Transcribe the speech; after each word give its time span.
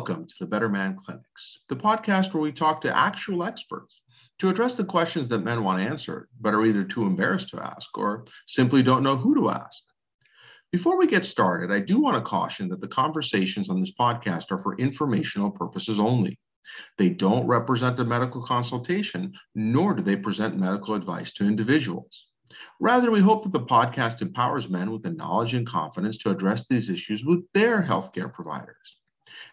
Welcome 0.00 0.24
to 0.24 0.34
the 0.40 0.46
Better 0.46 0.70
Man 0.70 0.96
Clinics, 0.96 1.58
the 1.68 1.76
podcast 1.76 2.32
where 2.32 2.42
we 2.42 2.52
talk 2.52 2.80
to 2.80 2.96
actual 2.96 3.44
experts 3.44 4.00
to 4.38 4.48
address 4.48 4.74
the 4.74 4.82
questions 4.82 5.28
that 5.28 5.44
men 5.44 5.62
want 5.62 5.82
answered, 5.82 6.30
but 6.40 6.54
are 6.54 6.64
either 6.64 6.84
too 6.84 7.02
embarrassed 7.02 7.50
to 7.50 7.62
ask 7.62 7.98
or 7.98 8.24
simply 8.46 8.82
don't 8.82 9.02
know 9.02 9.14
who 9.14 9.34
to 9.34 9.50
ask. 9.50 9.82
Before 10.72 10.96
we 10.96 11.06
get 11.06 11.26
started, 11.26 11.70
I 11.70 11.80
do 11.80 12.00
want 12.00 12.16
to 12.16 12.22
caution 12.22 12.70
that 12.70 12.80
the 12.80 12.88
conversations 12.88 13.68
on 13.68 13.78
this 13.78 13.92
podcast 13.92 14.50
are 14.50 14.56
for 14.56 14.74
informational 14.78 15.50
purposes 15.50 15.98
only. 15.98 16.38
They 16.96 17.10
don't 17.10 17.46
represent 17.46 18.00
a 18.00 18.04
medical 18.04 18.42
consultation, 18.42 19.34
nor 19.54 19.92
do 19.92 20.02
they 20.02 20.16
present 20.16 20.56
medical 20.56 20.94
advice 20.94 21.30
to 21.32 21.44
individuals. 21.44 22.28
Rather, 22.80 23.10
we 23.10 23.20
hope 23.20 23.42
that 23.42 23.52
the 23.52 23.66
podcast 23.66 24.22
empowers 24.22 24.70
men 24.70 24.90
with 24.90 25.02
the 25.02 25.10
knowledge 25.10 25.52
and 25.52 25.66
confidence 25.66 26.16
to 26.16 26.30
address 26.30 26.66
these 26.68 26.88
issues 26.88 27.22
with 27.22 27.40
their 27.52 27.82
healthcare 27.82 28.32
providers. 28.32 28.96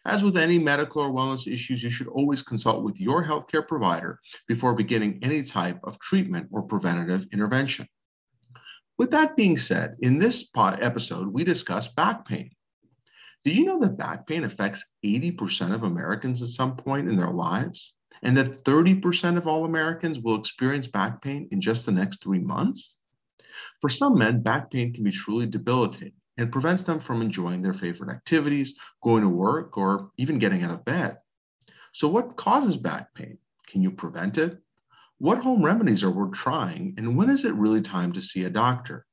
As 0.05 0.23
with 0.23 0.37
any 0.37 0.59
medical 0.59 1.01
or 1.01 1.11
wellness 1.11 1.51
issues, 1.51 1.83
you 1.83 1.89
should 1.89 2.07
always 2.07 2.41
consult 2.41 2.83
with 2.83 2.99
your 2.99 3.23
healthcare 3.23 3.67
provider 3.67 4.19
before 4.47 4.73
beginning 4.73 5.19
any 5.21 5.43
type 5.43 5.79
of 5.83 5.99
treatment 5.99 6.47
or 6.51 6.63
preventative 6.63 7.27
intervention. 7.31 7.87
With 8.97 9.11
that 9.11 9.35
being 9.35 9.57
said, 9.57 9.95
in 9.99 10.17
this 10.17 10.49
episode, 10.55 11.27
we 11.27 11.43
discuss 11.43 11.87
back 11.87 12.25
pain. 12.25 12.49
Did 13.43 13.55
you 13.55 13.65
know 13.65 13.79
that 13.79 13.97
back 13.97 14.25
pain 14.25 14.43
affects 14.43 14.83
80% 15.05 15.73
of 15.73 15.83
Americans 15.83 16.41
at 16.41 16.49
some 16.49 16.75
point 16.75 17.07
in 17.07 17.15
their 17.15 17.31
lives? 17.31 17.93
And 18.23 18.35
that 18.35 18.63
30% 18.63 19.37
of 19.37 19.47
all 19.47 19.65
Americans 19.65 20.19
will 20.19 20.39
experience 20.39 20.87
back 20.87 21.21
pain 21.21 21.47
in 21.51 21.61
just 21.61 21.85
the 21.85 21.91
next 21.91 22.23
three 22.23 22.39
months? 22.39 22.95
For 23.79 23.89
some 23.89 24.17
men, 24.17 24.41
back 24.41 24.71
pain 24.71 24.93
can 24.93 25.03
be 25.03 25.11
truly 25.11 25.45
debilitating 25.45 26.16
and 26.37 26.51
prevents 26.51 26.83
them 26.83 26.99
from 26.99 27.21
enjoying 27.21 27.61
their 27.61 27.73
favorite 27.73 28.13
activities, 28.13 28.75
going 29.03 29.23
to 29.23 29.29
work, 29.29 29.77
or 29.77 30.11
even 30.17 30.39
getting 30.39 30.63
out 30.63 30.71
of 30.71 30.85
bed. 30.85 31.17
So, 31.93 32.07
what 32.07 32.35
causes 32.35 32.75
back 32.75 33.13
pain? 33.13 33.37
Can 33.67 33.81
you 33.81 33.91
prevent 33.91 34.37
it? 34.37 34.61
What 35.17 35.39
home 35.39 35.63
remedies 35.63 36.03
are 36.03 36.11
worth 36.11 36.33
trying? 36.33 36.93
And 36.97 37.17
when 37.17 37.29
is 37.29 37.43
it 37.43 37.53
really 37.55 37.81
time 37.81 38.13
to 38.13 38.21
see 38.21 38.43
a 38.43 38.49
doctor? 38.49 39.05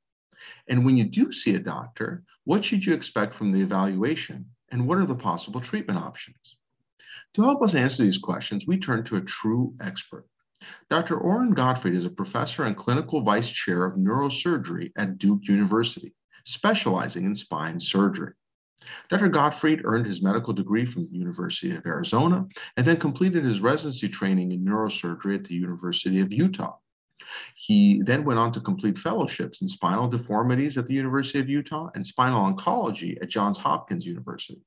And 0.68 0.84
when 0.84 0.96
you 0.96 1.04
do 1.04 1.32
see 1.32 1.54
a 1.54 1.60
doctor, 1.60 2.24
what 2.44 2.64
should 2.64 2.84
you 2.84 2.92
expect 2.92 3.34
from 3.34 3.52
the 3.52 3.62
evaluation? 3.62 4.46
And 4.70 4.86
what 4.86 4.98
are 4.98 5.06
the 5.06 5.16
possible 5.16 5.60
treatment 5.60 5.98
options? 5.98 6.58
To 7.34 7.42
help 7.42 7.62
us 7.62 7.74
answer 7.74 8.02
these 8.02 8.18
questions, 8.18 8.66
we 8.66 8.78
turn 8.78 9.04
to 9.04 9.16
a 9.16 9.22
true 9.22 9.74
expert. 9.80 10.26
Dr. 10.90 11.18
Oren 11.18 11.52
Gottfried 11.52 11.94
is 11.94 12.04
a 12.04 12.10
professor 12.10 12.64
and 12.64 12.76
clinical 12.76 13.22
vice 13.22 13.50
chair 13.50 13.84
of 13.84 13.98
neurosurgery 13.98 14.92
at 14.96 15.18
Duke 15.18 15.46
University, 15.48 16.14
specializing 16.44 17.24
in 17.24 17.34
spine 17.34 17.80
surgery. 17.80 18.32
Dr. 19.08 19.28
Gottfried 19.28 19.82
earned 19.84 20.06
his 20.06 20.22
medical 20.22 20.52
degree 20.52 20.84
from 20.84 21.04
the 21.04 21.12
University 21.12 21.74
of 21.74 21.86
Arizona 21.86 22.46
and 22.76 22.86
then 22.86 22.98
completed 22.98 23.44
his 23.44 23.60
residency 23.60 24.08
training 24.08 24.52
in 24.52 24.64
neurosurgery 24.64 25.34
at 25.36 25.44
the 25.44 25.54
University 25.54 26.20
of 26.20 26.32
Utah. 26.32 26.76
He 27.54 28.02
then 28.02 28.24
went 28.24 28.38
on 28.38 28.52
to 28.52 28.60
complete 28.60 28.98
fellowships 28.98 29.62
in 29.62 29.68
spinal 29.68 30.08
deformities 30.08 30.76
at 30.76 30.86
the 30.86 30.94
University 30.94 31.38
of 31.38 31.48
Utah 31.48 31.88
and 31.94 32.06
spinal 32.06 32.44
oncology 32.44 33.20
at 33.22 33.30
Johns 33.30 33.58
Hopkins 33.58 34.06
University. 34.06 34.60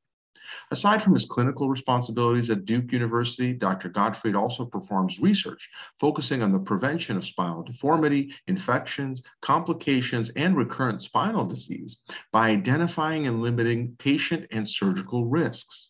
Aside 0.71 1.01
from 1.01 1.13
his 1.13 1.25
clinical 1.25 1.69
responsibilities 1.69 2.49
at 2.49 2.65
Duke 2.65 2.91
University, 2.91 3.53
Dr. 3.53 3.89
Gottfried 3.89 4.35
also 4.35 4.65
performs 4.65 5.19
research 5.19 5.69
focusing 5.99 6.41
on 6.41 6.51
the 6.51 6.59
prevention 6.59 7.17
of 7.17 7.25
spinal 7.25 7.63
deformity, 7.63 8.33
infections, 8.47 9.21
complications, 9.41 10.29
and 10.29 10.55
recurrent 10.55 11.01
spinal 11.01 11.45
disease 11.45 11.97
by 12.31 12.49
identifying 12.49 13.27
and 13.27 13.41
limiting 13.41 13.95
patient 13.97 14.45
and 14.51 14.67
surgical 14.67 15.25
risks. 15.25 15.89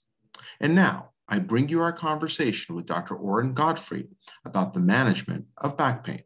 And 0.60 0.74
now, 0.76 1.10
I 1.30 1.40
bring 1.40 1.68
you 1.68 1.82
our 1.82 1.92
conversation 1.92 2.76
with 2.76 2.86
Dr. 2.86 3.16
Oren 3.16 3.54
Gottfried 3.54 4.08
about 4.46 4.74
the 4.74 4.80
management 4.80 5.46
of 5.58 5.78
back 5.78 6.04
pain. 6.04 6.24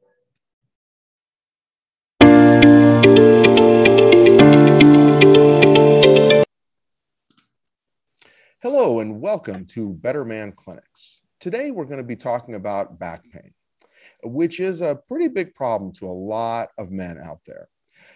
Hello, 8.81 8.99
and 8.99 9.21
welcome 9.21 9.63
to 9.67 9.93
Better 9.93 10.25
Man 10.25 10.53
Clinics. 10.53 11.21
Today, 11.39 11.69
we're 11.69 11.85
going 11.85 11.99
to 11.99 12.03
be 12.03 12.15
talking 12.15 12.55
about 12.55 12.97
back 12.97 13.21
pain, 13.31 13.53
which 14.23 14.59
is 14.59 14.81
a 14.81 14.97
pretty 15.07 15.27
big 15.27 15.53
problem 15.53 15.93
to 15.93 16.07
a 16.07 16.11
lot 16.11 16.69
of 16.79 16.89
men 16.89 17.19
out 17.23 17.41
there. 17.45 17.69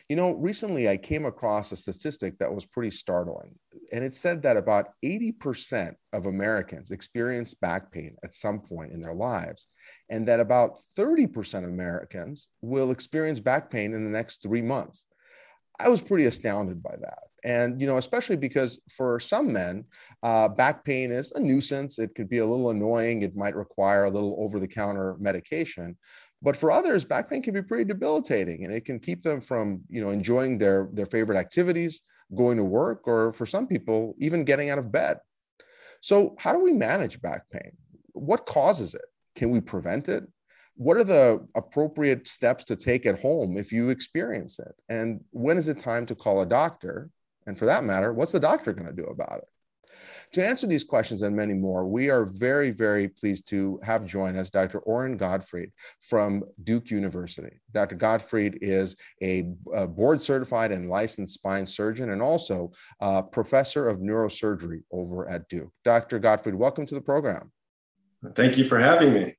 You 0.10 0.16
know, 0.16 0.32
recently 0.32 0.90
I 0.90 0.98
came 0.98 1.24
across 1.24 1.72
a 1.72 1.76
statistic 1.76 2.40
that 2.40 2.52
was 2.52 2.66
pretty 2.66 2.90
startling, 2.90 3.60
and 3.94 4.04
it 4.04 4.16
said 4.16 4.42
that 4.42 4.58
about 4.58 4.88
80% 5.06 5.94
of 6.14 6.26
Americans 6.26 6.90
experience 6.90 7.54
back 7.54 7.92
pain 7.92 8.16
at 8.24 8.34
some 8.34 8.60
point 8.60 8.92
in 8.92 9.02
their 9.02 9.14
lives, 9.14 9.68
and 10.10 10.28
that 10.28 10.40
about 10.40 10.80
30% 10.98 11.60
of 11.60 11.66
Americans 11.66 12.48
will 12.62 12.90
experience 12.90 13.40
back 13.40 13.70
pain 13.70 13.94
in 13.94 14.04
the 14.04 14.10
next 14.10 14.42
three 14.42 14.64
months. 14.64 15.06
I 15.80 15.90
was 15.90 16.02
pretty 16.02 16.26
astounded 16.26 16.82
by 16.82 16.96
that. 17.02 17.20
And, 17.46 17.80
you 17.80 17.86
know, 17.88 17.98
especially 17.98 18.36
because 18.36 18.80
for 18.90 19.20
some 19.20 19.54
men, 19.54 19.86
uh, 20.24 20.48
back 20.48 20.84
pain 20.84 21.12
is 21.12 21.32
a 21.32 21.40
nuisance. 21.40 22.00
It 22.00 22.16
could 22.16 22.28
be 22.28 22.40
a 22.40 22.46
little 22.46 22.72
annoying. 22.72 23.22
It 23.22 23.36
might 23.36 23.56
require 23.56 24.06
a 24.06 24.10
little 24.10 24.36
over 24.40 24.60
the 24.60 24.68
counter 24.68 25.16
medication. 25.20 25.96
But 26.42 26.58
for 26.58 26.72
others, 26.72 27.06
back 27.06 27.30
pain 27.30 27.42
can 27.42 27.54
be 27.54 27.62
pretty 27.62 27.86
debilitating 27.86 28.66
and 28.66 28.74
it 28.74 28.84
can 28.84 29.00
keep 29.00 29.22
them 29.22 29.42
from, 29.42 29.82
you 29.90 30.04
know, 30.04 30.10
enjoying 30.10 30.58
their, 30.58 30.90
their 30.92 31.06
favorite 31.06 31.38
activities, 31.38 32.02
going 32.36 32.58
to 32.58 32.64
work, 32.64 33.08
or 33.08 33.32
for 33.32 33.46
some 33.46 33.68
people, 33.68 34.16
even 34.20 34.44
getting 34.44 34.72
out 34.72 34.80
of 34.80 34.92
bed. 34.92 35.20
So, 36.02 36.36
how 36.40 36.52
do 36.52 36.60
we 36.60 36.74
manage 36.74 37.22
back 37.22 37.50
pain? 37.52 37.72
What 38.14 38.46
causes 38.46 38.96
it? 38.96 39.06
Can 39.36 39.52
we 39.52 39.62
prevent 39.62 40.10
it? 40.10 40.24
what 40.78 40.98
are 40.98 41.04
the 41.04 41.48
appropriate 41.56 42.28
steps 42.28 42.66
to 42.66 42.76
take 42.76 43.06
at 43.06 43.22
home 43.22 43.58
if 43.58 43.72
you 43.72 43.90
experience 43.90 44.60
it? 44.60 44.76
And 44.90 45.22
when 45.32 45.58
is 45.58 45.68
it 45.70 45.80
time 45.80 46.06
to 46.08 46.16
call 46.16 46.42
a 46.42 46.46
doctor? 46.46 47.10
And 47.48 47.58
for 47.58 47.66
that 47.66 47.84
matter, 47.84 48.14
what's 48.14 48.32
the 48.32 48.40
doctor 48.40 48.74
going 48.74 48.88
to 48.88 48.94
do 48.94 49.06
about 49.06 49.40
it? 49.40 49.48
To 50.34 50.46
answer 50.46 50.66
these 50.68 50.84
questions 50.84 51.22
and 51.22 51.36
many 51.36 51.54
more, 51.54 51.86
we 51.86 52.10
are 52.10 52.26
very, 52.26 52.72
very 52.72 53.08
pleased 53.08 53.48
to 53.50 53.80
have 53.84 54.06
join 54.06 54.36
us 54.36 54.50
Dr. 54.50 54.80
Oren 54.80 55.18
Gottfried 55.18 55.72
from 56.02 56.44
Duke 56.64 56.90
University. 56.90 57.62
Dr. 57.72 57.96
Gottfried 57.96 58.58
is 58.62 58.96
a, 59.22 59.44
board 59.90 60.22
certified 60.22 60.72
and 60.72 60.90
licensed 60.90 61.36
spine 61.36 61.66
surgeon 61.66 62.10
and 62.10 62.22
also 62.22 62.72
professor 63.32 63.88
of 63.88 64.00
neurosurgery 64.00 64.82
over 64.92 65.30
at 65.30 65.48
Duke. 65.48 65.72
Dr. 65.84 66.20
Gottfried, 66.20 66.56
welcome 66.56 66.86
to 66.88 66.96
the 66.96 67.02
program. 67.02 67.52
Thank 68.34 68.58
you 68.58 68.66
for 68.66 68.80
having 68.80 69.14
me 69.14 69.38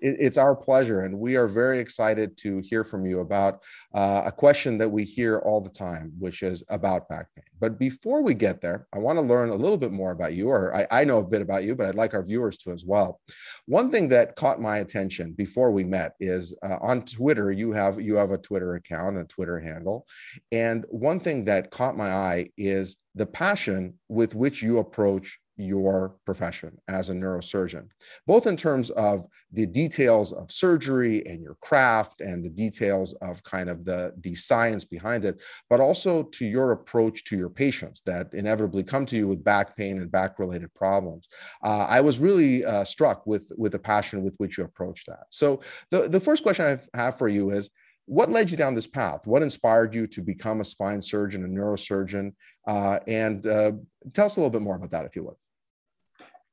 it's 0.00 0.36
our 0.36 0.54
pleasure, 0.54 1.02
and 1.02 1.18
we 1.18 1.36
are 1.36 1.48
very 1.48 1.78
excited 1.78 2.36
to 2.38 2.58
hear 2.58 2.84
from 2.84 3.06
you 3.06 3.20
about 3.20 3.62
uh, 3.94 4.22
a 4.26 4.32
question 4.32 4.78
that 4.78 4.88
we 4.88 5.04
hear 5.04 5.38
all 5.38 5.60
the 5.60 5.70
time, 5.70 6.12
which 6.18 6.42
is 6.42 6.62
about 6.68 7.08
back 7.08 7.26
pain. 7.34 7.44
But 7.60 7.78
before 7.78 8.22
we 8.22 8.34
get 8.34 8.60
there, 8.60 8.86
I 8.92 8.98
want 8.98 9.18
to 9.18 9.24
learn 9.24 9.50
a 9.50 9.56
little 9.56 9.76
bit 9.76 9.90
more 9.90 10.12
about 10.12 10.34
you, 10.34 10.48
or 10.48 10.74
I, 10.74 10.86
I 10.90 11.04
know 11.04 11.18
a 11.18 11.24
bit 11.24 11.42
about 11.42 11.64
you, 11.64 11.74
but 11.74 11.86
I'd 11.86 11.94
like 11.96 12.14
our 12.14 12.22
viewers 12.22 12.56
to 12.58 12.72
as 12.72 12.84
well. 12.84 13.20
One 13.66 13.90
thing 13.90 14.08
that 14.08 14.36
caught 14.36 14.60
my 14.60 14.78
attention 14.78 15.32
before 15.32 15.70
we 15.70 15.84
met 15.84 16.14
is 16.20 16.56
uh, 16.62 16.76
on 16.80 17.04
Twitter. 17.04 17.50
You 17.50 17.72
have 17.72 18.00
you 18.00 18.16
have 18.16 18.30
a 18.30 18.38
Twitter 18.38 18.74
account, 18.76 19.18
a 19.18 19.24
Twitter 19.24 19.58
handle, 19.58 20.06
and 20.52 20.84
one 20.90 21.18
thing 21.18 21.44
that 21.46 21.70
caught 21.70 21.96
my 21.96 22.10
eye 22.10 22.50
is 22.56 22.96
the 23.14 23.26
passion 23.26 23.94
with 24.08 24.34
which 24.34 24.62
you 24.62 24.78
approach 24.78 25.38
your 25.58 26.14
profession 26.24 26.78
as 26.88 27.10
a 27.10 27.12
neurosurgeon, 27.12 27.88
both 28.26 28.46
in 28.46 28.56
terms 28.56 28.90
of 28.90 29.26
the 29.52 29.66
details 29.66 30.32
of 30.32 30.52
surgery 30.52 31.26
and 31.26 31.42
your 31.42 31.56
craft 31.60 32.20
and 32.20 32.44
the 32.44 32.48
details 32.48 33.12
of 33.14 33.42
kind 33.42 33.68
of 33.68 33.84
the, 33.84 34.14
the 34.20 34.34
science 34.34 34.84
behind 34.84 35.24
it, 35.24 35.38
but 35.68 35.80
also 35.80 36.22
to 36.22 36.46
your 36.46 36.72
approach 36.72 37.24
to 37.24 37.36
your 37.36 37.50
patients 37.50 38.02
that 38.06 38.32
inevitably 38.32 38.84
come 38.84 39.04
to 39.04 39.16
you 39.16 39.26
with 39.26 39.42
back 39.42 39.76
pain 39.76 39.98
and 40.00 40.12
back 40.12 40.38
related 40.38 40.72
problems. 40.74 41.28
Uh, 41.62 41.86
I 41.88 42.00
was 42.00 42.20
really 42.20 42.64
uh, 42.64 42.84
struck 42.84 43.26
with, 43.26 43.50
with 43.56 43.72
the 43.72 43.78
passion 43.78 44.22
with 44.22 44.34
which 44.36 44.58
you 44.58 44.64
approach 44.64 45.04
that. 45.06 45.26
So, 45.30 45.60
the, 45.90 46.08
the 46.08 46.20
first 46.20 46.42
question 46.42 46.80
I 46.94 46.96
have 46.96 47.18
for 47.18 47.28
you 47.28 47.50
is 47.50 47.70
what 48.08 48.30
led 48.30 48.50
you 48.50 48.56
down 48.56 48.74
this 48.74 48.86
path? 48.86 49.26
What 49.26 49.42
inspired 49.42 49.94
you 49.94 50.06
to 50.08 50.22
become 50.22 50.60
a 50.60 50.64
spine 50.64 51.02
surgeon, 51.02 51.44
a 51.44 51.48
neurosurgeon? 51.48 52.32
Uh, 52.66 52.98
and 53.06 53.46
uh, 53.46 53.72
tell 54.14 54.26
us 54.26 54.36
a 54.36 54.40
little 54.40 54.50
bit 54.50 54.62
more 54.62 54.76
about 54.76 54.90
that, 54.92 55.04
if 55.04 55.14
you 55.14 55.24
would. 55.24 55.34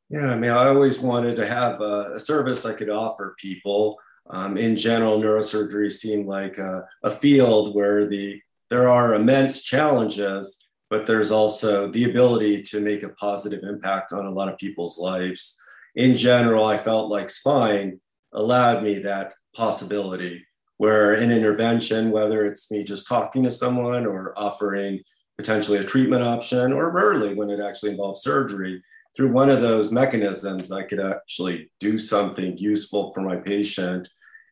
Yeah, 0.09 0.31
I 0.31 0.35
mean, 0.35 0.51
I 0.51 0.67
always 0.67 0.99
wanted 0.99 1.35
to 1.37 1.47
have 1.47 1.81
a, 1.81 2.13
a 2.15 2.19
service 2.19 2.65
I 2.65 2.73
could 2.73 2.89
offer 2.89 3.35
people. 3.39 3.97
Um, 4.29 4.57
in 4.57 4.75
general, 4.77 5.19
neurosurgery 5.19 5.91
seemed 5.91 6.27
like 6.27 6.57
a, 6.57 6.87
a 7.03 7.11
field 7.11 7.75
where 7.75 8.05
the 8.05 8.41
there 8.69 8.89
are 8.89 9.13
immense 9.13 9.63
challenges, 9.63 10.57
but 10.89 11.05
there's 11.05 11.31
also 11.31 11.87
the 11.91 12.09
ability 12.09 12.63
to 12.63 12.79
make 12.79 13.03
a 13.03 13.09
positive 13.09 13.63
impact 13.63 14.11
on 14.11 14.25
a 14.25 14.31
lot 14.31 14.49
of 14.49 14.57
people's 14.57 14.97
lives. 14.97 15.59
In 15.95 16.17
general, 16.17 16.65
I 16.65 16.77
felt 16.77 17.11
like 17.11 17.29
spine 17.29 17.99
allowed 18.33 18.83
me 18.83 18.99
that 18.99 19.33
possibility 19.55 20.45
where 20.77 21.13
an 21.13 21.31
intervention, 21.31 22.11
whether 22.11 22.45
it's 22.45 22.69
me 22.69 22.83
just 22.83 23.07
talking 23.07 23.43
to 23.43 23.51
someone 23.51 24.05
or 24.05 24.33
offering 24.37 24.99
potentially 25.37 25.77
a 25.77 25.83
treatment 25.83 26.23
option, 26.23 26.73
or 26.73 26.91
rarely 26.91 27.33
when 27.33 27.49
it 27.49 27.59
actually 27.59 27.91
involves 27.91 28.21
surgery, 28.21 28.81
through 29.15 29.31
one 29.31 29.49
of 29.49 29.61
those 29.61 29.91
mechanisms, 29.91 30.71
I 30.71 30.83
could 30.83 30.99
actually 30.99 31.71
do 31.79 31.97
something 31.97 32.57
useful 32.57 33.13
for 33.13 33.21
my 33.21 33.37
patient. 33.37 34.09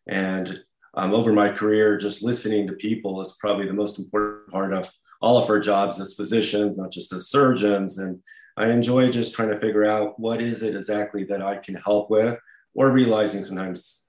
And 0.08 0.64
um, 0.96 1.14
over 1.14 1.34
my 1.34 1.50
career, 1.50 1.98
just 1.98 2.24
listening 2.24 2.68
to 2.68 2.74
people 2.74 3.22
is 3.22 3.38
probably 3.40 3.68
the 3.68 3.74
most 3.74 4.00
important 4.00 4.52
part 4.52 4.74
of 4.74 4.92
all 5.22 5.38
of 5.38 5.50
our 5.50 5.60
jobs 5.60 6.00
as 6.00 6.14
physicians, 6.14 6.78
not 6.78 6.92
just 6.92 7.12
as 7.14 7.30
surgeons. 7.30 7.98
And 7.98 8.22
I 8.58 8.70
enjoy 8.70 9.10
just 9.10 9.34
trying 9.34 9.50
to 9.50 9.60
figure 9.60 9.86
out 9.86 10.20
what 10.20 10.42
is 10.42 10.64
it 10.64 10.76
exactly 10.76 11.24
that 11.26 11.42
I 11.42 11.58
can 11.58 11.76
help 11.76 12.10
with, 12.10 12.40
or 12.76 12.92
realizing 12.92 13.42
sometimes 13.42 14.06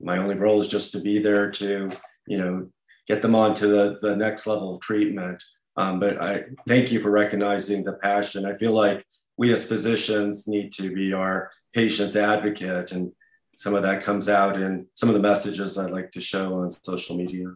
my 0.00 0.18
only 0.18 0.34
role 0.34 0.60
is 0.60 0.68
just 0.68 0.92
to 0.92 1.00
be 1.00 1.18
there 1.18 1.50
to, 1.52 1.88
you 2.26 2.38
know, 2.38 2.68
get 3.06 3.22
them 3.22 3.34
on 3.34 3.54
to 3.54 3.66
the, 3.66 3.98
the 4.00 4.16
next 4.16 4.46
level 4.46 4.74
of 4.74 4.80
treatment. 4.80 5.42
Um, 5.76 6.00
but 6.00 6.22
I 6.24 6.44
thank 6.66 6.92
you 6.92 7.00
for 7.00 7.10
recognizing 7.10 7.84
the 7.84 7.94
passion. 7.94 8.46
I 8.46 8.56
feel 8.56 8.72
like 8.72 9.04
we 9.36 9.52
as 9.52 9.64
physicians 9.64 10.46
need 10.46 10.72
to 10.72 10.94
be 10.94 11.12
our 11.12 11.50
patient's 11.72 12.16
advocate. 12.16 12.92
And 12.92 13.12
some 13.56 13.74
of 13.74 13.82
that 13.82 14.02
comes 14.02 14.28
out 14.28 14.56
in 14.56 14.86
some 14.94 15.08
of 15.08 15.14
the 15.14 15.20
messages 15.20 15.78
I 15.78 15.86
like 15.86 16.10
to 16.12 16.20
show 16.20 16.60
on 16.60 16.70
social 16.70 17.16
media. 17.16 17.46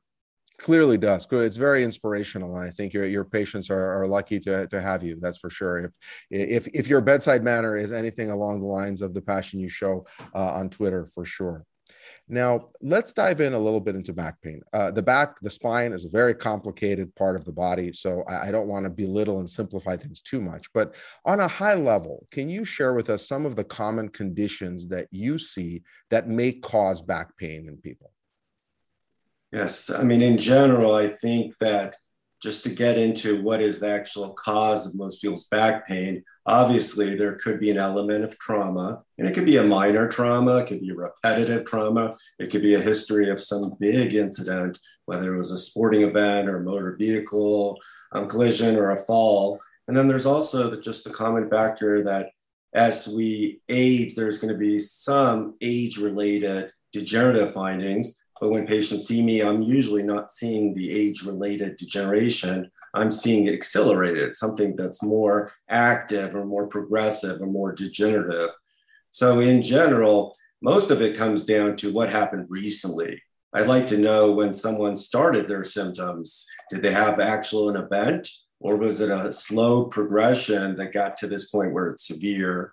Clearly 0.58 0.98
does. 0.98 1.26
It's 1.30 1.56
very 1.56 1.84
inspirational. 1.84 2.56
And 2.56 2.68
I 2.68 2.72
think 2.72 2.92
your, 2.92 3.06
your 3.06 3.24
patients 3.24 3.70
are, 3.70 4.02
are 4.02 4.08
lucky 4.08 4.40
to, 4.40 4.66
to 4.66 4.80
have 4.80 5.04
you. 5.04 5.18
That's 5.20 5.38
for 5.38 5.50
sure. 5.50 5.84
If, 5.84 5.92
if, 6.30 6.68
if 6.74 6.88
your 6.88 7.00
bedside 7.00 7.44
manner 7.44 7.76
is 7.76 7.92
anything 7.92 8.30
along 8.30 8.60
the 8.60 8.66
lines 8.66 9.00
of 9.00 9.14
the 9.14 9.22
passion 9.22 9.60
you 9.60 9.68
show 9.68 10.04
uh, 10.34 10.52
on 10.54 10.68
Twitter, 10.68 11.06
for 11.06 11.24
sure. 11.24 11.64
Now, 12.30 12.68
let's 12.82 13.12
dive 13.12 13.40
in 13.40 13.54
a 13.54 13.58
little 13.58 13.80
bit 13.80 13.94
into 13.94 14.12
back 14.12 14.40
pain. 14.42 14.60
Uh, 14.72 14.90
the 14.90 15.02
back, 15.02 15.40
the 15.40 15.48
spine 15.48 15.92
is 15.92 16.04
a 16.04 16.10
very 16.10 16.34
complicated 16.34 17.14
part 17.14 17.36
of 17.36 17.44
the 17.44 17.52
body. 17.52 17.92
So 17.92 18.22
I, 18.28 18.48
I 18.48 18.50
don't 18.50 18.68
want 18.68 18.84
to 18.84 18.90
belittle 18.90 19.38
and 19.38 19.48
simplify 19.48 19.96
things 19.96 20.20
too 20.20 20.42
much. 20.42 20.70
But 20.74 20.94
on 21.24 21.40
a 21.40 21.48
high 21.48 21.74
level, 21.74 22.26
can 22.30 22.50
you 22.50 22.66
share 22.66 22.92
with 22.92 23.08
us 23.08 23.26
some 23.26 23.46
of 23.46 23.56
the 23.56 23.64
common 23.64 24.10
conditions 24.10 24.88
that 24.88 25.08
you 25.10 25.38
see 25.38 25.82
that 26.10 26.28
may 26.28 26.52
cause 26.52 27.00
back 27.00 27.36
pain 27.38 27.66
in 27.66 27.78
people? 27.78 28.12
Yes. 29.50 29.88
I 29.88 30.02
mean, 30.02 30.20
in 30.20 30.36
general, 30.36 30.94
I 30.94 31.08
think 31.08 31.56
that 31.58 31.96
just 32.42 32.62
to 32.64 32.68
get 32.68 32.98
into 32.98 33.42
what 33.42 33.62
is 33.62 33.80
the 33.80 33.88
actual 33.88 34.34
cause 34.34 34.86
of 34.86 34.94
most 34.94 35.22
people's 35.22 35.48
back 35.48 35.88
pain, 35.88 36.22
obviously 36.48 37.14
there 37.14 37.34
could 37.34 37.60
be 37.60 37.70
an 37.70 37.78
element 37.78 38.24
of 38.24 38.38
trauma, 38.38 39.02
and 39.18 39.28
it 39.28 39.34
could 39.34 39.44
be 39.44 39.58
a 39.58 39.62
minor 39.62 40.08
trauma, 40.08 40.56
it 40.56 40.66
could 40.66 40.80
be 40.80 40.92
repetitive 40.92 41.64
trauma, 41.64 42.16
it 42.38 42.50
could 42.50 42.62
be 42.62 42.74
a 42.74 42.80
history 42.80 43.30
of 43.30 43.40
some 43.40 43.76
big 43.78 44.14
incident, 44.14 44.78
whether 45.04 45.34
it 45.34 45.38
was 45.38 45.52
a 45.52 45.58
sporting 45.58 46.02
event 46.02 46.48
or 46.48 46.56
a 46.56 46.64
motor 46.64 46.96
vehicle 46.98 47.78
um, 48.12 48.28
collision 48.28 48.76
or 48.76 48.90
a 48.90 49.04
fall. 49.04 49.60
And 49.86 49.96
then 49.96 50.08
there's 50.08 50.26
also 50.26 50.70
the, 50.70 50.80
just 50.80 51.04
the 51.04 51.10
common 51.10 51.48
factor 51.48 52.02
that 52.02 52.30
as 52.74 53.06
we 53.08 53.60
age, 53.68 54.14
there's 54.14 54.38
going 54.38 54.52
to 54.52 54.58
be 54.58 54.78
some 54.78 55.54
age 55.60 55.98
related 55.98 56.72
degenerative 56.92 57.52
findings 57.52 58.20
but 58.40 58.50
when 58.50 58.66
patients 58.66 59.06
see 59.06 59.22
me, 59.22 59.40
I'm 59.40 59.62
usually 59.62 60.02
not 60.02 60.30
seeing 60.30 60.74
the 60.74 60.90
age 60.90 61.22
related 61.22 61.76
degeneration. 61.76 62.70
I'm 62.94 63.10
seeing 63.10 63.48
accelerated, 63.48 64.36
something 64.36 64.76
that's 64.76 65.02
more 65.02 65.52
active 65.68 66.34
or 66.34 66.44
more 66.44 66.66
progressive 66.66 67.40
or 67.40 67.46
more 67.46 67.72
degenerative. 67.72 68.50
So, 69.10 69.40
in 69.40 69.62
general, 69.62 70.36
most 70.60 70.90
of 70.90 71.00
it 71.00 71.16
comes 71.16 71.44
down 71.44 71.76
to 71.76 71.92
what 71.92 72.10
happened 72.10 72.46
recently. 72.48 73.22
I'd 73.52 73.66
like 73.66 73.86
to 73.88 73.98
know 73.98 74.32
when 74.32 74.52
someone 74.52 74.96
started 74.96 75.48
their 75.48 75.64
symptoms. 75.64 76.46
Did 76.70 76.82
they 76.82 76.92
have 76.92 77.20
actual 77.20 77.70
an 77.70 77.76
event, 77.76 78.28
or 78.60 78.76
was 78.76 79.00
it 79.00 79.10
a 79.10 79.32
slow 79.32 79.84
progression 79.84 80.76
that 80.76 80.92
got 80.92 81.16
to 81.18 81.26
this 81.26 81.48
point 81.48 81.72
where 81.72 81.88
it's 81.88 82.06
severe? 82.06 82.72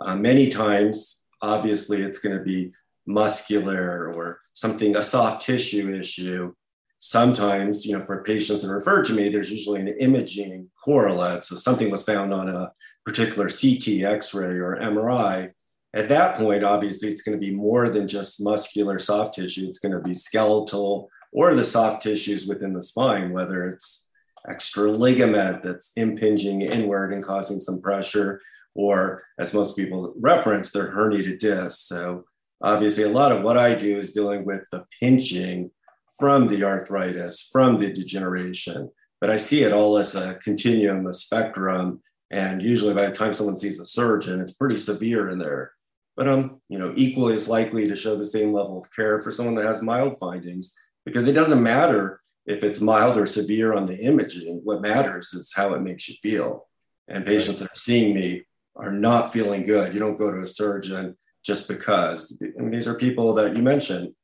Uh, 0.00 0.16
many 0.16 0.50
times, 0.50 1.22
obviously, 1.42 2.02
it's 2.02 2.18
going 2.18 2.36
to 2.36 2.42
be 2.42 2.72
muscular 3.06 4.12
or 4.12 4.40
something, 4.52 4.96
a 4.96 5.02
soft 5.02 5.42
tissue 5.42 5.94
issue. 5.94 6.52
Sometimes, 7.02 7.86
you 7.86 7.96
know, 7.96 8.04
for 8.04 8.22
patients 8.22 8.60
that 8.60 8.68
are 8.68 8.74
referred 8.74 9.06
to 9.06 9.14
me, 9.14 9.30
there's 9.30 9.50
usually 9.50 9.80
an 9.80 9.88
imaging 9.88 10.68
correlate. 10.84 11.44
So 11.44 11.56
something 11.56 11.90
was 11.90 12.02
found 12.02 12.32
on 12.34 12.50
a 12.50 12.72
particular 13.06 13.48
CT, 13.48 14.04
X 14.04 14.34
ray, 14.34 14.58
or 14.58 14.76
MRI. 14.76 15.50
At 15.94 16.10
that 16.10 16.36
point, 16.36 16.62
obviously, 16.62 17.08
it's 17.08 17.22
going 17.22 17.40
to 17.40 17.44
be 17.44 17.54
more 17.54 17.88
than 17.88 18.06
just 18.06 18.42
muscular 18.42 18.98
soft 18.98 19.34
tissue. 19.34 19.66
It's 19.66 19.78
going 19.78 19.92
to 19.92 20.00
be 20.00 20.12
skeletal 20.12 21.08
or 21.32 21.54
the 21.54 21.64
soft 21.64 22.02
tissues 22.02 22.46
within 22.46 22.74
the 22.74 22.82
spine, 22.82 23.32
whether 23.32 23.70
it's 23.70 24.10
extra 24.46 24.90
ligament 24.90 25.62
that's 25.62 25.92
impinging 25.96 26.60
inward 26.60 27.14
and 27.14 27.24
causing 27.24 27.60
some 27.60 27.80
pressure, 27.80 28.42
or 28.74 29.22
as 29.38 29.54
most 29.54 29.74
people 29.74 30.12
reference, 30.18 30.70
their 30.70 30.92
herniated 30.92 31.38
disc. 31.38 31.80
So 31.88 32.24
obviously 32.60 33.04
a 33.04 33.08
lot 33.08 33.32
of 33.32 33.42
what 33.42 33.56
I 33.56 33.74
do 33.74 33.98
is 33.98 34.12
dealing 34.12 34.44
with 34.44 34.66
the 34.70 34.84
pinching 35.00 35.70
from 36.18 36.48
the 36.48 36.64
arthritis, 36.64 37.48
from 37.52 37.78
the 37.78 37.92
degeneration. 37.92 38.90
But 39.20 39.30
I 39.30 39.36
see 39.36 39.62
it 39.62 39.72
all 39.72 39.98
as 39.98 40.14
a 40.14 40.34
continuum, 40.34 41.06
a 41.06 41.12
spectrum. 41.12 42.02
And 42.30 42.62
usually 42.62 42.94
by 42.94 43.06
the 43.06 43.12
time 43.12 43.32
someone 43.32 43.58
sees 43.58 43.80
a 43.80 43.84
surgeon, 43.84 44.40
it's 44.40 44.54
pretty 44.54 44.78
severe 44.78 45.28
in 45.30 45.38
there. 45.38 45.72
But 46.16 46.28
I'm, 46.28 46.60
you 46.68 46.78
know, 46.78 46.92
equally 46.96 47.34
as 47.34 47.48
likely 47.48 47.88
to 47.88 47.96
show 47.96 48.16
the 48.16 48.24
same 48.24 48.52
level 48.52 48.78
of 48.78 48.94
care 48.94 49.18
for 49.20 49.30
someone 49.30 49.54
that 49.56 49.64
has 49.64 49.82
mild 49.82 50.18
findings 50.18 50.76
because 51.04 51.28
it 51.28 51.32
doesn't 51.32 51.62
matter 51.62 52.20
if 52.46 52.64
it's 52.64 52.80
mild 52.80 53.16
or 53.16 53.26
severe 53.26 53.74
on 53.74 53.86
the 53.86 53.98
imaging. 53.98 54.60
What 54.64 54.82
matters 54.82 55.32
is 55.32 55.52
how 55.54 55.74
it 55.74 55.82
makes 55.82 56.08
you 56.08 56.16
feel. 56.22 56.66
And 57.08 57.26
patients 57.26 57.58
that 57.58 57.72
are 57.72 57.76
seeing 57.76 58.14
me 58.14 58.44
are 58.76 58.92
not 58.92 59.32
feeling 59.32 59.64
good. 59.64 59.92
You 59.92 60.00
don't 60.00 60.18
go 60.18 60.30
to 60.30 60.40
a 60.40 60.46
surgeon 60.46 61.16
just 61.44 61.68
because. 61.68 62.40
And 62.56 62.72
these 62.72 62.86
are 62.86 62.94
people 62.94 63.32
that 63.34 63.56
you 63.56 63.62
mentioned, 63.62 64.14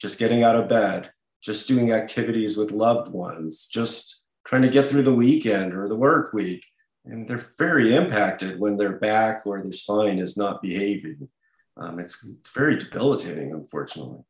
just 0.00 0.18
getting 0.18 0.42
out 0.42 0.56
of 0.56 0.68
bed, 0.68 1.10
just 1.42 1.68
doing 1.68 1.92
activities 1.92 2.56
with 2.56 2.70
loved 2.70 3.12
ones, 3.12 3.66
just 3.66 4.24
trying 4.46 4.62
to 4.62 4.68
get 4.68 4.88
through 4.88 5.02
the 5.02 5.14
weekend 5.14 5.74
or 5.74 5.88
the 5.88 5.96
work 5.96 6.32
week. 6.32 6.64
And 7.04 7.28
they're 7.28 7.44
very 7.58 7.96
impacted 7.96 8.60
when 8.60 8.76
their 8.76 8.98
back 8.98 9.42
or 9.44 9.60
their 9.60 9.72
spine 9.72 10.18
is 10.18 10.36
not 10.36 10.62
behaving. 10.62 11.28
Um, 11.76 11.98
it's, 11.98 12.24
it's 12.24 12.52
very 12.52 12.76
debilitating, 12.76 13.52
unfortunately. 13.52 14.20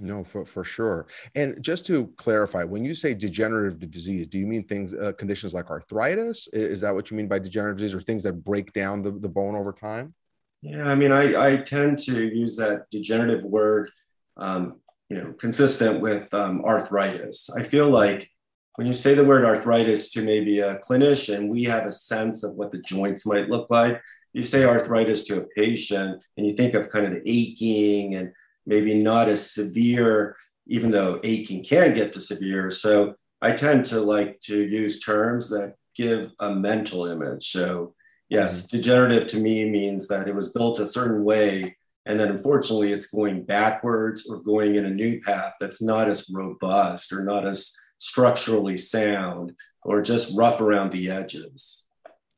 No, 0.00 0.24
for, 0.24 0.44
for 0.44 0.64
sure. 0.64 1.06
And 1.34 1.62
just 1.62 1.84
to 1.86 2.06
clarify, 2.16 2.64
when 2.64 2.84
you 2.84 2.94
say 2.94 3.14
degenerative 3.14 3.90
disease, 3.90 4.28
do 4.28 4.38
you 4.38 4.46
mean 4.46 4.64
things, 4.64 4.94
uh, 4.94 5.12
conditions 5.12 5.54
like 5.54 5.70
arthritis? 5.70 6.48
Is 6.52 6.80
that 6.80 6.94
what 6.94 7.10
you 7.10 7.16
mean 7.16 7.28
by 7.28 7.38
degenerative 7.38 7.78
disease 7.78 7.94
or 7.94 8.00
things 8.00 8.22
that 8.22 8.44
break 8.44 8.72
down 8.72 9.02
the, 9.02 9.10
the 9.10 9.28
bone 9.28 9.56
over 9.56 9.72
time? 9.72 10.14
Yeah, 10.62 10.88
I 10.88 10.94
mean, 10.94 11.12
I, 11.12 11.52
I 11.52 11.56
tend 11.58 11.98
to 12.00 12.26
use 12.26 12.56
that 12.56 12.90
degenerative 12.90 13.44
word, 13.44 13.90
um, 14.36 14.80
you 15.08 15.16
know, 15.16 15.32
consistent 15.38 16.00
with 16.00 16.32
um, 16.34 16.62
arthritis. 16.64 17.50
I 17.56 17.62
feel 17.62 17.88
like 17.90 18.30
when 18.76 18.86
you 18.86 18.92
say 18.92 19.14
the 19.14 19.24
word 19.24 19.44
arthritis 19.44 20.12
to 20.12 20.22
maybe 20.22 20.60
a 20.60 20.78
clinician, 20.78 21.48
we 21.48 21.64
have 21.64 21.86
a 21.86 21.92
sense 21.92 22.44
of 22.44 22.54
what 22.54 22.70
the 22.70 22.78
joints 22.78 23.26
might 23.26 23.48
look 23.48 23.70
like. 23.70 24.00
You 24.32 24.42
say 24.42 24.64
arthritis 24.64 25.24
to 25.24 25.40
a 25.40 25.46
patient, 25.56 26.22
and 26.36 26.46
you 26.46 26.54
think 26.54 26.74
of 26.74 26.90
kind 26.90 27.06
of 27.06 27.12
the 27.12 27.22
aching 27.24 28.14
and 28.14 28.32
maybe 28.66 28.94
not 29.02 29.28
as 29.28 29.50
severe, 29.50 30.36
even 30.66 30.90
though 30.90 31.20
aching 31.24 31.64
can 31.64 31.94
get 31.94 32.12
to 32.12 32.20
severe. 32.20 32.70
So 32.70 33.14
I 33.40 33.52
tend 33.52 33.86
to 33.86 34.00
like 34.00 34.40
to 34.42 34.62
use 34.62 35.00
terms 35.00 35.48
that 35.50 35.74
give 35.96 36.32
a 36.38 36.54
mental 36.54 37.06
image. 37.06 37.50
So 37.50 37.94
Yes, 38.28 38.66
mm-hmm. 38.66 38.76
degenerative 38.76 39.26
to 39.28 39.40
me 39.40 39.68
means 39.68 40.08
that 40.08 40.28
it 40.28 40.34
was 40.34 40.52
built 40.52 40.80
a 40.80 40.86
certain 40.86 41.24
way, 41.24 41.76
and 42.08 42.18
then 42.18 42.30
unfortunately 42.30 42.92
it's 42.92 43.06
going 43.06 43.44
backwards 43.44 44.26
or 44.28 44.42
going 44.42 44.74
in 44.74 44.86
a 44.86 44.90
new 44.90 45.20
path 45.20 45.52
that's 45.60 45.82
not 45.82 46.08
as 46.08 46.28
robust 46.32 47.12
or 47.12 47.22
not 47.22 47.46
as 47.46 47.72
structurally 47.98 48.76
sound 48.76 49.52
or 49.84 50.00
just 50.00 50.36
rough 50.36 50.60
around 50.60 50.90
the 50.90 51.10
edges. 51.10 51.84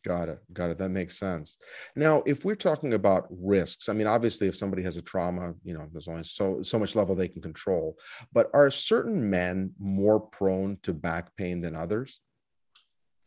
Got 0.05 0.31
it. 0.31 0.39
Got 0.53 0.71
it. 0.71 0.79
That 0.79 0.89
makes 0.89 1.19
sense. 1.19 1.57
Now, 1.95 2.23
if 2.27 2.45
we're 2.45 2.57
talking 2.57 2.95
about 2.95 3.29
risks, 3.31 3.89
I 3.89 3.93
mean, 3.93 4.07
obviously, 4.07 4.49
if 4.49 4.57
somebody 4.57 4.83
has 4.83 4.97
a 4.97 5.03
trauma, 5.03 5.55
you 5.62 5.75
know, 5.75 5.87
there's 5.93 6.09
only 6.09 6.25
so 6.25 6.62
so 6.62 6.79
much 6.79 6.97
level 6.97 7.15
they 7.15 7.29
can 7.29 7.43
control. 7.43 7.99
But 8.33 8.49
are 8.55 8.71
certain 8.71 9.29
men 9.29 9.73
more 9.79 10.19
prone 10.19 10.79
to 10.85 10.95
back 10.95 11.37
pain 11.37 11.61
than 11.61 11.77
others? 11.77 12.21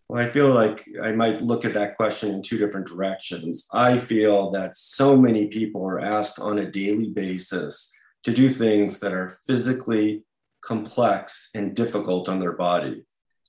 Well, 0.09 0.21
I 0.21 0.29
feel 0.29 0.53
like 0.53 0.87
I 1.01 1.11
might 1.13 1.41
look 1.41 1.65
at 1.65 1.73
that 1.73 1.95
question 1.95 2.33
in 2.33 2.41
two 2.41 2.57
different 2.57 2.87
directions. 2.87 3.65
I 3.71 3.99
feel 3.99 4.51
that 4.51 4.75
so 4.75 5.15
many 5.15 5.47
people 5.47 5.83
are 5.85 5.99
asked 5.99 6.39
on 6.39 6.59
a 6.59 6.69
daily 6.69 7.09
basis 7.09 7.91
to 8.23 8.33
do 8.33 8.49
things 8.49 8.99
that 8.99 9.13
are 9.13 9.37
physically 9.47 10.23
complex 10.61 11.49
and 11.55 11.75
difficult 11.75 12.29
on 12.29 12.39
their 12.39 12.53
body. 12.53 13.05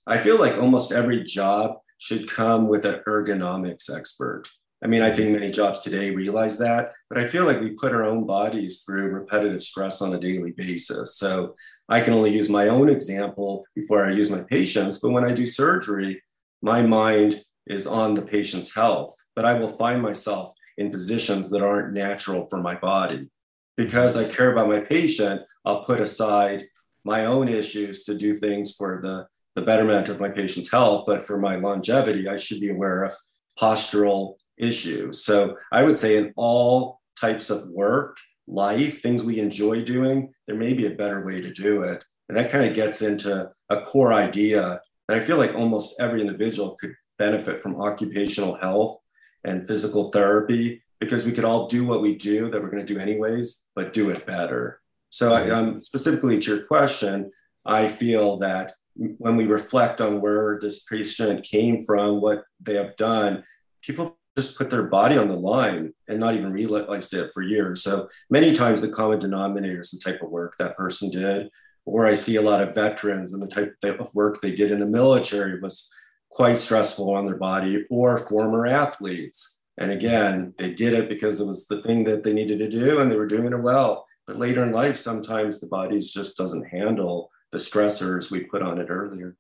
I 0.07 0.19
feel 0.19 0.39
like 0.39 0.59
almost 0.59 0.93
every 0.93 1.23
job 1.23 1.79
should 1.99 2.31
come 2.31 2.69
with 2.69 2.85
an 2.85 3.01
ergonomics 3.07 3.95
expert. 3.95 4.45
I 4.83 4.87
mean, 4.87 5.01
I 5.01 5.15
think 5.15 5.31
many 5.31 5.51
jobs 5.51 5.81
today 5.81 6.11
realize 6.11 6.59
that, 6.59 6.93
but 7.09 7.19
I 7.19 7.27
feel 7.27 7.47
like 7.47 7.61
we 7.61 7.71
put 7.71 7.93
our 7.93 8.05
own 8.05 8.27
bodies 8.27 8.83
through 8.83 9.13
repetitive 9.13 9.63
stress 9.63 10.03
on 10.03 10.15
a 10.15 10.21
daily 10.21 10.51
basis. 10.51 11.17
So 11.17 11.55
I 11.89 12.03
can 12.03 12.13
only 12.13 12.35
use 12.35 12.51
my 12.51 12.69
own 12.69 12.91
example 12.91 13.65
before 13.75 14.05
I 14.05 14.13
use 14.13 14.31
my 14.31 14.41
patients. 14.41 14.99
But 14.99 15.13
when 15.13 15.25
I 15.25 15.33
do 15.33 15.47
surgery, 15.47 16.23
my 16.65 16.81
mind 16.81 17.45
is 17.67 17.87
on 17.87 18.15
the 18.15 18.23
patient's 18.23 18.75
health, 18.75 19.15
but 19.37 19.45
I 19.45 19.53
will 19.53 19.69
find 19.69 20.01
myself 20.01 20.51
in 20.79 20.91
positions 20.91 21.51
that 21.51 21.63
aren't 21.63 21.93
natural 21.93 22.47
for 22.49 22.57
my 22.57 22.75
body. 22.75 23.29
Because 23.77 24.17
I 24.17 24.25
care 24.25 24.51
about 24.51 24.71
my 24.71 24.81
patient, 24.81 25.43
I'll 25.67 25.85
put 25.85 26.01
aside 26.01 26.65
my 27.05 27.27
own 27.27 27.49
issues 27.49 28.05
to 28.05 28.17
do 28.17 28.35
things 28.35 28.75
for 28.75 28.99
the, 29.03 29.27
the 29.55 29.67
betterment 29.67 30.09
of 30.09 30.21
my 30.21 30.31
patient's 30.31 30.73
health. 30.73 31.05
But 31.07 31.27
for 31.27 31.39
my 31.39 31.57
longevity, 31.57 32.29
I 32.29 32.39
should 32.39 32.61
be 32.61 32.71
aware 32.71 33.03
of 33.03 33.15
postural 33.61 34.37
issues. 34.57 35.23
So 35.23 35.59
I 35.71 35.83
would 35.83 35.99
say 35.99 36.17
in 36.17 36.33
all 36.35 37.03
types 37.21 37.51
of 37.51 37.69
work, 37.69 38.17
life, 38.47 39.03
things 39.03 39.23
we 39.23 39.39
enjoy 39.39 39.83
doing, 39.83 40.33
there 40.47 40.57
may 40.57 40.73
be 40.73 40.87
a 40.87 40.97
better 40.97 41.27
way 41.27 41.43
to 41.43 41.53
do 41.53 41.83
it. 41.83 42.03
And 42.31 42.39
that 42.39 42.51
kind 42.51 42.65
of 42.65 42.73
gets 42.73 43.03
into 43.03 43.51
a 43.69 43.81
core 43.83 44.15
idea 44.15 44.81
that 45.09 45.17
I 45.17 45.21
feel 45.21 45.37
like 45.37 45.55
almost 45.55 46.01
every 46.01 46.21
individual 46.21 46.77
could 46.81 46.95
benefit 47.19 47.63
from 47.63 47.81
occupational 47.81 48.57
health 48.57 48.99
and 49.45 49.67
physical 49.67 50.11
therapy 50.11 50.83
because 51.01 51.25
we 51.25 51.33
could 51.33 51.45
all 51.45 51.69
do 51.69 51.87
what 51.87 52.03
we 52.03 52.15
do 52.15 52.51
that 52.51 52.63
we're 52.63 52.71
going 52.71 52.85
to 52.85 52.95
do 52.95 53.01
anyways, 53.01 53.65
but 53.75 53.93
do 53.93 54.11
it 54.11 54.27
better. 54.27 54.81
So, 55.11 55.33
I, 55.33 55.51
um, 55.51 55.81
specifically 55.81 56.39
to 56.39 56.57
your 56.57 56.67
question, 56.67 57.31
I 57.65 57.89
feel 57.89 58.39
that 58.39 58.73
when 58.97 59.37
we 59.37 59.45
reflect 59.45 60.01
on 60.01 60.21
where 60.21 60.59
this 60.61 60.83
patient 60.85 61.45
came 61.45 61.85
from, 61.85 62.21
what 62.21 62.45
they 62.61 62.75
have 62.75 62.97
done, 62.97 63.45
people 63.83 64.17
just 64.37 64.59
put 64.59 64.71
their 64.71 64.85
body 64.85 65.17
on 65.17 65.29
the 65.29 65.37
line 65.37 65.93
and 66.09 66.19
not 66.19 66.35
even 66.35 66.53
realized 66.53 67.15
it 67.15 67.31
for 67.33 67.43
years. 67.43 67.83
So 67.83 68.09
many 68.31 68.53
times 68.53 68.81
the 68.81 68.89
common 68.89 69.19
denominator 69.19 69.81
is 69.81 69.91
the 69.91 70.01
type 70.01 70.23
of 70.23 70.31
work 70.31 70.57
that 70.59 70.77
person 70.77 71.11
did, 71.11 71.51
or 71.87 72.07
I 72.07 72.15
see 72.15 72.37
a 72.37 72.43
lot 72.43 72.67
of 72.67 72.75
veterans 72.75 73.35
and 73.35 73.43
the 73.43 73.75
type 73.83 74.01
of 74.01 74.15
work 74.15 74.41
they 74.41 74.55
did 74.55 74.73
in 74.73 74.81
the 74.81 74.87
military 74.87 75.61
was 75.61 75.91
quite 76.31 76.59
stressful 76.59 77.11
on 77.15 77.27
their 77.27 77.37
body, 77.37 77.87
or 77.91 78.19
former 78.19 78.67
athletes. 78.67 79.63
And 79.79 79.93
again, 79.93 80.53
they 80.59 80.73
did 80.73 80.93
it 80.95 81.09
because 81.09 81.41
it 81.41 81.47
was 81.47 81.67
the 81.67 81.83
thing 81.83 82.05
that 82.05 82.25
they 82.25 82.33
needed 82.33 82.59
to 82.59 82.69
do 82.69 83.01
and 83.01 83.11
they 83.11 83.17
were 83.17 83.27
doing 83.27 83.53
it 83.53 83.63
well. 83.63 84.07
But 84.27 84.39
later 84.39 84.65
in 84.65 84.73
life, 84.73 84.97
sometimes 84.97 85.61
the 85.61 85.67
body 85.67 85.99
just 85.99 86.37
doesn't 86.37 86.65
handle 86.65 87.31
the 87.53 87.59
stressors 87.59 88.31
we 88.31 88.41
put 88.41 88.63
on 88.63 88.81
it 88.81 88.89
earlier. 88.89 89.37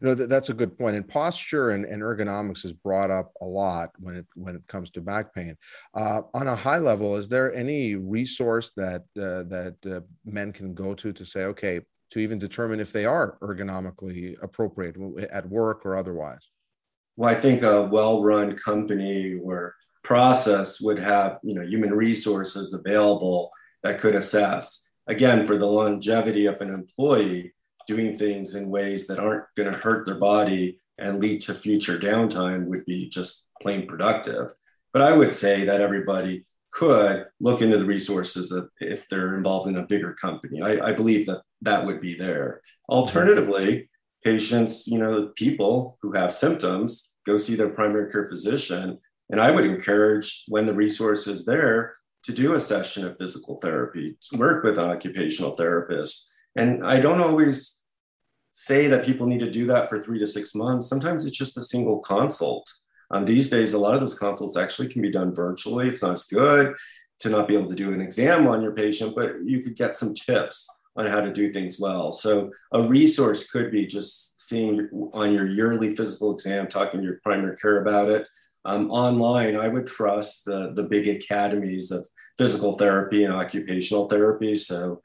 You 0.00 0.08
know, 0.08 0.14
that's 0.14 0.48
a 0.48 0.54
good 0.54 0.76
point. 0.76 0.96
And 0.96 1.06
posture 1.06 1.70
and, 1.70 1.84
and, 1.84 2.02
ergonomics 2.02 2.64
is 2.64 2.72
brought 2.72 3.10
up 3.10 3.32
a 3.40 3.44
lot 3.44 3.90
when 4.00 4.16
it 4.16 4.26
when 4.34 4.56
it 4.56 4.66
comes 4.66 4.90
to 4.92 5.00
back 5.00 5.32
pain. 5.32 5.56
Uh, 5.94 6.22
on 6.34 6.48
a 6.48 6.56
high 6.56 6.78
level, 6.78 7.16
is 7.16 7.28
there 7.28 7.54
any 7.54 7.94
resource 7.94 8.72
that 8.76 9.02
uh, 9.16 9.44
that 9.44 9.76
uh, 9.88 10.00
men 10.24 10.52
can 10.52 10.74
go 10.74 10.94
to 10.94 11.12
to 11.12 11.24
say, 11.24 11.44
okay, 11.44 11.80
to 12.10 12.18
even 12.18 12.38
determine 12.38 12.80
if 12.80 12.92
they 12.92 13.04
are 13.04 13.38
ergonomically 13.40 14.36
appropriate 14.42 14.96
at 15.30 15.48
work 15.48 15.86
or 15.86 15.96
otherwise? 15.96 16.48
Well, 17.16 17.30
I 17.30 17.34
think 17.34 17.62
a 17.62 17.82
well-run 17.82 18.56
company 18.56 19.34
or 19.34 19.74
process 20.02 20.80
would 20.80 20.98
have 20.98 21.38
you 21.42 21.54
know 21.54 21.62
human 21.62 21.92
resources 21.92 22.72
available 22.72 23.50
that 23.82 24.00
could 24.00 24.14
assess 24.14 24.88
again 25.06 25.46
for 25.46 25.56
the 25.56 25.66
longevity 25.66 26.46
of 26.46 26.60
an 26.60 26.72
employee 26.72 27.52
doing 27.88 28.16
things 28.16 28.54
in 28.54 28.68
ways 28.68 29.06
that 29.08 29.18
aren't 29.18 29.44
going 29.56 29.72
to 29.72 29.78
hurt 29.78 30.06
their 30.06 30.18
body 30.18 30.78
and 30.98 31.20
lead 31.20 31.40
to 31.40 31.54
future 31.54 31.98
downtime 31.98 32.66
would 32.66 32.84
be 32.84 33.08
just 33.08 33.48
plain 33.62 33.86
productive. 33.86 34.52
But 34.92 35.02
I 35.02 35.12
would 35.12 35.32
say 35.32 35.64
that 35.64 35.80
everybody 35.80 36.44
could 36.70 37.26
look 37.40 37.62
into 37.62 37.78
the 37.78 37.84
resources 37.84 38.54
if 38.80 39.08
they're 39.08 39.36
involved 39.36 39.68
in 39.68 39.78
a 39.78 39.86
bigger 39.86 40.12
company. 40.14 40.60
I, 40.62 40.88
I 40.88 40.92
believe 40.92 41.26
that 41.26 41.42
that 41.62 41.84
would 41.86 42.00
be 42.00 42.14
there. 42.14 42.60
Alternatively, 42.88 43.88
patients, 44.22 44.86
you 44.86 44.98
know, 44.98 45.32
people 45.34 45.98
who 46.02 46.12
have 46.12 46.32
symptoms 46.32 47.12
go 47.26 47.38
see 47.38 47.54
their 47.54 47.70
primary 47.70 48.10
care 48.10 48.28
physician. 48.28 48.98
And 49.30 49.40
I 49.40 49.50
would 49.50 49.64
encourage 49.64 50.44
when 50.48 50.66
the 50.66 50.74
resource 50.74 51.26
is 51.26 51.44
there 51.44 51.94
to 52.24 52.32
do 52.32 52.54
a 52.54 52.60
session 52.60 53.06
of 53.06 53.16
physical 53.18 53.58
therapy, 53.58 54.18
work 54.34 54.64
with 54.64 54.78
an 54.78 54.84
occupational 54.90 55.54
therapist. 55.54 56.30
And 56.56 56.84
I 56.84 57.00
don't 57.00 57.20
always 57.20 57.77
say 58.58 58.88
that 58.88 59.04
people 59.04 59.26
need 59.26 59.38
to 59.38 59.50
do 59.50 59.66
that 59.68 59.88
for 59.88 60.02
three 60.02 60.18
to 60.18 60.26
six 60.26 60.52
months. 60.52 60.88
Sometimes 60.88 61.24
it's 61.24 61.38
just 61.38 61.56
a 61.56 61.62
single 61.62 62.00
consult. 62.00 62.68
Um, 63.12 63.24
these 63.24 63.48
days, 63.48 63.72
a 63.72 63.78
lot 63.78 63.94
of 63.94 64.00
those 64.00 64.18
consults 64.18 64.56
actually 64.56 64.88
can 64.88 65.00
be 65.00 65.12
done 65.12 65.32
virtually. 65.32 65.88
It's 65.88 66.02
not 66.02 66.12
as 66.12 66.24
good 66.24 66.74
to 67.20 67.30
not 67.30 67.46
be 67.46 67.54
able 67.54 67.68
to 67.70 67.76
do 67.76 67.92
an 67.92 68.00
exam 68.00 68.48
on 68.48 68.60
your 68.60 68.74
patient, 68.74 69.14
but 69.14 69.36
you 69.44 69.60
could 69.60 69.76
get 69.76 69.96
some 69.96 70.12
tips 70.12 70.66
on 70.96 71.06
how 71.06 71.20
to 71.20 71.32
do 71.32 71.52
things 71.52 71.78
well. 71.78 72.12
So 72.12 72.50
a 72.72 72.82
resource 72.82 73.48
could 73.48 73.70
be 73.70 73.86
just 73.86 74.40
seeing 74.40 74.88
on 75.14 75.32
your 75.32 75.46
yearly 75.46 75.94
physical 75.94 76.32
exam, 76.32 76.66
talking 76.66 77.00
to 77.00 77.06
your 77.06 77.20
primary 77.22 77.56
care 77.56 77.80
about 77.80 78.10
it. 78.10 78.26
Um, 78.64 78.90
online, 78.90 79.56
I 79.56 79.68
would 79.68 79.86
trust 79.86 80.44
the, 80.44 80.72
the 80.74 80.82
big 80.82 81.06
academies 81.06 81.92
of 81.92 82.06
physical 82.36 82.72
therapy 82.72 83.22
and 83.22 83.32
occupational 83.32 84.08
therapy. 84.08 84.56
So 84.56 85.00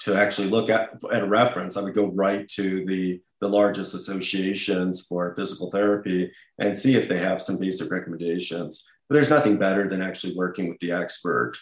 to 0.00 0.14
actually 0.14 0.48
look 0.48 0.70
at, 0.70 0.90
at 1.12 1.22
a 1.22 1.26
reference, 1.26 1.76
I 1.76 1.82
would 1.82 1.94
go 1.94 2.06
right 2.06 2.48
to 2.50 2.84
the, 2.84 3.20
the 3.40 3.48
largest 3.48 3.94
associations 3.94 5.00
for 5.00 5.34
physical 5.34 5.70
therapy 5.70 6.30
and 6.58 6.76
see 6.76 6.96
if 6.96 7.08
they 7.08 7.18
have 7.18 7.42
some 7.42 7.58
basic 7.58 7.90
recommendations. 7.90 8.86
But 9.08 9.14
there's 9.14 9.30
nothing 9.30 9.58
better 9.58 9.88
than 9.88 10.02
actually 10.02 10.34
working 10.36 10.68
with 10.68 10.78
the 10.78 10.92
expert. 10.92 11.54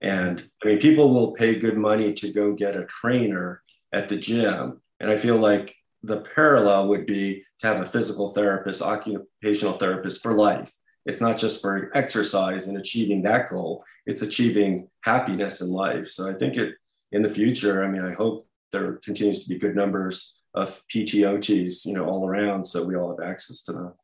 And 0.00 0.42
I 0.62 0.68
mean, 0.68 0.78
people 0.78 1.12
will 1.12 1.32
pay 1.32 1.56
good 1.56 1.76
money 1.76 2.12
to 2.14 2.32
go 2.32 2.52
get 2.52 2.76
a 2.76 2.84
trainer 2.84 3.62
at 3.92 4.08
the 4.08 4.16
gym. 4.16 4.80
And 5.00 5.10
I 5.10 5.16
feel 5.16 5.36
like 5.36 5.74
the 6.02 6.20
parallel 6.34 6.88
would 6.88 7.06
be 7.06 7.44
to 7.58 7.66
have 7.66 7.80
a 7.80 7.86
physical 7.86 8.28
therapist, 8.28 8.82
occupational 8.82 9.74
therapist 9.74 10.22
for 10.22 10.34
life. 10.34 10.72
It's 11.06 11.20
not 11.20 11.38
just 11.38 11.60
for 11.60 11.90
exercise 11.94 12.66
and 12.66 12.76
achieving 12.76 13.22
that 13.22 13.48
goal, 13.48 13.84
it's 14.06 14.22
achieving 14.22 14.88
happiness 15.02 15.60
in 15.60 15.70
life. 15.70 16.08
So 16.08 16.28
I 16.28 16.34
think 16.34 16.56
it 16.56 16.74
in 17.12 17.22
the 17.22 17.28
future, 17.28 17.84
I 17.84 17.88
mean, 17.88 18.02
I 18.02 18.12
hope 18.12 18.46
there 18.72 18.94
continues 19.04 19.42
to 19.42 19.48
be 19.48 19.58
good 19.58 19.74
numbers 19.74 20.42
of 20.54 20.82
PTOTs, 20.92 21.86
you 21.86 21.94
know, 21.94 22.04
all 22.04 22.26
around, 22.26 22.64
so 22.64 22.84
we 22.84 22.96
all 22.96 23.16
have 23.16 23.28
access 23.28 23.62
to 23.64 23.72
them. 23.72 23.94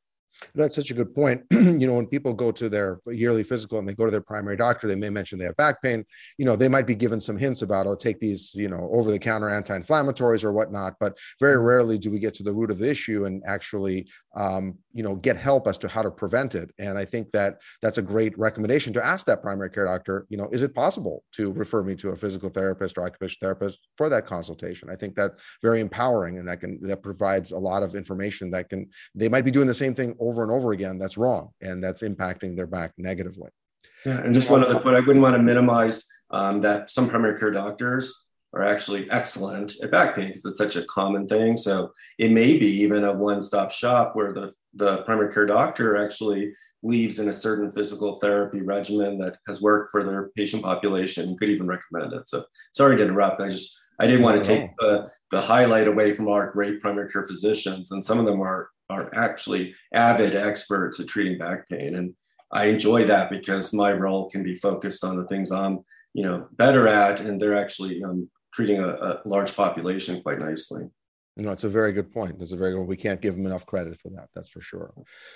That's 0.55 0.75
such 0.75 0.91
a 0.91 0.95
good 0.95 1.15
point. 1.15 1.43
you 1.51 1.87
know, 1.87 1.95
when 1.95 2.07
people 2.07 2.33
go 2.33 2.51
to 2.53 2.69
their 2.69 3.01
yearly 3.07 3.43
physical 3.45 3.79
and 3.79 3.89
they 3.89 3.95
go 3.95 4.05
to 4.05 4.11
their 4.11 4.21
primary 4.21 4.57
doctor, 4.57 4.87
they 4.87 4.95
may 4.95 5.11
mention 5.11 5.39
they 5.39 5.45
have 5.45 5.57
back 5.57 5.83
pain. 5.83 6.05
You 6.39 6.45
know, 6.45 6.57
they 6.57 6.69
might 6.69 6.87
be 6.87 6.95
given 6.95 7.21
some 7.21 7.37
hints 7.37 7.63
about, 7.63 7.87
oh, 7.87 7.95
take 7.95 8.21
these, 8.21 8.55
you 8.55 8.69
know, 8.69 8.89
over 8.93 9.11
the 9.11 9.19
counter 9.19 9.49
anti 9.49 9.79
inflammatories 9.79 10.45
or 10.45 10.53
whatnot. 10.53 10.95
But 11.01 11.17
very 11.41 11.57
mm-hmm. 11.57 11.67
rarely 11.67 11.99
do 11.99 12.11
we 12.11 12.19
get 12.19 12.35
to 12.35 12.43
the 12.43 12.53
root 12.53 12.71
of 12.71 12.79
the 12.79 12.89
issue 12.89 13.25
and 13.25 13.43
actually, 13.47 14.09
um, 14.35 14.79
you 14.93 15.03
know, 15.03 15.15
get 15.15 15.37
help 15.37 15.67
as 15.67 15.79
to 15.79 15.89
how 15.89 16.03
to 16.03 16.11
prevent 16.11 16.55
it. 16.55 16.71
And 16.79 16.99
I 16.99 17.05
think 17.05 17.31
that 17.33 17.59
that's 17.81 17.99
a 17.99 18.03
great 18.03 18.39
recommendation 18.39 18.93
to 18.95 19.05
ask 19.05 19.27
that 19.27 19.43
primary 19.43 19.71
care 19.71 19.87
doctor, 19.87 20.27
you 20.29 20.37
know, 20.37 20.49
is 20.53 20.63
it 20.63 20.75
possible 20.75 21.25
to 21.33 21.53
refer 21.53 21.83
me 21.83 21.95
to 21.97 22.11
a 22.11 22.17
physical 22.17 22.51
therapist 22.51 22.99
or 22.99 23.05
occupational 23.05 23.39
therapist 23.41 23.79
for 23.97 24.09
that 24.11 24.27
consultation? 24.27 24.91
I 24.91 24.97
think 24.97 25.15
that's 25.15 25.41
very 25.63 25.81
empowering 25.81 26.39
and 26.39 26.47
that 26.49 26.61
can, 26.61 26.79
that 26.83 27.03
provides 27.03 27.53
a 27.53 27.59
lot 27.59 27.83
of 27.83 27.95
information 27.95 28.51
that 28.51 28.69
can, 28.69 28.89
they 29.15 29.29
might 29.29 29.45
be 29.45 29.51
doing 29.51 29.67
the 29.67 29.75
same 29.75 29.95
thing 29.95 30.15
over 30.29 30.43
and 30.43 30.53
over 30.53 30.73
again, 30.73 30.99
that's 30.99 31.17
wrong. 31.17 31.51
And 31.61 31.83
that's 31.83 32.03
impacting 32.03 32.57
their 32.57 32.67
back 32.67 32.93
negatively. 32.99 33.51
Yeah. 34.05 34.21
And 34.21 34.35
just 34.35 34.51
one 34.51 34.65
other 34.65 34.81
point, 34.81 34.97
I 34.97 35.01
wouldn't 35.01 35.23
want 35.23 35.37
to 35.37 35.43
minimize 35.43 36.07
um, 36.31 36.61
that 36.63 36.91
some 36.91 37.09
primary 37.09 37.39
care 37.39 37.51
doctors 37.51 38.27
are 38.55 38.65
actually 38.65 39.11
excellent 39.11 39.75
at 39.83 39.91
back 39.91 40.15
pain 40.15 40.29
because 40.29 40.45
it's 40.45 40.59
such 40.59 40.77
a 40.77 40.87
common 40.87 41.27
thing. 41.27 41.57
So 41.57 41.93
it 42.19 42.31
may 42.31 42.57
be 42.57 42.71
even 42.83 43.05
a 43.05 43.13
one-stop 43.13 43.71
shop 43.71 44.15
where 44.15 44.33
the, 44.33 44.53
the 44.75 45.03
primary 45.03 45.33
care 45.33 45.47
doctor 45.47 45.97
actually 45.97 46.53
believes 46.83 47.19
in 47.19 47.29
a 47.29 47.35
certain 47.35 47.73
physical 47.73 48.15
therapy 48.15 48.63
regimen 48.63 49.19
that 49.19 49.39
has 49.47 49.61
worked 49.61 49.91
for 49.91 50.05
their 50.05 50.31
patient 50.37 50.63
population, 50.63 51.37
could 51.37 51.51
even 51.51 51.67
recommend 51.67 52.13
it. 52.13 52.29
So 52.29 52.45
sorry 52.75 52.97
to 52.97 53.03
interrupt. 53.03 53.41
I 53.41 53.49
just 53.49 53.77
I 53.99 54.07
didn't 54.07 54.23
want 54.23 54.43
to 54.43 54.49
take 54.49 54.71
the, 54.79 55.11
the 55.31 55.41
highlight 55.41 55.89
away 55.89 56.13
from 56.13 56.29
our 56.29 56.51
great 56.53 56.81
primary 56.81 57.11
care 57.11 57.25
physicians, 57.25 57.91
and 57.91 58.05
some 58.05 58.19
of 58.19 58.27
them 58.27 58.41
are 58.41 58.69
are 58.89 59.11
actually 59.15 59.75
avid 59.93 60.35
experts 60.35 61.01
at 61.01 61.09
treating 61.09 61.39
back 61.39 61.69
pain. 61.69 61.95
And 61.95 62.15
I 62.53 62.67
enjoy 62.67 63.05
that 63.07 63.31
because 63.31 63.73
my 63.73 63.93
role 63.93 64.31
can 64.31 64.43
be 64.43 64.55
focused 64.55 65.05
on 65.05 65.17
the 65.17 65.27
things 65.27 65.51
I'm, 65.51 65.81
you 66.15 66.23
know, 66.23 66.47
better 66.53 66.87
at, 66.89 67.21
and 67.21 67.41
they're 67.41 67.57
actually 67.57 68.03
um, 68.03 68.31
treating 68.53 68.79
a, 68.81 68.89
a 68.89 69.21
large 69.25 69.55
population 69.55 70.23
quite 70.23 70.39
nicely. 70.39 70.85
You 71.37 71.45
know, 71.45 71.53
it's 71.53 71.65
a 71.65 71.69
very 71.69 71.93
good 71.93 72.11
point. 72.11 72.37
It's 72.41 72.53
a 72.53 72.57
very 72.57 72.73
good. 72.73 72.85
We 72.85 72.97
can't 72.97 73.21
give 73.21 73.37
them 73.37 73.45
enough 73.45 73.67
credit 73.67 73.99
for 73.99 74.09
that. 74.11 74.31
That's 74.35 74.49
for 74.49 74.63
sure. 74.63 74.95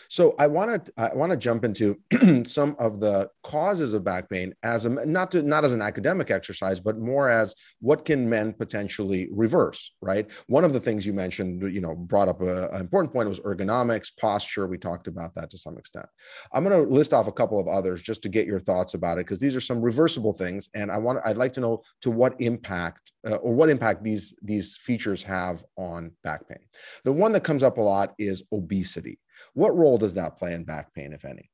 So 0.09 0.35
I 0.39 0.47
want 0.47 0.87
to 0.87 0.93
I 0.97 1.15
want 1.15 1.31
to 1.31 1.37
jump 1.37 1.63
into 1.63 1.99
some 2.47 2.75
of 2.79 3.01
the 3.01 3.29
causes 3.43 3.93
of 3.93 4.03
back 4.03 4.31
pain 4.31 4.55
as 4.63 4.87
a 4.87 4.89
not 4.89 5.31
to 5.33 5.43
not 5.43 5.67
as 5.67 5.75
an 5.75 5.83
academic 5.83 6.31
exercise, 6.31 6.81
but 6.81 6.97
more 6.97 7.29
as 7.29 7.55
what 7.81 8.07
can 8.07 8.31
men 8.31 8.55
potentially 8.55 9.29
reverse. 9.31 9.93
Right. 10.01 10.27
One 10.47 10.65
of 10.65 10.73
the 10.73 10.81
things 10.81 11.05
you 11.05 11.13
mentioned, 11.13 11.71
you 11.71 11.83
know, 11.83 11.95
brought 11.95 12.29
up 12.29 12.41
an 12.41 12.81
important 12.81 13.13
point 13.13 13.29
was 13.29 13.41
ergonomics, 13.41 14.11
posture. 14.19 14.67
We 14.67 14.79
talked 14.79 15.07
about 15.07 15.35
that 15.35 15.51
to 15.51 15.59
some 15.59 15.77
extent. 15.77 16.07
I'm 16.55 16.65
going 16.65 16.83
to 16.83 16.91
list 16.91 17.13
off 17.13 17.27
a 17.27 17.33
couple 17.33 17.61
of 17.61 17.69
others 17.69 18.01
just 18.01 18.23
to 18.23 18.31
get 18.31 18.47
your 18.47 18.61
thoughts 18.61 18.95
about 18.95 19.19
it 19.19 19.27
because 19.27 19.39
these 19.39 19.55
are 19.55 19.61
some 19.61 19.83
reversible 19.83 20.33
things, 20.33 20.71
and 20.73 20.91
I 20.91 20.97
want 20.97 21.19
I'd 21.27 21.37
like 21.37 21.53
to 21.55 21.61
know 21.61 21.83
to 22.01 22.11
what 22.11 22.41
impact 22.41 23.13
uh, 23.29 23.35
or 23.35 23.53
what 23.53 23.69
impact 23.69 24.03
these 24.03 24.35
these 24.41 24.79
features 24.79 25.23
have 25.23 25.63
on 25.77 25.90
on 25.91 26.13
back 26.25 26.49
pain. 26.49 26.59
The 27.05 27.13
one 27.13 27.33
that 27.33 27.45
comes 27.45 27.63
up 27.63 27.79
a 27.79 27.83
lot 27.83 28.15
is 28.19 28.45
obesity. 28.53 29.19
What 29.55 29.77
role 29.77 29.99
does 29.99 30.15
that 30.15 30.37
play 30.37 30.55
in 30.55 30.65
back 30.65 30.95
pain, 30.95 31.13
if 31.13 31.25
any? 31.25 31.51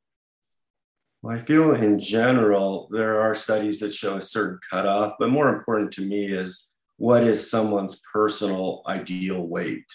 Well, 1.22 1.34
I 1.34 1.38
feel 1.38 1.74
in 1.74 1.98
general, 1.98 2.88
there 2.92 3.20
are 3.20 3.34
studies 3.34 3.80
that 3.80 3.94
show 3.94 4.16
a 4.16 4.22
certain 4.22 4.58
cutoff, 4.70 5.14
but 5.18 5.30
more 5.30 5.48
important 5.54 5.92
to 5.92 6.02
me 6.02 6.26
is 6.26 6.68
what 6.98 7.24
is 7.24 7.50
someone's 7.50 8.02
personal 8.12 8.82
ideal 8.86 9.46
weight? 9.46 9.86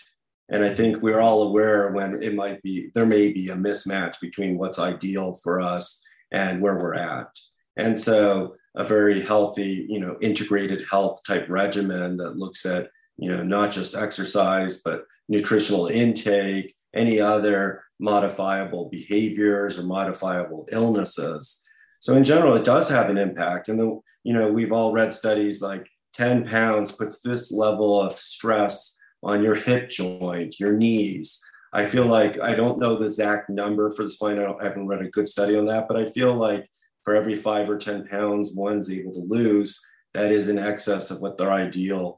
And 0.49 0.65
I 0.65 0.73
think 0.73 1.01
we're 1.01 1.21
all 1.21 1.43
aware 1.43 1.91
when 1.91 2.21
it 2.21 2.35
might 2.35 2.61
be, 2.61 2.91
there 2.93 3.05
may 3.05 3.31
be 3.31 3.49
a 3.49 3.55
mismatch 3.55 4.19
between 4.19 4.57
what's 4.57 4.79
ideal 4.79 5.33
for 5.41 5.61
us 5.61 6.03
and 6.31 6.61
where 6.61 6.75
we're 6.77 6.95
at. 6.95 7.29
And 7.77 7.97
so 7.97 8.55
a 8.75 8.83
very 8.83 9.21
healthy, 9.21 9.85
you 9.87 9.99
know, 9.99 10.17
integrated 10.21 10.85
health 10.89 11.21
type 11.25 11.45
regimen 11.49 12.17
that 12.17 12.37
looks 12.37 12.65
at, 12.65 12.89
you 13.21 13.29
know, 13.29 13.43
not 13.43 13.71
just 13.71 13.95
exercise, 13.95 14.81
but 14.83 15.05
nutritional 15.29 15.87
intake, 15.87 16.73
any 16.93 17.21
other 17.21 17.83
modifiable 17.99 18.89
behaviors 18.89 19.77
or 19.77 19.83
modifiable 19.83 20.67
illnesses. 20.71 21.63
So 21.99 22.15
in 22.15 22.23
general, 22.23 22.55
it 22.55 22.65
does 22.65 22.89
have 22.89 23.11
an 23.11 23.19
impact. 23.19 23.69
And 23.69 23.79
then, 23.79 24.01
you 24.23 24.33
know, 24.33 24.51
we've 24.51 24.71
all 24.71 24.91
read 24.91 25.13
studies 25.13 25.61
like 25.61 25.87
10 26.13 26.45
pounds 26.45 26.91
puts 26.91 27.21
this 27.21 27.51
level 27.51 28.01
of 28.01 28.11
stress 28.11 28.97
on 29.21 29.43
your 29.43 29.55
hip 29.55 29.89
joint, 29.89 30.59
your 30.59 30.73
knees. 30.73 31.39
I 31.73 31.85
feel 31.85 32.07
like 32.07 32.39
I 32.39 32.55
don't 32.55 32.79
know 32.79 32.97
the 32.97 33.05
exact 33.05 33.51
number 33.51 33.91
for 33.91 34.03
the 34.03 34.09
spine. 34.09 34.39
I, 34.39 34.51
I 34.51 34.63
haven't 34.63 34.87
read 34.87 35.05
a 35.05 35.09
good 35.09 35.29
study 35.29 35.55
on 35.55 35.65
that, 35.65 35.87
but 35.87 35.95
I 35.95 36.05
feel 36.05 36.33
like 36.33 36.67
for 37.05 37.15
every 37.15 37.35
five 37.35 37.69
or 37.69 37.77
10 37.77 38.07
pounds 38.07 38.51
one's 38.53 38.89
able 38.89 39.13
to 39.13 39.19
lose, 39.19 39.79
that 40.15 40.31
is 40.31 40.49
in 40.49 40.57
excess 40.57 41.11
of 41.11 41.21
what 41.21 41.37
their 41.37 41.51
ideal 41.51 42.17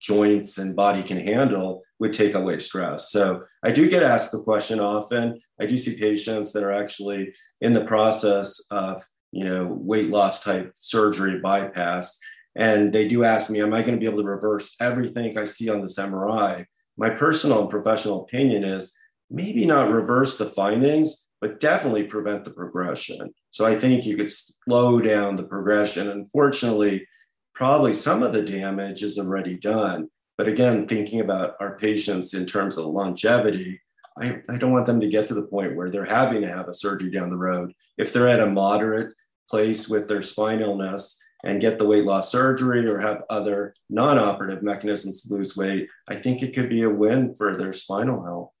joints 0.00 0.58
and 0.58 0.74
body 0.74 1.02
can 1.02 1.20
handle 1.20 1.82
would 1.98 2.12
take 2.12 2.34
away 2.34 2.58
stress. 2.58 3.10
So 3.10 3.44
I 3.62 3.70
do 3.70 3.88
get 3.88 4.02
asked 4.02 4.32
the 4.32 4.42
question 4.42 4.80
often. 4.80 5.40
I 5.60 5.66
do 5.66 5.76
see 5.76 5.98
patients 5.98 6.52
that 6.52 6.62
are 6.62 6.72
actually 6.72 7.32
in 7.60 7.74
the 7.74 7.84
process 7.84 8.58
of, 8.70 9.02
you 9.32 9.44
know, 9.44 9.66
weight 9.70 10.08
loss 10.08 10.42
type 10.42 10.72
surgery 10.78 11.38
bypass. 11.38 12.18
And 12.56 12.92
they 12.92 13.06
do 13.06 13.22
ask 13.22 13.50
me, 13.50 13.60
am 13.60 13.74
I 13.74 13.82
going 13.82 13.94
to 13.94 14.00
be 14.00 14.06
able 14.06 14.22
to 14.22 14.28
reverse 14.28 14.74
everything 14.80 15.36
I 15.36 15.44
see 15.44 15.68
on 15.68 15.82
this 15.82 15.98
MRI? 15.98 16.64
My 16.96 17.10
personal 17.10 17.60
and 17.60 17.70
professional 17.70 18.22
opinion 18.22 18.64
is 18.64 18.92
maybe 19.30 19.64
not 19.66 19.92
reverse 19.92 20.38
the 20.38 20.46
findings, 20.46 21.26
but 21.40 21.60
definitely 21.60 22.04
prevent 22.04 22.44
the 22.44 22.50
progression. 22.50 23.32
So 23.50 23.64
I 23.64 23.78
think 23.78 24.04
you 24.04 24.16
could 24.16 24.30
slow 24.30 25.00
down 25.00 25.36
the 25.36 25.46
progression. 25.46 26.10
Unfortunately, 26.10 27.06
probably 27.54 27.92
some 27.92 28.22
of 28.22 28.32
the 28.32 28.42
damage 28.42 29.02
is 29.02 29.18
already 29.18 29.56
done. 29.56 30.08
But 30.38 30.48
again, 30.48 30.86
thinking 30.86 31.20
about 31.20 31.56
our 31.60 31.76
patients 31.78 32.34
in 32.34 32.46
terms 32.46 32.78
of 32.78 32.86
longevity, 32.86 33.80
I, 34.18 34.40
I 34.48 34.56
don't 34.56 34.72
want 34.72 34.86
them 34.86 35.00
to 35.00 35.08
get 35.08 35.26
to 35.28 35.34
the 35.34 35.42
point 35.42 35.76
where 35.76 35.90
they're 35.90 36.04
having 36.04 36.42
to 36.42 36.48
have 36.50 36.68
a 36.68 36.74
surgery 36.74 37.10
down 37.10 37.28
the 37.28 37.36
road. 37.36 37.72
If 37.98 38.12
they're 38.12 38.28
at 38.28 38.40
a 38.40 38.46
moderate 38.46 39.14
place 39.48 39.88
with 39.88 40.08
their 40.08 40.22
spine 40.22 40.60
illness 40.60 41.18
and 41.44 41.60
get 41.60 41.78
the 41.78 41.86
weight 41.86 42.04
loss 42.04 42.30
surgery 42.30 42.86
or 42.86 42.98
have 42.98 43.22
other 43.30 43.74
non 43.88 44.18
operative 44.18 44.62
mechanisms 44.62 45.22
to 45.22 45.34
lose 45.34 45.56
weight, 45.56 45.88
I 46.08 46.16
think 46.16 46.42
it 46.42 46.54
could 46.54 46.68
be 46.68 46.82
a 46.82 46.90
win 46.90 47.34
for 47.34 47.56
their 47.56 47.72
spinal 47.72 48.24
health 48.24 48.52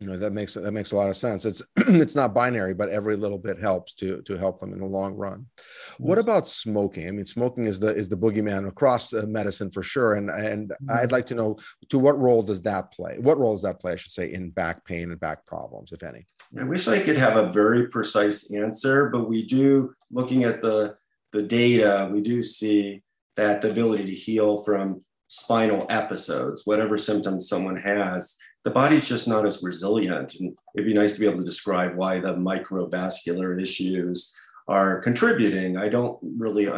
you 0.00 0.08
know 0.08 0.16
that 0.16 0.32
makes 0.32 0.54
that 0.54 0.72
makes 0.72 0.92
a 0.92 0.96
lot 0.96 1.08
of 1.08 1.16
sense. 1.16 1.44
It's 1.44 1.62
it's 1.76 2.14
not 2.14 2.34
binary 2.34 2.74
but 2.74 2.88
every 2.88 3.16
little 3.16 3.38
bit 3.38 3.60
helps 3.60 3.94
to 3.94 4.22
to 4.22 4.36
help 4.36 4.58
them 4.58 4.72
in 4.72 4.80
the 4.80 4.86
long 4.86 5.14
run. 5.14 5.46
What 5.98 6.18
about 6.18 6.48
smoking? 6.48 7.08
I 7.08 7.10
mean 7.12 7.24
smoking 7.24 7.66
is 7.66 7.78
the 7.78 7.94
is 7.94 8.08
the 8.08 8.16
boogeyman 8.16 8.66
across 8.66 9.12
medicine 9.12 9.70
for 9.70 9.82
sure 9.82 10.14
and 10.14 10.30
and 10.30 10.70
mm-hmm. 10.70 10.90
i'd 10.90 11.12
like 11.12 11.26
to 11.26 11.34
know 11.34 11.56
to 11.90 11.98
what 11.98 12.18
role 12.18 12.42
does 12.42 12.62
that 12.62 12.92
play? 12.92 13.18
What 13.18 13.38
role 13.38 13.54
does 13.54 13.62
that 13.62 13.80
play 13.80 13.92
i 13.92 13.96
should 13.96 14.12
say 14.12 14.32
in 14.32 14.50
back 14.50 14.84
pain 14.84 15.10
and 15.10 15.20
back 15.20 15.46
problems 15.46 15.92
if 15.92 16.02
any? 16.02 16.26
I 16.58 16.64
wish 16.64 16.88
i 16.88 17.00
could 17.00 17.16
have 17.16 17.36
a 17.36 17.48
very 17.48 17.88
precise 17.88 18.52
answer 18.52 19.08
but 19.10 19.28
we 19.28 19.46
do 19.46 19.94
looking 20.10 20.44
at 20.44 20.60
the 20.60 20.96
the 21.32 21.42
data 21.42 22.10
we 22.12 22.20
do 22.20 22.42
see 22.42 23.02
that 23.36 23.62
the 23.62 23.70
ability 23.70 24.06
to 24.06 24.14
heal 24.14 24.62
from 24.62 25.02
spinal 25.28 25.86
episodes 25.88 26.62
whatever 26.64 26.98
symptoms 26.98 27.48
someone 27.48 27.76
has 27.76 28.36
the 28.64 28.70
body's 28.70 29.06
just 29.06 29.28
not 29.28 29.46
as 29.46 29.62
resilient. 29.62 30.34
And 30.36 30.56
it'd 30.74 30.86
be 30.86 30.94
nice 30.94 31.14
to 31.14 31.20
be 31.20 31.26
able 31.26 31.38
to 31.38 31.44
describe 31.44 31.94
why 31.96 32.18
the 32.18 32.34
microvascular 32.34 33.60
issues 33.60 34.34
are 34.66 35.00
contributing. 35.00 35.76
I 35.76 35.90
don't 35.90 36.18
really 36.22 36.70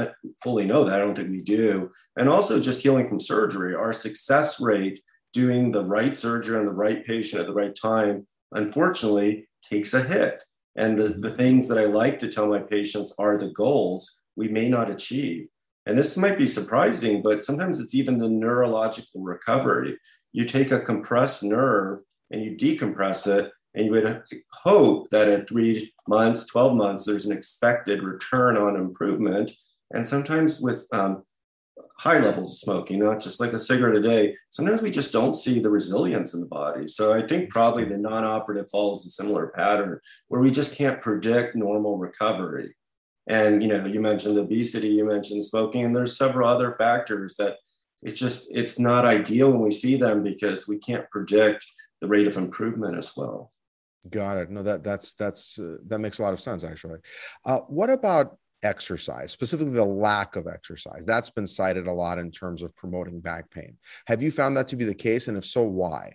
fully 0.42 0.66
know 0.66 0.84
that. 0.84 0.96
I 0.96 0.98
don't 0.98 1.14
think 1.14 1.30
we 1.30 1.42
do. 1.42 1.92
And 2.16 2.28
also 2.28 2.60
just 2.60 2.82
healing 2.82 3.08
from 3.08 3.20
surgery, 3.20 3.74
our 3.74 3.92
success 3.92 4.60
rate 4.60 5.00
doing 5.32 5.70
the 5.70 5.84
right 5.84 6.16
surgery 6.16 6.58
on 6.58 6.66
the 6.66 6.72
right 6.72 7.06
patient 7.06 7.40
at 7.40 7.46
the 7.46 7.52
right 7.52 7.76
time, 7.80 8.26
unfortunately, 8.52 9.48
takes 9.62 9.94
a 9.94 10.02
hit. 10.02 10.42
And 10.76 10.98
the, 10.98 11.08
the 11.08 11.30
things 11.30 11.68
that 11.68 11.78
I 11.78 11.84
like 11.84 12.18
to 12.20 12.28
tell 12.28 12.48
my 12.48 12.60
patients 12.60 13.14
are 13.18 13.38
the 13.38 13.50
goals 13.50 14.18
we 14.34 14.48
may 14.48 14.68
not 14.68 14.90
achieve. 14.90 15.48
And 15.86 15.96
this 15.96 16.16
might 16.16 16.36
be 16.36 16.48
surprising, 16.48 17.22
but 17.22 17.44
sometimes 17.44 17.78
it's 17.78 17.94
even 17.94 18.18
the 18.18 18.28
neurological 18.28 19.22
recovery 19.22 19.96
you 20.36 20.44
take 20.44 20.70
a 20.70 20.78
compressed 20.78 21.42
nerve 21.42 22.00
and 22.30 22.42
you 22.44 22.50
decompress 22.50 23.26
it, 23.26 23.50
and 23.74 23.86
you 23.86 23.90
would 23.92 24.22
hope 24.52 25.08
that 25.08 25.28
at 25.28 25.48
three 25.48 25.94
months, 26.06 26.44
12 26.44 26.76
months, 26.76 27.06
there's 27.06 27.24
an 27.24 27.34
expected 27.34 28.02
return 28.02 28.58
on 28.58 28.76
improvement. 28.76 29.50
And 29.94 30.06
sometimes 30.06 30.60
with 30.60 30.86
um, 30.92 31.22
high 31.98 32.18
levels 32.18 32.52
of 32.52 32.58
smoking, 32.58 32.98
not 32.98 33.18
just 33.18 33.40
like 33.40 33.54
a 33.54 33.58
cigarette 33.58 33.96
a 33.96 34.02
day, 34.02 34.36
sometimes 34.50 34.82
we 34.82 34.90
just 34.90 35.10
don't 35.10 35.32
see 35.32 35.58
the 35.58 35.70
resilience 35.70 36.34
in 36.34 36.40
the 36.40 36.46
body. 36.46 36.86
So 36.86 37.14
I 37.14 37.26
think 37.26 37.48
probably 37.48 37.84
the 37.84 37.96
non 37.96 38.24
operative 38.24 38.68
follows 38.68 39.06
a 39.06 39.10
similar 39.10 39.46
pattern 39.56 40.00
where 40.28 40.42
we 40.42 40.50
just 40.50 40.76
can't 40.76 41.00
predict 41.00 41.56
normal 41.56 41.96
recovery. 41.96 42.76
And 43.26 43.62
you 43.62 43.68
know, 43.68 43.86
you 43.86 44.02
mentioned 44.02 44.36
obesity, 44.36 44.88
you 44.88 45.06
mentioned 45.06 45.46
smoking, 45.46 45.86
and 45.86 45.96
there's 45.96 46.18
several 46.18 46.46
other 46.46 46.74
factors 46.74 47.36
that 47.38 47.56
it's 48.02 48.18
just 48.18 48.48
it's 48.54 48.78
not 48.78 49.04
ideal 49.04 49.50
when 49.50 49.60
we 49.60 49.70
see 49.70 49.96
them 49.96 50.22
because 50.22 50.68
we 50.68 50.78
can't 50.78 51.08
predict 51.10 51.66
the 52.00 52.06
rate 52.06 52.26
of 52.26 52.36
improvement 52.36 52.96
as 52.96 53.12
well. 53.16 53.52
Got 54.10 54.38
it. 54.38 54.50
No 54.50 54.62
that 54.62 54.84
that's 54.84 55.14
that's 55.14 55.58
uh, 55.58 55.76
that 55.88 55.98
makes 55.98 56.18
a 56.18 56.22
lot 56.22 56.32
of 56.32 56.40
sense 56.40 56.64
actually. 56.64 57.00
Uh, 57.44 57.58
what 57.68 57.90
about 57.90 58.38
exercise 58.62 59.32
specifically 59.32 59.72
the 59.72 59.84
lack 59.84 60.36
of 60.36 60.46
exercise? 60.46 61.04
That's 61.04 61.30
been 61.30 61.46
cited 61.46 61.86
a 61.86 61.92
lot 61.92 62.18
in 62.18 62.30
terms 62.30 62.62
of 62.62 62.74
promoting 62.76 63.20
back 63.20 63.50
pain. 63.50 63.76
Have 64.06 64.22
you 64.22 64.30
found 64.30 64.56
that 64.56 64.68
to 64.68 64.76
be 64.76 64.84
the 64.84 64.94
case? 64.94 65.28
And 65.28 65.36
if 65.36 65.44
so 65.44 65.62
why? 65.62 66.14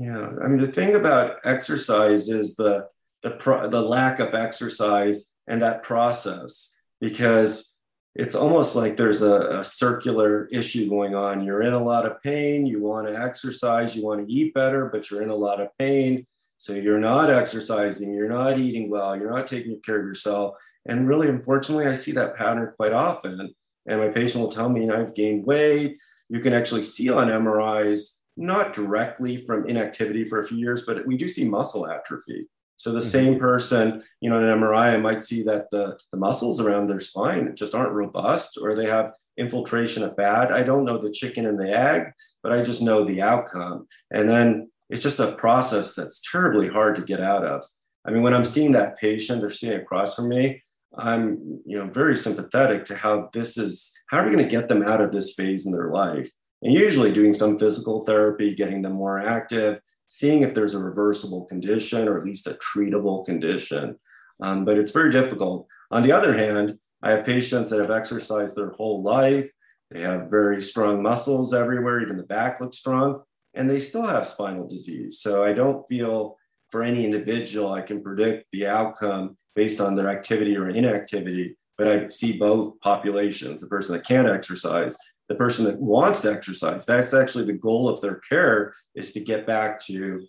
Yeah 0.00 0.30
i 0.42 0.48
mean 0.48 0.58
the 0.58 0.72
thing 0.72 0.94
about 0.94 1.36
exercise 1.44 2.30
is 2.30 2.56
the 2.56 2.86
the 3.22 3.32
pro- 3.32 3.68
the 3.68 3.82
lack 3.82 4.18
of 4.18 4.34
exercise 4.34 5.30
and 5.46 5.60
that 5.60 5.82
process 5.82 6.74
because 7.02 7.69
it's 8.14 8.34
almost 8.34 8.74
like 8.74 8.96
there's 8.96 9.22
a, 9.22 9.60
a, 9.60 9.64
circular 9.64 10.46
issue 10.46 10.88
going 10.88 11.14
on. 11.14 11.44
You're 11.44 11.62
in 11.62 11.74
a 11.74 11.82
lot 11.82 12.06
of 12.06 12.20
pain, 12.22 12.66
you 12.66 12.82
want 12.82 13.06
to 13.06 13.16
exercise, 13.16 13.94
you 13.94 14.04
want 14.04 14.26
to 14.26 14.32
eat 14.32 14.52
better, 14.52 14.86
but 14.86 15.10
you're 15.10 15.22
in 15.22 15.30
a 15.30 15.34
lot 15.34 15.60
of 15.60 15.68
pain. 15.78 16.26
So 16.56 16.74
you're 16.74 16.98
not 16.98 17.30
exercising, 17.30 18.12
you're 18.12 18.28
not 18.28 18.58
eating 18.58 18.90
well, 18.90 19.16
you're 19.16 19.30
not 19.30 19.46
taking 19.46 19.80
care 19.80 20.00
of 20.00 20.06
yourself. 20.06 20.56
And 20.86 21.08
really, 21.08 21.28
unfortunately, 21.28 21.86
I 21.86 21.94
see 21.94 22.12
that 22.12 22.36
pattern 22.36 22.72
quite 22.76 22.92
often. 22.92 23.54
And 23.86 24.00
my 24.00 24.08
patient 24.08 24.42
will 24.42 24.52
tell 24.52 24.68
me, 24.68 24.90
I've 24.90 25.14
gained 25.14 25.46
weight. 25.46 25.96
You 26.28 26.40
can 26.40 26.52
actually 26.52 26.82
see 26.82 27.10
on 27.10 27.28
MRIs, 27.28 28.16
not 28.36 28.74
directly 28.74 29.36
from 29.36 29.68
inactivity 29.68 30.24
for 30.24 30.40
a 30.40 30.46
few 30.46 30.58
years, 30.58 30.84
but 30.84 31.06
we 31.06 31.16
do 31.16 31.28
see 31.28 31.48
muscle 31.48 31.88
atrophy. 31.88 32.48
So 32.80 32.92
the 32.92 33.00
mm-hmm. 33.00 33.08
same 33.10 33.38
person, 33.38 34.02
you 34.22 34.30
know, 34.30 34.38
in 34.38 34.44
an 34.44 34.58
MRI, 34.58 34.94
I 34.94 34.96
might 34.96 35.22
see 35.22 35.42
that 35.42 35.70
the, 35.70 36.00
the 36.12 36.16
muscles 36.16 36.62
around 36.62 36.86
their 36.86 36.98
spine 36.98 37.54
just 37.54 37.74
aren't 37.74 37.92
robust 37.92 38.56
or 38.56 38.74
they 38.74 38.86
have 38.86 39.12
infiltration 39.36 40.02
of 40.02 40.16
fat. 40.16 40.50
I 40.50 40.62
don't 40.62 40.86
know 40.86 40.96
the 40.96 41.10
chicken 41.10 41.44
and 41.44 41.60
the 41.60 41.70
egg, 41.70 42.10
but 42.42 42.52
I 42.52 42.62
just 42.62 42.80
know 42.80 43.04
the 43.04 43.20
outcome. 43.20 43.86
And 44.10 44.30
then 44.30 44.70
it's 44.88 45.02
just 45.02 45.20
a 45.20 45.32
process 45.32 45.94
that's 45.94 46.22
terribly 46.22 46.68
hard 46.68 46.96
to 46.96 47.02
get 47.02 47.20
out 47.20 47.44
of. 47.44 47.62
I 48.06 48.12
mean, 48.12 48.22
when 48.22 48.32
I'm 48.32 48.46
seeing 48.46 48.72
that 48.72 48.96
patient 48.96 49.42
they're 49.42 49.50
sitting 49.50 49.78
across 49.78 50.16
from 50.16 50.30
me, 50.30 50.62
I'm, 50.96 51.60
you 51.66 51.76
know, 51.76 51.86
very 51.86 52.16
sympathetic 52.16 52.86
to 52.86 52.94
how 52.94 53.28
this 53.34 53.58
is, 53.58 53.92
how 54.06 54.20
are 54.20 54.24
we 54.24 54.32
going 54.34 54.48
to 54.48 54.50
get 54.50 54.70
them 54.70 54.84
out 54.84 55.02
of 55.02 55.12
this 55.12 55.34
phase 55.34 55.66
in 55.66 55.72
their 55.72 55.90
life? 55.90 56.30
And 56.62 56.72
usually 56.72 57.12
doing 57.12 57.34
some 57.34 57.58
physical 57.58 58.00
therapy, 58.00 58.54
getting 58.54 58.80
them 58.80 58.94
more 58.94 59.20
active, 59.20 59.80
seeing 60.10 60.42
if 60.42 60.54
there's 60.54 60.74
a 60.74 60.82
reversible 60.82 61.44
condition 61.44 62.08
or 62.08 62.18
at 62.18 62.24
least 62.24 62.48
a 62.48 62.54
treatable 62.54 63.24
condition. 63.24 63.96
Um, 64.42 64.64
but 64.64 64.76
it's 64.76 64.90
very 64.90 65.12
difficult. 65.12 65.68
On 65.92 66.02
the 66.02 66.10
other 66.10 66.36
hand, 66.36 66.78
I 67.00 67.12
have 67.12 67.24
patients 67.24 67.70
that 67.70 67.78
have 67.78 67.92
exercised 67.92 68.56
their 68.56 68.70
whole 68.70 69.02
life. 69.04 69.48
They 69.92 70.00
have 70.00 70.28
very 70.28 70.60
strong 70.60 71.00
muscles 71.00 71.54
everywhere, 71.54 72.00
even 72.00 72.16
the 72.16 72.24
back 72.24 72.60
looks 72.60 72.78
strong, 72.78 73.22
and 73.54 73.70
they 73.70 73.78
still 73.78 74.02
have 74.02 74.26
spinal 74.26 74.66
disease. 74.66 75.20
So 75.20 75.44
I 75.44 75.52
don't 75.52 75.86
feel 75.88 76.36
for 76.72 76.82
any 76.82 77.04
individual 77.04 77.72
I 77.72 77.82
can 77.82 78.02
predict 78.02 78.46
the 78.50 78.66
outcome 78.66 79.36
based 79.54 79.80
on 79.80 79.94
their 79.94 80.10
activity 80.10 80.56
or 80.56 80.70
inactivity, 80.70 81.56
but 81.78 81.86
I 81.86 82.08
see 82.08 82.36
both 82.36 82.80
populations 82.80 83.60
the 83.60 83.68
person 83.68 83.94
that 83.94 84.06
can't 84.06 84.28
exercise, 84.28 84.96
the 85.30 85.36
person 85.36 85.64
that 85.64 85.80
wants 85.80 86.20
to 86.22 86.32
exercise. 86.32 86.84
That's 86.84 87.14
actually 87.14 87.44
the 87.44 87.52
goal 87.52 87.88
of 87.88 88.00
their 88.00 88.16
care 88.16 88.74
is 88.96 89.12
to 89.12 89.20
get 89.20 89.46
back 89.46 89.80
to 89.86 90.26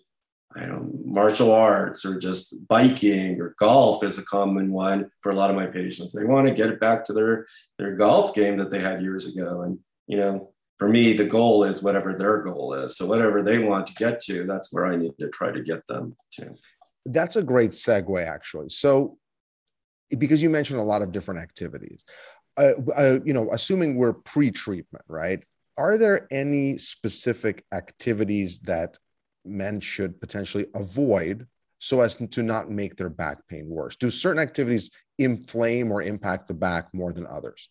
I 0.54 0.66
don't 0.66 0.70
know, 0.70 0.90
martial 1.06 1.50
arts 1.50 2.04
or 2.04 2.18
just 2.18 2.68
biking 2.68 3.40
or 3.40 3.54
golf 3.58 4.04
is 4.04 4.18
a 4.18 4.22
common 4.22 4.70
one 4.70 5.10
for 5.20 5.32
a 5.32 5.34
lot 5.34 5.48
of 5.48 5.56
my 5.56 5.66
patients. 5.66 6.12
They 6.12 6.24
want 6.24 6.46
to 6.46 6.54
get 6.54 6.68
it 6.68 6.78
back 6.78 7.04
to 7.06 7.12
their 7.14 7.46
their 7.78 7.96
golf 7.96 8.34
game 8.34 8.56
that 8.58 8.70
they 8.70 8.78
had 8.78 9.02
years 9.02 9.34
ago. 9.34 9.62
And 9.62 9.78
you 10.06 10.18
know, 10.18 10.52
for 10.78 10.88
me, 10.88 11.14
the 11.14 11.24
goal 11.24 11.64
is 11.64 11.82
whatever 11.82 12.14
their 12.14 12.42
goal 12.42 12.74
is. 12.74 12.96
So 12.96 13.06
whatever 13.06 13.42
they 13.42 13.58
want 13.58 13.88
to 13.88 13.94
get 13.94 14.20
to, 14.24 14.46
that's 14.46 14.72
where 14.72 14.86
I 14.86 14.94
need 14.94 15.12
to 15.18 15.30
try 15.30 15.50
to 15.50 15.62
get 15.62 15.84
them 15.88 16.14
to. 16.32 16.54
That's 17.06 17.34
a 17.34 17.42
great 17.42 17.70
segue, 17.70 18.24
actually. 18.24 18.68
So 18.68 19.18
because 20.18 20.42
you 20.42 20.50
mentioned 20.50 20.78
a 20.78 20.84
lot 20.84 21.02
of 21.02 21.12
different 21.12 21.40
activities, 21.40 22.04
uh, 22.56 22.72
uh, 22.96 23.18
you 23.24 23.32
know, 23.32 23.50
assuming 23.52 23.96
we're 23.96 24.12
pre-treatment, 24.12 25.04
right? 25.08 25.42
Are 25.78 25.96
there 25.96 26.26
any 26.30 26.78
specific 26.78 27.64
activities 27.72 28.60
that 28.60 28.98
men 29.44 29.80
should 29.80 30.20
potentially 30.20 30.66
avoid 30.74 31.46
so 31.78 32.00
as 32.00 32.14
to 32.14 32.42
not 32.42 32.70
make 32.70 32.96
their 32.96 33.08
back 33.08 33.46
pain 33.48 33.68
worse? 33.68 33.96
Do 33.96 34.10
certain 34.10 34.42
activities 34.42 34.90
inflame 35.18 35.90
or 35.90 36.02
impact 36.02 36.48
the 36.48 36.54
back 36.54 36.92
more 36.92 37.12
than 37.12 37.26
others? 37.26 37.70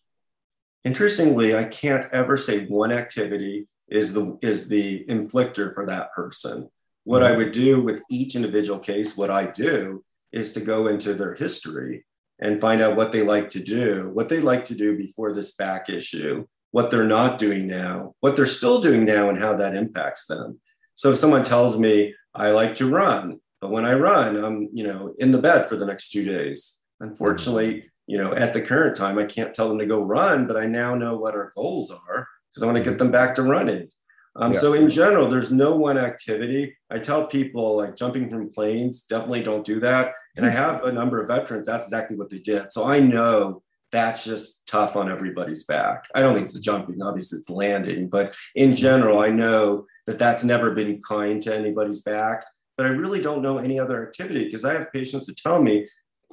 Interestingly, 0.84 1.56
I 1.56 1.64
can't 1.64 2.12
ever 2.12 2.36
say 2.36 2.66
one 2.66 2.90
activity 2.90 3.68
is 3.88 4.12
the 4.14 4.36
is 4.42 4.68
the 4.68 5.04
inflictor 5.08 5.72
for 5.74 5.86
that 5.86 6.12
person. 6.12 6.68
What 7.04 7.22
I 7.22 7.36
would 7.36 7.52
do 7.52 7.82
with 7.82 8.00
each 8.10 8.36
individual 8.36 8.78
case, 8.78 9.16
what 9.16 9.30
I 9.30 9.46
do 9.46 10.04
is 10.32 10.52
to 10.54 10.60
go 10.60 10.86
into 10.86 11.14
their 11.14 11.34
history 11.34 12.04
and 12.42 12.60
find 12.60 12.82
out 12.82 12.96
what 12.96 13.12
they 13.12 13.22
like 13.22 13.50
to 13.50 13.60
do, 13.60 14.10
what 14.12 14.28
they 14.28 14.40
like 14.40 14.64
to 14.66 14.74
do 14.74 14.96
before 14.96 15.32
this 15.32 15.52
back 15.54 15.88
issue, 15.88 16.44
what 16.72 16.90
they're 16.90 17.04
not 17.04 17.38
doing 17.38 17.68
now, 17.68 18.14
what 18.20 18.34
they're 18.34 18.46
still 18.46 18.80
doing 18.80 19.04
now, 19.04 19.28
and 19.28 19.38
how 19.38 19.56
that 19.56 19.76
impacts 19.76 20.26
them. 20.26 20.60
So 20.94 21.12
if 21.12 21.18
someone 21.18 21.44
tells 21.44 21.78
me 21.78 22.14
I 22.34 22.50
like 22.50 22.74
to 22.76 22.90
run, 22.90 23.40
but 23.60 23.70
when 23.70 23.84
I 23.84 23.94
run, 23.94 24.36
I'm 24.44 24.68
you 24.72 24.84
know 24.84 25.14
in 25.18 25.30
the 25.30 25.38
bed 25.38 25.68
for 25.68 25.76
the 25.76 25.86
next 25.86 26.10
two 26.10 26.24
days. 26.24 26.80
Unfortunately, 27.00 27.90
you 28.06 28.18
know 28.18 28.34
at 28.34 28.52
the 28.52 28.60
current 28.60 28.96
time, 28.96 29.18
I 29.18 29.24
can't 29.24 29.54
tell 29.54 29.68
them 29.68 29.78
to 29.78 29.86
go 29.86 30.02
run, 30.02 30.46
but 30.46 30.56
I 30.56 30.66
now 30.66 30.94
know 30.96 31.16
what 31.16 31.34
our 31.34 31.52
goals 31.54 31.90
are 31.90 32.26
because 32.50 32.62
I 32.62 32.66
want 32.66 32.78
to 32.78 32.90
get 32.90 32.98
them 32.98 33.12
back 33.12 33.36
to 33.36 33.42
running. 33.42 33.88
Um, 34.34 34.52
yeah. 34.52 34.58
So 34.58 34.72
in 34.72 34.88
general, 34.90 35.28
there's 35.28 35.52
no 35.52 35.76
one 35.76 35.98
activity. 35.98 36.74
I 36.90 36.98
tell 36.98 37.26
people 37.26 37.76
like 37.76 37.96
jumping 37.96 38.30
from 38.30 38.50
planes, 38.50 39.02
definitely 39.02 39.42
don't 39.42 39.64
do 39.64 39.78
that. 39.80 40.14
And 40.36 40.46
I 40.46 40.50
have 40.50 40.84
a 40.84 40.92
number 40.92 41.20
of 41.20 41.28
veterans. 41.28 41.66
That's 41.66 41.84
exactly 41.84 42.16
what 42.16 42.30
they 42.30 42.38
did. 42.38 42.72
So 42.72 42.84
I 42.84 43.00
know 43.00 43.62
that's 43.90 44.24
just 44.24 44.66
tough 44.66 44.96
on 44.96 45.10
everybody's 45.10 45.64
back. 45.64 46.06
I 46.14 46.22
don't 46.22 46.34
think 46.34 46.44
it's 46.44 46.54
the 46.54 46.60
jumping, 46.60 47.02
obviously 47.02 47.38
it's 47.38 47.50
landing, 47.50 48.08
but 48.08 48.34
in 48.54 48.74
general, 48.74 49.20
I 49.20 49.28
know 49.28 49.86
that 50.06 50.18
that's 50.18 50.42
never 50.42 50.74
been 50.74 51.00
kind 51.06 51.42
to 51.42 51.54
anybody's 51.54 52.02
back. 52.02 52.46
But 52.78 52.86
I 52.86 52.90
really 52.90 53.20
don't 53.20 53.42
know 53.42 53.58
any 53.58 53.78
other 53.78 54.06
activity 54.06 54.44
because 54.44 54.64
I 54.64 54.72
have 54.72 54.92
patients 54.92 55.26
that 55.26 55.36
tell 55.36 55.62
me 55.62 55.86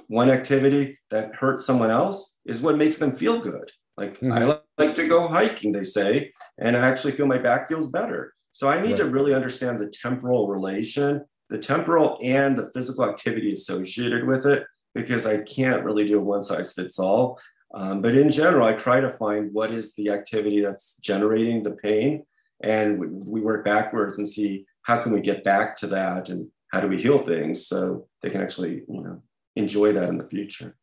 one 0.08 0.32
activity 0.32 0.98
that 1.10 1.36
hurts 1.36 1.66
someone 1.66 1.92
else 1.92 2.38
is 2.46 2.62
what 2.62 2.78
makes 2.78 2.98
them 2.98 3.14
feel 3.14 3.40
good. 3.40 3.72
Like 3.98 4.18
mm-hmm. 4.20 4.32
I 4.32 4.60
like 4.84 4.96
to 4.96 5.08
go 5.08 5.28
hiking, 5.28 5.74
they 5.74 5.84
say, 5.84 6.32
and 6.58 6.78
I 6.78 6.88
actually 6.88 7.12
feel 7.12 7.28
my 7.28 7.38
back 7.38 7.68
feels 7.68 7.90
better. 7.90 8.34
So 8.52 8.70
I 8.70 8.82
need 8.82 8.92
right. 8.92 8.98
to 8.98 9.10
really 9.10 9.34
understand 9.34 9.80
the 9.80 9.88
temporal 9.88 10.48
relation, 10.48 11.26
the 11.50 11.58
temporal 11.58 12.20
and 12.22 12.58
the 12.58 12.70
physical 12.72 13.06
activity 13.06 13.54
associated 13.54 14.26
with 14.26 14.46
it, 14.46 14.66
because 14.94 15.26
I 15.26 15.40
can't 15.40 15.84
really 15.84 16.08
do 16.08 16.20
a 16.20 16.24
one 16.24 16.44
size 16.44 16.74
fits 16.74 17.00
all. 17.00 17.40
Um, 17.74 18.02
but 18.02 18.16
in 18.16 18.30
general, 18.30 18.66
I 18.66 18.74
try 18.74 19.00
to 19.00 19.10
find 19.10 19.54
what 19.54 19.72
is 19.72 19.94
the 19.94 20.10
activity 20.10 20.62
that's 20.62 20.98
generating 20.98 21.62
the 21.62 21.72
pain, 21.72 22.26
and 22.62 23.00
we, 23.00 23.08
we 23.08 23.42
work 23.42 23.64
backwards 23.64 24.18
and 24.18 24.28
see 24.28 24.66
how 24.84 25.00
can 25.02 25.12
we 25.12 25.22
get 25.22 25.44
back 25.44 25.76
to 25.78 25.88
that 25.88 26.30
and 26.30 26.50
how 26.72 26.82
do 26.82 26.88
we 26.88 27.02
heal 27.02 27.20
things 27.20 27.68
so 27.68 28.08
they 28.22 28.30
can 28.30 28.42
actually 28.42 28.84
you 28.88 29.02
know 29.02 29.22
enjoy 29.56 29.94
that 29.94 30.10
in 30.10 30.18
the 30.18 30.28
future. 30.28 30.76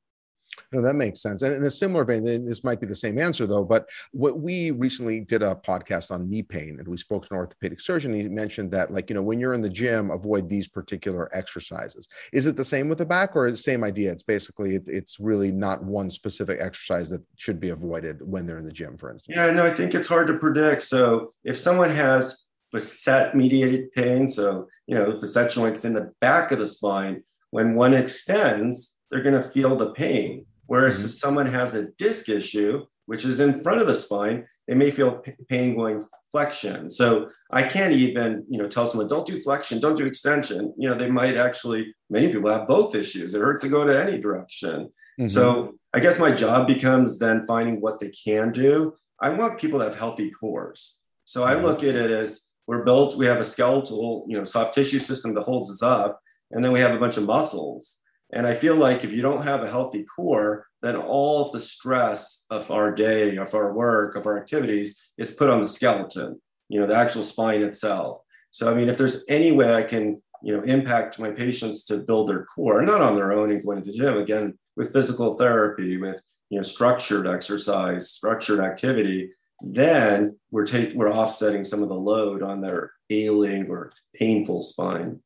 No, 0.72 0.82
that 0.82 0.94
makes 0.94 1.20
sense. 1.20 1.42
And 1.42 1.54
in 1.54 1.64
a 1.64 1.70
similar 1.70 2.04
vein, 2.04 2.24
this 2.44 2.64
might 2.64 2.80
be 2.80 2.86
the 2.86 2.94
same 2.94 3.18
answer 3.18 3.46
though, 3.46 3.64
but 3.64 3.88
what 4.12 4.40
we 4.40 4.70
recently 4.72 5.20
did 5.20 5.42
a 5.42 5.54
podcast 5.54 6.10
on 6.10 6.28
knee 6.28 6.42
pain 6.42 6.76
and 6.78 6.88
we 6.88 6.96
spoke 6.96 7.26
to 7.26 7.34
an 7.34 7.38
orthopedic 7.38 7.80
surgeon. 7.80 8.14
He 8.14 8.28
mentioned 8.28 8.70
that, 8.72 8.92
like, 8.92 9.08
you 9.10 9.14
know, 9.14 9.22
when 9.22 9.38
you're 9.38 9.54
in 9.54 9.60
the 9.60 9.68
gym, 9.68 10.10
avoid 10.10 10.48
these 10.48 10.68
particular 10.68 11.28
exercises. 11.34 12.08
Is 12.32 12.46
it 12.46 12.56
the 12.56 12.64
same 12.64 12.88
with 12.88 12.98
the 12.98 13.06
back 13.06 13.36
or 13.36 13.50
the 13.50 13.56
same 13.56 13.84
idea? 13.84 14.12
It's 14.12 14.22
basically, 14.22 14.76
it, 14.76 14.88
it's 14.88 15.20
really 15.20 15.52
not 15.52 15.84
one 15.84 16.10
specific 16.10 16.58
exercise 16.60 17.08
that 17.10 17.22
should 17.36 17.60
be 17.60 17.70
avoided 17.70 18.18
when 18.20 18.46
they're 18.46 18.58
in 18.58 18.66
the 18.66 18.72
gym, 18.72 18.96
for 18.96 19.10
instance. 19.10 19.36
Yeah, 19.36 19.50
no, 19.50 19.64
I 19.64 19.70
think 19.70 19.94
it's 19.94 20.08
hard 20.08 20.26
to 20.28 20.34
predict. 20.34 20.82
So 20.82 21.32
if 21.44 21.56
someone 21.56 21.90
has 21.90 22.46
facet 22.72 23.34
mediated 23.34 23.92
pain, 23.92 24.28
so, 24.28 24.68
you 24.86 24.94
know, 24.94 25.10
the 25.10 25.20
facet 25.20 25.52
joints 25.52 25.84
in 25.84 25.94
the 25.94 26.12
back 26.20 26.50
of 26.52 26.58
the 26.58 26.66
spine, 26.66 27.22
when 27.50 27.74
one 27.74 27.94
extends, 27.94 28.96
they're 29.10 29.22
going 29.22 29.40
to 29.40 29.48
feel 29.50 29.76
the 29.76 29.92
pain. 29.92 30.46
Whereas 30.66 30.98
mm-hmm. 30.98 31.06
if 31.06 31.12
someone 31.14 31.46
has 31.46 31.74
a 31.74 31.86
disc 31.98 32.28
issue, 32.28 32.86
which 33.06 33.24
is 33.24 33.40
in 33.40 33.62
front 33.62 33.80
of 33.80 33.86
the 33.86 33.94
spine, 33.94 34.46
they 34.66 34.74
may 34.74 34.90
feel 34.90 35.22
pain 35.48 35.76
going 35.76 36.04
flexion. 36.32 36.90
So 36.90 37.30
I 37.52 37.62
can't 37.62 37.92
even, 37.92 38.44
you 38.48 38.58
know, 38.58 38.68
tell 38.68 38.86
someone 38.86 39.08
don't 39.08 39.26
do 39.26 39.40
flexion, 39.40 39.78
don't 39.78 39.96
do 39.96 40.06
extension. 40.06 40.74
You 40.76 40.88
know, 40.88 40.96
they 40.96 41.10
might 41.10 41.36
actually. 41.36 41.94
Many 42.10 42.32
people 42.32 42.50
have 42.50 42.68
both 42.68 42.94
issues. 42.94 43.34
It 43.34 43.40
hurts 43.40 43.62
to 43.62 43.68
go 43.68 43.86
to 43.86 44.00
any 44.00 44.18
direction. 44.18 44.90
Mm-hmm. 45.18 45.26
So 45.28 45.76
I 45.94 46.00
guess 46.00 46.18
my 46.18 46.30
job 46.30 46.66
becomes 46.66 47.18
then 47.18 47.46
finding 47.46 47.80
what 47.80 48.00
they 48.00 48.10
can 48.10 48.52
do. 48.52 48.94
I 49.20 49.30
want 49.30 49.58
people 49.58 49.78
to 49.78 49.86
have 49.86 49.98
healthy 49.98 50.30
cores. 50.30 50.98
So 51.24 51.42
I 51.42 51.54
look 51.54 51.78
at 51.82 51.94
it 51.94 52.10
as 52.10 52.42
we're 52.66 52.84
built. 52.84 53.16
We 53.16 53.26
have 53.26 53.40
a 53.40 53.44
skeletal, 53.44 54.26
you 54.28 54.36
know, 54.36 54.44
soft 54.44 54.74
tissue 54.74 54.98
system 54.98 55.34
that 55.34 55.42
holds 55.42 55.70
us 55.70 55.82
up, 55.82 56.20
and 56.50 56.64
then 56.64 56.72
we 56.72 56.80
have 56.80 56.94
a 56.94 56.98
bunch 56.98 57.16
of 57.16 57.24
muscles. 57.24 58.00
And 58.32 58.46
I 58.46 58.54
feel 58.54 58.74
like 58.74 59.04
if 59.04 59.12
you 59.12 59.22
don't 59.22 59.44
have 59.44 59.62
a 59.62 59.70
healthy 59.70 60.04
core, 60.04 60.66
then 60.82 60.96
all 60.96 61.44
of 61.44 61.52
the 61.52 61.60
stress 61.60 62.44
of 62.50 62.70
our 62.70 62.92
day, 62.92 63.36
of 63.36 63.54
our 63.54 63.72
work, 63.72 64.16
of 64.16 64.26
our 64.26 64.38
activities 64.38 65.00
is 65.16 65.30
put 65.30 65.50
on 65.50 65.60
the 65.60 65.68
skeleton, 65.68 66.40
you 66.68 66.80
know, 66.80 66.86
the 66.86 66.96
actual 66.96 67.22
spine 67.22 67.62
itself. 67.62 68.20
So, 68.50 68.70
I 68.70 68.74
mean, 68.74 68.88
if 68.88 68.98
there's 68.98 69.24
any 69.28 69.52
way 69.52 69.74
I 69.74 69.82
can, 69.82 70.22
you 70.42 70.56
know, 70.56 70.62
impact 70.62 71.18
my 71.18 71.30
patients 71.30 71.84
to 71.86 71.98
build 71.98 72.28
their 72.28 72.44
core, 72.44 72.82
not 72.82 73.00
on 73.00 73.16
their 73.16 73.32
own 73.32 73.50
and 73.50 73.64
going 73.64 73.82
to 73.82 73.90
the 73.90 73.96
gym, 73.96 74.18
again, 74.18 74.58
with 74.76 74.92
physical 74.92 75.34
therapy, 75.34 75.96
with, 75.96 76.20
you 76.50 76.58
know, 76.58 76.62
structured 76.62 77.26
exercise, 77.26 78.10
structured 78.10 78.60
activity, 78.60 79.30
then 79.60 80.38
we're 80.50 80.66
taking, 80.66 80.98
we're 80.98 81.12
offsetting 81.12 81.64
some 81.64 81.82
of 81.82 81.88
the 81.88 81.94
load 81.94 82.42
on 82.42 82.60
their 82.60 82.92
ailing 83.10 83.68
or 83.70 83.90
painful 84.14 84.60
spine. 84.60 85.20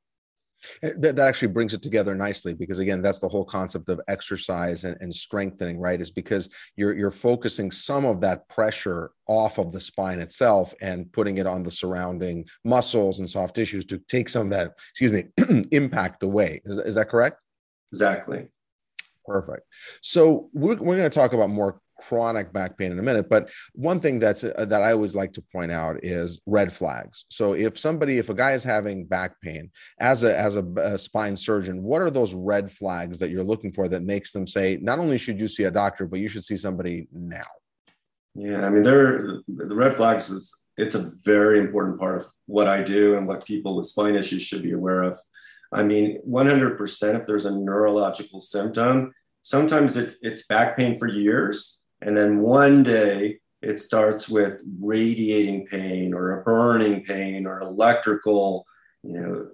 That, 0.82 1.16
that 1.16 1.18
actually 1.18 1.48
brings 1.48 1.74
it 1.74 1.82
together 1.82 2.14
nicely 2.14 2.54
because 2.54 2.78
again, 2.78 3.02
that's 3.02 3.18
the 3.18 3.28
whole 3.28 3.44
concept 3.44 3.88
of 3.88 4.00
exercise 4.08 4.84
and, 4.84 4.96
and 5.00 5.14
strengthening, 5.14 5.78
right? 5.78 6.00
Is 6.00 6.10
because 6.10 6.48
you're 6.76 6.96
you're 6.96 7.10
focusing 7.10 7.70
some 7.70 8.04
of 8.04 8.20
that 8.20 8.48
pressure 8.48 9.12
off 9.26 9.58
of 9.58 9.72
the 9.72 9.80
spine 9.80 10.20
itself 10.20 10.74
and 10.80 11.10
putting 11.12 11.38
it 11.38 11.46
on 11.46 11.62
the 11.62 11.70
surrounding 11.70 12.44
muscles 12.64 13.18
and 13.18 13.30
soft 13.30 13.54
tissues 13.54 13.84
to 13.86 13.98
take 14.08 14.28
some 14.28 14.46
of 14.46 14.50
that, 14.50 14.72
excuse 14.90 15.12
me, 15.12 15.26
impact 15.70 16.22
away. 16.22 16.60
Is, 16.64 16.78
is 16.78 16.94
that 16.96 17.08
correct? 17.08 17.38
Exactly. 17.92 18.48
Perfect. 19.26 19.62
So 20.00 20.50
we're, 20.52 20.76
we're 20.76 20.96
going 20.96 21.10
to 21.10 21.10
talk 21.10 21.32
about 21.32 21.50
more 21.50 21.80
chronic 22.00 22.52
back 22.52 22.76
pain 22.78 22.92
in 22.92 22.98
a 22.98 23.02
minute 23.02 23.28
but 23.28 23.50
one 23.72 24.00
thing 24.00 24.18
that's 24.18 24.44
uh, 24.44 24.64
that 24.68 24.82
i 24.82 24.92
always 24.92 25.14
like 25.14 25.32
to 25.32 25.42
point 25.52 25.70
out 25.70 25.96
is 26.02 26.40
red 26.46 26.72
flags. 26.72 27.24
So 27.28 27.54
if 27.54 27.78
somebody 27.78 28.18
if 28.18 28.28
a 28.28 28.34
guy 28.34 28.52
is 28.52 28.64
having 28.64 29.04
back 29.04 29.40
pain 29.40 29.70
as 29.98 30.22
a 30.22 30.36
as 30.36 30.56
a, 30.56 30.64
a, 30.76 30.98
spine 30.98 31.36
surgeon 31.36 31.82
what 31.82 32.02
are 32.02 32.10
those 32.10 32.34
red 32.34 32.70
flags 32.70 33.18
that 33.18 33.30
you're 33.30 33.44
looking 33.44 33.72
for 33.72 33.88
that 33.88 34.02
makes 34.02 34.32
them 34.32 34.46
say 34.46 34.78
not 34.80 34.98
only 34.98 35.18
should 35.18 35.38
you 35.38 35.48
see 35.48 35.64
a 35.64 35.70
doctor 35.70 36.06
but 36.06 36.20
you 36.20 36.28
should 36.28 36.44
see 36.44 36.56
somebody 36.56 37.06
now 37.12 37.50
yeah 38.34 38.66
i 38.66 38.70
mean 38.70 38.82
there 38.82 39.40
the 39.48 39.74
red 39.74 39.94
flags 39.94 40.30
is 40.30 40.58
it's 40.76 40.94
a 40.94 41.12
very 41.22 41.58
important 41.58 41.98
part 41.98 42.16
of 42.16 42.26
what 42.46 42.68
i 42.68 42.82
do 42.82 43.16
and 43.16 43.26
what 43.26 43.44
people 43.44 43.76
with 43.76 43.86
spine 43.86 44.14
issues 44.14 44.42
should 44.42 44.62
be 44.62 44.72
aware 44.72 45.02
of. 45.02 45.18
I 45.72 45.84
mean 45.84 46.20
100% 46.28 47.20
if 47.20 47.26
there's 47.26 47.46
a 47.46 47.56
neurological 47.56 48.40
symptom 48.40 49.12
sometimes 49.42 49.96
it, 49.96 50.16
it's 50.20 50.46
back 50.46 50.76
pain 50.76 50.98
for 50.98 51.06
years 51.06 51.79
and 52.02 52.16
then 52.16 52.40
one 52.40 52.82
day 52.82 53.40
it 53.62 53.78
starts 53.78 54.28
with 54.28 54.62
radiating 54.80 55.66
pain 55.66 56.14
or 56.14 56.40
a 56.40 56.44
burning 56.44 57.04
pain 57.04 57.46
or 57.46 57.60
electrical, 57.60 58.66
you 59.02 59.20
know, 59.20 59.48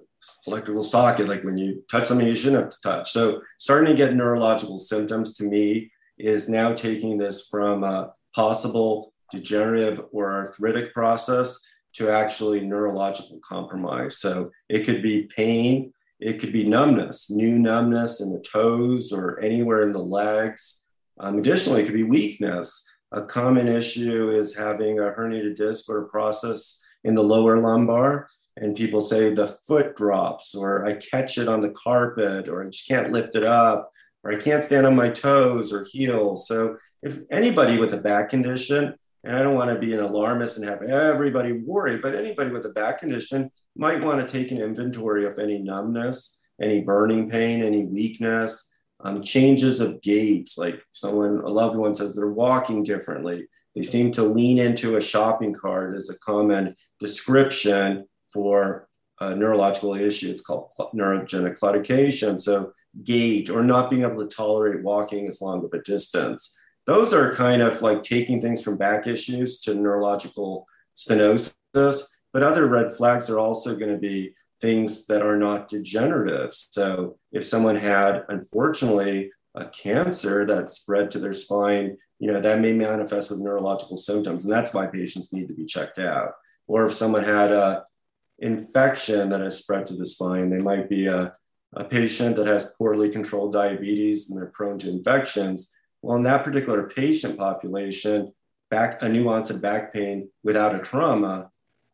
electrical 0.47 0.83
socket, 0.83 1.29
like 1.29 1.43
when 1.43 1.59
you 1.59 1.83
touch 1.91 2.07
something 2.07 2.27
you 2.27 2.35
shouldn't 2.35 2.63
have 2.63 2.71
to 2.71 2.81
touch. 2.83 3.11
So 3.11 3.43
starting 3.59 3.91
to 3.91 3.97
get 3.97 4.15
neurological 4.15 4.79
symptoms 4.79 5.37
to 5.37 5.45
me 5.45 5.91
is 6.19 6.49
now 6.49 6.73
taking 6.73 7.19
this 7.19 7.47
from 7.49 7.85
a 7.85 8.13
possible 8.35 9.13
degenerative 9.33 10.03
or 10.13 10.33
arthritic 10.33 10.95
process 10.95 11.59
to 11.95 12.11
actually 12.11 12.61
neurological 12.61 13.41
compromise. 13.43 14.19
So 14.19 14.51
it 14.69 14.85
could 14.85 15.03
be 15.03 15.29
pain, 15.35 15.93
it 16.21 16.39
could 16.39 16.53
be 16.53 16.65
numbness, 16.65 17.31
new 17.31 17.59
numbness 17.59 18.21
in 18.21 18.33
the 18.33 18.41
toes 18.41 19.13
or 19.13 19.41
anywhere 19.41 19.83
in 19.83 19.93
the 19.93 19.99
legs 19.99 20.86
um, 21.19 21.39
additionally, 21.39 21.83
it 21.83 21.85
could 21.85 21.95
be 21.95 22.03
weakness. 22.03 22.85
A 23.13 23.23
common 23.23 23.69
issue 23.69 24.31
is 24.31 24.57
having 24.57 24.99
a 24.99 25.05
herniated 25.05 25.57
disc 25.57 25.89
or 25.89 26.03
a 26.03 26.09
process 26.09 26.81
in 27.05 27.15
the 27.15 27.23
lower 27.23 27.59
lumbar. 27.59 28.29
And 28.59 28.75
people 28.75 29.01
say 29.01 29.33
the 29.33 29.49
foot 29.49 29.97
drops, 29.97 30.55
or 30.55 30.87
I 30.87 30.95
catch 30.95 31.37
it 31.37 31.49
on 31.49 31.61
the 31.61 31.71
carpet, 31.71 32.49
or 32.49 32.65
I 32.65 32.71
just 32.71 32.89
can't 32.89 33.13
lift 33.13 33.37
it 33.37 33.45
up, 33.45 33.91
or 34.25 34.33
I 34.33 34.37
can't 34.37 34.65
stand 34.65 34.87
on 34.87 34.97
my 34.97 35.11
toes 35.11 35.73
or 35.73 35.85
heels. 35.85 36.49
So, 36.49 36.79
if 37.03 37.19
anybody 37.31 37.79
with 37.79 37.93
a 37.93 37.99
back 37.99 38.31
condition, 38.31 38.95
and 39.25 39.37
I 39.37 39.43
don't 39.43 39.55
want 39.55 39.71
to 39.71 39.79
be 39.79 39.93
an 39.93 40.01
alarmist 40.01 40.57
and 40.57 40.67
have 40.67 40.83
everybody 40.83 41.53
worry, 41.53 41.99
but 41.99 42.15
anybody 42.15 42.51
with 42.51 42.65
a 42.65 42.71
back 42.71 42.99
condition 42.99 43.51
might 43.77 44.03
want 44.03 44.21
to 44.21 44.27
take 44.27 44.51
an 44.51 44.61
inventory 44.61 45.27
of 45.27 45.39
any 45.39 45.59
numbness, 45.59 46.39
any 46.61 46.81
burning 46.81 47.29
pain, 47.29 47.63
any 47.63 47.85
weakness, 47.85 48.71
um, 49.01 49.23
changes 49.23 49.81
of 49.81 50.01
gait, 50.03 50.53
like 50.57 50.83
someone, 50.93 51.39
a 51.39 51.49
loved 51.49 51.77
one 51.77 51.95
says 51.95 52.15
they're 52.15 52.29
walking 52.29 52.83
differently. 52.83 53.47
They 53.75 53.83
seem 53.83 54.11
to 54.13 54.25
lean 54.25 54.59
into 54.59 54.97
a 54.97 55.03
shopping 55.03 55.53
cart 55.53 55.97
as 55.97 56.09
a 56.09 56.19
common 56.19 56.75
description 56.99 58.07
for 58.33 58.89
a 59.21 59.35
neurological 59.35 59.95
issue. 59.95 60.31
It's 60.31 60.41
called 60.41 60.73
neurogenic 60.95 61.59
claudication. 61.59 62.41
So, 62.41 62.73
gait 63.05 63.51
or 63.51 63.63
not 63.63 63.91
being 63.91 64.03
able 64.03 64.27
to 64.27 64.35
tolerate 64.35 64.83
walking 64.83 65.29
as 65.29 65.43
long 65.43 65.63
of 65.63 65.73
a 65.75 65.83
distance. 65.83 66.55
Those 66.87 67.13
are 67.13 67.35
kind 67.35 67.61
of 67.61 67.83
like 67.83 68.03
taking 68.03 68.41
things 68.41 68.63
from 68.63 68.79
back 68.79 69.07
issues 69.07 69.61
to 69.63 69.75
neurological 69.75 70.67
stenosis. 70.97 72.05
But 72.33 72.43
other 72.43 72.67
red 72.67 72.95
flags 72.95 73.29
are 73.29 73.39
also 73.39 73.77
going 73.77 73.93
to 73.93 73.99
be 73.99 74.35
things 74.61 75.07
that 75.07 75.23
are 75.23 75.37
not 75.37 75.69
degenerative. 75.69 76.55
So 76.55 77.19
if 77.33 77.45
someone 77.45 77.77
had, 77.77 78.25
unfortunately, 78.29 79.31
a 79.55 79.67
cancer 79.67 80.47
that 80.47 80.71
spread 80.71 81.11
to 81.11 81.19
their 81.19 81.33
spine, 81.33 81.97
you 82.19 82.33
know, 82.33 82.41
that 82.41 82.61
may 82.61 82.73
manifest 82.73 83.31
with 83.31 83.41
neurological 83.41 83.97
symptoms. 83.97 84.45
And 84.45 84.53
that's 84.53 84.73
why 84.73 84.87
patients 84.87 85.33
need 85.33 85.49
to 85.49 85.55
be 85.55 85.67
checked 85.67 85.99
out. 85.99 86.33
Or 86.67 86.87
if 86.87 86.95
someone 86.95 87.25
had 87.25 87.53
a 87.53 87.85
infection 88.39 89.31
that 89.31 89.41
has 89.41 89.59
spread 89.59 89.87
to 89.87 89.95
the 89.95 90.07
spine, 90.07 90.51
they 90.51 90.59
might 90.59 90.89
be 90.89 91.07
a, 91.07 91.33
a 91.75 91.85
patient 91.85 92.37
that 92.37 92.47
has 92.47 92.73
poorly 92.77 93.09
controlled 93.11 93.53
diabetes 93.53 94.31
and 94.31 94.39
they're 94.39 94.47
prone 94.47 94.79
to 94.79 94.91
infections. 94.91 95.73
Well, 96.03 96.17
in 96.17 96.23
that 96.23 96.45
particular 96.45 96.89
patient 96.89 97.39
population, 97.39 98.33
back 98.71 99.01
a 99.03 99.09
nuance 99.09 99.51
of 99.51 99.63
back 99.63 99.93
pain 99.93 100.29
without 100.43 100.75
a 100.75 100.79
trauma 100.79 101.51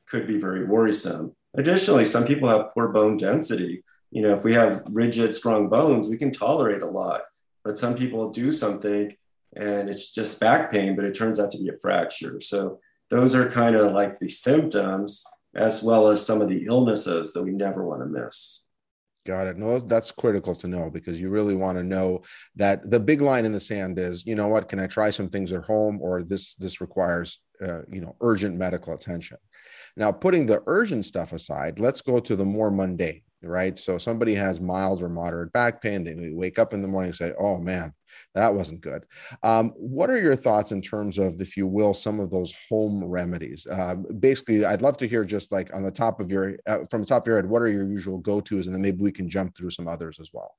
could 0.09 0.27
be 0.27 0.38
very 0.38 0.64
worrisome. 0.64 1.35
Additionally, 1.55 2.05
some 2.05 2.25
people 2.25 2.49
have 2.49 2.73
poor 2.73 2.88
bone 2.88 3.17
density. 3.17 3.85
You 4.11 4.23
know, 4.23 4.35
if 4.37 4.45
we 4.45 4.55
have 4.55 4.83
rigid, 4.91 5.35
strong 5.35 5.69
bones, 5.69 6.09
we 6.09 6.17
can 6.17 6.33
tolerate 6.33 6.83
a 6.83 6.87
lot. 6.87 7.23
But 7.65 7.79
some 7.79 7.95
people 7.95 8.31
do 8.31 8.53
something 8.53 9.15
and 9.55 9.88
it's 9.88 10.12
just 10.12 10.41
back 10.41 10.73
pain, 10.73 10.97
but 10.97 11.05
it 11.05 11.15
turns 11.15 11.38
out 11.38 11.51
to 11.53 11.59
be 11.59 11.69
a 11.69 11.79
fracture. 11.79 12.41
So 12.41 12.81
those 13.11 13.35
are 13.35 13.49
kind 13.49 13.77
of 13.77 13.93
like 13.93 14.19
the 14.19 14.29
symptoms 14.29 15.23
as 15.55 15.83
well 15.83 16.09
as 16.09 16.25
some 16.25 16.41
of 16.41 16.49
the 16.49 16.65
illnesses 16.67 17.33
that 17.35 17.43
we 17.43 17.51
never 17.51 17.87
want 17.87 18.01
to 18.01 18.07
miss. 18.07 18.65
Got 19.25 19.47
it. 19.47 19.57
No, 19.57 19.79
that's 19.79 20.11
critical 20.11 20.57
to 20.57 20.67
know 20.67 20.91
because 20.91 21.21
you 21.21 21.29
really 21.29 21.55
want 21.55 21.79
to 21.79 21.85
know 21.85 22.23
that 22.57 22.91
the 22.91 22.99
big 22.99 23.21
line 23.21 23.45
in 23.45 23.53
the 23.53 23.61
sand 23.61 23.99
is, 23.99 24.27
you 24.27 24.35
know 24.35 24.49
what, 24.49 24.69
can 24.69 24.81
I 24.81 24.88
try 24.88 25.11
some 25.11 25.29
things 25.29 25.53
at 25.53 25.62
home 25.65 26.01
or 26.01 26.25
this 26.25 26.57
this 26.57 26.81
requires 26.81 27.38
uh, 27.65 27.83
you 27.88 28.01
know 28.01 28.17
urgent 28.21 28.57
medical 28.57 28.95
attention. 28.95 29.37
Now, 29.96 30.12
putting 30.12 30.46
the 30.46 30.62
urgent 30.66 31.05
stuff 31.05 31.33
aside, 31.33 31.78
let's 31.78 32.00
go 32.00 32.20
to 32.20 32.37
the 32.37 32.44
more 32.44 32.70
mundane, 32.70 33.22
right? 33.42 33.78
So 33.78 33.98
somebody 33.98 34.35
has 34.35 34.61
mild 34.61 35.02
or 35.02 35.09
moderate 35.09 35.52
back 35.52 35.83
pain. 35.83 36.05
They 36.05 36.31
wake 36.31 36.59
up 36.59 36.72
in 36.72 36.83
the 36.83 36.88
morning 36.88 37.09
and 37.09 37.16
say, 37.16 37.33
oh 37.38 37.59
man, 37.59 37.92
that 38.35 38.55
wasn't 38.55 38.81
good. 38.81 39.05
Um, 39.42 39.70
what 39.76 40.11
are 40.11 40.20
your 40.20 40.37
thoughts 40.37 40.72
in 40.72 40.81
terms 40.81 41.18
of, 41.18 41.40
if 41.40 41.57
you 41.57 41.66
will, 41.66 41.94
some 41.94 42.20
of 42.20 42.31
those 42.31 42.55
home 42.68 43.05
remedies? 43.05 43.66
Um, 43.70 44.07
basically, 44.18 44.64
I'd 44.64 44.83
love 44.83 44.96
to 44.98 45.09
hear 45.09 45.24
just 45.24 45.52
like 45.52 45.74
on 45.74 45.83
the 45.83 45.90
top 45.90 46.20
of 46.20 46.31
your, 46.31 46.57
uh, 46.66 46.78
from 46.90 47.02
the 47.02 47.07
top 47.07 47.24
of 47.24 47.26
your 47.28 47.37
head, 47.37 47.46
what 47.46 47.62
are 47.62 47.68
your 47.68 47.87
usual 47.87 48.18
go 48.18 48.40
tos? 48.40 48.66
And 48.66 48.74
then 48.74 48.83
maybe 48.83 49.02
we 49.02 49.12
can 49.12 49.28
jump 49.28 49.57
through 49.57 49.70
some 49.70 49.88
others 49.88 50.18
as 50.20 50.31
well. 50.33 50.55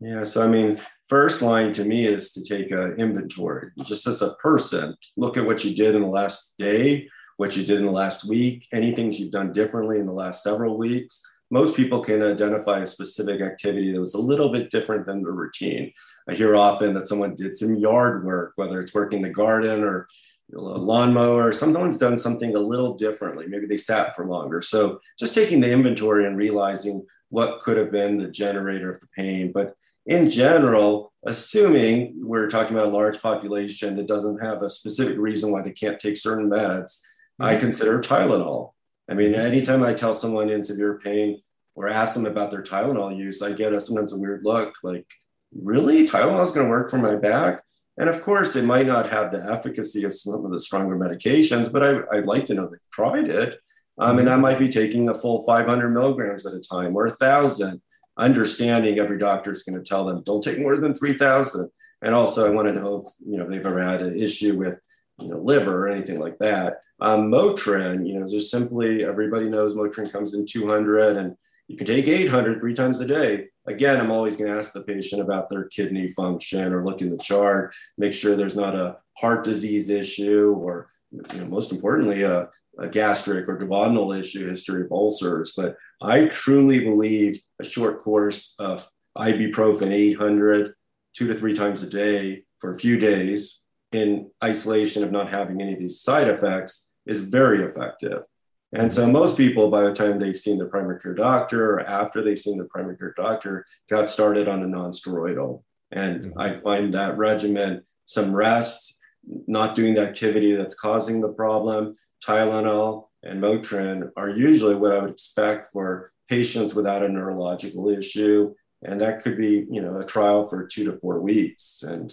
Yeah, 0.00 0.24
so 0.24 0.42
I 0.42 0.48
mean, 0.48 0.78
first 1.06 1.40
line 1.40 1.72
to 1.74 1.84
me 1.84 2.06
is 2.06 2.32
to 2.32 2.42
take 2.42 2.70
an 2.72 2.96
inventory. 2.98 3.70
Just 3.84 4.06
as 4.06 4.22
a 4.22 4.34
person, 4.34 4.94
look 5.16 5.36
at 5.36 5.46
what 5.46 5.64
you 5.64 5.74
did 5.74 5.94
in 5.94 6.02
the 6.02 6.08
last 6.08 6.56
day 6.58 7.08
what 7.36 7.56
you 7.56 7.64
did 7.64 7.78
in 7.78 7.86
the 7.86 7.92
last 7.92 8.24
week, 8.28 8.68
any 8.72 8.94
things 8.94 9.18
you've 9.18 9.32
done 9.32 9.52
differently 9.52 9.98
in 9.98 10.06
the 10.06 10.12
last 10.12 10.42
several 10.42 10.76
weeks. 10.78 11.22
Most 11.50 11.76
people 11.76 12.00
can 12.00 12.22
identify 12.22 12.80
a 12.80 12.86
specific 12.86 13.40
activity 13.40 13.92
that 13.92 14.00
was 14.00 14.14
a 14.14 14.20
little 14.20 14.50
bit 14.50 14.70
different 14.70 15.04
than 15.04 15.22
the 15.22 15.30
routine. 15.30 15.92
I 16.28 16.34
hear 16.34 16.56
often 16.56 16.94
that 16.94 17.06
someone 17.06 17.34
did 17.34 17.56
some 17.56 17.76
yard 17.76 18.24
work, 18.24 18.52
whether 18.56 18.80
it's 18.80 18.94
working 18.94 19.22
the 19.22 19.28
garden 19.28 19.82
or 19.82 20.08
a 20.54 20.58
lawnmower, 20.58 21.52
someone's 21.52 21.98
done 21.98 22.18
something 22.18 22.54
a 22.54 22.60
little 22.60 22.94
differently. 22.94 23.46
Maybe 23.46 23.66
they 23.66 23.76
sat 23.76 24.14
for 24.14 24.26
longer. 24.26 24.60
So 24.60 25.00
just 25.18 25.34
taking 25.34 25.60
the 25.60 25.70
inventory 25.70 26.26
and 26.26 26.36
realizing 26.36 27.04
what 27.28 27.60
could 27.60 27.76
have 27.76 27.90
been 27.90 28.18
the 28.18 28.28
generator 28.28 28.90
of 28.90 29.00
the 29.00 29.08
pain. 29.16 29.52
But 29.52 29.74
in 30.06 30.28
general, 30.28 31.12
assuming 31.24 32.14
we're 32.18 32.48
talking 32.48 32.76
about 32.76 32.88
a 32.88 32.96
large 32.96 33.20
population 33.20 33.94
that 33.96 34.06
doesn't 34.06 34.38
have 34.38 34.62
a 34.62 34.70
specific 34.70 35.16
reason 35.18 35.50
why 35.50 35.62
they 35.62 35.72
can't 35.72 35.98
take 35.98 36.16
certain 36.16 36.48
meds, 36.48 37.00
I 37.40 37.56
consider 37.56 38.00
Tylenol. 38.00 38.72
I 39.08 39.14
mean, 39.14 39.34
anytime 39.34 39.82
I 39.82 39.94
tell 39.94 40.14
someone 40.14 40.50
in 40.50 40.64
severe 40.64 40.98
pain 40.98 41.42
or 41.74 41.88
ask 41.88 42.14
them 42.14 42.26
about 42.26 42.50
their 42.50 42.62
Tylenol 42.62 43.16
use, 43.16 43.42
I 43.42 43.52
get 43.52 43.72
a, 43.72 43.80
sometimes 43.80 44.12
a 44.12 44.18
weird 44.18 44.42
look 44.44 44.74
like, 44.82 45.06
really? 45.52 46.06
Tylenol 46.06 46.44
is 46.44 46.52
going 46.52 46.66
to 46.66 46.70
work 46.70 46.90
for 46.90 46.98
my 46.98 47.16
back? 47.16 47.62
And 47.96 48.08
of 48.08 48.22
course, 48.22 48.56
it 48.56 48.64
might 48.64 48.86
not 48.86 49.10
have 49.10 49.30
the 49.30 49.44
efficacy 49.44 50.04
of 50.04 50.14
some 50.14 50.44
of 50.44 50.50
the 50.50 50.58
stronger 50.58 50.96
medications, 50.96 51.70
but 51.70 51.82
I, 51.82 52.16
would 52.16 52.26
like 52.26 52.44
to 52.46 52.54
know 52.54 52.66
they've 52.66 52.90
tried 52.92 53.28
it. 53.28 53.60
Um, 53.98 54.18
and 54.18 54.26
that 54.26 54.40
might 54.40 54.58
be 54.58 54.68
taking 54.68 55.08
a 55.08 55.14
full 55.14 55.44
500 55.44 55.90
milligrams 55.90 56.44
at 56.46 56.54
a 56.54 56.60
time 56.60 56.96
or 56.96 57.06
a 57.06 57.12
thousand, 57.12 57.80
understanding 58.16 58.98
every 58.98 59.18
doctor 59.18 59.52
is 59.52 59.62
going 59.62 59.78
to 59.78 59.88
tell 59.88 60.04
them, 60.04 60.22
don't 60.24 60.42
take 60.42 60.58
more 60.58 60.76
than 60.76 60.94
3,000. 60.94 61.70
And 62.02 62.14
also, 62.14 62.46
I 62.46 62.50
want 62.50 62.68
to 62.68 62.74
know 62.74 63.06
if 63.06 63.12
you 63.24 63.38
know 63.38 63.48
they've 63.48 63.64
ever 63.64 63.82
had 63.82 64.02
an 64.02 64.18
issue 64.18 64.58
with 64.58 64.78
you 65.20 65.28
know, 65.28 65.38
liver 65.38 65.86
or 65.86 65.88
anything 65.88 66.18
like 66.18 66.38
that. 66.38 66.82
Um, 67.00 67.30
Motrin, 67.30 68.06
you 68.06 68.18
know, 68.18 68.26
just 68.26 68.50
simply 68.50 69.04
everybody 69.04 69.48
knows 69.48 69.74
Motrin 69.74 70.10
comes 70.10 70.34
in 70.34 70.46
200 70.46 71.16
and 71.16 71.36
you 71.68 71.76
can 71.76 71.86
take 71.86 72.06
800 72.06 72.60
three 72.60 72.74
times 72.74 73.00
a 73.00 73.06
day. 73.06 73.46
Again, 73.66 73.98
I'm 73.98 74.10
always 74.10 74.36
going 74.36 74.50
to 74.50 74.56
ask 74.56 74.72
the 74.72 74.82
patient 74.82 75.22
about 75.22 75.48
their 75.48 75.64
kidney 75.64 76.08
function 76.08 76.72
or 76.72 76.84
look 76.84 77.00
in 77.00 77.10
the 77.10 77.18
chart, 77.18 77.74
make 77.96 78.12
sure 78.12 78.36
there's 78.36 78.56
not 78.56 78.74
a 78.74 78.98
heart 79.16 79.44
disease 79.44 79.88
issue 79.88 80.54
or, 80.58 80.90
you 81.10 81.22
know, 81.38 81.46
most 81.46 81.72
importantly, 81.72 82.22
a, 82.22 82.50
a 82.78 82.88
gastric 82.88 83.48
or 83.48 83.56
duodenal 83.56 84.18
issue, 84.18 84.48
history 84.48 84.82
of 84.82 84.92
ulcers. 84.92 85.54
But 85.56 85.76
I 86.02 86.26
truly 86.26 86.80
believe 86.80 87.40
a 87.60 87.64
short 87.64 88.00
course 88.00 88.56
of 88.58 88.86
ibuprofen 89.16 89.92
800 89.92 90.74
two 91.14 91.28
to 91.28 91.34
three 91.34 91.54
times 91.54 91.82
a 91.82 91.88
day 91.88 92.42
for 92.58 92.70
a 92.70 92.78
few 92.78 92.98
days 92.98 93.63
in 93.94 94.30
isolation 94.42 95.04
of 95.04 95.12
not 95.12 95.30
having 95.30 95.62
any 95.62 95.72
of 95.72 95.78
these 95.78 96.00
side 96.00 96.28
effects 96.28 96.90
is 97.06 97.28
very 97.28 97.64
effective. 97.64 98.24
And 98.72 98.92
so 98.92 99.06
most 99.06 99.36
people, 99.36 99.70
by 99.70 99.82
the 99.82 99.94
time 99.94 100.18
they've 100.18 100.36
seen 100.36 100.58
their 100.58 100.66
primary 100.66 100.98
care 100.98 101.14
doctor 101.14 101.74
or 101.74 101.80
after 101.80 102.22
they've 102.22 102.38
seen 102.38 102.56
their 102.56 102.66
primary 102.66 102.96
care 102.96 103.14
doctor, 103.16 103.64
got 103.88 104.10
started 104.10 104.48
on 104.48 104.64
a 104.64 104.66
non-steroidal. 104.66 105.62
And 105.92 106.24
mm-hmm. 106.24 106.40
I 106.40 106.58
find 106.58 106.92
that 106.92 107.16
regimen, 107.16 107.84
some 108.04 108.34
rest, 108.34 108.98
not 109.46 109.76
doing 109.76 109.94
the 109.94 110.00
activity 110.00 110.56
that's 110.56 110.74
causing 110.74 111.20
the 111.20 111.28
problem, 111.28 111.94
Tylenol 112.26 113.08
and 113.22 113.40
Motrin 113.40 114.10
are 114.16 114.30
usually 114.30 114.74
what 114.74 114.92
I 114.92 114.98
would 114.98 115.10
expect 115.10 115.68
for 115.72 116.12
patients 116.28 116.74
without 116.74 117.04
a 117.04 117.08
neurological 117.08 117.88
issue. 117.88 118.54
And 118.82 119.00
that 119.00 119.22
could 119.22 119.36
be, 119.36 119.66
you 119.70 119.80
know, 119.80 119.98
a 119.98 120.04
trial 120.04 120.46
for 120.48 120.66
two 120.66 120.84
to 120.86 120.98
four 120.98 121.20
weeks. 121.20 121.84
And 121.86 122.12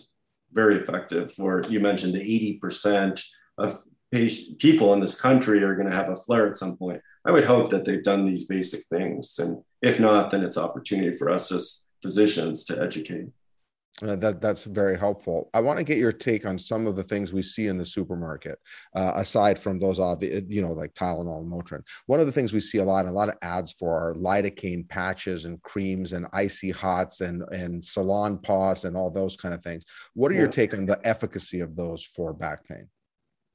very 0.53 0.77
effective 0.77 1.33
for 1.33 1.63
you 1.69 1.79
mentioned 1.79 2.13
the 2.13 2.59
80% 2.61 3.23
of 3.57 3.83
patient, 4.11 4.59
people 4.59 4.93
in 4.93 4.99
this 4.99 5.19
country 5.19 5.63
are 5.63 5.75
going 5.75 5.89
to 5.89 5.95
have 5.95 6.09
a 6.09 6.15
flare 6.15 6.49
at 6.49 6.57
some 6.57 6.75
point. 6.75 7.01
I 7.25 7.31
would 7.31 7.45
hope 7.45 7.69
that 7.69 7.85
they've 7.85 8.03
done 8.03 8.25
these 8.25 8.47
basic 8.47 8.81
things 8.85 9.37
and 9.39 9.63
if 9.81 9.99
not 9.99 10.31
then 10.31 10.43
it's 10.43 10.57
opportunity 10.57 11.15
for 11.17 11.29
us 11.29 11.51
as 11.51 11.83
physicians 12.01 12.65
to 12.65 12.81
educate 12.81 13.27
uh, 14.01 14.15
that 14.15 14.41
that's 14.41 14.63
very 14.63 14.97
helpful. 14.97 15.49
I 15.54 15.60
want 15.60 15.77
to 15.77 15.84
get 15.84 15.97
your 15.97 16.12
take 16.12 16.45
on 16.45 16.58
some 16.58 16.88
of 16.88 16.95
the 16.95 17.04
things 17.04 17.34
we 17.34 17.43
see 17.43 17.67
in 17.67 17.77
the 17.77 17.86
supermarket, 17.86 18.58
uh, 18.95 19.12
aside 19.15 19.60
from 19.60 19.80
those 19.80 19.99
obvious, 19.99 20.43
you 20.47 20.62
know, 20.62 20.71
like 20.71 20.93
Tylenol 20.93 21.41
and 21.41 21.51
Motrin. 21.51 21.84
One 22.08 22.19
of 22.19 22.25
the 22.25 22.32
things 22.32 22.54
we 22.54 22.62
see 22.62 22.80
a 22.80 22.84
lot, 22.84 23.06
a 23.06 23.12
lot 23.12 23.30
of 23.30 23.36
ads 23.41 23.73
for 23.73 23.93
are 23.93 24.15
lidocaine 24.15 24.88
patches 24.89 25.45
and 25.45 25.62
creams 25.62 26.13
and 26.13 26.25
icy 26.34 26.71
hots 26.71 27.21
and 27.21 27.43
and 27.51 27.82
Salonpas 27.82 28.86
and 28.86 28.97
all 28.97 29.12
those 29.12 29.36
kind 29.36 29.54
of 29.54 29.63
things. 29.63 29.84
What 30.13 30.32
are 30.32 30.36
yeah. 30.36 30.41
your 30.41 30.49
take 30.49 30.73
on 30.73 30.86
the 30.86 30.99
efficacy 31.04 31.60
of 31.60 31.75
those 31.75 32.04
for 32.04 32.34
back 32.34 32.67
pain? 32.67 32.88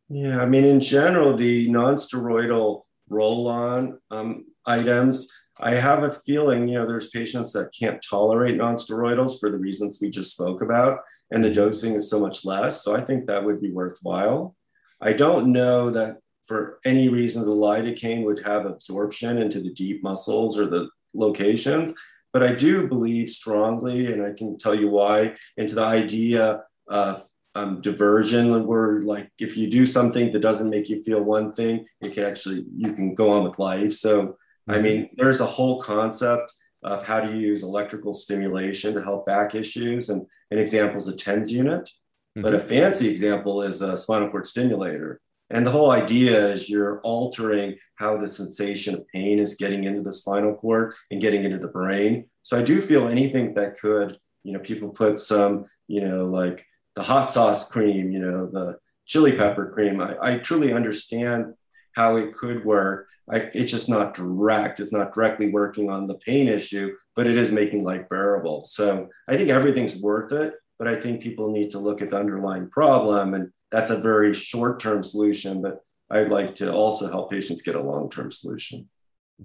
Yeah, 0.09 0.41
I 0.41 0.47
mean, 0.47 0.65
in 0.65 0.79
general, 0.79 1.37
the 1.37 1.69
non-steroidal 1.69 2.83
roll-on 3.09 3.99
um, 4.13 4.47
items 4.65 5.29
I 5.61 5.75
have 5.75 6.03
a 6.03 6.11
feeling, 6.11 6.69
you 6.69 6.79
know, 6.79 6.87
there's 6.87 7.11
patients 7.11 7.53
that 7.53 7.75
can't 7.79 8.05
tolerate 8.09 8.59
nonsteroidals 8.59 9.41
for 9.41 9.51
the 9.51 9.59
reasons 9.59 9.99
we 10.01 10.11
just 10.11 10.33
spoke 10.33 10.61
about, 10.61 11.01
and 11.31 11.43
the 11.43 11.53
dosing 11.53 11.95
is 11.95 12.11
so 12.11 12.21
much 12.21 12.45
less. 12.45 12.85
So 12.85 12.95
I 12.95 13.01
think 13.01 13.27
that 13.27 13.45
would 13.45 13.61
be 13.61 13.73
worthwhile. 13.73 14.55
I 15.01 15.13
don't 15.13 15.53
know 15.53 15.91
that 15.91 16.19
for 16.45 16.79
any 16.85 17.09
reason 17.09 17.45
the 17.45 17.51
lidocaine 17.51 18.25
would 18.25 18.41
have 18.41 18.67
absorption 18.67 19.39
into 19.39 19.61
the 19.61 19.73
deep 19.73 20.03
muscles 20.03 20.59
or 20.59 20.67
the 20.67 20.89
locations, 21.15 21.95
but 22.33 22.43
I 22.43 22.55
do 22.55 22.87
believe 22.87 23.31
strongly, 23.31 24.13
and 24.13 24.25
I 24.25 24.33
can 24.33 24.59
tell 24.59 24.75
you 24.75 24.91
why, 24.91 25.37
into 25.57 25.75
the 25.75 25.85
idea 25.85 26.65
of 26.87 27.27
um, 27.55 27.81
diversion, 27.81 28.67
where 28.67 29.01
like 29.01 29.31
if 29.39 29.57
you 29.57 29.69
do 29.71 29.87
something 29.87 30.31
that 30.33 30.41
doesn't 30.41 30.69
make 30.69 30.91
you 30.91 31.03
feel 31.03 31.23
one 31.23 31.51
thing, 31.53 31.87
it 32.03 32.13
can 32.13 32.25
actually 32.25 32.67
you 32.77 32.93
can 32.93 33.15
go 33.15 33.31
on 33.31 33.45
with 33.45 33.59
life. 33.59 33.95
So 33.95 34.37
I 34.69 34.75
mm-hmm. 34.75 34.83
mean, 34.83 35.11
there's 35.17 35.41
a 35.41 35.47
whole 35.47 35.81
concept 35.81 36.55
of 36.83 37.05
how 37.05 37.21
to 37.21 37.37
use 37.37 37.63
electrical 37.63 38.15
stimulation 38.15 38.95
to 38.95 39.03
help 39.03 39.27
back 39.27 39.55
issues, 39.55 40.09
and 40.09 40.27
an 40.51 40.59
example 40.59 40.97
is 40.97 41.09
a 41.09 41.17
TENS 41.17 41.51
unit. 41.53 41.89
Mm-hmm. 42.37 42.43
But 42.43 42.55
a 42.55 42.59
mm-hmm. 42.59 42.69
fancy 42.69 43.09
example 43.09 43.63
is 43.63 43.83
a 43.83 43.97
spinal 43.97 44.29
cord 44.29 44.47
stimulator. 44.47 45.21
And 45.49 45.65
the 45.65 45.71
whole 45.71 45.91
idea 45.91 46.49
is 46.49 46.69
you're 46.69 47.01
altering 47.01 47.77
how 47.95 48.17
the 48.17 48.29
sensation 48.29 48.95
of 48.95 49.07
pain 49.09 49.39
is 49.39 49.55
getting 49.55 49.85
into 49.85 50.03
the 50.03 50.13
spinal 50.13 50.55
cord 50.55 50.95
and 51.11 51.21
getting 51.21 51.45
into 51.45 51.59
the 51.59 51.69
brain. 51.69 52.29
So 52.43 52.59
I 52.59 52.63
do 52.63 52.81
feel 52.83 53.09
anything 53.09 53.55
that 53.55 53.79
could, 53.79 54.19
you 54.43 54.53
know, 54.53 54.59
people 54.59 54.89
put 54.91 55.19
some, 55.19 55.67
you 55.87 56.07
know, 56.07 56.27
like 56.27 56.67
the 56.95 57.03
hot 57.03 57.31
sauce 57.31 57.71
cream, 57.71 58.11
you 58.11 58.19
know, 58.19 58.47
the 58.47 58.79
chili 59.07 59.33
pepper 59.33 59.71
cream. 59.71 60.01
I, 60.01 60.17
I 60.21 60.39
truly 60.39 60.73
understand 60.73 61.55
how 61.93 62.17
it 62.17 62.33
could 62.33 62.65
work. 62.65 63.09
I, 63.31 63.51
it's 63.55 63.73
just 63.73 63.89
not 63.89 64.15
direct. 64.15 64.81
It's 64.81 64.93
not 64.93 65.13
directly 65.13 65.51
working 65.51 65.91
on 65.91 66.07
the 66.07 66.15
pain 66.15 66.49
issue, 66.49 66.95
but 67.15 67.27
it 67.27 67.37
is 67.37 67.51
making 67.51 67.85
life 67.85 68.09
bearable. 68.09 68.65
So 68.65 69.09
I 69.29 69.37
think 69.37 69.51
everything's 69.51 70.01
worth 70.01 70.33
it. 70.33 70.55
But 70.79 70.89
I 70.89 71.01
think 71.01 71.23
people 71.23 71.51
need 71.51 71.71
to 71.71 71.79
look 71.79 72.03
at 72.03 72.11
the 72.11 72.19
underlying 72.19 72.69
problem 72.69 73.33
and 73.33 73.51
that's 73.71 73.91
a 73.91 73.99
very 73.99 74.33
short 74.35 74.81
term 74.81 75.03
solution, 75.03 75.63
but 75.63 75.81
I'd 76.11 76.31
like 76.31 76.55
to 76.57 76.73
also 76.73 77.09
help 77.09 77.31
patients 77.31 77.63
get 77.63 77.75
a 77.75 77.83
long 77.83 78.11
term 78.11 78.31
solution. 78.31 78.89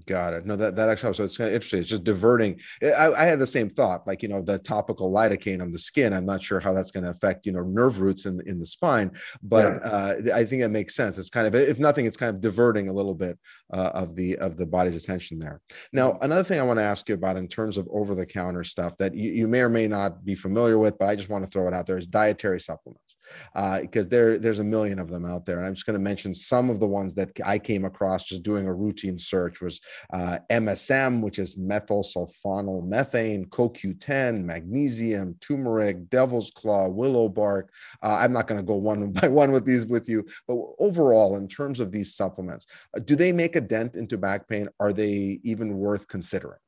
Got 0.05 0.33
it. 0.33 0.45
No, 0.45 0.55
that, 0.55 0.77
that 0.77 0.87
actually 0.87 1.13
so 1.13 1.25
it's 1.25 1.35
kind 1.35 1.49
of 1.49 1.53
interesting. 1.53 1.81
It's 1.81 1.89
just 1.89 2.05
diverting. 2.05 2.61
I, 2.81 3.11
I, 3.11 3.25
had 3.25 3.39
the 3.39 3.47
same 3.47 3.69
thought, 3.69 4.07
like 4.07 4.23
you 4.23 4.29
know, 4.29 4.41
the 4.41 4.57
topical 4.57 5.11
lidocaine 5.11 5.61
on 5.61 5.73
the 5.73 5.77
skin. 5.77 6.13
I'm 6.13 6.25
not 6.25 6.41
sure 6.41 6.61
how 6.61 6.71
that's 6.71 6.91
going 6.91 7.03
to 7.03 7.09
affect 7.09 7.45
you 7.45 7.51
know 7.51 7.63
nerve 7.63 7.99
roots 7.99 8.25
in 8.25 8.39
in 8.47 8.57
the 8.57 8.65
spine, 8.65 9.11
but 9.43 9.81
yeah. 9.83 9.89
uh, 9.89 10.15
I 10.33 10.45
think 10.45 10.61
it 10.61 10.69
makes 10.69 10.95
sense. 10.95 11.17
It's 11.17 11.29
kind 11.29 11.45
of 11.45 11.55
if 11.55 11.77
nothing, 11.77 12.05
it's 12.05 12.15
kind 12.15 12.33
of 12.33 12.39
diverting 12.39 12.87
a 12.87 12.93
little 12.93 13.13
bit 13.13 13.37
uh, 13.73 13.91
of 13.93 14.15
the 14.15 14.37
of 14.37 14.55
the 14.55 14.65
body's 14.65 14.95
attention 14.95 15.39
there. 15.39 15.59
Now, 15.91 16.17
another 16.21 16.45
thing 16.45 16.61
I 16.61 16.63
want 16.63 16.79
to 16.79 16.83
ask 16.83 17.09
you 17.09 17.15
about 17.15 17.35
in 17.35 17.49
terms 17.49 17.75
of 17.75 17.85
over 17.91 18.15
the 18.15 18.25
counter 18.25 18.63
stuff 18.63 18.95
that 18.95 19.13
you, 19.13 19.29
you 19.31 19.47
may 19.49 19.59
or 19.59 19.69
may 19.69 19.89
not 19.89 20.23
be 20.23 20.35
familiar 20.35 20.77
with, 20.77 20.97
but 20.99 21.09
I 21.09 21.17
just 21.17 21.27
want 21.27 21.43
to 21.43 21.49
throw 21.49 21.67
it 21.67 21.73
out 21.73 21.85
there 21.85 21.97
is 21.97 22.07
dietary 22.07 22.61
supplements 22.61 23.17
because 23.81 24.05
uh, 24.05 24.09
there 24.09 24.37
there's 24.37 24.59
a 24.59 24.63
million 24.63 24.99
of 24.99 25.09
them 25.09 25.25
out 25.25 25.45
there. 25.45 25.57
And 25.57 25.65
I'm 25.65 25.73
just 25.73 25.85
going 25.85 25.97
to 25.97 26.03
mention 26.03 26.33
some 26.33 26.69
of 26.69 26.79
the 26.79 26.87
ones 26.87 27.15
that 27.15 27.31
I 27.45 27.59
came 27.59 27.85
across 27.85 28.23
just 28.23 28.43
doing 28.43 28.67
a 28.67 28.73
routine 28.73 29.17
search 29.17 29.61
was 29.61 29.80
uh, 30.13 30.39
MSM, 30.49 31.21
which 31.21 31.39
is 31.39 31.57
methyl 31.57 32.03
sulfonyl 32.03 32.85
methane, 32.85 33.45
CoQ10, 33.45 34.43
magnesium, 34.43 35.35
turmeric, 35.39 36.09
devil's 36.09 36.51
claw, 36.51 36.87
willow 36.87 37.29
bark. 37.29 37.71
Uh, 38.01 38.17
I'm 38.19 38.33
not 38.33 38.47
going 38.47 38.59
to 38.59 38.65
go 38.65 38.75
one 38.75 39.11
by 39.21 39.27
one 39.27 39.51
with 39.51 39.65
these 39.65 39.85
with 39.85 40.07
you, 40.07 40.25
but 40.47 40.57
overall, 40.79 41.35
in 41.37 41.47
terms 41.47 41.79
of 41.79 41.91
these 41.91 42.15
supplements, 42.15 42.65
uh, 42.95 42.99
do 42.99 43.15
they 43.15 43.31
make 43.31 43.55
a 43.55 43.61
dent 43.61 43.95
into 43.95 44.17
back 44.17 44.47
pain? 44.47 44.69
Are 44.79 44.93
they 44.93 45.39
even 45.43 45.77
worth 45.77 46.07
considering? 46.07 46.59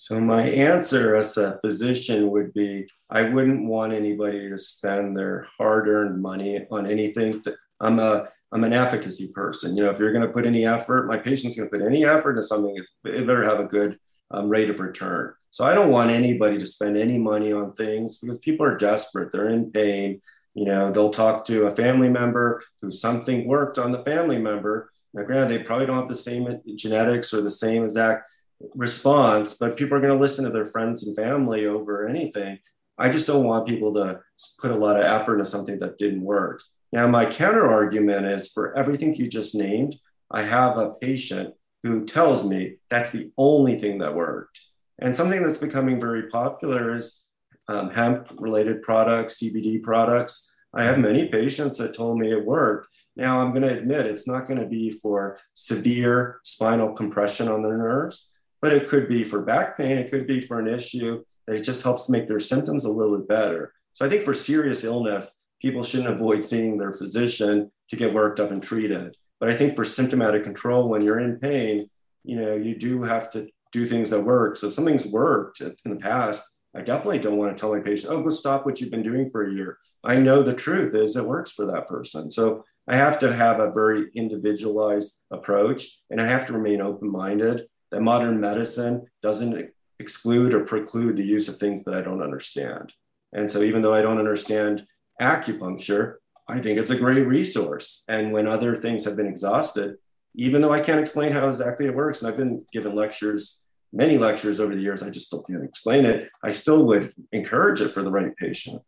So 0.00 0.20
my 0.20 0.42
answer 0.48 1.16
as 1.16 1.36
a 1.36 1.58
physician 1.60 2.30
would 2.30 2.54
be 2.54 2.88
I 3.10 3.22
wouldn't 3.22 3.64
want 3.66 3.92
anybody 3.92 4.48
to 4.48 4.56
spend 4.56 5.16
their 5.16 5.44
hard-earned 5.58 6.22
money 6.22 6.64
on 6.70 6.86
anything. 6.86 7.42
That, 7.44 7.56
I'm 7.80 7.98
a 7.98 8.28
I'm 8.52 8.64
an 8.64 8.72
advocacy 8.72 9.30
person. 9.32 9.76
You 9.76 9.84
know, 9.84 9.90
if 9.90 9.98
you're 9.98 10.12
going 10.12 10.26
to 10.26 10.32
put 10.32 10.46
any 10.46 10.64
effort, 10.64 11.06
my 11.06 11.18
patient's 11.18 11.56
going 11.56 11.68
to 11.68 11.76
put 11.76 11.86
any 11.86 12.04
effort 12.04 12.30
into 12.30 12.42
something, 12.42 12.74
it 13.04 13.26
better 13.26 13.44
have 13.44 13.60
a 13.60 13.64
good 13.64 13.98
um, 14.30 14.48
rate 14.48 14.70
of 14.70 14.80
return. 14.80 15.34
So 15.50 15.64
I 15.64 15.74
don't 15.74 15.90
want 15.90 16.10
anybody 16.10 16.58
to 16.58 16.66
spend 16.66 16.96
any 16.96 17.18
money 17.18 17.52
on 17.52 17.72
things 17.72 18.18
because 18.18 18.38
people 18.38 18.66
are 18.66 18.76
desperate. 18.76 19.32
They're 19.32 19.48
in 19.48 19.70
pain. 19.70 20.20
You 20.54 20.66
know, 20.66 20.90
they'll 20.90 21.10
talk 21.10 21.44
to 21.46 21.66
a 21.66 21.70
family 21.70 22.08
member 22.08 22.62
who 22.80 22.90
something 22.90 23.46
worked 23.46 23.78
on 23.78 23.92
the 23.92 24.02
family 24.02 24.38
member. 24.38 24.90
Now, 25.14 25.22
granted, 25.24 25.48
they 25.48 25.62
probably 25.62 25.86
don't 25.86 25.98
have 25.98 26.08
the 26.08 26.14
same 26.14 26.60
genetics 26.74 27.32
or 27.32 27.40
the 27.40 27.50
same 27.50 27.84
exact 27.84 28.26
response, 28.74 29.54
but 29.54 29.76
people 29.76 29.96
are 29.96 30.00
going 30.00 30.12
to 30.12 30.18
listen 30.18 30.44
to 30.44 30.50
their 30.50 30.64
friends 30.64 31.06
and 31.06 31.16
family 31.16 31.66
over 31.66 32.08
anything. 32.08 32.58
I 32.98 33.08
just 33.08 33.26
don't 33.26 33.44
want 33.44 33.68
people 33.68 33.94
to 33.94 34.20
put 34.58 34.72
a 34.72 34.76
lot 34.76 34.98
of 34.98 35.06
effort 35.06 35.34
into 35.34 35.46
something 35.46 35.78
that 35.78 35.98
didn't 35.98 36.22
work. 36.22 36.62
Now, 36.92 37.06
my 37.06 37.26
counter 37.26 37.66
argument 37.66 38.26
is 38.26 38.50
for 38.50 38.76
everything 38.76 39.14
you 39.14 39.28
just 39.28 39.54
named, 39.54 39.96
I 40.30 40.42
have 40.42 40.78
a 40.78 40.94
patient 40.94 41.54
who 41.82 42.04
tells 42.04 42.44
me 42.44 42.76
that's 42.90 43.12
the 43.12 43.30
only 43.36 43.78
thing 43.78 43.98
that 43.98 44.14
worked. 44.14 44.60
And 44.98 45.14
something 45.14 45.42
that's 45.42 45.58
becoming 45.58 46.00
very 46.00 46.28
popular 46.28 46.92
is 46.92 47.24
um, 47.68 47.90
hemp 47.90 48.32
related 48.38 48.82
products, 48.82 49.40
CBD 49.42 49.82
products. 49.82 50.50
I 50.74 50.84
have 50.84 50.98
many 50.98 51.28
patients 51.28 51.78
that 51.78 51.94
told 51.94 52.18
me 52.18 52.30
it 52.30 52.44
worked. 52.44 52.88
Now, 53.16 53.40
I'm 53.40 53.52
going 53.52 53.62
to 53.62 53.76
admit 53.76 54.06
it's 54.06 54.28
not 54.28 54.46
going 54.46 54.60
to 54.60 54.66
be 54.66 54.90
for 54.90 55.38
severe 55.52 56.40
spinal 56.44 56.92
compression 56.92 57.48
on 57.48 57.62
their 57.62 57.76
nerves 57.76 58.32
but 58.60 58.72
it 58.72 58.88
could 58.88 59.08
be 59.08 59.24
for 59.24 59.42
back 59.42 59.76
pain, 59.76 59.98
it 59.98 60.10
could 60.10 60.26
be 60.26 60.40
for 60.40 60.58
an 60.58 60.68
issue 60.68 61.24
that 61.46 61.56
it 61.56 61.62
just 61.62 61.82
helps 61.82 62.08
make 62.08 62.26
their 62.26 62.40
symptoms 62.40 62.84
a 62.84 62.90
little 62.90 63.18
bit 63.18 63.28
better. 63.28 63.72
So 63.92 64.04
I 64.04 64.08
think 64.08 64.22
for 64.22 64.34
serious 64.34 64.84
illness, 64.84 65.37
people 65.60 65.82
shouldn't 65.82 66.10
avoid 66.10 66.44
seeing 66.44 66.78
their 66.78 66.92
physician 66.92 67.70
to 67.88 67.96
get 67.96 68.12
worked 68.12 68.40
up 68.40 68.50
and 68.50 68.62
treated. 68.62 69.16
But 69.40 69.50
I 69.50 69.56
think 69.56 69.74
for 69.74 69.84
symptomatic 69.84 70.44
control, 70.44 70.88
when 70.88 71.02
you're 71.02 71.20
in 71.20 71.38
pain, 71.38 71.88
you 72.24 72.36
know, 72.36 72.54
you 72.54 72.76
do 72.76 73.02
have 73.02 73.30
to 73.30 73.48
do 73.72 73.86
things 73.86 74.10
that 74.10 74.22
work. 74.22 74.56
So 74.56 74.68
if 74.68 74.72
something's 74.72 75.06
worked 75.06 75.60
in 75.60 75.76
the 75.84 75.96
past, 75.96 76.56
I 76.74 76.82
definitely 76.82 77.20
don't 77.20 77.36
want 77.36 77.56
to 77.56 77.60
tell 77.60 77.74
my 77.74 77.80
patient, 77.80 78.12
oh, 78.12 78.22
go 78.22 78.30
stop 78.30 78.66
what 78.66 78.80
you've 78.80 78.90
been 78.90 79.02
doing 79.02 79.30
for 79.30 79.42
a 79.42 79.52
year. 79.52 79.78
I 80.04 80.16
know 80.16 80.42
the 80.42 80.54
truth 80.54 80.94
is 80.94 81.16
it 81.16 81.26
works 81.26 81.52
for 81.52 81.66
that 81.66 81.88
person. 81.88 82.30
So 82.30 82.64
I 82.86 82.96
have 82.96 83.18
to 83.20 83.32
have 83.32 83.60
a 83.60 83.70
very 83.70 84.06
individualized 84.14 85.20
approach 85.30 86.00
and 86.10 86.20
I 86.20 86.26
have 86.26 86.46
to 86.46 86.52
remain 86.52 86.80
open 86.80 87.10
minded 87.10 87.66
that 87.90 88.02
modern 88.02 88.40
medicine 88.40 89.06
doesn't 89.22 89.70
exclude 89.98 90.54
or 90.54 90.64
preclude 90.64 91.16
the 91.16 91.24
use 91.24 91.48
of 91.48 91.56
things 91.56 91.84
that 91.84 91.94
I 91.94 92.02
don't 92.02 92.22
understand. 92.22 92.92
And 93.32 93.50
so, 93.50 93.62
even 93.62 93.82
though 93.82 93.92
I 93.92 94.02
don't 94.02 94.18
understand 94.18 94.86
acupuncture, 95.20 96.16
I 96.48 96.60
think 96.60 96.78
it's 96.78 96.90
a 96.90 96.96
great 96.96 97.26
resource. 97.26 98.04
And 98.08 98.32
when 98.32 98.48
other 98.48 98.76
things 98.76 99.04
have 99.04 99.16
been 99.16 99.26
exhausted, 99.26 99.96
even 100.34 100.62
though 100.62 100.72
I 100.72 100.80
can't 100.80 101.00
explain 101.00 101.32
how 101.32 101.48
exactly 101.48 101.86
it 101.86 101.94
works, 101.94 102.22
and 102.22 102.30
I've 102.30 102.36
been 102.36 102.64
given 102.72 102.94
lectures, 102.94 103.62
many 103.92 104.18
lectures 104.18 104.60
over 104.60 104.74
the 104.74 104.80
years, 104.80 105.02
I 105.02 105.10
just 105.10 105.26
still 105.26 105.42
can't 105.42 105.64
explain 105.64 106.04
it. 106.04 106.30
I 106.42 106.50
still 106.50 106.84
would 106.86 107.12
encourage 107.32 107.80
it 107.80 107.88
for 107.88 108.02
the 108.02 108.10
right 108.10 108.34
patient. 108.36 108.82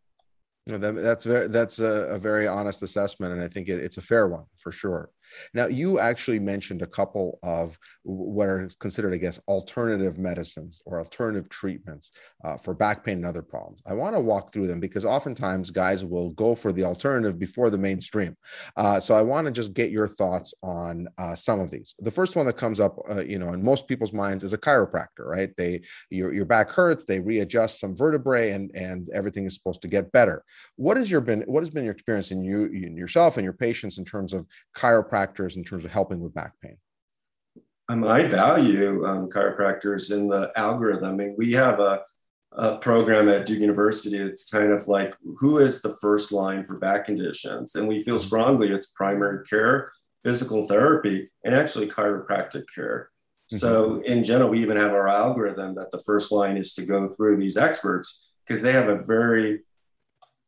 You 0.65 0.73
know, 0.73 0.79
that, 0.79 1.01
that's 1.01 1.25
very, 1.25 1.47
that's 1.47 1.79
a, 1.79 1.85
a, 1.85 2.19
very 2.19 2.47
honest 2.47 2.83
assessment, 2.83 3.33
and 3.33 3.41
I 3.41 3.47
think 3.47 3.67
it, 3.67 3.83
it's 3.83 3.97
a 3.97 4.01
fair 4.01 4.27
one 4.27 4.45
for 4.57 4.71
sure. 4.71 5.09
Now, 5.53 5.67
you 5.67 5.99
actually 5.99 6.39
mentioned 6.39 6.81
a 6.81 6.87
couple 6.87 7.39
of 7.43 7.77
what 8.03 8.49
are 8.49 8.69
considered, 8.79 9.13
I 9.13 9.17
guess, 9.17 9.39
alternative 9.47 10.17
medicines 10.17 10.81
or 10.85 10.99
alternative 10.99 11.49
treatments 11.49 12.11
uh, 12.43 12.57
for 12.57 12.73
back 12.73 13.03
pain 13.03 13.17
and 13.17 13.25
other 13.25 13.41
problems. 13.41 13.81
I 13.85 13.93
want 13.93 14.15
to 14.15 14.19
walk 14.19 14.51
through 14.51 14.67
them 14.67 14.79
because 14.79 15.05
oftentimes 15.05 15.71
guys 15.71 16.03
will 16.03 16.31
go 16.31 16.55
for 16.55 16.71
the 16.71 16.83
alternative 16.83 17.39
before 17.39 17.69
the 17.69 17.77
mainstream. 17.77 18.35
Uh, 18.75 18.99
so 18.99 19.15
I 19.15 19.21
want 19.21 19.45
to 19.45 19.51
just 19.51 19.73
get 19.73 19.91
your 19.91 20.07
thoughts 20.07 20.53
on 20.63 21.07
uh, 21.17 21.35
some 21.35 21.59
of 21.59 21.71
these. 21.71 21.95
The 21.99 22.11
first 22.11 22.35
one 22.35 22.45
that 22.45 22.57
comes 22.57 22.79
up, 22.79 22.97
uh, 23.09 23.23
you 23.23 23.39
know, 23.39 23.53
in 23.53 23.63
most 23.63 23.87
people's 23.87 24.13
minds 24.13 24.43
is 24.43 24.53
a 24.53 24.57
chiropractor, 24.57 25.25
right? 25.25 25.49
They 25.57 25.81
your 26.09 26.33
your 26.33 26.45
back 26.45 26.71
hurts, 26.71 27.05
they 27.05 27.19
readjust 27.19 27.79
some 27.79 27.95
vertebrae, 27.95 28.51
and 28.51 28.71
and 28.75 29.09
everything 29.13 29.45
is 29.45 29.55
supposed 29.55 29.81
to 29.83 29.87
get 29.87 30.11
better. 30.11 30.43
What 30.75 30.97
has 30.97 31.09
your 31.09 31.21
been 31.21 31.41
what 31.41 31.61
has 31.61 31.69
been 31.69 31.83
your 31.83 31.93
experience 31.93 32.31
in 32.31 32.43
you 32.43 32.65
in 32.65 32.97
yourself 32.97 33.37
and 33.37 33.43
your 33.43 33.53
patients 33.53 33.97
in 33.97 34.05
terms 34.05 34.33
of 34.33 34.45
chiropractic? 34.75 35.20
Chiropractors 35.21 35.55
in 35.55 35.63
terms 35.63 35.85
of 35.85 35.91
helping 35.91 36.19
with 36.19 36.33
back 36.33 36.53
pain? 36.61 36.77
Um, 37.89 38.03
I 38.05 38.23
value 38.23 39.05
um, 39.05 39.29
chiropractors 39.29 40.11
in 40.11 40.27
the 40.27 40.51
algorithm. 40.55 41.09
I 41.09 41.13
mean, 41.13 41.35
we 41.37 41.51
have 41.53 41.79
a, 41.79 42.03
a 42.53 42.77
program 42.77 43.27
at 43.27 43.45
Duke 43.45 43.59
University. 43.59 44.17
It's 44.17 44.49
kind 44.49 44.71
of 44.71 44.87
like 44.87 45.15
who 45.39 45.57
is 45.57 45.81
the 45.81 45.97
first 45.99 46.31
line 46.31 46.63
for 46.63 46.77
back 46.77 47.05
conditions? 47.05 47.75
And 47.75 47.87
we 47.87 48.01
feel 48.01 48.15
mm-hmm. 48.15 48.25
strongly 48.25 48.71
it's 48.71 48.91
primary 48.91 49.45
care, 49.45 49.91
physical 50.23 50.67
therapy, 50.67 51.27
and 51.43 51.53
actually 51.55 51.87
chiropractic 51.87 52.63
care. 52.73 53.09
Mm-hmm. 53.51 53.57
So, 53.57 54.01
in 54.01 54.23
general, 54.23 54.51
we 54.51 54.61
even 54.61 54.77
have 54.77 54.93
our 54.93 55.09
algorithm 55.09 55.75
that 55.75 55.91
the 55.91 55.99
first 55.99 56.31
line 56.31 56.55
is 56.55 56.73
to 56.75 56.85
go 56.85 57.09
through 57.09 57.37
these 57.37 57.57
experts 57.57 58.29
because 58.47 58.61
they 58.61 58.71
have 58.71 58.87
a 58.87 59.01
very 59.01 59.61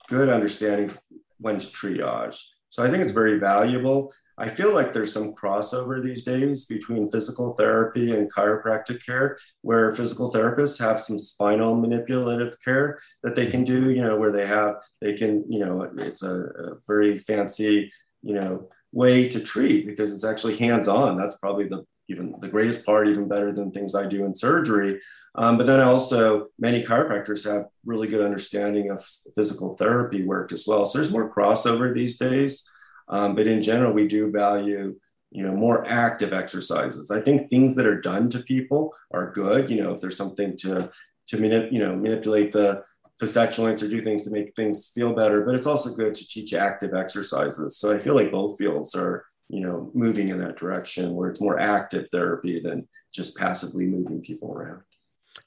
good 0.08 0.30
understanding 0.30 0.92
when 1.40 1.60
to 1.60 1.68
triage. 1.68 2.42
So, 2.70 2.86
I 2.86 2.90
think 2.90 3.04
it's 3.04 3.12
very 3.12 3.38
valuable. 3.38 4.14
I 4.38 4.50
feel 4.50 4.74
like 4.74 4.94
there's 4.94 5.14
some 5.14 5.34
crossover 5.34 6.04
these 6.04 6.24
days 6.24 6.66
between 6.66 7.08
physical 7.08 7.54
therapy 7.54 8.16
and 8.16 8.34
chiropractic 8.34 9.06
care, 9.06 9.38
where 9.62 9.94
physical 9.94 10.32
therapists 10.32 10.80
have 10.80 11.00
some 11.00 11.20
spinal 11.20 11.76
manipulative 11.76 12.56
care 12.64 13.00
that 13.24 13.36
they 13.36 13.48
can 13.48 13.64
do, 13.64 13.92
you 13.92 14.02
know, 14.02 14.18
where 14.18 14.32
they 14.32 14.48
have, 14.48 14.76
they 15.02 15.14
can, 15.14 15.46
you 15.50 15.60
know, 15.60 15.90
it's 15.98 16.24
a, 16.24 16.34
a 16.34 16.76
very 16.88 17.20
fancy, 17.20 17.92
you 18.22 18.34
know, 18.34 18.70
way 18.92 19.28
to 19.30 19.40
treat 19.40 19.86
because 19.86 20.14
it's 20.14 20.24
actually 20.24 20.58
hands 20.58 20.88
on. 20.88 21.18
That's 21.18 21.38
probably 21.38 21.68
the 21.68 21.86
even 22.10 22.36
the 22.42 22.50
greatest 22.50 22.86
part, 22.86 23.08
even 23.08 23.28
better 23.28 23.52
than 23.52 23.72
things 23.72 23.96
I 23.96 24.06
do 24.06 24.26
in 24.26 24.36
surgery. 24.36 25.00
Um, 25.36 25.58
but 25.58 25.68
then 25.68 25.80
also 25.80 26.48
many 26.60 26.84
chiropractors 26.84 27.50
have 27.50 27.68
really 27.86 28.08
good 28.08 28.24
understanding 28.24 28.92
of 28.92 29.04
physical 29.36 29.76
therapy 29.78 30.24
work 30.24 30.52
as 30.52 30.66
well. 30.68 30.86
So 30.86 30.98
there's 30.98 31.12
more 31.12 31.34
crossover 31.34 31.94
these 31.94 32.18
days. 32.18 32.68
Um, 33.08 33.36
but 33.36 33.48
in 33.48 33.62
general, 33.62 33.94
we 33.94 34.08
do 34.08 34.32
value, 34.32 34.96
you 35.32 35.44
know, 35.44 35.54
more 35.54 35.86
active 35.86 36.34
exercises. 36.34 37.12
I 37.12 37.22
think 37.22 37.50
things 37.50 37.76
that 37.76 37.86
are 37.86 38.02
done 38.02 38.30
to 38.32 38.40
people 38.40 38.94
are 39.12 39.32
good. 39.32 39.70
You 39.70 39.84
know, 39.84 39.92
if 39.92 40.02
there's 40.02 40.18
something 40.18 40.58
to 40.58 40.92
to 41.28 41.38
manip, 41.38 41.72
you 41.72 41.80
know, 41.80 41.96
manipulate 41.96 42.52
the 42.52 42.84
facet 43.20 43.54
joints 43.54 43.84
or 43.84 43.88
do 43.88 44.04
things 44.04 44.24
to 44.24 44.32
make 44.32 44.56
things 44.56 44.88
feel 44.94 45.14
better. 45.14 45.46
But 45.46 45.56
it's 45.56 45.68
also 45.68 45.94
good 45.94 46.14
to 46.16 46.28
teach 46.28 46.54
active 46.54 46.94
exercises. 46.94 47.78
So 47.78 47.96
I 47.96 48.00
feel 48.00 48.16
like 48.16 48.32
both 48.32 48.58
fields 48.58 48.96
are, 48.96 49.26
you 49.50 49.62
know, 49.62 49.92
moving 49.94 50.30
in 50.30 50.40
that 50.40 50.58
direction 50.58 51.14
where 51.14 51.30
it's 51.30 51.42
more 51.42 51.60
active 51.60 52.10
therapy 52.10 52.60
than 52.60 52.88
just 53.14 53.38
passively 53.38 53.86
moving 53.86 54.22
people 54.22 54.52
around. 54.52 54.82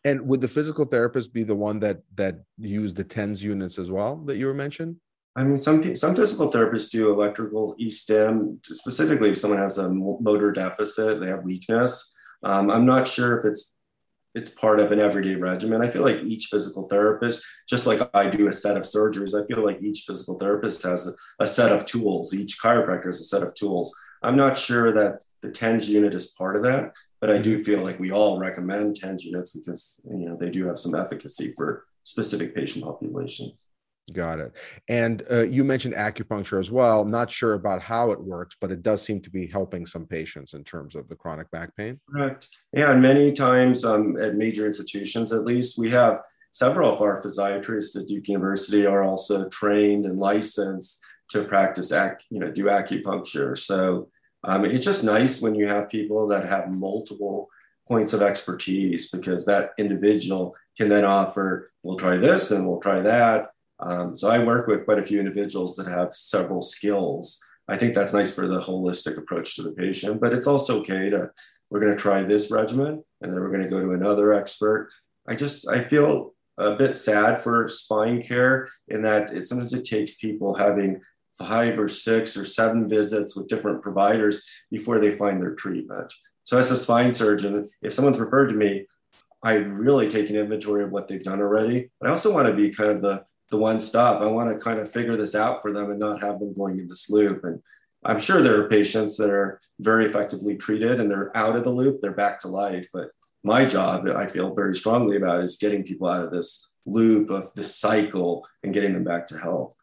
And 0.05 0.27
would 0.29 0.41
the 0.41 0.49
physical 0.49 0.85
therapist 0.85 1.33
be 1.33 1.43
the 1.43 1.55
one 1.55 1.81
that 1.81 2.03
that 2.15 2.43
used 2.59 2.97
the 2.97 3.05
TENS 3.05 3.43
units 3.43 3.79
as 3.79 3.91
well 3.91 4.17
that 4.27 4.37
you 4.37 4.47
were 4.47 4.55
mentioned? 4.55 4.97
I 5.37 5.45
mean, 5.45 5.59
some 5.59 5.95
some 5.95 6.17
physical 6.17 6.51
therapists 6.51 6.91
do 6.91 7.13
electrical 7.13 7.75
e-stim 7.79 8.59
specifically 8.65 9.31
if 9.31 9.37
someone 9.37 9.61
has 9.61 9.77
a 9.77 9.91
motor 9.91 10.51
deficit, 10.51 11.21
they 11.21 11.27
have 11.27 11.45
weakness. 11.45 12.15
Um, 12.43 12.71
I'm 12.71 12.87
not 12.87 13.07
sure 13.07 13.39
if 13.39 13.45
it's 13.45 13.77
it's 14.35 14.51
part 14.51 14.81
of 14.81 14.93
an 14.93 15.01
everyday 15.01 15.35
regimen. 15.35 15.83
I 15.83 15.89
feel 15.91 16.03
like 16.03 16.23
each 16.23 16.47
physical 16.51 16.89
therapist, 16.89 17.45
just 17.69 17.87
like 17.87 18.01
I 18.15 18.31
do 18.31 18.49
a 18.49 18.53
set 18.53 18.77
of 18.77 18.85
surgeries, 18.85 19.35
I 19.35 19.47
feel 19.47 19.65
like 19.65 19.83
each 19.83 20.05
physical 20.07 20.39
therapist 20.39 20.83
has 20.83 21.07
a, 21.07 21.15
a 21.39 21.47
set 21.47 21.73
of 21.73 21.87
tools. 21.87 22.35
Each 22.35 22.59
chiropractor 22.63 23.07
has 23.07 23.21
a 23.21 23.25
set 23.25 23.43
of 23.43 23.55
tools. 23.55 23.95
I'm 24.23 24.37
not 24.37 24.59
sure 24.59 24.93
that 24.93 25.23
the 25.43 25.51
TENS 25.51 25.89
unit 25.89 26.15
is 26.15 26.29
part 26.29 26.57
of 26.57 26.63
that, 26.63 26.93
but 27.21 27.31
I 27.31 27.39
do 27.39 27.63
feel 27.63 27.83
like 27.83 28.01
we 28.01 28.11
all 28.11 28.39
recommend 28.39 28.97
TENS 28.97 29.25
units 29.25 29.51
because 29.51 30.01
you 30.11 30.29
know 30.29 30.37
they 30.39 30.51
do 30.51 30.67
have 30.67 30.79
some 30.79 30.95
efficacy 30.95 31.53
for 31.53 31.85
specific 32.05 32.55
patient 32.55 32.85
populations. 32.85 33.67
Got 34.13 34.39
it. 34.39 34.53
And 34.89 35.25
uh, 35.29 35.43
you 35.43 35.65
mentioned 35.65 35.95
acupuncture 35.95 36.61
as 36.61 36.71
well. 36.71 37.05
Not 37.05 37.29
sure 37.29 37.55
about 37.55 37.83
how 37.83 38.13
it 38.13 38.21
works, 38.21 38.57
but 38.61 38.71
it 38.71 38.83
does 38.83 39.03
seem 39.03 39.21
to 39.23 39.31
be 39.31 39.49
helping 39.49 39.85
some 39.85 40.07
patients 40.07 40.55
in 40.55 40.63
terms 40.63 40.95
of 40.95 41.09
the 41.09 41.17
chronic 41.17 41.51
back 41.51 41.75
pain. 41.77 41.99
Correct. 42.09 42.47
Yeah, 42.73 42.93
and 42.93 43.03
many 43.03 43.33
times 43.33 43.85
um, 43.85 44.17
at 44.17 44.37
major 44.37 44.65
institutions, 44.65 45.33
at 45.33 45.45
least, 45.45 45.77
we 45.77 45.91
have 45.91 46.21
several 46.53 46.93
of 46.93 47.03
our 47.03 47.21
physiatrists 47.21 48.01
at 48.01 48.07
Duke 48.07 48.29
University 48.29 48.87
are 48.87 49.03
also 49.03 49.49
trained 49.49 50.07
and 50.07 50.21
licensed 50.21 51.01
to 51.31 51.43
practice, 51.43 51.91
ac- 51.91 52.25
you 52.31 52.39
know, 52.39 52.53
do 52.53 52.67
acupuncture. 52.67 53.59
So 53.59 54.09
um, 54.45 54.65
it's 54.65 54.85
just 54.85 55.03
nice 55.03 55.43
when 55.43 55.57
you 55.57 55.67
have 55.67 55.91
people 55.91 56.29
that 56.29 56.49
have 56.49 56.73
multiple 56.73 57.49
points 57.89 58.13
of 58.13 58.23
expertise 58.23 59.11
because 59.11 59.47
that 59.47 59.71
individual 59.79 60.55
can 60.79 60.87
then 60.87 61.05
offer, 61.05 61.73
we'll 61.83 61.97
try 61.97 62.17
this 62.17 62.53
and 62.53 62.69
we'll 62.69 62.81
try 62.81 63.01
that 63.01 63.49
um, 63.81 64.15
so 64.15 64.29
I 64.29 64.43
work 64.43 64.67
with 64.67 64.85
quite 64.85 64.99
a 64.99 65.05
few 65.05 65.19
individuals 65.19 65.77
that 65.77 65.87
have 65.87 66.15
several 66.15 66.63
skills. 66.63 67.39
I 67.69 67.77
think 67.77 67.95
that's 67.95 68.15
nice 68.15 68.35
for 68.35 68.47
the 68.47 68.61
holistic 68.61 69.19
approach 69.19 69.57
to 69.57 69.63
the 69.63 69.73
patient, 69.73 70.21
but 70.21 70.33
it's 70.33 70.47
also 70.47 70.81
okay 70.81 71.11
to, 71.11 71.31
we're 71.71 71.81
going 71.81 71.93
to 71.93 71.99
try 71.99 72.23
this 72.23 72.51
regimen 72.51 73.03
and 73.21 73.33
then 73.33 73.41
we're 73.41 73.51
going 73.51 73.63
to 73.63 73.69
go 73.69 73.81
to 73.81 73.93
another 73.93 74.33
expert. 74.33 74.91
I 75.29 75.35
just, 75.35 75.69
I 75.69 75.85
feel 75.85 76.35
a 76.59 76.75
bit 76.77 76.97
sad 76.97 77.41
for 77.41 77.69
spine 77.69 78.23
care 78.23 78.69
in 78.89 79.03
that 79.03 79.33
it, 79.33 79.47
sometimes 79.47 79.75
it 79.75 79.85
takes 79.85 80.17
people 80.17 80.55
having 80.55 81.01
five 81.37 81.79
or 81.79 81.89
six 81.89 82.37
or 82.37 82.45
seven 82.45 82.89
visits 82.89 83.37
with 83.37 83.49
different 83.49 83.83
providers 83.83 84.49
before 84.71 84.99
they 84.99 85.11
find 85.11 85.43
their 85.43 85.55
treatment. 85.55 86.13
So 86.45 86.59
as 86.59 86.71
a 86.71 86.77
spine 86.77 87.13
surgeon, 87.13 87.69
if 87.83 87.93
someone's 87.93 88.21
referred 88.21 88.49
to 88.49 88.55
me, 88.55 88.87
I 89.43 89.55
really 89.55 90.09
take 90.09 90.31
an 90.31 90.37
inventory 90.37 90.83
of 90.83 90.93
what 90.93 91.09
they've 91.09 91.23
done 91.23 91.41
already. 91.41 91.91
But 92.01 92.09
I 92.09 92.13
also 92.13 92.33
want 92.33 92.47
to 92.47 92.55
be 92.55 92.71
kind 92.71 92.91
of 92.91 93.03
the 93.03 93.25
the 93.51 93.57
one 93.57 93.81
stop. 93.81 94.21
I 94.21 94.27
want 94.27 94.57
to 94.57 94.63
kind 94.63 94.81
of 94.81 94.91
figure 94.91 95.17
this 95.17 95.35
out 95.35 95.63
for 95.63 95.73
them 95.73 95.91
and 95.91 95.99
not 95.99 96.23
have 96.23 96.39
them 96.39 96.53
going 96.53 96.79
in 96.79 96.89
this 96.89 97.09
loop. 97.09 97.45
And 97.45 97.63
I'm 98.05 98.19
sure 98.19 98.43
there 98.43 98.61
are 98.63 98.69
patients 98.69 99.17
that 99.17 99.31
are 99.31 99.61
very 99.81 100.07
effectively 100.07 100.57
treated 100.57 101.01
and 101.01 101.11
they're 101.11 101.37
out 101.37 101.57
of 101.57 101.65
the 101.65 101.71
loop, 101.71 102.01
they're 102.01 102.13
back 102.13 102.41
to 102.41 102.49
life. 102.49 102.89
But 102.93 103.11
my 103.45 103.65
job, 103.65 104.09
I 104.09 104.27
feel 104.27 104.55
very 104.55 104.75
strongly 104.75 105.17
about, 105.17 105.43
is 105.43 105.57
getting 105.57 105.85
people 105.85 106.09
out 106.09 106.25
of 106.25 106.31
this 106.31 106.69
loop 106.87 107.31
of 107.31 107.53
this 107.55 107.77
cycle 107.77 108.47
and 108.63 108.73
getting 108.73 108.93
them 108.93 109.05
back 109.05 109.27
to 109.29 109.39
health. 109.39 109.75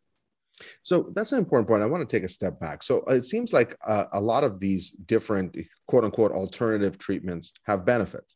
So 0.83 1.11
that's 1.13 1.31
an 1.31 1.39
important 1.39 1.67
point. 1.67 1.83
I 1.83 1.87
want 1.87 2.07
to 2.07 2.15
take 2.17 2.23
a 2.23 2.29
step 2.29 2.59
back. 2.59 2.83
So 2.83 3.03
it 3.07 3.25
seems 3.25 3.53
like 3.53 3.75
uh, 3.85 4.05
a 4.13 4.21
lot 4.21 4.43
of 4.43 4.59
these 4.59 4.91
different 4.91 5.57
quote 5.87 6.03
unquote 6.03 6.31
alternative 6.31 6.97
treatments 6.97 7.53
have 7.65 7.85
benefits. 7.85 8.35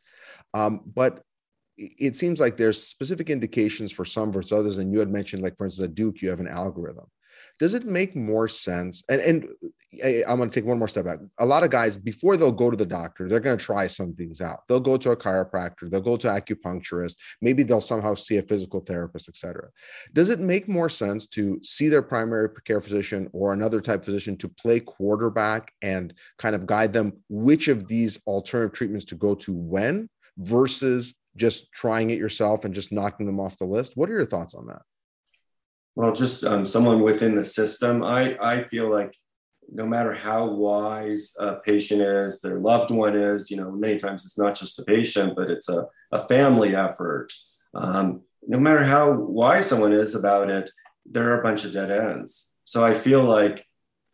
Um, 0.54 0.82
but 0.86 1.22
it 1.78 2.16
seems 2.16 2.40
like 2.40 2.58
there's 2.58 2.82
specific 2.82 3.30
indications 3.30 3.92
for 3.92 4.06
some 4.06 4.32
versus 4.32 4.52
others. 4.52 4.78
And 4.78 4.92
you 4.92 5.00
had 5.00 5.12
mentioned, 5.12 5.44
like, 5.44 5.58
for 5.58 5.66
instance, 5.66 5.86
at 5.86 5.96
Duke, 5.96 6.22
you 6.22 6.30
have 6.30 6.40
an 6.40 6.48
algorithm. 6.48 7.06
Does 7.60 7.74
it 7.74 7.86
make 7.86 8.16
more 8.16 8.48
sense? 8.48 9.04
And, 9.10 9.20
and 9.22 9.48
I'm 10.28 10.38
going 10.38 10.50
to 10.50 10.54
take 10.54 10.68
one 10.68 10.78
more 10.78 10.88
step 10.88 11.06
back. 11.06 11.20
A 11.40 11.46
lot 11.46 11.64
of 11.64 11.72
guys, 11.72 11.98
before 11.98 12.38
they'll 12.38 12.52
go 12.52 12.70
to 12.70 12.78
the 12.78 12.86
doctor, 12.86 13.28
they're 13.28 13.40
going 13.40 13.58
to 13.58 13.64
try 13.64 13.88
some 13.88 14.14
things 14.14 14.42
out. 14.42 14.60
They'll 14.68 14.80
go 14.80 14.98
to 14.98 15.12
a 15.12 15.18
chiropractor, 15.18 15.90
they'll 15.90 16.02
go 16.02 16.18
to 16.18 16.28
acupuncturist, 16.28 17.16
maybe 17.42 17.64
they'll 17.64 17.82
somehow 17.82 18.14
see 18.14 18.38
a 18.38 18.44
physical 18.44 18.82
therapist, 18.82 19.28
etc. 19.28 19.70
Does 20.14 20.30
it 20.30 20.40
make 20.40 20.68
more 20.68 20.90
sense 20.90 21.26
to 21.30 21.60
see 21.64 21.88
their 21.88 22.04
primary 22.04 22.50
care 22.66 22.82
physician 22.82 23.28
or 23.34 23.54
another 23.54 23.82
type 23.82 24.06
physician 24.06 24.38
to 24.38 24.50
play 24.50 24.80
quarterback 24.80 25.74
and 25.82 26.14
kind 26.38 26.56
of 26.56 26.68
guide 26.68 26.94
them 26.94 27.14
which 27.28 27.70
of 27.70 27.88
these 27.88 28.20
alternative 28.28 28.74
treatments 28.74 29.06
to 29.06 29.16
go 29.16 29.34
to 29.36 29.54
when 29.54 30.10
versus 30.38 31.16
just 31.38 31.72
trying 31.72 32.10
it 32.10 32.20
yourself 32.20 32.66
and 32.66 32.74
just 32.74 32.92
knocking 32.92 33.26
them 33.26 33.40
off 33.40 33.58
the 33.58 33.66
list. 33.66 33.94
What 33.96 34.10
are 34.10 34.14
your 34.14 34.26
thoughts 34.26 34.54
on 34.54 34.68
that? 34.68 34.82
Well, 35.96 36.14
just 36.14 36.44
um, 36.44 36.66
someone 36.66 37.02
within 37.02 37.36
the 37.36 37.46
system, 37.46 38.04
I, 38.04 38.38
I 38.40 38.64
feel 38.64 38.92
like 38.92 39.16
no 39.72 39.86
matter 39.86 40.14
how 40.14 40.48
wise 40.48 41.34
a 41.40 41.56
patient 41.56 42.02
is, 42.02 42.40
their 42.40 42.60
loved 42.60 42.92
one 42.92 43.16
is, 43.16 43.52
you 43.52 43.58
know, 43.58 43.72
many 43.72 43.98
times 43.98 44.26
it's 44.26 44.38
not 44.38 44.56
just 44.56 44.78
the 44.78 44.86
patient, 44.86 45.36
but 45.36 45.50
it's 45.50 45.70
a, 45.70 45.88
a 46.12 46.26
family 46.28 46.76
effort. 46.76 47.34
Um, 47.74 48.22
no 48.48 48.60
matter 48.60 48.84
how 48.84 49.12
wise 49.14 49.68
someone 49.68 49.94
is 49.94 50.16
about 50.16 50.50
it, 50.50 50.72
there 51.06 51.30
are 51.30 51.40
a 51.40 51.44
bunch 51.44 51.66
of 51.66 51.74
dead 51.74 51.92
ends. 51.92 52.54
So 52.64 52.84
I 52.84 52.94
feel 52.94 53.24
like 53.24 53.66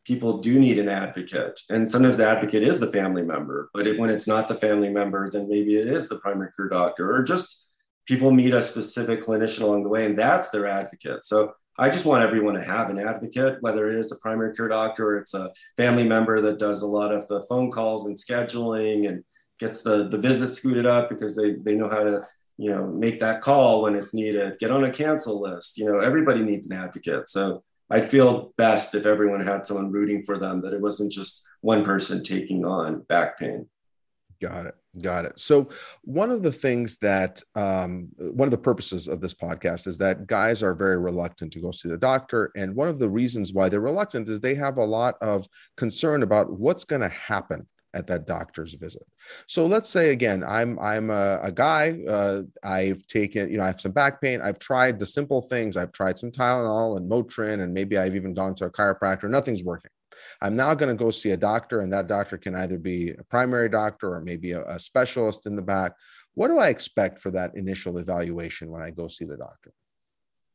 people 0.06 0.40
do 0.40 0.60
need 0.60 0.80
an 0.80 0.90
advocate. 0.90 1.60
And 1.70 1.90
sometimes 1.90 2.18
the 2.18 2.28
advocate 2.28 2.64
is 2.64 2.80
the 2.80 2.92
family 2.92 3.22
member, 3.22 3.70
but 3.74 3.98
when 3.98 4.10
it's 4.10 4.28
not 4.28 4.48
the 4.48 4.56
family 4.56 4.90
member, 4.90 5.30
then 5.30 5.48
maybe 5.48 5.78
it 5.78 5.88
is 5.88 6.10
the 6.10 6.20
primary 6.20 6.52
care 6.56 6.68
doctor 6.68 7.14
or 7.14 7.24
just 7.24 7.68
people 8.06 8.32
meet 8.32 8.54
a 8.54 8.62
specific 8.62 9.22
clinician 9.22 9.62
along 9.62 9.84
the 9.84 9.90
way 9.90 10.06
and 10.06 10.20
that's 10.20 10.50
their 10.50 10.68
advocate. 10.68 11.24
So 11.24 11.54
I 11.78 11.90
just 11.90 12.06
want 12.06 12.24
everyone 12.24 12.54
to 12.56 12.64
have 12.64 12.90
an 12.90 13.00
advocate, 13.00 13.58
whether 13.62 13.90
it 13.90 13.98
is 13.98 14.12
a 14.12 14.18
primary 14.18 14.54
care 14.54 14.68
doctor 14.68 15.08
or 15.08 15.18
it's 15.20 15.34
a 15.34 15.52
family 15.78 16.08
member 16.08 16.42
that 16.42 16.60
does 16.60 16.82
a 16.82 16.88
lot 16.88 17.14
of 17.14 17.28
the 17.28 17.42
phone 17.44 17.72
calls 17.72 18.06
and 18.06 18.16
scheduling 18.16 19.08
and 19.08 19.24
gets 19.60 19.84
the, 19.84 20.08
the 20.10 20.18
visit 20.18 20.50
scooted 20.50 20.86
up 20.86 21.10
because 21.10 21.36
they, 21.36 21.54
they 21.54 21.76
know 21.76 21.90
how 21.90 22.04
to, 22.04 22.22
you 22.58 22.70
know, 22.70 22.86
make 22.86 23.22
that 23.22 23.42
call 23.42 23.82
when 23.82 23.96
it's 23.96 24.14
needed, 24.14 24.60
get 24.60 24.70
on 24.70 24.84
a 24.84 24.92
cancel 24.92 25.42
list. 25.42 25.78
You 25.78 25.86
know, 25.86 26.00
everybody 26.00 26.42
needs 26.42 26.70
an 26.70 26.78
advocate. 26.78 27.30
So 27.30 27.64
I'd 27.94 28.10
feel 28.10 28.54
best 28.58 28.96
if 28.96 29.06
everyone 29.06 29.46
had 29.46 29.68
someone 29.68 29.92
rooting 29.92 30.24
for 30.24 30.40
them, 30.40 30.62
that 30.62 30.74
it 30.74 30.82
wasn't 30.82 31.12
just 31.12 31.44
one 31.62 31.86
person 31.86 32.24
taking 32.24 32.66
on 32.66 33.02
back 33.02 33.38
pain. 33.38 33.68
Got 34.42 34.66
it. 34.66 34.76
Got 35.00 35.26
it. 35.26 35.40
So, 35.40 35.70
one 36.04 36.32
of 36.32 36.42
the 36.42 36.52
things 36.52 36.98
that, 36.98 37.42
um, 37.54 38.10
one 38.18 38.48
of 38.48 38.52
the 38.52 38.58
purposes 38.58 39.08
of 39.08 39.22
this 39.22 39.36
podcast 39.36 39.86
is 39.86 40.00
that 40.00 40.26
guys 40.26 40.64
are 40.64 40.74
very 40.74 40.98
reluctant 40.98 41.54
to 41.54 41.62
go 41.62 41.70
see 41.70 41.88
the 41.88 41.98
doctor. 41.98 42.52
And 42.56 42.76
one 42.76 42.88
of 42.88 42.98
the 42.98 43.10
reasons 43.10 43.54
why 43.54 43.70
they're 43.70 43.80
reluctant 43.80 44.28
is 44.28 44.40
they 44.40 44.56
have 44.56 44.80
a 44.80 44.86
lot 44.86 45.16
of 45.22 45.48
concern 45.78 46.24
about 46.24 46.52
what's 46.52 46.86
going 46.86 47.02
to 47.02 47.10
happen 47.10 47.68
at 47.94 48.08
that 48.08 48.26
doctor's 48.26 48.74
visit. 48.74 49.06
So 49.48 49.66
let's 49.66 49.90
say 49.90 50.12
again, 50.12 50.44
I'm 50.44 50.80
I'm 50.80 51.10
a, 51.10 51.40
a 51.44 51.52
guy. 51.52 52.00
Uh, 52.08 52.42
I've 52.64 53.06
taken, 53.08 53.52
you 53.52 53.58
know, 53.58 53.64
I 53.64 53.68
have 53.68 53.82
some 53.82 53.92
back 53.92 54.22
pain. 54.22 54.42
I've 54.42 54.60
tried 54.60 55.00
the 55.00 55.06
simple 55.06 55.42
things. 55.42 55.78
I've 55.78 55.92
tried 55.92 56.18
some 56.18 56.32
Tylenol 56.32 56.98
and 56.98 57.10
Motrin, 57.10 57.62
and 57.62 57.74
maybe 57.74 57.98
I've 57.98 58.16
even 58.16 58.34
gone 58.34 58.56
to 58.56 58.66
a 58.66 58.72
chiropractor. 58.72 59.30
Nothing's 59.30 59.64
working. 59.64 59.92
I'm 60.42 60.56
now 60.56 60.74
going 60.74 60.96
to 60.96 61.04
go 61.04 61.12
see 61.12 61.32
a 61.32 61.38
doctor, 61.38 61.82
and 61.82 61.94
that 61.94 62.08
doctor 62.08 62.38
can 62.38 62.56
either 62.56 62.78
be 62.78 63.12
a 63.12 63.24
primary 63.24 63.70
doctor 63.70 64.14
or 64.14 64.22
maybe 64.22 64.52
a, 64.54 64.64
a 64.66 64.80
specialist 64.80 65.46
in 65.46 65.56
the 65.56 65.62
back. 65.62 65.94
What 66.34 66.48
do 66.48 66.58
I 66.58 66.70
expect 66.70 67.20
for 67.20 67.32
that 67.32 67.56
initial 67.56 67.98
evaluation 67.98 68.70
when 68.70 68.82
I 68.82 68.90
go 68.90 69.08
see 69.08 69.26
the 69.26 69.38
doctor? 69.38 69.72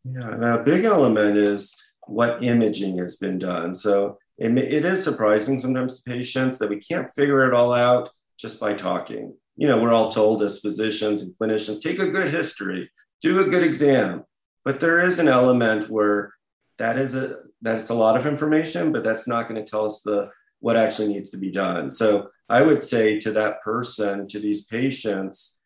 Yeah, 0.04 0.54
a 0.54 0.62
big 0.62 0.84
element 0.84 1.36
is 1.36 1.76
what 2.06 2.42
imaging 2.42 2.98
has 2.98 3.16
been 3.16 3.38
done. 3.38 3.74
So 3.74 4.18
it, 4.38 4.56
it 4.56 4.84
is 4.84 5.02
surprising 5.02 5.58
sometimes 5.58 6.00
to 6.00 6.10
patients 6.10 6.58
that 6.58 6.70
we 6.70 6.78
can't 6.78 7.12
figure 7.14 7.46
it 7.46 7.54
all 7.54 7.72
out 7.72 8.10
just 8.38 8.60
by 8.60 8.74
talking. 8.74 9.34
You 9.56 9.66
know, 9.66 9.78
we're 9.78 9.92
all 9.92 10.10
told 10.10 10.42
as 10.42 10.60
physicians 10.60 11.22
and 11.22 11.34
clinicians, 11.36 11.82
take 11.82 11.98
a 11.98 12.08
good 12.08 12.32
history, 12.32 12.90
do 13.20 13.40
a 13.40 13.48
good 13.48 13.64
exam. 13.64 14.24
But 14.64 14.80
there 14.80 15.00
is 15.00 15.18
an 15.18 15.28
element 15.28 15.90
where 15.90 16.34
that 16.78 16.98
is 16.98 17.14
a 17.14 17.38
that's 17.60 17.88
a 17.88 17.94
lot 17.94 18.16
of 18.16 18.26
information, 18.26 18.92
but 18.92 19.02
that's 19.02 19.26
not 19.26 19.48
going 19.48 19.62
to 19.62 19.68
tell 19.68 19.84
us 19.84 20.02
the 20.02 20.30
what 20.60 20.76
actually 20.76 21.08
needs 21.08 21.30
to 21.30 21.36
be 21.36 21.50
done. 21.50 21.90
So 21.90 22.30
I 22.48 22.62
would 22.62 22.82
say 22.82 23.18
to 23.20 23.30
that 23.32 23.60
person, 23.62 24.26
to 24.28 24.38
these 24.38 24.66
patients, 24.66 25.58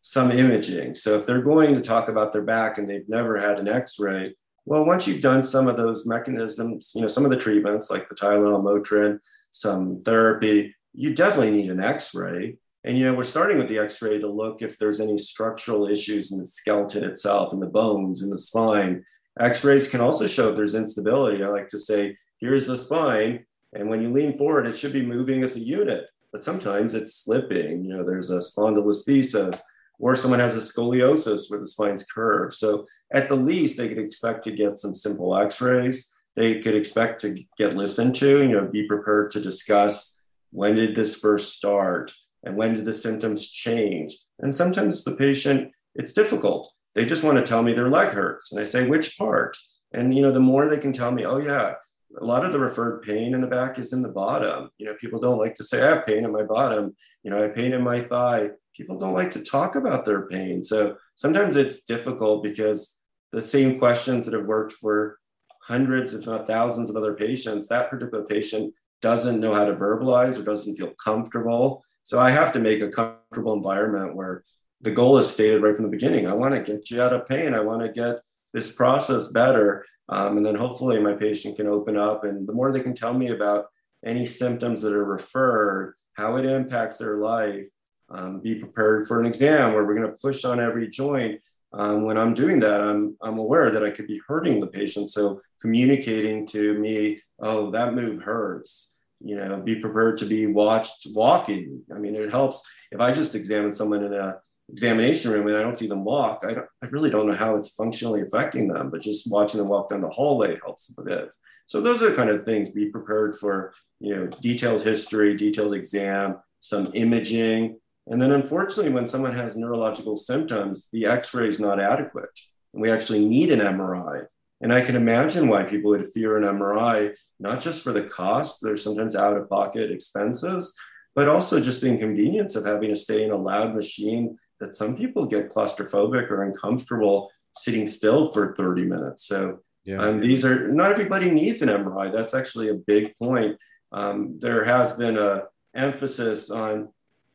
some 0.00 0.30
imaging. 0.30 0.94
So 0.94 1.16
if 1.16 1.26
they're 1.26 1.42
going 1.42 1.74
to 1.74 1.80
talk 1.80 2.08
about 2.08 2.32
their 2.32 2.42
back 2.42 2.78
and 2.78 2.88
they've 2.88 3.08
never 3.08 3.38
had 3.38 3.58
an 3.58 3.68
X-ray, 3.68 4.34
well, 4.68 4.84
once 4.84 5.08
you've 5.08 5.22
done 5.22 5.42
some 5.42 5.66
of 5.66 5.78
those 5.78 6.06
mechanisms, 6.06 6.92
you 6.94 7.00
know, 7.00 7.06
some 7.06 7.24
of 7.24 7.30
the 7.30 7.38
treatments 7.38 7.90
like 7.90 8.06
the 8.06 8.14
Tylenol, 8.14 8.62
Motrin, 8.62 9.18
some 9.50 10.02
therapy, 10.02 10.74
you 10.92 11.14
definitely 11.14 11.52
need 11.52 11.70
an 11.70 11.82
X-ray. 11.82 12.58
And 12.84 12.98
you 12.98 13.06
know, 13.06 13.14
we're 13.14 13.22
starting 13.22 13.56
with 13.56 13.68
the 13.68 13.78
X-ray 13.78 14.18
to 14.18 14.30
look 14.30 14.60
if 14.60 14.78
there's 14.78 15.00
any 15.00 15.16
structural 15.16 15.88
issues 15.88 16.32
in 16.32 16.38
the 16.38 16.44
skeleton 16.44 17.02
itself, 17.02 17.54
in 17.54 17.60
the 17.60 17.66
bones, 17.66 18.22
in 18.22 18.28
the 18.28 18.38
spine. 18.38 19.06
X-rays 19.40 19.88
can 19.88 20.02
also 20.02 20.26
show 20.26 20.50
if 20.50 20.56
there's 20.56 20.74
instability. 20.74 21.42
I 21.42 21.48
like 21.48 21.68
to 21.68 21.78
say, 21.78 22.18
here's 22.38 22.66
the 22.66 22.76
spine, 22.76 23.46
and 23.72 23.88
when 23.88 24.02
you 24.02 24.12
lean 24.12 24.36
forward, 24.36 24.66
it 24.66 24.76
should 24.76 24.92
be 24.92 25.04
moving 25.04 25.42
as 25.44 25.56
a 25.56 25.60
unit. 25.60 26.04
But 26.30 26.44
sometimes 26.44 26.92
it's 26.92 27.24
slipping. 27.24 27.84
You 27.84 27.96
know, 27.96 28.04
there's 28.04 28.30
a 28.30 28.36
spondylolisthesis, 28.36 29.60
or 29.98 30.14
someone 30.14 30.40
has 30.40 30.56
a 30.56 30.60
scoliosis 30.60 31.50
where 31.50 31.60
the 31.60 31.66
spine's 31.66 32.04
curved. 32.04 32.52
So 32.52 32.84
at 33.12 33.28
the 33.28 33.36
least, 33.36 33.76
they 33.76 33.88
could 33.88 33.98
expect 33.98 34.44
to 34.44 34.50
get 34.50 34.78
some 34.78 34.94
simple 34.94 35.36
X-rays. 35.36 36.12
They 36.36 36.60
could 36.60 36.76
expect 36.76 37.20
to 37.22 37.42
get 37.56 37.76
listened 37.76 38.14
to. 38.16 38.42
You 38.42 38.48
know, 38.48 38.66
be 38.66 38.86
prepared 38.86 39.30
to 39.32 39.40
discuss 39.40 40.20
when 40.50 40.76
did 40.76 40.94
this 40.94 41.16
first 41.16 41.56
start 41.56 42.12
and 42.44 42.56
when 42.56 42.74
did 42.74 42.84
the 42.84 42.92
symptoms 42.92 43.50
change. 43.50 44.16
And 44.38 44.54
sometimes 44.54 45.04
the 45.04 45.16
patient, 45.16 45.72
it's 45.94 46.12
difficult. 46.12 46.72
They 46.94 47.04
just 47.04 47.24
want 47.24 47.38
to 47.38 47.44
tell 47.44 47.62
me 47.62 47.72
their 47.74 47.90
leg 47.90 48.10
hurts, 48.10 48.50
and 48.50 48.60
I 48.60 48.64
say 48.64 48.86
which 48.86 49.18
part. 49.18 49.56
And 49.92 50.14
you 50.14 50.22
know, 50.22 50.32
the 50.32 50.40
more 50.40 50.68
they 50.68 50.78
can 50.78 50.92
tell 50.92 51.10
me, 51.10 51.24
oh 51.24 51.38
yeah, 51.38 51.74
a 52.20 52.24
lot 52.24 52.44
of 52.44 52.52
the 52.52 52.58
referred 52.58 53.02
pain 53.02 53.34
in 53.34 53.40
the 53.40 53.46
back 53.46 53.78
is 53.78 53.92
in 53.92 54.02
the 54.02 54.08
bottom. 54.08 54.70
You 54.78 54.86
know, 54.86 54.94
people 55.00 55.20
don't 55.20 55.38
like 55.38 55.54
to 55.56 55.64
say, 55.64 55.82
I 55.82 55.94
have 55.94 56.06
pain 56.06 56.24
in 56.24 56.32
my 56.32 56.42
bottom. 56.42 56.96
You 57.22 57.30
know, 57.30 57.38
I 57.38 57.42
have 57.42 57.54
pain 57.54 57.72
in 57.72 57.82
my 57.82 58.00
thigh. 58.00 58.50
People 58.74 58.96
don't 58.96 59.14
like 59.14 59.32
to 59.32 59.42
talk 59.42 59.76
about 59.76 60.04
their 60.04 60.26
pain. 60.28 60.62
So 60.62 60.96
sometimes 61.16 61.56
it's 61.56 61.84
difficult 61.84 62.42
because 62.42 62.97
the 63.32 63.42
same 63.42 63.78
questions 63.78 64.24
that 64.24 64.34
have 64.34 64.46
worked 64.46 64.72
for 64.72 65.18
hundreds, 65.62 66.14
if 66.14 66.26
not 66.26 66.46
thousands 66.46 66.88
of 66.88 66.96
other 66.96 67.14
patients, 67.14 67.68
that 67.68 67.90
particular 67.90 68.24
patient 68.24 68.72
doesn't 69.02 69.40
know 69.40 69.52
how 69.52 69.64
to 69.64 69.74
verbalize 69.74 70.38
or 70.38 70.44
doesn't 70.44 70.76
feel 70.76 70.92
comfortable. 71.02 71.84
So 72.02 72.18
I 72.18 72.30
have 72.30 72.52
to 72.52 72.58
make 72.58 72.80
a 72.80 72.88
comfortable 72.88 73.52
environment 73.52 74.16
where 74.16 74.44
the 74.80 74.90
goal 74.90 75.18
is 75.18 75.28
stated 75.28 75.62
right 75.62 75.76
from 75.76 75.84
the 75.84 75.90
beginning. 75.90 76.26
I 76.26 76.32
want 76.32 76.54
to 76.54 76.62
get 76.62 76.90
you 76.90 77.02
out 77.02 77.12
of 77.12 77.26
pain. 77.26 77.54
I 77.54 77.60
want 77.60 77.82
to 77.82 77.92
get 77.92 78.20
this 78.54 78.74
process 78.74 79.28
better. 79.28 79.84
Um, 80.08 80.38
and 80.38 80.46
then 80.46 80.54
hopefully 80.54 80.98
my 81.00 81.12
patient 81.12 81.56
can 81.56 81.66
open 81.66 81.98
up. 81.98 82.24
And 82.24 82.48
the 82.48 82.54
more 82.54 82.72
they 82.72 82.80
can 82.80 82.94
tell 82.94 83.12
me 83.12 83.28
about 83.28 83.66
any 84.04 84.24
symptoms 84.24 84.80
that 84.82 84.94
are 84.94 85.04
referred, 85.04 85.96
how 86.14 86.36
it 86.36 86.46
impacts 86.46 86.96
their 86.96 87.18
life, 87.18 87.66
um, 88.08 88.40
be 88.40 88.54
prepared 88.54 89.06
for 89.06 89.20
an 89.20 89.26
exam 89.26 89.74
where 89.74 89.84
we're 89.84 89.96
going 89.96 90.10
to 90.10 90.16
push 90.20 90.44
on 90.44 90.60
every 90.60 90.88
joint. 90.88 91.40
Um, 91.72 92.04
when 92.04 92.16
I'm 92.16 92.34
doing 92.34 92.60
that, 92.60 92.80
I'm, 92.80 93.16
I'm 93.20 93.38
aware 93.38 93.70
that 93.70 93.84
I 93.84 93.90
could 93.90 94.06
be 94.06 94.20
hurting 94.26 94.60
the 94.60 94.66
patient. 94.66 95.10
So 95.10 95.42
communicating 95.60 96.46
to 96.48 96.78
me, 96.78 97.20
oh, 97.38 97.70
that 97.72 97.94
move 97.94 98.22
hurts. 98.22 98.94
You 99.20 99.36
know, 99.36 99.56
be 99.56 99.76
prepared 99.76 100.18
to 100.18 100.26
be 100.26 100.46
watched 100.46 101.08
walking. 101.12 101.82
I 101.94 101.98
mean, 101.98 102.14
it 102.14 102.30
helps 102.30 102.62
if 102.92 103.00
I 103.00 103.12
just 103.12 103.34
examine 103.34 103.72
someone 103.72 104.04
in 104.04 104.14
a 104.14 104.38
examination 104.70 105.32
room 105.32 105.48
and 105.48 105.56
I 105.56 105.62
don't 105.62 105.76
see 105.76 105.88
them 105.88 106.04
walk, 106.04 106.44
I, 106.44 106.56
I 106.82 106.86
really 106.90 107.10
don't 107.10 107.26
know 107.26 107.34
how 107.34 107.56
it's 107.56 107.70
functionally 107.70 108.22
affecting 108.22 108.68
them, 108.68 108.90
but 108.90 109.00
just 109.00 109.30
watching 109.30 109.58
them 109.58 109.68
walk 109.68 109.88
down 109.88 110.02
the 110.02 110.08
hallway 110.08 110.58
helps 110.62 110.94
a 110.96 111.02
bit. 111.02 111.34
So 111.66 111.80
those 111.80 112.02
are 112.02 112.14
kind 112.14 112.30
of 112.30 112.44
things, 112.44 112.70
be 112.70 112.90
prepared 112.90 113.34
for, 113.38 113.72
you 114.00 114.14
know, 114.14 114.26
detailed 114.26 114.82
history, 114.82 115.36
detailed 115.36 115.74
exam, 115.74 116.36
some 116.60 116.90
imaging. 116.94 117.78
And 118.10 118.20
then 118.20 118.32
unfortunately, 118.32 118.92
when 118.92 119.06
someone 119.06 119.36
has 119.36 119.56
neurological 119.56 120.16
symptoms, 120.16 120.88
the 120.92 121.06
x-ray 121.06 121.48
is 121.48 121.60
not 121.60 121.80
adequate. 121.80 122.30
And 122.72 122.82
we 122.82 122.90
actually 122.90 123.26
need 123.26 123.50
an 123.50 123.60
MRI. 123.60 124.26
And 124.60 124.72
I 124.72 124.80
can 124.80 124.96
imagine 124.96 125.48
why 125.48 125.64
people 125.64 125.90
would 125.90 126.12
fear 126.12 126.36
an 126.36 126.58
MRI, 126.58 127.16
not 127.38 127.60
just 127.60 127.84
for 127.84 127.92
the 127.92 128.02
cost, 128.02 128.58
there's 128.62 128.82
sometimes 128.82 129.14
out 129.14 129.36
of 129.36 129.48
pocket 129.48 129.90
expenses, 129.92 130.74
but 131.14 131.28
also 131.28 131.60
just 131.60 131.80
the 131.80 131.88
inconvenience 131.88 132.56
of 132.56 132.66
having 132.66 132.88
to 132.88 132.96
stay 132.96 133.24
in 133.24 133.30
a 133.30 133.36
loud 133.36 133.74
machine 133.74 134.36
that 134.60 134.74
some 134.74 134.96
people 134.96 135.26
get 135.26 135.50
claustrophobic 135.50 136.30
or 136.30 136.42
uncomfortable 136.42 137.30
sitting 137.52 137.86
still 137.86 138.32
for 138.32 138.54
30 138.56 138.84
minutes. 138.84 139.26
So 139.26 139.60
yeah. 139.84 139.98
um, 139.98 140.20
these 140.20 140.44
are 140.44 140.68
not 140.68 140.90
everybody 140.90 141.30
needs 141.30 141.62
an 141.62 141.68
MRI. 141.68 142.12
That's 142.12 142.34
actually 142.34 142.68
a 142.68 142.74
big 142.74 143.14
point. 143.18 143.56
Um, 143.92 144.38
there 144.38 144.64
has 144.64 144.92
been 144.94 145.18
a 145.18 145.44
emphasis 145.74 146.50
on 146.50 146.88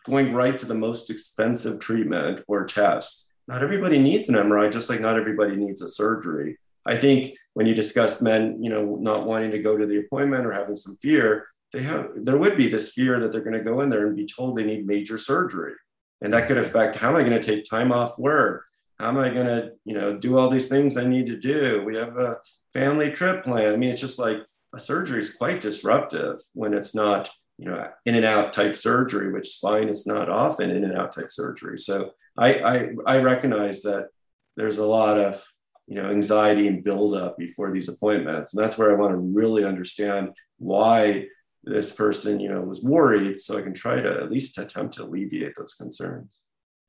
going 0.06 0.34
right 0.34 0.58
to 0.58 0.66
the 0.66 0.76
most 0.76 1.10
expensive 1.10 1.80
treatment 1.80 2.44
or 2.48 2.66
test. 2.66 3.28
Not 3.48 3.64
everybody 3.64 4.00
needs 4.00 4.30
an 4.30 4.36
MRI, 4.36 4.72
just 4.72 4.90
like 4.90 5.02
not 5.02 5.18
everybody 5.18 5.56
needs 5.56 5.82
a 5.82 5.90
surgery. 5.90 6.58
I 6.86 6.98
think 6.98 7.36
when 7.54 7.66
you 7.66 7.76
discuss 7.76 8.22
men, 8.22 8.62
you 8.62 8.70
know, 8.70 8.98
not 9.00 9.26
wanting 9.26 9.52
to 9.52 9.60
go 9.60 9.78
to 9.78 9.86
the 9.86 10.00
appointment 10.00 10.46
or 10.46 10.52
having 10.52 10.76
some 10.76 10.98
fear, 10.98 11.48
they 11.74 11.82
have 11.82 12.12
there 12.16 12.38
would 12.38 12.56
be 12.56 12.70
this 12.70 12.94
fear 12.94 13.20
that 13.20 13.32
they're 13.32 13.42
going 13.42 13.58
to 13.58 13.64
go 13.64 13.82
in 13.82 13.90
there 13.90 14.08
and 14.08 14.16
be 14.16 14.28
told 14.28 14.56
they 14.56 14.64
need 14.64 14.86
major 14.86 15.18
surgery 15.18 15.74
and 16.22 16.32
that 16.32 16.48
could 16.48 16.58
affect 16.58 16.96
how 16.96 17.10
am 17.10 17.16
i 17.16 17.24
going 17.24 17.40
to 17.40 17.44
take 17.44 17.68
time 17.68 17.92
off 17.92 18.18
work 18.18 18.64
how 19.00 19.10
am 19.10 19.18
i 19.18 19.30
going 19.30 19.48
to 19.48 19.72
you 19.84 19.94
know 19.94 20.16
do 20.16 20.38
all 20.38 20.50
these 20.50 20.70
things 20.70 20.96
i 20.96 21.06
need 21.06 21.28
to 21.28 21.36
do 21.36 21.84
we 21.86 21.98
have 21.98 22.16
a 22.18 22.38
family 22.74 23.12
trip 23.12 23.44
plan 23.44 23.74
i 23.74 23.76
mean 23.76 23.90
it's 23.90 24.00
just 24.00 24.20
like 24.20 24.38
a 24.74 24.80
surgery 24.80 25.20
is 25.20 25.36
quite 25.36 25.60
disruptive 25.60 26.40
when 26.54 26.74
it's 26.74 26.96
not 26.96 27.30
you 27.58 27.66
know 27.66 27.88
in 28.06 28.16
and 28.16 28.26
out 28.26 28.54
type 28.54 28.76
surgery 28.76 29.32
which 29.32 29.50
spine 29.50 29.90
is 29.90 30.08
not 30.08 30.30
often 30.30 30.70
in 30.70 30.84
and 30.84 30.98
out 30.98 31.12
type 31.12 31.30
surgery 31.30 31.78
so 31.78 32.12
i 32.38 32.54
i, 32.54 32.90
I 33.06 33.20
recognize 33.20 33.82
that 33.84 34.08
there's 34.58 34.78
a 34.78 34.86
lot 34.86 35.20
of 35.20 35.44
you 35.88 36.02
know 36.02 36.10
anxiety 36.10 36.68
and 36.68 36.84
buildup 36.84 37.38
before 37.38 37.72
these 37.72 37.90
appointments 37.90 38.54
and 38.54 38.64
that's 38.64 38.78
where 38.78 38.92
i 38.92 39.00
want 39.00 39.12
to 39.12 39.18
really 39.18 39.66
understand 39.66 40.30
why 40.58 41.28
this 41.64 41.94
person, 41.94 42.40
you 42.40 42.50
know, 42.50 42.62
was 42.62 42.84
worried, 42.84 43.40
so 43.40 43.58
I 43.58 43.62
can 43.62 43.74
try 43.74 44.02
to 44.02 44.12
at 44.22 44.32
least 44.32 44.58
attempt 44.58 44.96
to 44.96 45.04
alleviate 45.04 45.54
those 45.56 45.74
concerns. 45.74 46.42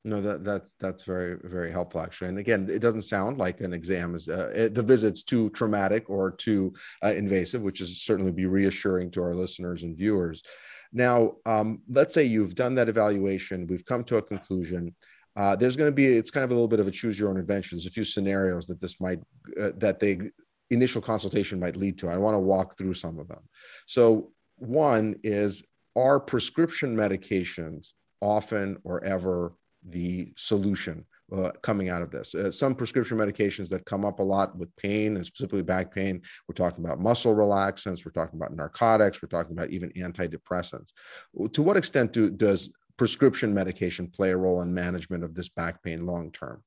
No, 0.05 0.21
that 0.21 0.43
that 0.43 0.65
that's 0.79 1.01
very 1.03 1.37
very 1.43 1.71
helpful 1.71 1.99
actually. 1.99 2.29
And 2.29 2.37
again, 2.37 2.69
it 2.69 2.77
doesn't 2.77 3.01
sound 3.01 3.39
like 3.39 3.59
an 3.61 3.73
exam 3.73 4.13
is 4.13 4.29
uh, 4.29 4.51
it, 4.53 4.75
the 4.75 4.83
visit's 4.83 5.23
too 5.23 5.49
traumatic 5.49 6.11
or 6.11 6.29
too 6.29 6.73
uh, 7.03 7.11
invasive, 7.11 7.63
which 7.63 7.81
is 7.81 8.03
certainly 8.03 8.31
be 8.31 8.45
reassuring 8.45 9.09
to 9.11 9.23
our 9.23 9.33
listeners 9.33 9.81
and 9.81 9.97
viewers. 9.97 10.43
Now, 10.93 11.33
um, 11.47 11.81
let's 11.89 12.13
say 12.13 12.23
you've 12.23 12.53
done 12.53 12.75
that 12.75 12.87
evaluation, 12.87 13.65
we've 13.65 13.83
come 13.83 14.03
to 14.05 14.17
a 14.17 14.21
conclusion. 14.21 14.93
Uh, 15.35 15.55
there's 15.55 15.75
going 15.75 15.89
to 15.89 15.95
be 15.95 16.05
it's 16.05 16.31
kind 16.31 16.43
of 16.43 16.51
a 16.51 16.53
little 16.53 16.67
bit 16.67 16.79
of 16.79 16.87
a 16.87 16.91
choose 16.91 17.19
your 17.19 17.29
own 17.29 17.37
adventure. 17.37 17.75
There's 17.75 17.87
a 17.87 17.89
few 17.89 18.03
scenarios 18.03 18.67
that 18.67 18.79
this 18.79 19.01
might 19.01 19.19
uh, 19.59 19.71
that 19.77 19.99
the 19.99 20.29
initial 20.69 21.01
consultation 21.01 21.59
might 21.59 21.77
lead 21.77 21.97
to. 21.99 22.09
I 22.09 22.17
want 22.17 22.35
to 22.35 22.39
walk 22.39 22.77
through 22.77 22.93
some 22.93 23.17
of 23.17 23.27
them. 23.27 23.41
So 23.87 24.31
one 24.57 25.15
is 25.23 25.63
are 25.95 26.19
prescription 26.19 26.95
medications 26.95 27.93
often 28.21 28.77
or 28.83 29.03
ever 29.03 29.53
the 29.89 30.31
solution 30.35 31.05
uh, 31.35 31.51
coming 31.61 31.89
out 31.89 32.01
of 32.01 32.11
this. 32.11 32.35
Uh, 32.35 32.51
some 32.51 32.75
prescription 32.75 33.17
medications 33.17 33.69
that 33.69 33.85
come 33.85 34.05
up 34.05 34.19
a 34.19 34.23
lot 34.23 34.55
with 34.57 34.75
pain 34.75 35.15
and 35.15 35.25
specifically 35.25 35.63
back 35.63 35.93
pain, 35.93 36.21
we're 36.47 36.53
talking 36.53 36.85
about 36.85 36.99
muscle 36.99 37.35
relaxants, 37.35 38.05
we're 38.05 38.11
talking 38.11 38.39
about 38.39 38.55
narcotics, 38.55 39.21
we're 39.21 39.29
talking 39.29 39.53
about 39.53 39.69
even 39.71 39.89
antidepressants. 39.91 40.91
To 41.53 41.61
what 41.61 41.77
extent 41.77 42.13
do, 42.13 42.29
does 42.29 42.69
prescription 42.97 43.53
medication 43.53 44.07
play 44.07 44.31
a 44.31 44.37
role 44.37 44.61
in 44.61 44.73
management 44.73 45.23
of 45.23 45.33
this 45.33 45.49
back 45.49 45.83
pain 45.83 46.05
long 46.05 46.31
term? 46.31 46.63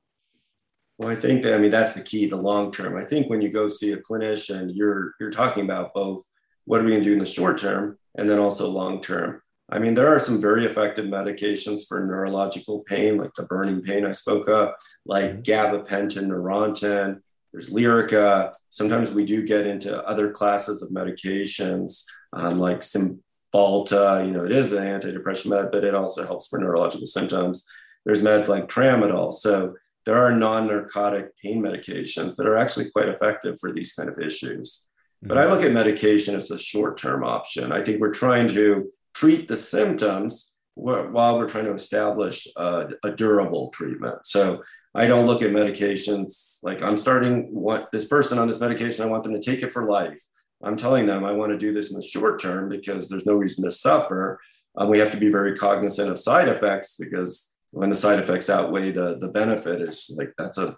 Well, 0.99 1.09
I 1.09 1.15
think 1.15 1.45
that 1.45 1.55
I 1.55 1.59
mean 1.59 1.71
that's 1.71 1.95
the 1.95 2.03
key, 2.03 2.27
the 2.27 2.37
long 2.37 2.73
term. 2.73 2.97
I 2.97 3.05
think 3.05 3.31
when 3.31 3.41
you 3.41 3.51
go 3.51 3.69
see 3.69 3.93
a 3.93 3.99
clinician, 3.99 4.73
you're 4.75 5.15
you're 5.21 5.31
talking 5.31 5.65
about 5.65 5.95
both 5.95 6.25
what 6.65 6.81
are 6.81 6.85
we 6.85 6.91
going 6.91 7.03
to 7.03 7.09
do 7.09 7.13
in 7.13 7.21
the 7.21 7.27
short 7.27 7.59
term 7.59 7.97
and 8.17 8.29
then 8.29 8.41
also 8.41 8.69
long 8.69 9.01
term 9.01 9.41
i 9.71 9.79
mean 9.79 9.95
there 9.95 10.09
are 10.09 10.19
some 10.19 10.41
very 10.41 10.67
effective 10.67 11.07
medications 11.07 11.87
for 11.87 12.05
neurological 12.05 12.81
pain 12.81 13.17
like 13.17 13.35
the 13.35 13.45
burning 13.45 13.83
pain 13.83 14.05
i 14.05 14.13
spoke 14.13 14.49
of 14.49 14.73
like 15.07 15.31
mm-hmm. 15.31 15.41
gabapentin 15.43 16.27
neurontin 16.27 17.21
there's 17.53 17.71
lyrica. 17.71 18.53
Sometimes 18.71 19.13
we 19.13 19.25
do 19.25 19.43
get 19.43 19.67
into 19.67 20.07
other 20.07 20.31
classes 20.31 20.83
of 20.83 20.91
medications 20.91 22.05
um, 22.33 22.59
like 22.59 22.81
cymbalta 22.81 24.27
you 24.27 24.33
know 24.33 24.45
it 24.45 24.53
is 24.53 24.73
an 24.73 24.85
antidepressant 24.85 25.47
med 25.47 25.71
but 25.73 25.85
it 25.85 25.95
also 25.95 26.27
helps 26.27 26.49
for 26.49 26.59
neurological 26.59 27.07
symptoms. 27.07 27.65
There's 28.05 28.23
meds 28.23 28.49
like 28.49 28.69
tramadol. 28.69 29.33
So 29.33 29.75
there 30.07 30.17
are 30.17 30.33
non-narcotic 30.33 31.37
pain 31.37 31.63
medications 31.63 32.37
that 32.37 32.47
are 32.47 32.57
actually 32.57 32.91
quite 32.91 33.09
effective 33.09 33.59
for 33.61 33.73
these 33.73 33.93
kind 33.93 34.09
of 34.09 34.19
issues. 34.19 34.87
But 35.21 35.37
I 35.37 35.47
look 35.47 35.65
at 35.65 35.73
medication 35.73 36.37
as 36.37 36.53
a 36.53 36.59
short 36.59 36.97
term 36.97 37.25
option. 37.25 37.73
I 37.73 37.83
think 37.83 38.01
we're 38.01 38.13
trying 38.13 38.47
to 38.49 38.89
treat 39.19 39.49
the 39.49 39.57
symptoms 39.57 40.53
while 40.75 41.37
we're 41.37 41.49
trying 41.49 41.65
to 41.65 41.73
establish 41.73 42.47
a, 42.57 42.87
a, 43.03 43.11
durable 43.11 43.69
treatment. 43.71 44.25
So 44.25 44.63
I 44.95 45.09
don't 45.09 45.27
look 45.27 45.43
at 45.43 45.51
medications 45.51 46.61
like 46.63 46.83
I'm 46.83 46.97
starting 46.97 47.53
what 47.53 47.89
this 47.91 48.05
person 48.05 48.39
on 48.39 48.47
this 48.47 48.61
medication, 48.61 49.05
I 49.05 49.09
want 49.09 49.25
them 49.25 49.33
to 49.33 49.41
take 49.41 49.65
it 49.65 49.73
for 49.73 49.91
life. 49.91 50.21
I'm 50.63 50.77
telling 50.77 51.05
them 51.05 51.25
I 51.25 51.33
want 51.33 51.51
to 51.51 51.59
do 51.59 51.73
this 51.73 51.91
in 51.91 51.97
the 51.97 52.07
short 52.07 52.41
term 52.41 52.69
because 52.69 53.09
there's 53.09 53.27
no 53.27 53.35
reason 53.35 53.65
to 53.65 53.73
suffer. 53.73 54.39
Um, 54.77 54.89
we 54.89 55.01
have 55.01 55.11
to 55.11 55.17
be 55.17 55.33
very 55.33 55.57
cognizant 55.57 56.11
of 56.11 56.21
side 56.21 56.49
effects 56.49 56.95
because 56.97 57.53
when 57.73 57.91
the 57.91 57.97
side 57.97 58.21
effects 58.21 58.49
outweigh 58.49 58.93
the, 58.93 59.19
the 59.19 59.29
benefit 59.29 59.83
is 59.83 60.15
like 60.17 60.33
that's 60.39 60.59
a 60.59 60.77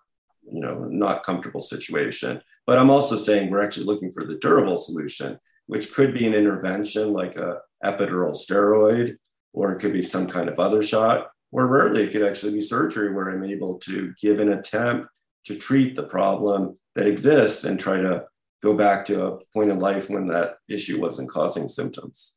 you 0.50 0.60
know 0.60 0.86
not 0.88 1.24
comfortable 1.24 1.62
situation. 1.62 2.40
But 2.66 2.78
I'm 2.78 2.90
also 2.90 3.18
saying 3.18 3.50
we're 3.50 3.62
actually 3.62 3.84
looking 3.84 4.12
for 4.12 4.24
the 4.24 4.36
durable 4.36 4.78
solution, 4.78 5.38
which 5.66 5.92
could 5.92 6.14
be 6.14 6.26
an 6.26 6.32
intervention 6.32 7.12
like 7.12 7.36
a 7.36 7.58
epidural 7.84 8.32
steroid, 8.32 9.16
or 9.52 9.72
it 9.72 9.80
could 9.80 9.92
be 9.92 10.02
some 10.02 10.26
kind 10.26 10.48
of 10.48 10.58
other 10.58 10.82
shot, 10.82 11.30
or 11.52 11.66
rarely 11.66 12.04
it 12.04 12.12
could 12.12 12.22
actually 12.22 12.52
be 12.52 12.60
surgery 12.60 13.12
where 13.12 13.30
I'm 13.30 13.44
able 13.44 13.78
to 13.80 14.14
give 14.20 14.40
an 14.40 14.52
attempt 14.52 15.08
to 15.46 15.56
treat 15.56 15.96
the 15.96 16.04
problem 16.04 16.78
that 16.94 17.06
exists 17.06 17.64
and 17.64 17.78
try 17.78 17.96
to 18.00 18.24
go 18.62 18.74
back 18.74 19.04
to 19.06 19.24
a 19.24 19.38
point 19.54 19.70
in 19.70 19.78
life 19.78 20.10
when 20.10 20.28
that 20.28 20.56
issue 20.68 21.00
wasn't 21.00 21.30
causing 21.30 21.66
symptoms. 21.66 22.36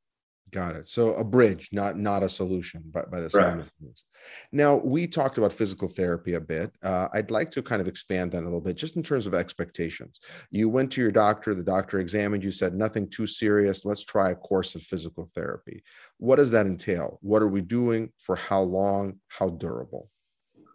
Got 0.53 0.75
it. 0.75 0.87
So 0.87 1.15
a 1.15 1.23
bridge, 1.23 1.69
not 1.71 1.97
not 1.97 2.21
a 2.21 2.29
solution, 2.29 2.83
but 2.85 3.09
by 3.09 3.21
the 3.21 3.29
sound 3.29 3.59
of 3.59 3.71
things. 3.81 4.03
Now 4.51 4.75
we 4.75 5.07
talked 5.07 5.39
about 5.39 5.51
physical 5.51 5.87
therapy 5.87 6.35
a 6.35 6.39
bit. 6.39 6.71
Uh, 6.83 7.07
I'd 7.11 7.31
like 7.31 7.49
to 7.51 7.63
kind 7.63 7.81
of 7.81 7.87
expand 7.87 8.31
that 8.31 8.43
a 8.43 8.45
little 8.45 8.61
bit, 8.61 8.77
just 8.77 8.95
in 8.95 9.01
terms 9.01 9.25
of 9.25 9.33
expectations. 9.33 10.19
You 10.51 10.69
went 10.69 10.91
to 10.91 11.01
your 11.01 11.11
doctor, 11.11 11.55
the 11.55 11.63
doctor 11.63 11.97
examined 11.99 12.43
you, 12.43 12.51
said 12.51 12.75
nothing 12.75 13.09
too 13.09 13.25
serious. 13.25 13.83
Let's 13.83 14.05
try 14.05 14.29
a 14.29 14.35
course 14.35 14.75
of 14.75 14.83
physical 14.83 15.27
therapy. 15.33 15.83
What 16.17 16.35
does 16.35 16.51
that 16.51 16.67
entail? 16.67 17.17
What 17.23 17.41
are 17.41 17.47
we 17.47 17.61
doing 17.61 18.11
for 18.19 18.35
how 18.35 18.61
long? 18.61 19.19
How 19.27 19.49
durable? 19.49 20.11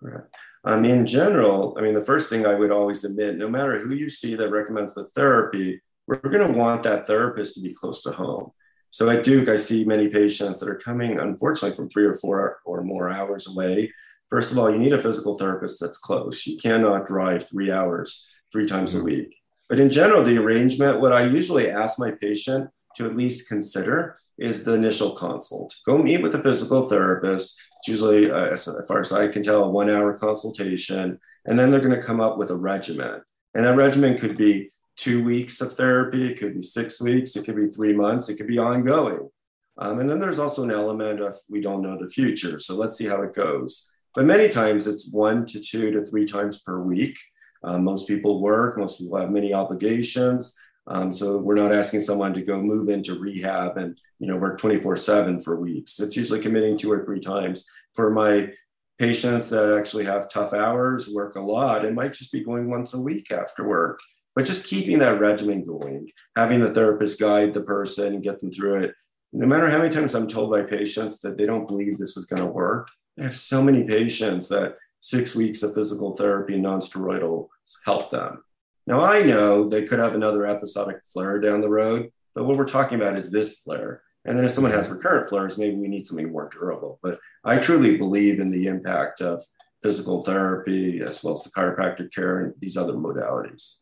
Correct. 0.00 0.34
Um, 0.64 0.84
in 0.84 1.06
general, 1.06 1.76
I 1.78 1.82
mean, 1.82 1.94
the 1.94 2.04
first 2.04 2.28
thing 2.28 2.46
I 2.46 2.56
would 2.56 2.72
always 2.72 3.04
admit, 3.04 3.36
no 3.36 3.48
matter 3.48 3.78
who 3.78 3.94
you 3.94 4.10
see 4.10 4.34
that 4.34 4.50
recommends 4.50 4.94
the 4.94 5.06
therapy, 5.06 5.80
we're 6.08 6.18
going 6.18 6.52
to 6.52 6.58
want 6.58 6.82
that 6.82 7.06
therapist 7.06 7.54
to 7.54 7.60
be 7.60 7.72
close 7.72 8.02
to 8.02 8.10
home. 8.10 8.50
So 8.90 9.08
at 9.10 9.24
Duke, 9.24 9.48
I 9.48 9.56
see 9.56 9.84
many 9.84 10.08
patients 10.08 10.60
that 10.60 10.68
are 10.68 10.76
coming, 10.76 11.18
unfortunately, 11.18 11.76
from 11.76 11.88
three 11.88 12.04
or 12.04 12.14
four 12.14 12.58
or 12.64 12.82
more 12.82 13.10
hours 13.10 13.46
away. 13.46 13.92
First 14.28 14.52
of 14.52 14.58
all, 14.58 14.70
you 14.70 14.78
need 14.78 14.92
a 14.92 15.00
physical 15.00 15.36
therapist 15.36 15.80
that's 15.80 15.98
close. 15.98 16.46
You 16.46 16.58
cannot 16.58 17.06
drive 17.06 17.48
three 17.48 17.70
hours 17.70 18.28
three 18.52 18.66
times 18.66 18.94
a 18.94 19.02
week. 19.02 19.34
But 19.68 19.80
in 19.80 19.90
general, 19.90 20.22
the 20.22 20.38
arrangement, 20.38 21.00
what 21.00 21.12
I 21.12 21.26
usually 21.26 21.70
ask 21.70 21.98
my 21.98 22.12
patient 22.12 22.70
to 22.96 23.06
at 23.06 23.16
least 23.16 23.48
consider 23.48 24.16
is 24.38 24.64
the 24.64 24.72
initial 24.72 25.12
consult. 25.12 25.74
Go 25.84 25.98
meet 25.98 26.22
with 26.22 26.34
a 26.34 26.42
physical 26.42 26.82
therapist. 26.82 27.60
It's 27.78 27.88
usually, 27.88 28.30
uh, 28.30 28.46
as 28.46 28.68
far 28.86 29.00
as 29.00 29.12
I 29.12 29.28
can 29.28 29.42
tell, 29.42 29.64
a 29.64 29.70
one 29.70 29.90
hour 29.90 30.16
consultation. 30.16 31.18
And 31.44 31.58
then 31.58 31.70
they're 31.70 31.80
going 31.80 31.98
to 31.98 32.06
come 32.06 32.20
up 32.20 32.38
with 32.38 32.50
a 32.50 32.56
regimen. 32.56 33.22
And 33.54 33.64
that 33.64 33.76
regimen 33.76 34.16
could 34.16 34.36
be 34.36 34.70
two 34.98 35.22
weeks 35.24 35.60
of 35.60 35.74
therapy, 35.74 36.30
it 36.30 36.38
could 36.38 36.54
be 36.54 36.62
six 36.62 37.00
weeks, 37.00 37.36
it 37.36 37.44
could 37.44 37.56
be 37.56 37.68
three 37.68 37.94
months, 37.94 38.28
it 38.28 38.36
could 38.36 38.48
be 38.48 38.58
ongoing. 38.58 39.30
Um, 39.78 40.00
and 40.00 40.10
then 40.10 40.18
there's 40.18 40.40
also 40.40 40.64
an 40.64 40.72
element 40.72 41.20
of 41.20 41.36
we 41.48 41.60
don't 41.60 41.82
know 41.82 41.96
the 41.96 42.10
future. 42.10 42.58
So 42.58 42.74
let's 42.74 42.98
see 42.98 43.06
how 43.06 43.22
it 43.22 43.32
goes. 43.32 43.88
But 44.14 44.24
many 44.24 44.48
times 44.48 44.88
it's 44.88 45.10
one 45.10 45.46
to 45.46 45.60
two 45.60 45.92
to 45.92 46.04
three 46.04 46.26
times 46.26 46.60
per 46.62 46.80
week. 46.80 47.16
Um, 47.62 47.84
most 47.84 48.08
people 48.08 48.42
work, 48.42 48.76
most 48.76 48.98
people 48.98 49.18
have 49.18 49.30
many 49.30 49.54
obligations. 49.54 50.56
Um, 50.88 51.12
so 51.12 51.38
we're 51.38 51.54
not 51.54 51.72
asking 51.72 52.00
someone 52.00 52.34
to 52.34 52.42
go 52.42 52.60
move 52.60 52.88
into 52.88 53.20
rehab 53.20 53.76
and 53.76 53.96
you 54.18 54.26
know 54.26 54.36
work 54.36 54.58
24 54.58 54.96
7 54.96 55.42
for 55.42 55.60
weeks. 55.60 56.00
It's 56.00 56.16
usually 56.16 56.40
committing 56.40 56.76
two 56.76 56.90
or 56.90 57.04
three 57.04 57.20
times. 57.20 57.68
For 57.94 58.10
my 58.10 58.52
patients 58.98 59.48
that 59.50 59.76
actually 59.78 60.06
have 60.06 60.28
tough 60.28 60.52
hours, 60.52 61.08
work 61.08 61.36
a 61.36 61.40
lot, 61.40 61.84
it 61.84 61.94
might 61.94 62.14
just 62.14 62.32
be 62.32 62.42
going 62.42 62.68
once 62.68 62.94
a 62.94 63.00
week 63.00 63.30
after 63.30 63.68
work 63.68 64.00
but 64.38 64.46
just 64.46 64.68
keeping 64.68 65.00
that 65.00 65.18
regimen 65.18 65.64
going, 65.64 66.08
having 66.36 66.60
the 66.60 66.70
therapist 66.70 67.18
guide 67.18 67.52
the 67.52 67.60
person 67.60 68.14
and 68.14 68.22
get 68.22 68.38
them 68.38 68.52
through 68.52 68.76
it. 68.76 68.94
No 69.32 69.48
matter 69.48 69.68
how 69.68 69.78
many 69.78 69.90
times 69.92 70.14
I'm 70.14 70.28
told 70.28 70.52
by 70.52 70.62
patients 70.62 71.18
that 71.22 71.36
they 71.36 71.44
don't 71.44 71.66
believe 71.66 71.98
this 71.98 72.16
is 72.16 72.26
going 72.26 72.42
to 72.42 72.46
work, 72.46 72.88
I 73.18 73.24
have 73.24 73.36
so 73.36 73.60
many 73.64 73.82
patients 73.82 74.46
that 74.50 74.76
six 75.00 75.34
weeks 75.34 75.64
of 75.64 75.74
physical 75.74 76.14
therapy 76.14 76.56
non-steroidal 76.56 77.48
help 77.84 78.10
them. 78.10 78.44
Now 78.86 79.00
I 79.00 79.22
know 79.22 79.68
they 79.68 79.82
could 79.82 79.98
have 79.98 80.14
another 80.14 80.46
episodic 80.46 80.98
flare 81.12 81.40
down 81.40 81.60
the 81.60 81.68
road, 81.68 82.12
but 82.32 82.44
what 82.44 82.56
we're 82.56 82.64
talking 82.64 83.00
about 83.00 83.18
is 83.18 83.32
this 83.32 83.58
flare. 83.58 84.02
And 84.24 84.38
then 84.38 84.44
if 84.44 84.52
someone 84.52 84.72
has 84.72 84.88
recurrent 84.88 85.28
flares, 85.28 85.58
maybe 85.58 85.74
we 85.74 85.88
need 85.88 86.06
something 86.06 86.30
more 86.30 86.48
durable. 86.48 87.00
But 87.02 87.18
I 87.42 87.58
truly 87.58 87.96
believe 87.96 88.38
in 88.38 88.52
the 88.52 88.68
impact 88.68 89.20
of 89.20 89.42
physical 89.82 90.22
therapy 90.22 91.00
as 91.00 91.24
well 91.24 91.32
as 91.32 91.42
the 91.42 91.50
chiropractic 91.50 92.14
care 92.14 92.38
and 92.38 92.54
these 92.60 92.76
other 92.76 92.92
modalities. 92.92 93.78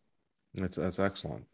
That's 0.56 0.76
that's 0.76 0.98
excellent. 0.98 1.44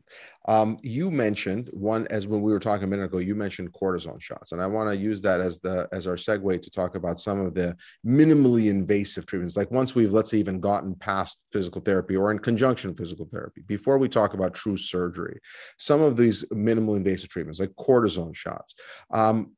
Um, 0.46 0.78
you 0.82 1.10
mentioned 1.10 1.68
one 1.72 2.06
as 2.08 2.28
when 2.28 2.40
we 2.40 2.52
were 2.52 2.60
talking 2.60 2.84
a 2.84 2.86
minute 2.86 3.06
ago. 3.06 3.18
You 3.18 3.34
mentioned 3.34 3.72
cortisone 3.72 4.20
shots, 4.20 4.52
and 4.52 4.62
I 4.62 4.66
want 4.66 4.90
to 4.90 4.96
use 4.96 5.20
that 5.22 5.40
as 5.40 5.58
the 5.58 5.88
as 5.92 6.06
our 6.06 6.14
segue 6.14 6.62
to 6.62 6.70
talk 6.70 6.94
about 6.94 7.18
some 7.18 7.40
of 7.40 7.52
the 7.54 7.76
minimally 8.06 8.70
invasive 8.70 9.26
treatments. 9.26 9.56
Like 9.56 9.72
once 9.72 9.96
we've 9.96 10.12
let's 10.12 10.30
say 10.30 10.38
even 10.38 10.60
gotten 10.60 10.94
past 10.94 11.40
physical 11.50 11.80
therapy 11.80 12.14
or 12.14 12.30
in 12.30 12.38
conjunction 12.38 12.94
physical 12.94 13.26
therapy, 13.26 13.62
before 13.66 13.98
we 13.98 14.08
talk 14.08 14.34
about 14.34 14.54
true 14.54 14.76
surgery, 14.76 15.40
some 15.78 16.00
of 16.00 16.16
these 16.16 16.44
minimal 16.52 16.94
invasive 16.94 17.28
treatments 17.28 17.58
like 17.58 17.70
cortisone 17.70 18.36
shots. 18.36 18.76
Um, 19.10 19.52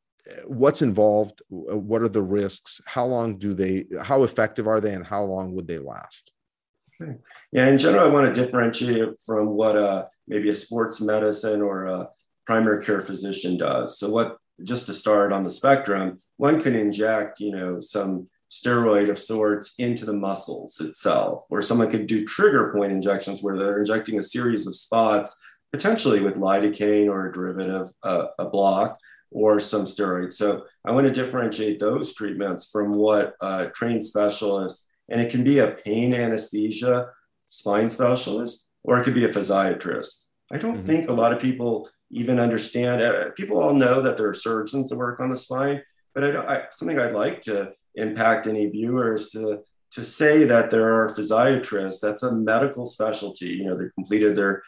what's 0.47 0.81
involved? 0.81 1.43
What 1.49 2.01
are 2.01 2.09
the 2.09 2.23
risks? 2.23 2.81
How 2.87 3.05
long 3.05 3.37
do 3.37 3.53
they? 3.53 3.85
How 4.03 4.23
effective 4.23 4.67
are 4.67 4.81
they, 4.81 4.95
and 4.95 5.07
how 5.07 5.25
long 5.25 5.53
would 5.55 5.69
they 5.69 5.79
last? 5.79 6.33
Yeah, 7.53 7.69
in 7.69 7.79
general, 7.79 8.05
I 8.05 8.13
want 8.13 8.35
to 8.35 8.41
differentiate 8.41 9.09
from 9.25 9.49
what 9.49 9.77
uh, 9.77 10.07
maybe 10.27 10.51
a 10.51 10.55
sports 10.55 11.01
medicine 11.01 11.63
or 11.63 11.87
a 11.87 12.09
primary 12.47 12.85
care 12.85 13.01
physician 13.01 13.57
does. 13.57 13.99
So, 13.99 14.11
what 14.11 14.39
just 14.63 14.87
to 14.87 14.93
start 14.93 15.33
on 15.33 15.45
the 15.45 15.51
spectrum, 15.51 16.21
one 16.37 16.61
can 16.61 16.75
inject, 16.75 17.41
you 17.41 17.53
know, 17.53 17.81
some 17.81 18.29
steroid 18.51 19.11
of 19.11 19.19
sorts 19.19 19.75
into 19.79 20.05
the 20.05 20.13
muscles 20.13 20.81
itself, 20.81 21.45
or 21.51 21.61
someone 21.63 21.91
could 21.91 22.07
do 22.07 22.25
trigger 22.25 22.73
point 22.73 22.93
injections 22.93 23.43
where 23.43 23.57
they're 23.57 23.79
injecting 23.79 24.19
a 24.19 24.23
series 24.23 24.67
of 24.67 24.77
spots, 24.77 25.37
potentially 25.73 26.21
with 26.21 26.37
lidocaine 26.37 27.09
or 27.09 27.29
a 27.29 27.33
derivative, 27.33 27.91
uh, 28.05 28.27
a 28.39 28.49
block, 28.49 28.99
or 29.33 29.59
some 29.59 29.85
steroids. 29.85 30.35
So 30.35 30.65
I 30.85 30.93
want 30.93 31.09
to 31.09 31.13
differentiate 31.13 31.81
those 31.81 32.15
treatments 32.15 32.71
from 32.71 32.93
what 32.93 33.35
a 33.41 33.71
trained 33.75 34.05
specialist 34.05 34.87
and 35.09 35.21
it 35.21 35.31
can 35.31 35.45
be 35.45 35.59
a 35.59 35.73
pain 35.73 36.15
anesthesia 36.15 37.11
spine 37.49 37.89
specialist, 37.89 38.69
or 38.83 38.99
it 38.99 39.05
could 39.05 39.15
be 39.15 39.25
a 39.25 39.33
physiatrist. 39.33 40.25
I 40.51 40.59
don't 40.59 40.77
mm-hmm. 40.77 40.87
think 40.87 41.09
a 41.09 41.13
lot 41.13 41.33
of 41.33 41.41
people 41.41 41.89
even 42.11 42.39
understand. 42.39 43.03
Uh, 43.03 43.31
people 43.37 43.61
all 43.61 43.75
know 43.75 44.01
that 44.01 44.17
there 44.17 44.29
are 44.29 44.35
surgeons 44.35 44.89
that 44.89 44.97
work 44.97 45.21
on 45.21 45.31
the 45.31 45.37
spine, 45.37 45.83
but 46.15 46.25
I, 46.25 46.57
I, 46.57 46.63
something 46.71 46.99
I'd 46.99 47.13
like 47.13 47.43
to 47.43 47.73
impact 47.95 48.47
any 48.47 48.67
viewers 48.67 49.31
to 49.31 49.61
to 49.93 50.03
say 50.03 50.45
that 50.45 50.71
there 50.71 50.93
are 50.93 51.15
physiatrists. 51.15 52.01
That's 52.01 52.25
a 52.25 52.33
medical 52.33 52.85
specialty. 52.85 53.47
You 53.47 53.67
know, 53.67 53.79
they 53.79 53.91
completed 53.95 54.35
their 54.35 54.65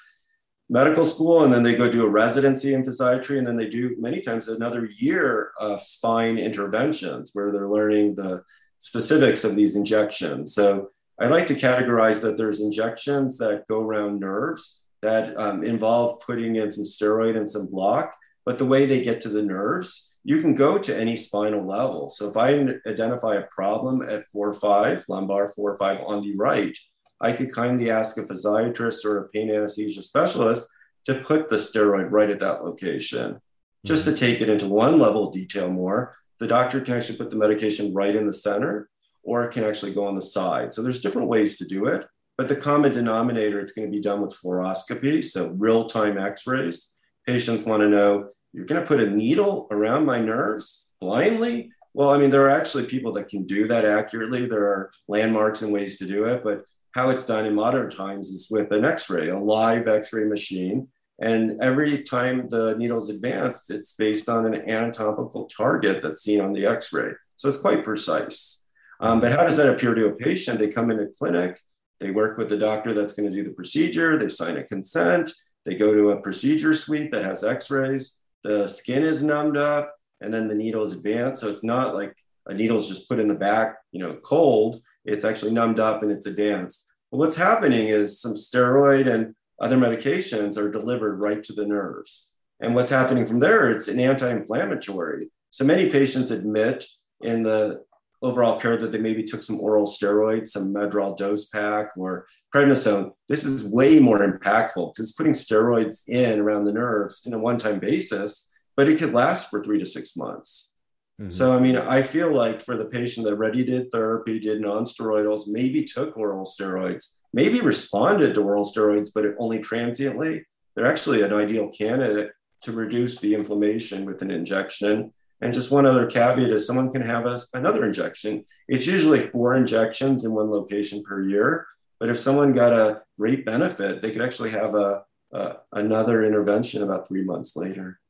medical 0.68 1.05
school 1.05 1.43
and 1.45 1.53
then 1.53 1.62
they 1.62 1.74
go 1.74 1.91
do 1.91 2.05
a 2.05 2.09
residency 2.09 2.74
in 2.74 2.84
physiatry 2.84 3.39
and 3.39 3.47
then 3.47 3.57
they 3.57 3.68
do 3.68 3.97
many 3.99 4.20
times 4.20 4.49
another 4.49 4.89
year 4.99 5.53
of 5.59 5.80
spine 5.80 6.39
interventions 6.39 7.30
where 7.32 7.53
they're 7.53 7.68
learning 7.68 8.14
the 8.14 8.43
specifics 8.79 9.45
of 9.45 9.57
these 9.57 9.77
injections. 9.77 10.55
So 10.55 10.91
I 11.18 11.27
like 11.27 11.47
to 11.47 11.55
categorize 11.55 12.20
that 12.22 12.37
there's 12.37 12.61
injections 12.61 13.39
that 13.39 13.66
go 13.68 13.81
around 13.81 14.20
nerves 14.20 14.83
that 15.03 15.37
um, 15.39 15.62
involve 15.64 16.20
putting 16.20 16.57
in 16.57 16.70
some 16.70 16.85
steroid 16.85 17.37
and 17.37 17.49
some 17.49 17.66
block, 17.66 18.14
but 18.45 18.59
the 18.59 18.66
way 18.66 18.87
they 18.87 19.03
get 19.03 19.20
to 19.22 19.29
the 19.29 19.43
nerves, 19.43 20.14
you 20.24 20.41
can 20.41 20.55
go 20.55 20.79
to 20.79 20.97
any 20.97 21.16
spinal 21.16 21.66
level. 21.66 22.09
So 22.09 22.29
if 22.29 22.37
I 22.37 22.49
identify 22.87 23.37
a 23.37 23.47
problem 23.51 24.03
at 24.03 24.29
four 24.29 24.49
or 24.49 24.53
five, 24.53 25.05
lumbar 25.09 25.49
four 25.49 25.72
or 25.72 25.77
five 25.77 26.01
on 26.05 26.20
the 26.20 26.35
right, 26.37 26.77
I 27.20 27.33
could 27.33 27.55
kindly 27.55 27.91
ask 27.91 28.18
a 28.18 28.22
physiatrist 28.22 29.05
or 29.05 29.18
a 29.18 29.29
pain 29.29 29.51
anesthesia 29.51 30.03
specialist 30.03 30.68
to 31.05 31.14
put 31.14 31.49
the 31.49 31.57
steroid 31.57 32.11
right 32.11 32.31
at 32.31 32.41
that 32.41 32.64
location. 32.64 33.41
Just 33.87 34.05
to 34.05 34.11
mm-hmm. 34.11 34.18
take 34.18 34.41
it 34.41 34.49
into 34.49 34.66
one 34.66 34.99
level 34.99 35.29
of 35.29 35.33
detail 35.33 35.70
more, 35.70 36.16
the 36.39 36.47
doctor 36.47 36.80
can 36.80 36.95
actually 36.95 37.18
put 37.18 37.30
the 37.30 37.37
medication 37.37 37.95
right 37.95 38.14
in 38.14 38.26
the 38.26 38.32
center 38.32 38.89
or 39.22 39.45
it 39.45 39.53
can 39.53 39.64
actually 39.64 39.93
go 39.93 40.07
on 40.07 40.14
the 40.14 40.22
side. 40.22 40.72
So 40.72 40.82
there's 40.82 41.03
different 41.03 41.28
ways 41.28 41.59
to 41.59 41.64
do 41.64 41.87
it, 41.87 42.07
but 42.39 42.49
the 42.49 42.57
common 42.57 42.93
denominator, 42.93 43.59
it's 43.59 43.72
going 43.72 43.91
to 43.91 43.95
be 43.95 44.01
done 44.01 44.20
with 44.20 44.39
fluoroscopy, 44.39 45.24
so 45.24 45.49
real-time 45.49 46.16
x-rays. 46.16 46.93
Patients 47.26 47.64
want 47.64 47.82
to 47.82 47.89
know, 47.89 48.28
you're 48.53 48.66
going 48.66 48.80
to 48.80 48.87
put 48.87 49.01
a 49.01 49.11
needle 49.11 49.66
around 49.70 50.07
my 50.07 50.20
nerves 50.20 50.91
blindly? 51.01 51.72
Well, 51.93 52.11
I 52.11 52.18
mean, 52.18 52.30
there 52.30 52.45
are 52.47 52.51
actually 52.51 52.87
people 52.87 53.12
that 53.14 53.28
can 53.28 53.47
do 53.47 53.66
that 53.68 53.84
accurately. 53.84 54.47
There 54.47 54.64
are 54.64 54.91
landmarks 55.09 55.62
and 55.62 55.72
ways 55.72 55.99
to 55.99 56.07
do 56.07 56.24
it, 56.24 56.45
but 56.45 56.64
how 56.93 57.09
it's 57.11 57.26
done 57.26 57.47
in 57.47 57.55
modern 57.55 57.91
times 57.91 58.28
is 58.28 58.49
with 58.51 58.72
an 58.72 58.84
x-ray, 58.84 59.28
a 59.28 59.39
live 59.39 59.89
x-ray 59.89 60.24
machine. 60.24 60.89
And 61.19 61.61
every 61.62 62.03
time 62.03 62.49
the 62.49 62.75
needle 62.77 62.99
is 62.99 63.09
advanced, 63.09 63.71
it's 63.71 63.95
based 63.95 64.29
on 64.29 64.47
an 64.47 64.69
anatomical 64.69 65.47
target 65.47 66.03
that's 66.03 66.23
seen 66.23 66.41
on 66.41 66.53
the 66.53 66.67
x 66.67 66.93
ray. 66.93 67.12
So 67.37 67.49
it's 67.49 67.59
quite 67.59 67.85
precise. 67.85 68.62
Um, 69.01 69.21
but 69.21 69.33
how 69.33 69.45
does 69.45 69.57
that 69.57 69.69
appear 69.69 69.95
to 69.95 70.09
a 70.09 70.14
patient? 70.14 70.59
They 70.59 70.69
come 70.69 70.91
in 70.91 71.01
a 71.01 71.07
clinic, 71.07 71.61
they 72.01 72.11
work 72.11 72.39
with 72.39 72.49
the 72.49 72.59
doctor 72.59 72.95
that's 72.95 73.14
going 73.14 73.31
to 73.31 73.35
do 73.35 73.45
the 73.45 73.55
procedure, 73.55 74.19
they 74.19 74.29
sign 74.29 74.57
a 74.57 74.64
consent, 74.64 75.33
they 75.64 75.75
go 75.75 75.95
to 75.95 76.11
a 76.11 76.21
procedure 76.21 76.73
suite 76.73 77.11
that 77.11 77.25
has 77.25 77.45
x 77.45 77.71
rays, 77.71 78.19
the 78.45 78.69
skin 78.69 79.03
is 79.03 79.23
numbed 79.23 79.57
up, 79.57 79.95
and 80.21 80.33
then 80.33 80.49
the 80.49 80.55
needle 80.55 80.83
is 80.83 80.93
advanced. 80.93 81.43
So 81.43 81.49
it's 81.49 81.64
not 81.64 81.95
like 81.95 82.14
a 82.47 82.55
needle 82.55 82.77
is 82.77 82.89
just 82.89 83.09
put 83.09 83.19
in 83.19 83.29
the 83.29 83.35
back, 83.35 83.77
you 83.93 84.01
know, 84.01 84.14
cold. 84.14 84.81
It's 85.05 85.25
actually 85.25 85.53
numbed 85.53 85.81
up 85.81 86.03
and 86.03 86.11
it's 86.12 86.27
advanced. 86.27 86.87
But 87.11 87.19
what's 87.19 87.37
happening 87.37 87.89
is 87.89 88.21
some 88.21 88.35
steroid 88.35 89.12
and 89.12 89.35
other 89.61 89.77
medications 89.77 90.57
are 90.57 90.71
delivered 90.71 91.21
right 91.21 91.43
to 91.43 91.53
the 91.53 91.67
nerves. 91.67 92.33
And 92.61 92.75
what's 92.75 92.91
happening 92.91 93.27
from 93.27 93.41
there, 93.41 93.71
it's 93.71 93.89
an 93.89 94.01
anti 94.01 94.31
inflammatory. 94.31 95.29
So 95.51 95.65
many 95.65 95.91
patients 95.91 96.31
admit 96.31 96.85
in 97.21 97.43
the 97.43 97.83
overall 98.23 98.59
care 98.59 98.77
that 98.77 98.93
they 98.93 98.99
maybe 98.99 99.23
took 99.23 99.43
some 99.43 99.61
oral 99.61 99.87
steroids, 99.87 100.49
some 100.49 100.73
Medrol 100.73 101.17
dose 101.17 101.47
pack, 101.47 101.91
or 101.97 102.27
prednisone. 102.55 103.13
This 103.29 103.45
is 103.45 103.69
way 103.69 103.99
more 103.99 104.19
impactful 104.19 104.93
because 104.93 105.09
it's 105.09 105.13
putting 105.13 105.33
steroids 105.33 106.09
in 106.09 106.39
around 106.39 106.65
the 106.65 106.73
nerves 106.73 107.23
in 107.27 107.35
a 107.35 107.39
one 107.39 107.59
time 107.59 107.79
basis, 107.79 108.51
but 108.77 108.89
it 108.89 108.99
could 108.99 109.13
last 109.13 109.51
for 109.51 109.63
three 109.63 109.79
to 109.79 109.87
six 109.87 110.17
months. 110.17 110.73
Mm-hmm. 111.21 111.31
So, 111.31 111.57
I 111.57 111.61
mean, 111.61 111.77
I 111.77 112.03
feel 112.03 112.33
like 112.33 112.61
for 112.61 112.77
the 112.77 112.85
patient 112.85 113.25
that 113.25 113.33
already 113.33 113.65
did 113.65 113.91
therapy, 113.91 114.39
did 114.39 114.61
non 114.61 114.85
steroidals, 114.85 115.47
maybe 115.47 115.85
took 115.85 116.17
oral 116.17 116.45
steroids, 116.45 117.16
maybe 117.33 117.61
responded 117.61 118.35
to 118.35 118.43
oral 118.43 118.64
steroids, 118.64 119.11
but 119.14 119.24
only 119.39 119.59
transiently, 119.59 120.47
they're 120.74 120.87
actually 120.87 121.22
an 121.22 121.33
ideal 121.33 121.68
candidate 121.68 122.33
to 122.62 122.72
reduce 122.72 123.18
the 123.20 123.35
inflammation 123.35 124.05
with 124.05 124.22
an 124.22 124.31
injection. 124.31 125.12
And 125.41 125.53
just 125.53 125.70
one 125.70 125.87
other 125.87 126.07
caveat 126.07 126.53
is 126.53 126.66
someone 126.66 126.91
can 126.91 127.03
have 127.03 127.27
a, 127.27 127.41
another 127.53 127.85
injection. 127.85 128.45
It's 128.68 128.87
usually 128.87 129.20
four 129.20 129.55
injections 129.55 130.24
in 130.24 130.33
one 130.33 130.51
location 130.51 131.03
per 131.03 131.22
year. 131.22 131.66
But 131.99 132.09
if 132.09 132.18
someone 132.18 132.53
got 132.53 132.72
a 132.72 133.03
great 133.18 133.45
benefit, 133.45 134.03
they 134.03 134.11
could 134.11 134.22
actually 134.22 134.51
have 134.51 134.74
a, 134.74 135.03
a 135.33 135.57
another 135.72 136.24
intervention 136.24 136.83
about 136.83 137.09
three 137.09 137.24
months 137.24 137.57
later. 137.57 138.01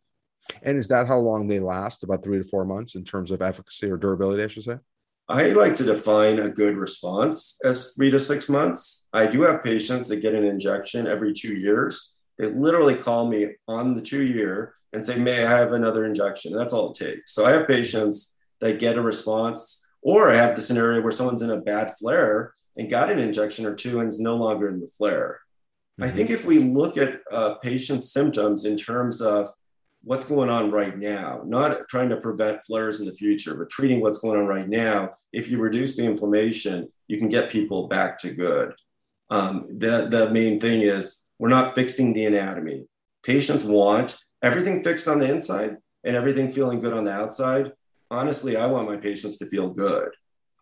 And 0.62 0.78
is 0.78 0.88
that 0.88 1.06
how 1.06 1.18
long 1.18 1.48
they 1.48 1.60
last? 1.60 2.02
About 2.02 2.22
three 2.22 2.38
to 2.38 2.44
four 2.44 2.64
months 2.64 2.94
in 2.94 3.04
terms 3.04 3.30
of 3.30 3.42
efficacy 3.42 3.90
or 3.90 3.96
durability, 3.96 4.42
I 4.42 4.48
should 4.48 4.62
say? 4.62 4.78
I 5.28 5.48
like 5.48 5.74
to 5.76 5.84
define 5.84 6.38
a 6.38 6.48
good 6.48 6.76
response 6.76 7.58
as 7.64 7.94
three 7.94 8.10
to 8.12 8.18
six 8.18 8.48
months. 8.48 9.08
I 9.12 9.26
do 9.26 9.42
have 9.42 9.62
patients 9.62 10.06
that 10.08 10.22
get 10.22 10.34
an 10.34 10.44
injection 10.44 11.08
every 11.08 11.32
two 11.32 11.54
years. 11.54 12.16
They 12.38 12.46
literally 12.46 12.94
call 12.94 13.26
me 13.26 13.48
on 13.66 13.94
the 13.94 14.02
two 14.02 14.22
year 14.22 14.74
and 14.92 15.04
say, 15.04 15.18
May 15.18 15.44
I 15.44 15.50
have 15.50 15.72
another 15.72 16.04
injection? 16.04 16.54
That's 16.54 16.72
all 16.72 16.92
it 16.92 16.98
takes. 16.98 17.32
So 17.32 17.44
I 17.44 17.52
have 17.52 17.66
patients 17.66 18.34
that 18.60 18.78
get 18.78 18.96
a 18.96 19.02
response, 19.02 19.84
or 20.00 20.30
I 20.30 20.36
have 20.36 20.54
the 20.54 20.62
scenario 20.62 21.02
where 21.02 21.12
someone's 21.12 21.42
in 21.42 21.50
a 21.50 21.60
bad 21.60 21.96
flare 21.96 22.54
and 22.76 22.88
got 22.88 23.10
an 23.10 23.18
injection 23.18 23.66
or 23.66 23.74
two 23.74 24.00
and 24.00 24.08
is 24.08 24.20
no 24.20 24.36
longer 24.36 24.68
in 24.68 24.80
the 24.80 24.86
flare. 24.86 25.40
Mm-hmm. 25.98 26.04
I 26.04 26.12
think 26.12 26.30
if 26.30 26.44
we 26.44 26.58
look 26.58 26.96
at 26.96 27.20
uh, 27.32 27.54
patients' 27.54 28.12
symptoms 28.12 28.64
in 28.64 28.76
terms 28.76 29.20
of 29.20 29.48
what's 30.06 30.24
going 30.24 30.48
on 30.48 30.70
right 30.70 30.96
now, 30.96 31.42
not 31.44 31.88
trying 31.88 32.08
to 32.08 32.16
prevent 32.16 32.64
flares 32.64 33.00
in 33.00 33.06
the 33.06 33.12
future, 33.12 33.56
but 33.56 33.68
treating 33.68 34.00
what's 34.00 34.20
going 34.20 34.38
on 34.38 34.46
right 34.46 34.68
now. 34.68 35.10
If 35.32 35.50
you 35.50 35.58
reduce 35.58 35.96
the 35.96 36.04
inflammation, 36.04 36.92
you 37.08 37.18
can 37.18 37.28
get 37.28 37.50
people 37.50 37.88
back 37.88 38.16
to 38.20 38.30
good. 38.30 38.72
Um, 39.30 39.66
the, 39.68 40.06
the 40.08 40.30
main 40.30 40.60
thing 40.60 40.82
is 40.82 41.24
we're 41.40 41.48
not 41.48 41.74
fixing 41.74 42.12
the 42.12 42.24
anatomy. 42.24 42.86
Patients 43.24 43.64
want 43.64 44.16
everything 44.44 44.80
fixed 44.80 45.08
on 45.08 45.18
the 45.18 45.28
inside 45.28 45.78
and 46.04 46.14
everything 46.14 46.50
feeling 46.50 46.78
good 46.78 46.92
on 46.92 47.04
the 47.04 47.12
outside. 47.12 47.72
Honestly, 48.08 48.56
I 48.56 48.66
want 48.66 48.88
my 48.88 48.98
patients 48.98 49.38
to 49.38 49.46
feel 49.46 49.70
good. 49.70 50.10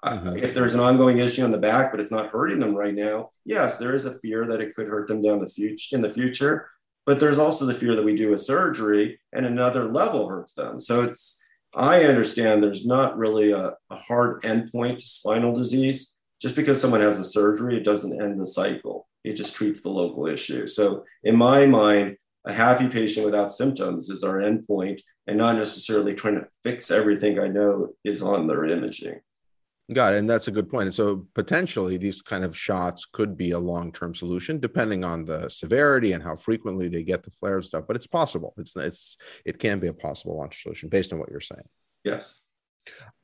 Uh, 0.03 0.33
if 0.39 0.55
there's 0.55 0.73
an 0.73 0.81
ongoing 0.81 1.19
issue 1.19 1.45
on 1.45 1.51
the 1.51 1.59
back, 1.59 1.91
but 1.91 2.01
it's 2.01 2.11
not 2.11 2.31
hurting 2.31 2.61
them 2.61 2.75
right 2.75 2.95
now, 2.95 3.31
yes, 3.45 3.77
there 3.77 3.95
is 3.95 4.07
a 4.07 4.19
fear 4.21 4.47
that 4.47 4.63
it 4.63 4.75
could 4.75 4.87
hurt 4.87 5.07
them 5.07 5.21
down 5.21 5.39
the 5.39 5.49
future 5.49 5.97
in 5.97 6.01
the 6.01 6.09
future. 6.09 6.71
But 7.07 7.21
there's 7.21 7.39
also 7.39 7.67
the 7.67 7.75
fear 7.75 7.95
that 7.97 8.05
we 8.05 8.17
do 8.17 8.33
a 8.33 8.39
surgery 8.39 9.21
and 9.33 9.45
another 9.45 9.91
level 9.91 10.29
hurts 10.29 10.53
them. 10.53 10.79
So 10.79 11.03
it's, 11.03 11.39
I 11.75 12.05
understand 12.05 12.63
there's 12.63 12.87
not 12.87 13.19
really 13.19 13.53
a, 13.53 13.75
a 13.91 13.97
hard 13.97 14.43
endpoint 14.43 14.99
to 14.99 15.07
spinal 15.07 15.55
disease. 15.55 16.13
Just 16.41 16.57
because 16.57 16.81
someone 16.81 17.01
has 17.01 17.19
a 17.19 17.25
surgery, 17.25 17.77
it 17.77 17.85
doesn't 17.85 18.21
end 18.21 18.39
the 18.39 18.47
cycle. 18.47 19.09
It 19.23 19.35
just 19.35 19.55
treats 19.55 19.81
the 19.81 19.91
local 19.91 20.27
issue. 20.27 20.67
So 20.67 21.05
in 21.23 21.37
my 21.37 21.67
mind, 21.67 22.17
a 22.45 22.53
happy 22.53 22.89
patient 22.89 23.25
without 23.25 23.53
symptoms 23.53 24.11
is 24.11 24.23
our 24.23 24.39
endpoint 24.39 25.01
and 25.27 25.39
not 25.39 25.57
necessarily 25.57 26.15
trying 26.15 26.35
to 26.35 26.47
fix 26.63 26.91
everything 26.91 27.39
I 27.39 27.49
know 27.49 27.95
is 28.05 28.21
on 28.21 28.47
their 28.47 28.67
imaging. 28.67 29.21
Got 29.93 30.15
it. 30.15 30.19
And 30.19 30.31
that's 30.31 30.49
a 30.49 30.53
good 30.53 30.71
point. 30.71 30.87
And 30.87 30.95
so 30.95 31.27
potentially 31.35 31.99
these 31.99 32.23
kind 32.23 32.43
of 32.43 32.57
shots 32.57 33.05
could 33.05 33.37
be 33.37 33.51
a 33.51 33.59
long-term 33.59 34.15
solution 34.15 34.59
depending 34.59 35.05
on 35.05 35.27
the 35.27 35.49
severity 35.51 36.13
and 36.13 36.23
how 36.23 36.37
frequently 36.37 36.89
they 36.89 37.03
get 37.03 37.23
the 37.23 37.31
flare 37.31 37.61
stuff. 37.61 37.85
But 37.87 37.97
it's 37.97 38.07
possible. 38.07 38.55
It's 38.57 38.75
it's 38.77 39.19
it 39.45 39.59
can 39.59 39.81
be 39.81 39.89
a 39.89 39.93
possible 39.93 40.39
long 40.39 40.53
solution 40.53 40.89
based 40.89 41.13
on 41.13 41.19
what 41.19 41.31
you're 41.31 41.41
saying. 41.41 41.69
Yes. 42.03 42.45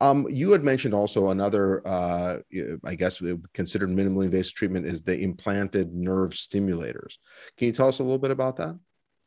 Um, 0.00 0.26
you 0.30 0.52
had 0.52 0.64
mentioned 0.64 0.94
also 0.94 1.28
another, 1.28 1.86
uh, 1.86 2.38
I 2.84 2.94
guess, 2.94 3.22
considered 3.52 3.90
minimally 3.90 4.24
invasive 4.24 4.54
treatment 4.54 4.86
is 4.86 5.02
the 5.02 5.18
implanted 5.18 5.94
nerve 5.94 6.30
stimulators. 6.30 7.16
Can 7.56 7.66
you 7.66 7.72
tell 7.72 7.88
us 7.88 7.98
a 7.98 8.02
little 8.02 8.18
bit 8.18 8.30
about 8.30 8.56
that? 8.56 8.78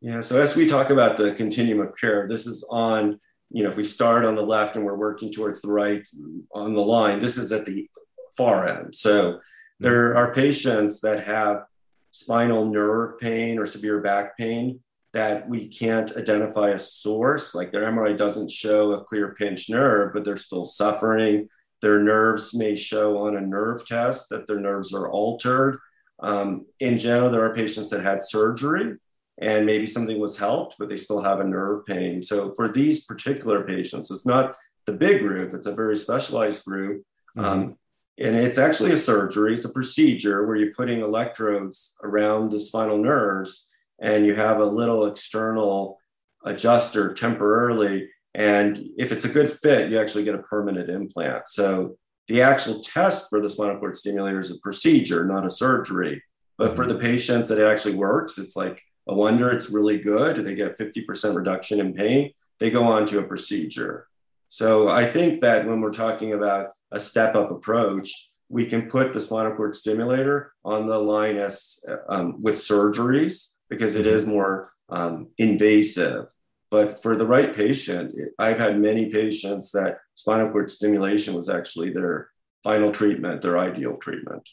Yeah. 0.02 0.22
So 0.22 0.40
as 0.40 0.56
we 0.56 0.68
talk 0.68 0.90
about 0.90 1.18
the 1.18 1.32
continuum 1.34 1.86
of 1.86 1.96
care, 1.96 2.28
this 2.28 2.46
is 2.46 2.66
on 2.70 3.20
you 3.54 3.64
know, 3.64 3.70
if 3.70 3.78
we 3.78 3.84
start 3.84 4.26
on 4.26 4.36
the 4.36 4.42
left 4.42 4.76
and 4.76 4.84
we're 4.84 4.96
working 4.96 5.32
towards 5.32 5.62
the 5.62 5.72
right 5.72 6.06
on 6.54 6.74
the 6.74 6.82
line, 6.82 7.20
this 7.20 7.38
is 7.38 7.52
at 7.52 7.66
the 7.66 7.88
far 8.36 8.68
end. 8.68 8.96
So 8.96 9.40
there 9.80 10.16
are 10.16 10.34
patients 10.34 11.02
that 11.02 11.26
have 11.26 11.66
spinal 12.10 12.66
nerve 12.66 13.20
pain 13.20 13.60
or 13.60 13.68
severe 13.68 14.02
back 14.02 14.38
pain 14.38 14.80
that 15.14 15.48
we 15.48 15.68
can't 15.68 16.18
identify 16.18 16.70
a 16.70 16.80
source. 16.80 17.54
Like 17.54 17.72
their 17.72 17.84
MRI 17.84 18.18
doesn't 18.18 18.50
show 18.50 18.94
a 18.94 19.04
clear 19.04 19.36
pinched 19.36 19.70
nerve, 19.70 20.14
but 20.14 20.26
they're 20.26 20.36
still 20.36 20.66
suffering. 20.66 21.48
Their 21.82 22.02
nerves 22.02 22.56
may 22.56 22.76
show 22.76 23.20
on 23.20 23.38
a 23.38 23.42
nerve 23.42 23.86
test 23.86 24.30
that 24.30 24.48
their 24.48 24.60
nerves 24.60 24.94
are 24.94 25.12
altered. 25.12 25.78
Um, 26.20 26.66
in 26.80 26.98
general, 26.98 27.30
there 27.30 27.44
are 27.44 27.54
patients 27.54 27.92
that 27.92 28.02
had 28.02 28.24
surgery 28.24 28.96
and 29.40 29.66
maybe 29.66 29.88
something 29.88 30.20
was 30.20 30.38
helped, 30.38 30.76
but 30.78 30.90
they 30.90 30.98
still 30.98 31.22
have 31.22 31.40
a 31.40 31.44
nerve 31.44 31.86
pain. 31.86 32.22
So 32.22 32.54
for 32.56 32.72
these 32.72 33.06
particular 33.06 33.64
patients, 33.64 34.12
it's 34.12 34.26
not 34.26 34.56
the 34.86 34.94
big 34.94 35.22
group, 35.22 35.54
it's 35.54 35.66
a 35.66 35.74
very 35.74 35.96
specialized 35.96 36.66
group. 36.66 37.04
Mm-hmm. 37.38 37.46
Um, 37.46 37.78
and 38.20 38.36
it's 38.36 38.60
actually 38.60 38.92
a 38.92 38.98
surgery, 38.98 39.56
it's 39.56 39.66
a 39.66 39.70
procedure 39.70 40.46
where 40.46 40.56
you're 40.56 40.74
putting 40.76 41.02
electrodes 41.02 41.96
around 42.04 42.52
the 42.52 42.60
spinal 42.60 42.98
nerves 42.98 43.72
and 44.00 44.26
you 44.26 44.36
have 44.36 44.60
a 44.60 44.66
little 44.66 45.06
external 45.08 46.00
adjuster 46.46 47.14
temporarily. 47.14 48.10
And 48.36 48.80
if 48.98 49.12
it's 49.12 49.26
a 49.26 49.30
good 49.30 49.52
fit, 49.52 49.90
you 49.90 50.00
actually 50.00 50.26
get 50.26 50.36
a 50.36 50.40
permanent 50.40 50.90
implant. 50.90 51.48
So 51.48 51.98
the 52.28 52.42
actual 52.42 52.82
test 52.82 53.30
for 53.30 53.42
the 53.42 53.50
spinal 53.50 53.80
cord 53.80 53.98
stimulator 53.98 54.40
is 54.40 54.52
a 54.52 54.60
procedure, 54.60 55.26
not 55.26 55.46
a 55.46 55.50
surgery. 55.50 56.22
But 56.58 56.76
for 56.76 56.84
mm-hmm. 56.84 56.94
the 56.94 57.00
patients 57.00 57.50
that 57.50 57.60
it 57.60 57.66
actually 57.66 57.96
works, 57.96 58.38
it's 58.38 58.56
like 58.56 58.84
a 59.08 59.14
wonder 59.14 59.52
it's 59.52 59.70
really 59.70 60.00
good. 60.00 60.38
They 60.46 60.56
get 60.56 60.78
50% 60.78 61.36
reduction 61.36 61.80
in 61.80 61.94
pain. 61.94 62.32
They 62.60 62.70
go 62.70 62.84
on 62.84 63.06
to 63.08 63.20
a 63.20 63.24
procedure. 63.24 64.08
So 64.50 64.88
I 64.88 65.10
think 65.10 65.42
that 65.42 65.68
when 65.68 65.82
we're 65.82 65.92
talking 65.92 66.34
about 66.34 66.72
a 66.92 67.00
step 67.00 67.36
up 67.36 67.52
approach, 67.52 68.30
we 68.50 68.66
can 68.66 68.90
put 68.90 69.14
the 69.14 69.20
spinal 69.20 69.56
cord 69.56 69.76
stimulator 69.76 70.54
on 70.64 70.86
the 70.86 71.00
line 71.00 71.38
as 71.38 71.84
um, 72.08 72.42
with 72.42 72.56
surgeries 72.56 73.54
because 73.70 73.96
it 73.96 74.06
is 74.06 74.26
more 74.26 74.72
um, 74.90 75.30
invasive. 75.38 76.28
But 76.70 77.02
for 77.02 77.16
the 77.16 77.26
right 77.26 77.54
patient, 77.54 78.16
I've 78.38 78.60
had 78.60 78.80
many 78.80 79.10
patients 79.10 79.72
that 79.72 79.98
spinal 80.14 80.52
cord 80.52 80.72
stimulation 80.72 81.34
was 81.34 81.50
actually 81.50 81.92
their 81.92 82.30
final 82.64 82.92
treatment, 82.92 83.42
their 83.42 83.58
ideal 83.58 83.98
treatment. 83.98 84.50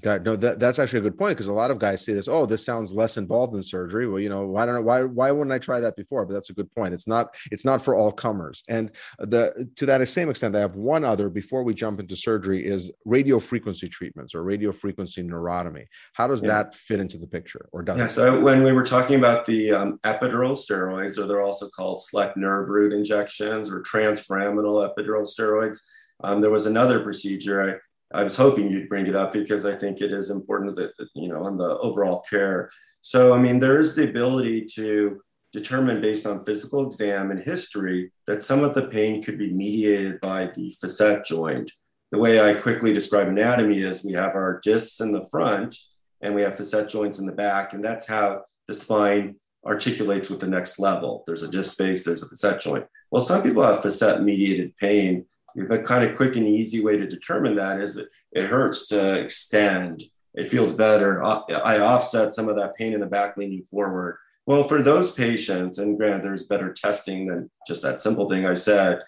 God, 0.00 0.24
no, 0.24 0.36
that, 0.36 0.60
that's 0.60 0.78
actually 0.78 1.00
a 1.00 1.02
good 1.02 1.18
point 1.18 1.36
because 1.36 1.48
a 1.48 1.52
lot 1.52 1.72
of 1.72 1.80
guys 1.80 2.04
see 2.04 2.12
this. 2.12 2.28
Oh, 2.28 2.46
this 2.46 2.64
sounds 2.64 2.92
less 2.92 3.16
involved 3.16 3.56
in 3.56 3.62
surgery. 3.62 4.06
Well, 4.06 4.20
you 4.20 4.28
know, 4.28 4.46
why 4.46 4.64
don't 4.64 4.84
why 4.84 5.02
why 5.02 5.32
wouldn't 5.32 5.52
I 5.52 5.58
try 5.58 5.80
that 5.80 5.96
before? 5.96 6.24
But 6.24 6.34
that's 6.34 6.50
a 6.50 6.52
good 6.52 6.72
point. 6.76 6.94
It's 6.94 7.08
not 7.08 7.34
it's 7.50 7.64
not 7.64 7.82
for 7.82 7.96
all 7.96 8.12
comers. 8.12 8.62
And 8.68 8.92
the 9.18 9.68
to 9.76 9.86
that 9.86 10.06
same 10.08 10.30
extent, 10.30 10.54
I 10.54 10.60
have 10.60 10.76
one 10.76 11.04
other 11.04 11.28
before 11.28 11.64
we 11.64 11.74
jump 11.74 11.98
into 11.98 12.14
surgery 12.14 12.64
is 12.64 12.92
radio 13.04 13.40
frequency 13.40 13.88
treatments 13.88 14.32
or 14.32 14.44
radio 14.44 14.70
frequency 14.70 15.24
neurotomy. 15.24 15.86
How 16.12 16.28
does 16.28 16.40
yeah. 16.40 16.48
that 16.48 16.76
fit 16.76 17.00
into 17.00 17.18
the 17.18 17.26
picture, 17.26 17.68
or 17.72 17.82
does 17.82 17.98
yeah, 17.98 18.04
it? 18.04 18.12
So 18.12 18.40
when 18.40 18.62
we 18.62 18.72
were 18.72 18.84
talking 18.84 19.16
about 19.16 19.44
the 19.44 19.72
um, 19.72 19.98
epidural 20.04 20.52
steroids, 20.52 21.18
or 21.18 21.26
they're 21.26 21.42
also 21.42 21.68
called 21.68 22.00
select 22.00 22.36
nerve 22.36 22.68
root 22.68 22.92
injections 22.92 23.68
or 23.68 23.82
transforaminal 23.82 24.88
epidural 24.88 25.28
steroids. 25.28 25.78
Um, 26.22 26.42
there 26.42 26.50
was 26.50 26.66
another 26.66 27.00
procedure. 27.00 27.62
I, 27.62 27.89
I 28.12 28.24
was 28.24 28.36
hoping 28.36 28.70
you'd 28.70 28.88
bring 28.88 29.06
it 29.06 29.16
up 29.16 29.32
because 29.32 29.64
I 29.64 29.74
think 29.74 30.00
it 30.00 30.12
is 30.12 30.30
important 30.30 30.76
that, 30.76 30.92
you 31.14 31.28
know, 31.28 31.44
on 31.44 31.56
the 31.56 31.78
overall 31.78 32.20
care. 32.28 32.70
So, 33.02 33.32
I 33.32 33.38
mean, 33.38 33.60
there 33.60 33.78
is 33.78 33.94
the 33.94 34.08
ability 34.08 34.66
to 34.74 35.20
determine 35.52 36.00
based 36.00 36.26
on 36.26 36.44
physical 36.44 36.86
exam 36.86 37.30
and 37.30 37.40
history 37.40 38.12
that 38.26 38.42
some 38.42 38.62
of 38.62 38.74
the 38.74 38.88
pain 38.88 39.22
could 39.22 39.38
be 39.38 39.52
mediated 39.52 40.20
by 40.20 40.50
the 40.54 40.70
facet 40.80 41.24
joint. 41.24 41.70
The 42.12 42.18
way 42.18 42.40
I 42.40 42.54
quickly 42.54 42.92
describe 42.92 43.28
anatomy 43.28 43.82
is 43.82 44.04
we 44.04 44.12
have 44.12 44.34
our 44.34 44.60
discs 44.62 45.00
in 45.00 45.12
the 45.12 45.24
front 45.30 45.76
and 46.20 46.34
we 46.34 46.42
have 46.42 46.56
facet 46.56 46.88
joints 46.88 47.18
in 47.18 47.26
the 47.26 47.32
back, 47.32 47.72
and 47.72 47.82
that's 47.82 48.06
how 48.06 48.42
the 48.68 48.74
spine 48.74 49.36
articulates 49.64 50.28
with 50.28 50.40
the 50.40 50.46
next 50.46 50.78
level. 50.78 51.24
There's 51.26 51.42
a 51.42 51.50
disc 51.50 51.72
space, 51.72 52.04
there's 52.04 52.22
a 52.22 52.28
facet 52.28 52.60
joint. 52.60 52.86
Well, 53.10 53.22
some 53.22 53.42
people 53.42 53.62
have 53.62 53.82
facet 53.82 54.22
mediated 54.22 54.76
pain. 54.76 55.26
The 55.54 55.82
kind 55.82 56.04
of 56.04 56.16
quick 56.16 56.36
and 56.36 56.46
easy 56.46 56.82
way 56.82 56.96
to 56.96 57.06
determine 57.06 57.54
that 57.56 57.80
is 57.80 57.94
that 57.94 58.08
it 58.32 58.46
hurts 58.46 58.86
to 58.88 59.20
extend. 59.20 60.02
It 60.34 60.48
feels 60.48 60.72
better. 60.72 61.22
I 61.22 61.78
offset 61.78 62.32
some 62.32 62.48
of 62.48 62.56
that 62.56 62.76
pain 62.76 62.92
in 62.92 63.00
the 63.00 63.06
back 63.06 63.36
leaning 63.36 63.64
forward. 63.64 64.18
Well, 64.46 64.64
for 64.64 64.82
those 64.82 65.12
patients, 65.12 65.78
and 65.78 65.96
granted, 65.96 66.22
there's 66.22 66.46
better 66.46 66.72
testing 66.72 67.26
than 67.26 67.50
just 67.66 67.82
that 67.82 68.00
simple 68.00 68.28
thing 68.28 68.46
I 68.46 68.54
said, 68.54 69.02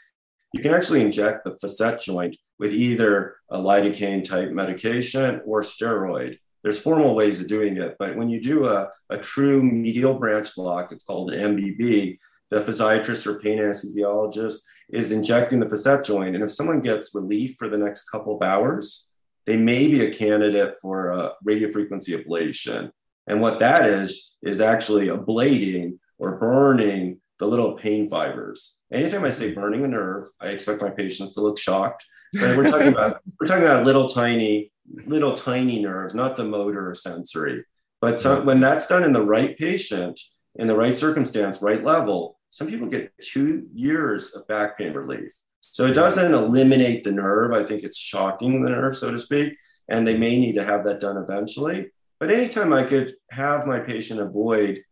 you 0.52 0.60
can 0.60 0.74
actually 0.74 1.02
inject 1.02 1.44
the 1.44 1.56
facet 1.56 2.00
joint 2.00 2.36
with 2.58 2.72
either 2.72 3.36
a 3.50 3.58
lidocaine 3.58 4.24
type 4.24 4.50
medication 4.50 5.40
or 5.46 5.62
steroid 5.62 6.38
there's 6.62 6.80
formal 6.80 7.14
ways 7.14 7.40
of 7.40 7.48
doing 7.48 7.76
it, 7.76 7.96
but 7.98 8.16
when 8.16 8.28
you 8.28 8.40
do 8.40 8.66
a, 8.66 8.88
a 9.10 9.18
true 9.18 9.62
medial 9.62 10.14
branch 10.14 10.54
block, 10.54 10.92
it's 10.92 11.04
called 11.04 11.32
an 11.32 11.56
MBB, 11.56 12.18
the 12.50 12.60
physiatrist 12.60 13.26
or 13.26 13.40
pain 13.40 13.58
anesthesiologist 13.58 14.60
is 14.92 15.10
injecting 15.10 15.58
the 15.58 15.68
facet 15.68 16.04
joint. 16.04 16.34
And 16.34 16.44
if 16.44 16.50
someone 16.50 16.80
gets 16.80 17.14
relief 17.14 17.56
for 17.58 17.68
the 17.68 17.78
next 17.78 18.08
couple 18.10 18.36
of 18.36 18.42
hours, 18.42 19.08
they 19.46 19.56
may 19.56 19.88
be 19.88 20.04
a 20.04 20.12
candidate 20.12 20.74
for 20.80 21.10
a 21.10 21.32
radiofrequency 21.44 22.22
ablation. 22.22 22.90
And 23.26 23.40
what 23.40 23.58
that 23.60 23.86
is, 23.88 24.36
is 24.42 24.60
actually 24.60 25.06
ablating 25.06 25.98
or 26.18 26.36
burning 26.36 27.20
the 27.38 27.46
little 27.46 27.72
pain 27.72 28.08
fibers. 28.08 28.78
Anytime 28.92 29.24
I 29.24 29.30
say 29.30 29.52
burning 29.52 29.84
a 29.84 29.88
nerve, 29.88 30.28
I 30.40 30.48
expect 30.48 30.82
my 30.82 30.90
patients 30.90 31.34
to 31.34 31.40
look 31.40 31.58
shocked. 31.58 32.04
But 32.34 32.56
we're 32.56 32.70
talking 32.70 32.88
about 32.94 33.20
we're 33.40 33.46
talking 33.46 33.64
about 33.64 33.84
little 33.84 34.08
tiny 34.08 34.72
little 35.06 35.34
tiny 35.34 35.80
nerves, 35.82 36.14
not 36.14 36.36
the 36.36 36.44
motor 36.44 36.90
or 36.90 36.94
sensory. 36.94 37.64
But 38.00 38.20
so, 38.20 38.42
when 38.42 38.60
that's 38.60 38.86
done 38.86 39.04
in 39.04 39.12
the 39.12 39.24
right 39.24 39.56
patient, 39.56 40.20
in 40.56 40.66
the 40.66 40.76
right 40.76 40.96
circumstance, 40.96 41.62
right 41.62 41.82
level, 41.82 42.38
some 42.52 42.68
people 42.68 42.86
get 42.86 43.14
two 43.18 43.66
years 43.72 44.34
of 44.34 44.46
back 44.46 44.76
pain 44.76 44.92
relief. 44.92 45.32
So 45.60 45.86
it 45.86 45.94
doesn't 45.94 46.34
eliminate 46.34 47.02
the 47.02 47.10
nerve. 47.10 47.52
I 47.52 47.64
think 47.64 47.82
it's 47.82 47.96
shocking 47.96 48.62
the 48.62 48.68
nerve, 48.68 48.94
so 48.94 49.10
to 49.10 49.18
speak. 49.18 49.54
And 49.88 50.06
they 50.06 50.18
may 50.18 50.38
need 50.38 50.56
to 50.56 50.64
have 50.64 50.84
that 50.84 51.00
done 51.00 51.16
eventually. 51.16 51.92
But 52.20 52.30
anytime 52.30 52.74
I 52.74 52.84
could 52.84 53.14
have 53.30 53.66
my 53.66 53.80
patient 53.80 54.20
avoid 54.20 54.82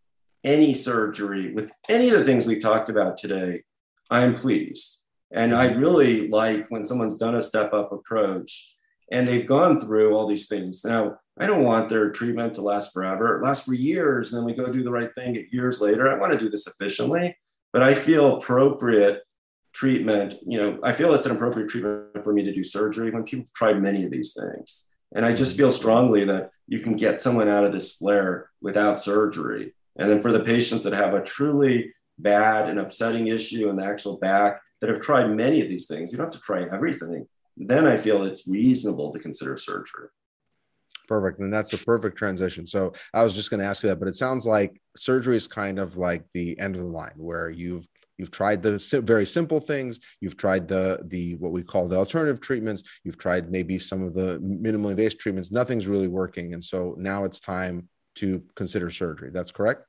any 0.42 0.72
surgery 0.72 1.52
with 1.52 1.70
any 1.86 2.08
of 2.08 2.18
the 2.18 2.24
things 2.24 2.46
we 2.46 2.58
talked 2.58 2.88
about 2.88 3.18
today, 3.18 3.62
I'm 4.10 4.32
pleased. 4.32 5.02
And 5.30 5.54
I 5.54 5.74
really 5.74 6.28
like 6.28 6.66
when 6.70 6.86
someone's 6.86 7.18
done 7.18 7.34
a 7.34 7.42
step 7.42 7.74
up 7.74 7.92
approach 7.92 8.74
and 9.12 9.28
they've 9.28 9.46
gone 9.46 9.78
through 9.78 10.14
all 10.14 10.26
these 10.26 10.48
things. 10.48 10.82
Now, 10.82 11.18
I 11.38 11.46
don't 11.46 11.64
want 11.64 11.90
their 11.90 12.10
treatment 12.10 12.54
to 12.54 12.62
last 12.62 12.94
forever. 12.94 13.36
It 13.36 13.44
lasts 13.44 13.66
for 13.66 13.74
years, 13.74 14.32
and 14.32 14.40
then 14.40 14.46
we 14.46 14.54
go 14.54 14.72
do 14.72 14.82
the 14.82 14.90
right 14.90 15.14
thing 15.14 15.46
years 15.52 15.80
later. 15.82 16.10
I 16.10 16.18
want 16.18 16.32
to 16.32 16.38
do 16.38 16.48
this 16.48 16.66
efficiently, 16.66 17.36
but 17.72 17.82
I 17.82 17.94
feel 17.94 18.36
appropriate 18.36 19.22
treatment. 19.72 20.36
You 20.46 20.60
know, 20.60 20.78
I 20.82 20.92
feel 20.92 21.14
it's 21.14 21.26
an 21.26 21.36
appropriate 21.36 21.68
treatment 21.68 22.24
for 22.24 22.32
me 22.32 22.42
to 22.44 22.52
do 22.52 22.64
surgery 22.64 23.10
when 23.10 23.24
people 23.24 23.44
have 23.44 23.52
tried 23.52 23.82
many 23.82 24.04
of 24.04 24.10
these 24.10 24.34
things. 24.34 24.88
And 25.14 25.24
I 25.24 25.32
just 25.32 25.52
mm-hmm. 25.52 25.58
feel 25.58 25.70
strongly 25.70 26.24
that 26.24 26.50
you 26.66 26.80
can 26.80 26.96
get 26.96 27.20
someone 27.20 27.48
out 27.48 27.64
of 27.64 27.72
this 27.72 27.94
flare 27.94 28.50
without 28.60 29.00
surgery. 29.00 29.74
And 29.96 30.08
then 30.08 30.22
for 30.22 30.32
the 30.32 30.44
patients 30.44 30.84
that 30.84 30.92
have 30.92 31.14
a 31.14 31.22
truly 31.22 31.92
bad 32.18 32.68
and 32.68 32.78
upsetting 32.78 33.26
issue 33.26 33.68
in 33.68 33.76
the 33.76 33.84
actual 33.84 34.18
back 34.18 34.60
that 34.80 34.90
have 34.90 35.00
tried 35.00 35.30
many 35.30 35.60
of 35.60 35.68
these 35.68 35.86
things, 35.86 36.12
you 36.12 36.18
don't 36.18 36.26
have 36.26 36.34
to 36.34 36.40
try 36.40 36.64
everything 36.72 37.26
then 37.60 37.86
I 37.86 37.96
feel 37.98 38.24
it's 38.24 38.48
reasonable 38.48 39.12
to 39.12 39.18
consider 39.18 39.56
surgery. 39.56 40.08
Perfect. 41.10 41.40
And 41.40 41.52
that's 41.52 41.72
a 41.72 41.78
perfect 41.78 42.16
transition. 42.16 42.64
So 42.64 42.92
I 43.12 43.24
was 43.24 43.34
just 43.34 43.50
going 43.50 43.58
to 43.58 43.66
ask 43.66 43.82
you 43.82 43.88
that, 43.88 43.98
but 43.98 44.06
it 44.06 44.14
sounds 44.14 44.46
like 44.46 44.80
surgery 44.96 45.36
is 45.36 45.48
kind 45.48 45.80
of 45.80 45.96
like 45.96 46.22
the 46.34 46.56
end 46.60 46.76
of 46.76 46.82
the 46.82 46.86
line 46.86 47.14
where 47.16 47.50
you've 47.50 47.84
you've 48.16 48.30
tried 48.30 48.62
the 48.62 48.76
very 49.02 49.24
simple 49.24 49.60
things 49.60 49.98
you've 50.20 50.36
tried 50.36 50.68
the 50.68 51.00
the 51.06 51.36
what 51.36 51.52
we 51.52 51.62
call 51.62 51.88
the 51.88 51.96
alternative 51.96 52.38
treatments 52.38 52.82
you've 53.02 53.16
tried 53.16 53.50
maybe 53.50 53.78
some 53.78 54.02
of 54.02 54.12
the 54.12 54.38
minimally 54.40 54.90
invasive 54.90 55.18
treatments 55.18 55.50
nothing's 55.50 55.88
really 55.88 56.06
working 56.06 56.52
and 56.52 56.62
so 56.62 56.94
now 56.98 57.24
it's 57.24 57.40
time 57.40 57.88
to 58.14 58.42
consider 58.56 58.90
surgery 58.90 59.30
that's 59.32 59.50
correct 59.50 59.86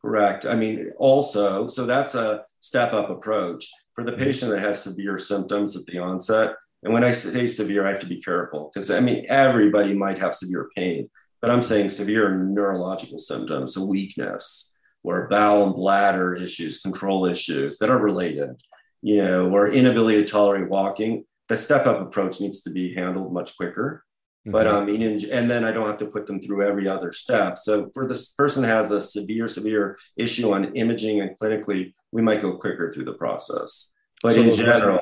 correct 0.00 0.46
i 0.46 0.56
mean 0.56 0.90
also 0.96 1.66
so 1.66 1.84
that's 1.84 2.14
a 2.14 2.42
step 2.60 2.94
up 2.94 3.10
approach 3.10 3.68
for 3.92 4.04
the 4.04 4.12
mm-hmm. 4.12 4.24
patient 4.24 4.50
that 4.50 4.62
has 4.62 4.82
severe 4.82 5.18
symptoms 5.18 5.76
at 5.76 5.84
the 5.84 5.98
onset 5.98 6.54
and 6.86 6.92
when 6.94 7.02
I 7.02 7.10
say 7.10 7.48
severe, 7.48 7.84
I 7.84 7.90
have 7.90 7.98
to 7.98 8.06
be 8.06 8.20
careful 8.20 8.70
because 8.72 8.92
I 8.92 9.00
mean, 9.00 9.26
everybody 9.28 9.92
might 9.92 10.18
have 10.18 10.36
severe 10.36 10.70
pain, 10.76 11.10
but 11.42 11.50
I'm 11.50 11.60
saying 11.60 11.88
severe 11.88 12.36
neurological 12.36 13.18
symptoms, 13.18 13.76
a 13.76 13.84
weakness, 13.84 14.72
or 15.02 15.26
bowel 15.26 15.64
and 15.64 15.74
bladder 15.74 16.36
issues, 16.36 16.80
control 16.80 17.26
issues 17.26 17.78
that 17.78 17.90
are 17.90 17.98
related, 17.98 18.62
you 19.02 19.20
know, 19.20 19.50
or 19.50 19.68
inability 19.68 20.24
to 20.24 20.30
tolerate 20.30 20.70
walking. 20.70 21.24
The 21.48 21.56
step 21.56 21.86
up 21.86 22.00
approach 22.00 22.40
needs 22.40 22.62
to 22.62 22.70
be 22.70 22.94
handled 22.94 23.32
much 23.32 23.56
quicker. 23.56 24.04
Mm-hmm. 24.42 24.52
But 24.52 24.68
I 24.68 24.84
mean, 24.84 25.02
and 25.02 25.50
then 25.50 25.64
I 25.64 25.72
don't 25.72 25.88
have 25.88 25.98
to 25.98 26.06
put 26.06 26.28
them 26.28 26.40
through 26.40 26.62
every 26.62 26.86
other 26.86 27.10
step. 27.10 27.58
So 27.58 27.90
for 27.94 28.06
this 28.06 28.30
person 28.34 28.62
has 28.62 28.92
a 28.92 29.02
severe, 29.02 29.48
severe 29.48 29.98
issue 30.16 30.52
on 30.52 30.76
imaging 30.76 31.20
and 31.20 31.36
clinically, 31.36 31.94
we 32.12 32.22
might 32.22 32.42
go 32.42 32.56
quicker 32.56 32.92
through 32.92 33.06
the 33.06 33.14
process. 33.14 33.92
But 34.22 34.36
so 34.36 34.42
in 34.42 34.54
general, 34.54 35.00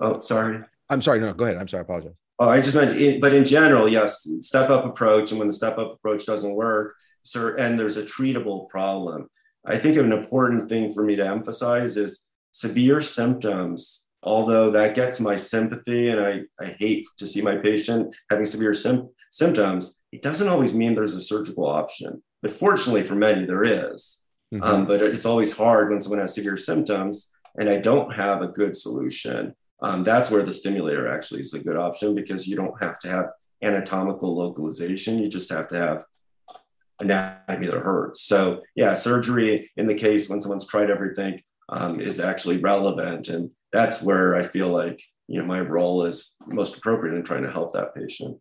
oh, 0.00 0.18
sorry. 0.18 0.64
I'm 0.92 1.00
sorry. 1.00 1.20
No, 1.20 1.32
go 1.32 1.44
ahead. 1.44 1.56
I'm 1.56 1.68
sorry. 1.68 1.80
I 1.80 1.84
apologize. 1.84 2.14
Oh, 2.38 2.48
I 2.48 2.60
just 2.60 2.74
meant, 2.74 2.98
in, 2.98 3.20
but 3.20 3.32
in 3.34 3.44
general, 3.44 3.88
yes, 3.88 4.28
step 4.40 4.68
up 4.68 4.84
approach. 4.84 5.30
And 5.30 5.38
when 5.38 5.48
the 5.48 5.54
step 5.54 5.78
up 5.78 5.94
approach 5.94 6.26
doesn't 6.26 6.54
work, 6.54 6.94
sir, 7.22 7.56
and 7.56 7.78
there's 7.78 7.96
a 7.96 8.02
treatable 8.02 8.68
problem, 8.68 9.28
I 9.64 9.78
think 9.78 9.96
an 9.96 10.12
important 10.12 10.68
thing 10.68 10.92
for 10.92 11.02
me 11.02 11.16
to 11.16 11.26
emphasize 11.26 11.96
is 11.96 12.26
severe 12.50 13.00
symptoms. 13.00 14.06
Although 14.22 14.70
that 14.72 14.94
gets 14.94 15.18
my 15.18 15.36
sympathy, 15.36 16.08
and 16.08 16.20
I, 16.20 16.42
I 16.60 16.76
hate 16.78 17.06
to 17.18 17.26
see 17.26 17.42
my 17.42 17.56
patient 17.56 18.14
having 18.30 18.44
severe 18.44 18.74
sim- 18.74 19.08
symptoms, 19.30 20.00
it 20.12 20.22
doesn't 20.22 20.48
always 20.48 20.74
mean 20.74 20.94
there's 20.94 21.14
a 21.14 21.22
surgical 21.22 21.66
option. 21.66 22.22
But 22.42 22.50
fortunately 22.50 23.02
for 23.02 23.14
many, 23.14 23.46
there 23.46 23.64
is. 23.64 24.22
Mm-hmm. 24.52 24.62
Um, 24.62 24.86
but 24.86 25.00
it's 25.00 25.24
always 25.24 25.56
hard 25.56 25.90
when 25.90 26.00
someone 26.00 26.20
has 26.20 26.34
severe 26.34 26.56
symptoms 26.56 27.30
and 27.56 27.68
I 27.68 27.78
don't 27.78 28.14
have 28.14 28.42
a 28.42 28.48
good 28.48 28.76
solution 28.76 29.54
um, 29.82 30.04
that's 30.04 30.30
where 30.30 30.42
the 30.42 30.52
stimulator 30.52 31.08
actually 31.08 31.40
is 31.40 31.54
a 31.54 31.58
good 31.58 31.76
option 31.76 32.14
because 32.14 32.46
you 32.46 32.56
don't 32.56 32.80
have 32.80 32.98
to 33.00 33.08
have 33.08 33.30
anatomical 33.62 34.34
localization. 34.36 35.18
You 35.18 35.28
just 35.28 35.50
have 35.50 35.68
to 35.68 35.76
have 35.76 36.04
anatomy 37.00 37.66
that 37.66 37.80
hurts. 37.80 38.22
So, 38.22 38.62
yeah, 38.76 38.94
surgery 38.94 39.70
in 39.76 39.86
the 39.88 39.94
case 39.94 40.28
when 40.28 40.40
someone's 40.40 40.66
tried 40.66 40.90
everything 40.90 41.42
um, 41.68 42.00
is 42.00 42.20
actually 42.20 42.58
relevant. 42.58 43.28
And 43.28 43.50
that's 43.72 44.02
where 44.02 44.36
I 44.36 44.44
feel 44.44 44.68
like, 44.68 45.02
you 45.26 45.40
know, 45.40 45.46
my 45.46 45.60
role 45.60 46.04
is 46.04 46.34
most 46.46 46.78
appropriate 46.78 47.16
in 47.16 47.24
trying 47.24 47.42
to 47.42 47.50
help 47.50 47.72
that 47.72 47.94
patient. 47.94 48.38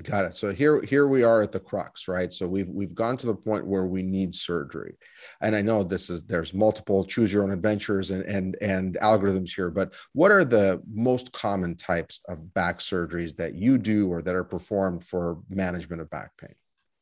Got 0.00 0.24
it. 0.24 0.34
So 0.34 0.54
here, 0.54 0.80
here 0.80 1.06
we 1.06 1.22
are 1.22 1.42
at 1.42 1.52
the 1.52 1.60
crux, 1.60 2.08
right? 2.08 2.32
So 2.32 2.48
we've 2.48 2.68
we've 2.68 2.94
gone 2.94 3.18
to 3.18 3.26
the 3.26 3.34
point 3.34 3.66
where 3.66 3.84
we 3.84 4.02
need 4.02 4.34
surgery, 4.34 4.96
and 5.42 5.54
I 5.54 5.60
know 5.60 5.82
this 5.82 6.08
is 6.08 6.22
there's 6.22 6.54
multiple 6.54 7.04
choose 7.04 7.30
your 7.30 7.42
own 7.42 7.50
adventures 7.50 8.10
and 8.10 8.24
and 8.24 8.56
and 8.62 8.96
algorithms 9.02 9.54
here, 9.54 9.68
but 9.68 9.92
what 10.14 10.32
are 10.32 10.46
the 10.46 10.80
most 10.90 11.30
common 11.32 11.76
types 11.76 12.22
of 12.26 12.54
back 12.54 12.78
surgeries 12.78 13.36
that 13.36 13.54
you 13.54 13.76
do 13.76 14.08
or 14.08 14.22
that 14.22 14.34
are 14.34 14.44
performed 14.44 15.04
for 15.04 15.40
management 15.50 16.00
of 16.00 16.08
back 16.08 16.30
pain? 16.38 16.54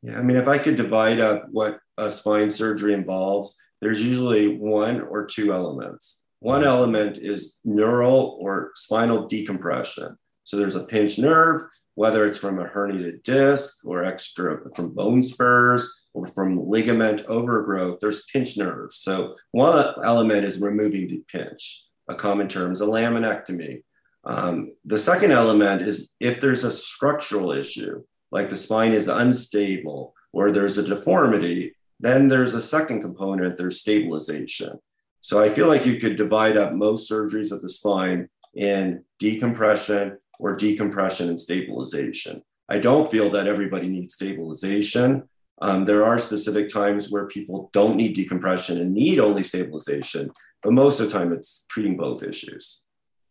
Yeah, 0.03 0.18
I 0.18 0.22
mean, 0.22 0.36
if 0.36 0.49
I 0.49 0.59
could 0.59 0.74
divide 0.74 1.20
up 1.20 1.47
what 1.53 1.78
a 1.97 2.11
spine 2.11 2.51
surgery 2.51 2.93
involves, 2.93 3.57
there's 3.80 4.05
usually 4.05 4.57
one 4.59 5.01
or 5.01 5.26
two 5.26 5.53
elements. 5.53 6.24
One 6.41 6.64
element 6.64 7.18
is 7.18 7.61
neural 7.64 8.36
or 8.41 8.72
spinal 8.74 9.28
decompression. 9.28 10.16
So 10.43 10.57
there's 10.57 10.74
a 10.74 10.84
pinched 10.84 11.20
nerve 11.20 11.62
whether 11.95 12.26
it's 12.26 12.38
from 12.38 12.59
a 12.59 12.64
herniated 12.64 13.22
disc 13.22 13.84
or 13.84 14.05
extra 14.05 14.59
from 14.74 14.95
bone 14.95 15.22
spurs 15.22 16.07
or 16.14 16.26
from 16.26 16.68
ligament 16.68 17.24
overgrowth, 17.26 17.99
there's 18.01 18.26
pinch 18.26 18.57
nerves. 18.57 18.99
So 18.99 19.36
one 19.53 19.95
element 20.05 20.45
is 20.45 20.61
removing 20.61 21.09
the 21.09 21.22
pinch. 21.30 21.84
A 22.09 22.14
common 22.14 22.49
term 22.49 22.72
is 22.72 22.80
a 22.80 22.86
laminectomy. 22.86 23.82
Um, 24.24 24.72
the 24.84 24.99
second 24.99 25.32
element 25.32 25.82
is 25.82 26.12
if 26.20 26.41
there's 26.41 26.64
a 26.64 26.72
structural 26.72 27.53
issue, 27.53 28.03
like 28.30 28.51
the 28.51 28.57
spine 28.57 28.93
is 28.93 29.09
unstable 29.09 30.14
or 30.32 30.51
there's 30.51 30.78
a 30.78 30.86
deformity, 30.86 31.74
then 31.99 32.28
there's 32.28 32.55
a 32.55 32.62
second 32.62 33.01
component, 33.01 33.57
there's 33.57 33.80
stabilization. 33.80 34.78
So 35.20 35.43
I 35.43 35.49
feel 35.49 35.68
like 35.68 35.84
you 35.84 35.99
could 35.99 36.16
divide 36.16 36.57
up 36.57 36.72
most 36.72 37.11
surgeries 37.11 37.53
of 37.53 37.61
the 37.62 37.68
spine 37.68 38.28
in 38.55 39.05
decompression 39.18 40.18
or 40.41 40.57
decompression 40.57 41.28
and 41.28 41.38
stabilization. 41.38 42.43
I 42.68 42.78
don't 42.78 43.11
feel 43.11 43.30
that 43.30 43.47
everybody 43.47 43.88
needs 43.88 44.14
stabilization. 44.14 45.28
Um, 45.61 45.84
there 45.84 46.05
are 46.05 46.18
specific 46.18 46.68
times 46.68 47.11
where 47.11 47.26
people 47.26 47.68
don't 47.72 47.97
need 47.97 48.14
decompression 48.14 48.80
and 48.80 48.95
need 48.95 49.18
only 49.18 49.43
stabilization, 49.43 50.30
but 50.62 50.72
most 50.72 50.99
of 50.99 51.07
the 51.07 51.12
time 51.12 51.32
it's 51.32 51.66
treating 51.68 51.97
both 51.97 52.22
issues. 52.22 52.84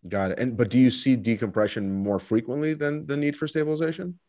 Got 0.07 0.31
it. 0.31 0.39
And 0.39 0.55
but 0.55 0.69
do 0.69 0.77
you 0.77 0.91
see 0.91 1.15
decompression 1.15 1.91
more 1.91 2.19
frequently 2.19 2.73
than 2.73 3.05
the 3.07 3.17
need 3.17 3.35
for 3.35 3.47
stabilization? 3.47 4.19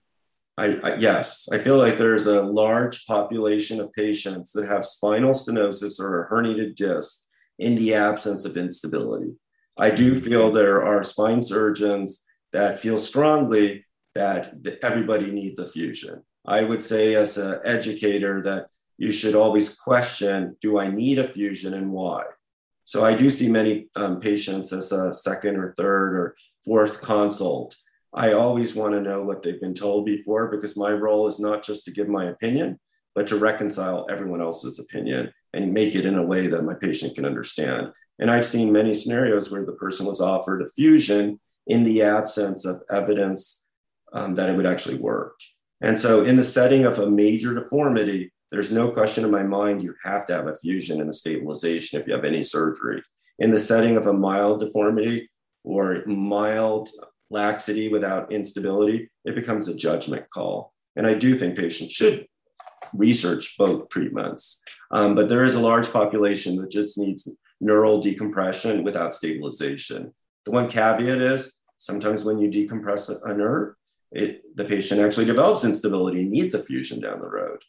I, 0.58 0.78
I, 0.82 0.94
yes, 0.96 1.48
I 1.52 1.58
feel 1.58 1.76
like 1.76 1.96
there's 1.96 2.26
a 2.26 2.42
large 2.42 3.06
population 3.06 3.80
of 3.80 3.92
patients 3.92 4.52
that 4.52 4.68
have 4.68 4.84
spinal 4.84 5.32
stenosis 5.32 6.00
or 6.00 6.22
a 6.22 6.28
herniated 6.28 6.74
disc 6.74 7.26
in 7.58 7.76
the 7.76 7.94
absence 7.94 8.44
of 8.44 8.56
instability. 8.56 9.32
I 9.78 9.90
do 9.90 10.18
feel 10.18 10.50
there 10.50 10.82
are 10.82 11.04
spine 11.04 11.42
surgeons 11.42 12.24
that 12.52 12.78
feel 12.78 12.98
strongly 12.98 13.84
that 14.14 14.54
everybody 14.82 15.30
needs 15.30 15.58
a 15.58 15.68
fusion. 15.68 16.22
I 16.46 16.62
would 16.62 16.82
say, 16.82 17.14
as 17.14 17.38
an 17.38 17.60
educator, 17.64 18.42
that 18.42 18.68
you 18.98 19.10
should 19.10 19.34
always 19.34 19.74
question 19.78 20.56
do 20.60 20.78
I 20.78 20.88
need 20.88 21.18
a 21.18 21.26
fusion 21.26 21.74
and 21.74 21.90
why? 21.90 22.24
So 22.84 23.04
I 23.04 23.14
do 23.14 23.30
see 23.30 23.48
many 23.48 23.88
um, 23.94 24.20
patients 24.20 24.72
as 24.72 24.90
a 24.90 25.12
second 25.12 25.56
or 25.56 25.74
third 25.74 26.14
or 26.14 26.36
fourth 26.64 27.00
consult. 27.00 27.76
I 28.12 28.32
always 28.32 28.74
want 28.74 28.94
to 28.94 29.00
know 29.00 29.22
what 29.22 29.42
they've 29.42 29.60
been 29.60 29.74
told 29.74 30.06
before 30.06 30.50
because 30.50 30.76
my 30.76 30.90
role 30.90 31.28
is 31.28 31.38
not 31.38 31.62
just 31.62 31.84
to 31.84 31.92
give 31.92 32.08
my 32.08 32.24
opinion, 32.24 32.80
but 33.14 33.28
to 33.28 33.36
reconcile 33.36 34.06
everyone 34.10 34.40
else's 34.40 34.80
opinion 34.80 35.32
and 35.52 35.72
make 35.72 35.94
it 35.94 36.06
in 36.06 36.16
a 36.16 36.26
way 36.26 36.48
that 36.48 36.64
my 36.64 36.74
patient 36.74 37.14
can 37.14 37.24
understand. 37.24 37.92
And 38.18 38.30
I've 38.30 38.44
seen 38.44 38.72
many 38.72 38.92
scenarios 38.92 39.50
where 39.50 39.64
the 39.64 39.72
person 39.72 40.06
was 40.06 40.20
offered 40.20 40.62
a 40.62 40.68
fusion 40.70 41.38
in 41.66 41.82
the 41.82 42.02
absence 42.02 42.64
of 42.64 42.82
evidence 42.90 43.64
um, 44.12 44.34
that 44.34 44.50
it 44.50 44.56
would 44.56 44.66
actually 44.66 44.98
work. 44.98 45.34
And 45.80 45.98
so, 45.98 46.24
in 46.24 46.36
the 46.36 46.44
setting 46.44 46.84
of 46.84 46.98
a 46.98 47.10
major 47.10 47.54
deformity, 47.54 48.32
there's 48.50 48.72
no 48.72 48.90
question 48.90 49.24
in 49.24 49.30
my 49.30 49.42
mind 49.42 49.82
you 49.82 49.94
have 50.04 50.26
to 50.26 50.32
have 50.32 50.46
a 50.46 50.56
fusion 50.56 51.00
and 51.00 51.08
a 51.08 51.12
stabilization 51.12 52.00
if 52.00 52.06
you 52.06 52.12
have 52.12 52.24
any 52.24 52.42
surgery. 52.42 53.02
In 53.38 53.50
the 53.50 53.60
setting 53.60 53.96
of 53.96 54.06
a 54.06 54.12
mild 54.12 54.60
deformity 54.60 55.30
or 55.64 56.04
mild 56.06 56.90
laxity 57.30 57.88
without 57.88 58.32
instability, 58.32 59.08
it 59.24 59.34
becomes 59.34 59.68
a 59.68 59.74
judgment 59.74 60.28
call. 60.30 60.74
And 60.96 61.06
I 61.06 61.14
do 61.14 61.34
think 61.34 61.56
patients 61.56 61.92
should 61.92 62.26
research 62.92 63.56
both 63.56 63.88
treatments. 63.88 64.62
Um, 64.90 65.14
but 65.14 65.28
there 65.28 65.44
is 65.44 65.54
a 65.54 65.60
large 65.60 65.90
population 65.90 66.56
that 66.56 66.70
just 66.70 66.98
needs 66.98 67.28
neural 67.60 68.00
decompression 68.00 68.82
without 68.82 69.14
stabilization. 69.14 70.12
The 70.44 70.50
one 70.50 70.68
caveat 70.68 71.18
is 71.18 71.54
sometimes 71.76 72.24
when 72.24 72.38
you 72.38 72.48
decompress 72.48 73.10
a 73.24 73.34
nerve, 73.34 73.74
it, 74.12 74.42
the 74.56 74.64
patient 74.64 75.00
actually 75.00 75.26
develops 75.26 75.64
instability, 75.64 76.22
and 76.22 76.30
needs 76.30 76.54
a 76.54 76.62
fusion 76.62 77.00
down 77.00 77.20
the 77.20 77.28
road. 77.28 77.62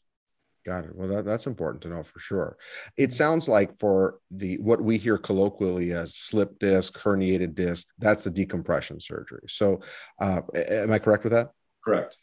Got 0.66 0.86
it. 0.86 0.96
Well, 0.96 1.08
that, 1.08 1.26
that's 1.26 1.48
important 1.48 1.82
to 1.84 1.90
know 1.90 2.04
for 2.04 2.20
sure. 2.20 2.58
It 2.96 3.14
sounds 3.14 3.48
like 3.48 3.80
for 3.80 4.20
the 4.30 4.58
what 4.58 4.82
we 4.82 4.98
hear 4.98 5.18
colloquially 5.18 5.92
as 5.92 6.16
slip 6.16 6.60
disc, 6.60 6.98
herniated 7.00 7.56
disc, 7.56 7.88
that's 7.98 8.24
the 8.24 8.30
decompression 8.30 9.00
surgery. 9.00 9.42
So, 9.48 9.82
uh, 10.20 10.42
am 10.54 10.92
I 10.92 11.00
correct 11.00 11.24
with 11.24 11.34
that? 11.34 11.50
Correct. 11.84 12.18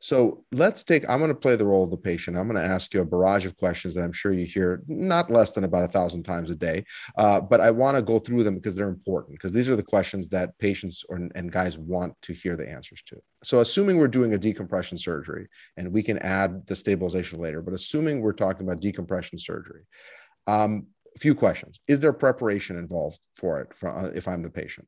So 0.00 0.44
let's 0.52 0.84
take, 0.84 1.08
I'm 1.08 1.18
going 1.18 1.28
to 1.28 1.34
play 1.34 1.56
the 1.56 1.66
role 1.66 1.84
of 1.84 1.90
the 1.90 1.96
patient. 1.96 2.36
I'm 2.36 2.48
going 2.48 2.62
to 2.62 2.68
ask 2.68 2.92
you 2.94 3.00
a 3.00 3.04
barrage 3.04 3.46
of 3.46 3.56
questions 3.56 3.94
that 3.94 4.02
I'm 4.02 4.12
sure 4.12 4.32
you 4.32 4.46
hear 4.46 4.82
not 4.86 5.30
less 5.30 5.52
than 5.52 5.64
about 5.64 5.84
a 5.84 5.88
thousand 5.88 6.22
times 6.24 6.50
a 6.50 6.56
day. 6.56 6.84
Uh, 7.16 7.40
but 7.40 7.60
I 7.60 7.70
want 7.70 7.96
to 7.96 8.02
go 8.02 8.18
through 8.18 8.44
them 8.44 8.54
because 8.54 8.74
they're 8.74 8.88
important, 8.88 9.36
because 9.36 9.52
these 9.52 9.68
are 9.68 9.76
the 9.76 9.82
questions 9.82 10.28
that 10.28 10.58
patients 10.58 11.04
or, 11.08 11.28
and 11.34 11.50
guys 11.50 11.78
want 11.78 12.14
to 12.22 12.32
hear 12.32 12.56
the 12.56 12.68
answers 12.68 13.02
to. 13.02 13.22
So, 13.44 13.60
assuming 13.60 13.98
we're 13.98 14.08
doing 14.08 14.34
a 14.34 14.38
decompression 14.38 14.96
surgery, 14.96 15.48
and 15.76 15.92
we 15.92 16.02
can 16.02 16.18
add 16.18 16.66
the 16.66 16.76
stabilization 16.76 17.40
later, 17.40 17.60
but 17.60 17.74
assuming 17.74 18.20
we're 18.20 18.32
talking 18.32 18.66
about 18.66 18.80
decompression 18.80 19.38
surgery, 19.38 19.82
um, 20.46 20.86
a 21.14 21.18
few 21.18 21.34
questions. 21.34 21.80
Is 21.88 22.00
there 22.00 22.12
preparation 22.12 22.78
involved 22.78 23.18
for 23.36 23.60
it 23.60 23.74
for, 23.74 23.88
uh, 23.88 24.10
if 24.14 24.28
I'm 24.28 24.42
the 24.42 24.50
patient? 24.50 24.86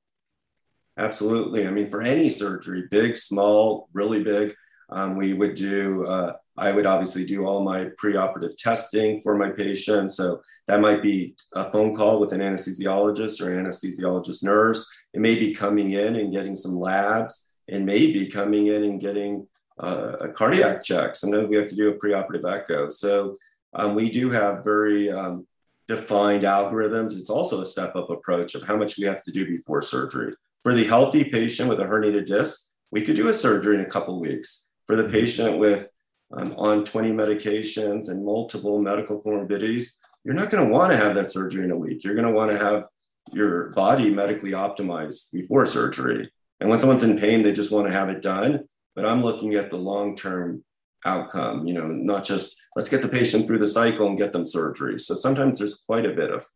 Absolutely. 0.97 1.67
I 1.67 1.71
mean, 1.71 1.89
for 1.89 2.03
any 2.03 2.31
surgery, 2.31 2.85
big, 2.91 3.17
small, 3.17 3.89
really 3.93 4.23
big, 4.23 4.55
um, 4.91 5.17
we 5.17 5.33
would 5.33 5.55
do, 5.55 6.05
uh, 6.07 6.35
I 6.57 6.73
would 6.73 6.87
obviously 6.87 7.25
do 7.25 7.47
all 7.47 7.63
my 7.63 7.91
preoperative 8.03 8.57
testing 8.57 9.21
for 9.23 9.37
my 9.37 9.51
patient. 9.51 10.13
So 10.13 10.41
that 10.67 10.81
might 10.81 11.03
be 11.03 11.35
a 11.55 11.71
phone 11.71 11.95
call 11.95 12.21
with 12.21 12.33
an 12.33 12.41
anesthesiologist 12.41 13.41
or 13.41 13.53
an 13.53 13.65
anesthesiologist 13.65 14.43
nurse. 14.43 14.89
It 15.13 15.21
may 15.21 15.35
be 15.35 15.55
coming 15.55 15.93
in 15.93 16.17
and 16.17 16.33
getting 16.33 16.57
some 16.57 16.79
labs. 16.79 17.47
It 17.67 17.83
may 17.83 18.13
be 18.13 18.27
coming 18.27 18.69
in 18.69 18.85
and 18.85 19.01
getting 19.01 19.47
uh, 19.79 20.17
a 20.21 20.29
cardiac 20.29 20.83
check. 20.83 21.17
Sometimes 21.17 21.49
we 21.49 21.57
have 21.57 21.69
to 21.69 21.77
do 21.77 21.91
a 21.91 21.99
preoperative 21.99 22.51
echo. 22.51 22.91
So 22.91 23.37
um, 23.75 23.95
we 23.95 24.11
do 24.11 24.31
have 24.31 24.65
very 24.65 25.11
um, 25.11 25.47
defined 25.89 26.45
algorithms. 26.45 27.17
It's 27.19 27.31
also 27.31 27.61
a 27.61 27.67
step 27.67 27.97
up 27.97 28.11
approach 28.11 28.55
of 28.55 28.63
how 28.63 28.77
much 28.77 28.99
we 28.99 29.05
have 29.05 29.23
to 29.25 29.33
do 29.33 29.47
before 29.47 29.83
surgery. 29.83 30.35
For 30.63 30.73
the 30.73 30.85
healthy 30.85 31.25
patient 31.25 31.69
with 31.69 31.81
a 31.81 31.85
herniated 31.85 32.27
disc, 32.27 32.71
we 32.91 33.03
could 33.03 33.17
do 33.17 33.29
a 33.29 33.35
surgery 33.35 33.75
in 33.75 33.83
a 33.83 33.91
couple 33.91 34.21
weeks 34.21 34.69
for 34.87 34.97
the 34.97 35.09
patient 35.09 35.59
with 35.59 35.89
um, 36.33 36.55
on 36.57 36.85
20 36.85 37.13
medications 37.13 38.09
and 38.09 38.25
multiple 38.25 38.81
medical 38.81 39.23
comorbidities, 39.23 39.97
you're 40.25 40.35
not 40.35 40.51
going 40.51 40.65
to 40.65 40.73
want 40.73 40.91
to 40.91 40.97
have 40.97 41.15
that 41.15 41.31
surgery 41.31 41.65
in 41.65 41.71
a 41.71 41.77
week. 41.77 42.03
You're 42.03 42.15
going 42.15 42.27
to 42.27 42.33
want 42.33 42.51
to 42.51 42.59
have 42.59 42.87
your 43.33 43.71
body 43.71 44.11
medically 44.11 44.53
optimized 44.53 45.33
before 45.33 45.67
surgery. 45.67 46.31
And 46.61 46.71
when 46.71 46.81
someone's 46.81 47.03
in 47.03 47.19
pain, 47.19 47.43
they 47.43 47.53
just 47.53 47.73
want 47.73 47.87
to 47.87 47.93
have 47.93 48.09
it 48.09 48.23
done. 48.23 48.65
But 48.95 49.07
I'm 49.07 49.23
looking 49.23 49.55
at 49.55 49.71
the 49.71 49.77
long 49.77 50.17
term 50.17 50.65
outcome, 51.05 51.67
you 51.67 51.75
know, 51.75 51.87
not 51.87 52.25
just 52.25 52.57
let's 52.77 52.89
get 52.89 53.03
the 53.03 53.09
patient 53.09 53.47
through 53.47 53.59
the 53.59 53.67
cycle 53.67 54.07
and 54.07 54.19
get 54.19 54.33
them 54.33 54.47
surgery. 54.47 54.99
So 54.99 55.15
sometimes 55.15 55.59
there's 55.59 55.77
quite 55.87 56.07
a 56.07 56.15
bit 56.15 56.31
of 56.31 56.47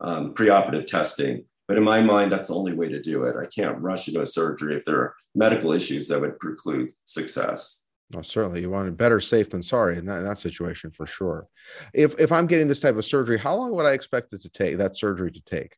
um, 0.00 0.34
preoperative 0.34 0.86
testing. 0.86 1.44
But 1.68 1.76
in 1.76 1.84
my 1.84 2.00
mind, 2.00 2.30
that's 2.30 2.48
the 2.48 2.54
only 2.54 2.74
way 2.74 2.88
to 2.88 3.02
do 3.02 3.24
it. 3.24 3.36
I 3.36 3.46
can't 3.46 3.80
rush 3.80 4.08
into 4.08 4.22
a 4.22 4.26
surgery 4.26 4.76
if 4.76 4.84
there 4.84 4.96
are 4.96 5.14
medical 5.34 5.72
issues 5.72 6.06
that 6.08 6.20
would 6.20 6.38
preclude 6.38 6.92
success. 7.04 7.84
No, 8.10 8.22
certainly, 8.22 8.60
you 8.60 8.70
want 8.70 8.96
better 8.96 9.20
safe 9.20 9.50
than 9.50 9.62
sorry 9.62 9.98
in 9.98 10.06
that, 10.06 10.18
in 10.18 10.24
that 10.24 10.38
situation 10.38 10.92
for 10.92 11.06
sure. 11.06 11.48
If 11.92 12.18
if 12.20 12.30
I'm 12.30 12.46
getting 12.46 12.68
this 12.68 12.78
type 12.78 12.96
of 12.96 13.04
surgery, 13.04 13.36
how 13.36 13.56
long 13.56 13.72
would 13.72 13.86
I 13.86 13.92
expect 13.92 14.32
it 14.32 14.42
to 14.42 14.48
take 14.48 14.78
that 14.78 14.94
surgery 14.94 15.32
to 15.32 15.42
take? 15.42 15.74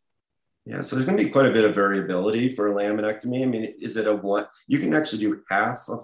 Yeah, 0.66 0.82
so 0.82 0.96
there's 0.96 1.06
going 1.06 1.16
to 1.16 1.24
be 1.24 1.30
quite 1.30 1.46
a 1.46 1.50
bit 1.50 1.64
of 1.64 1.74
variability 1.74 2.54
for 2.54 2.70
a 2.70 2.74
laminectomy. 2.74 3.42
I 3.42 3.46
mean, 3.46 3.74
is 3.80 3.96
it 3.96 4.06
a 4.06 4.14
one? 4.14 4.46
You 4.66 4.78
can 4.78 4.92
actually 4.92 5.20
do 5.20 5.40
half 5.48 5.88
of 5.88 6.02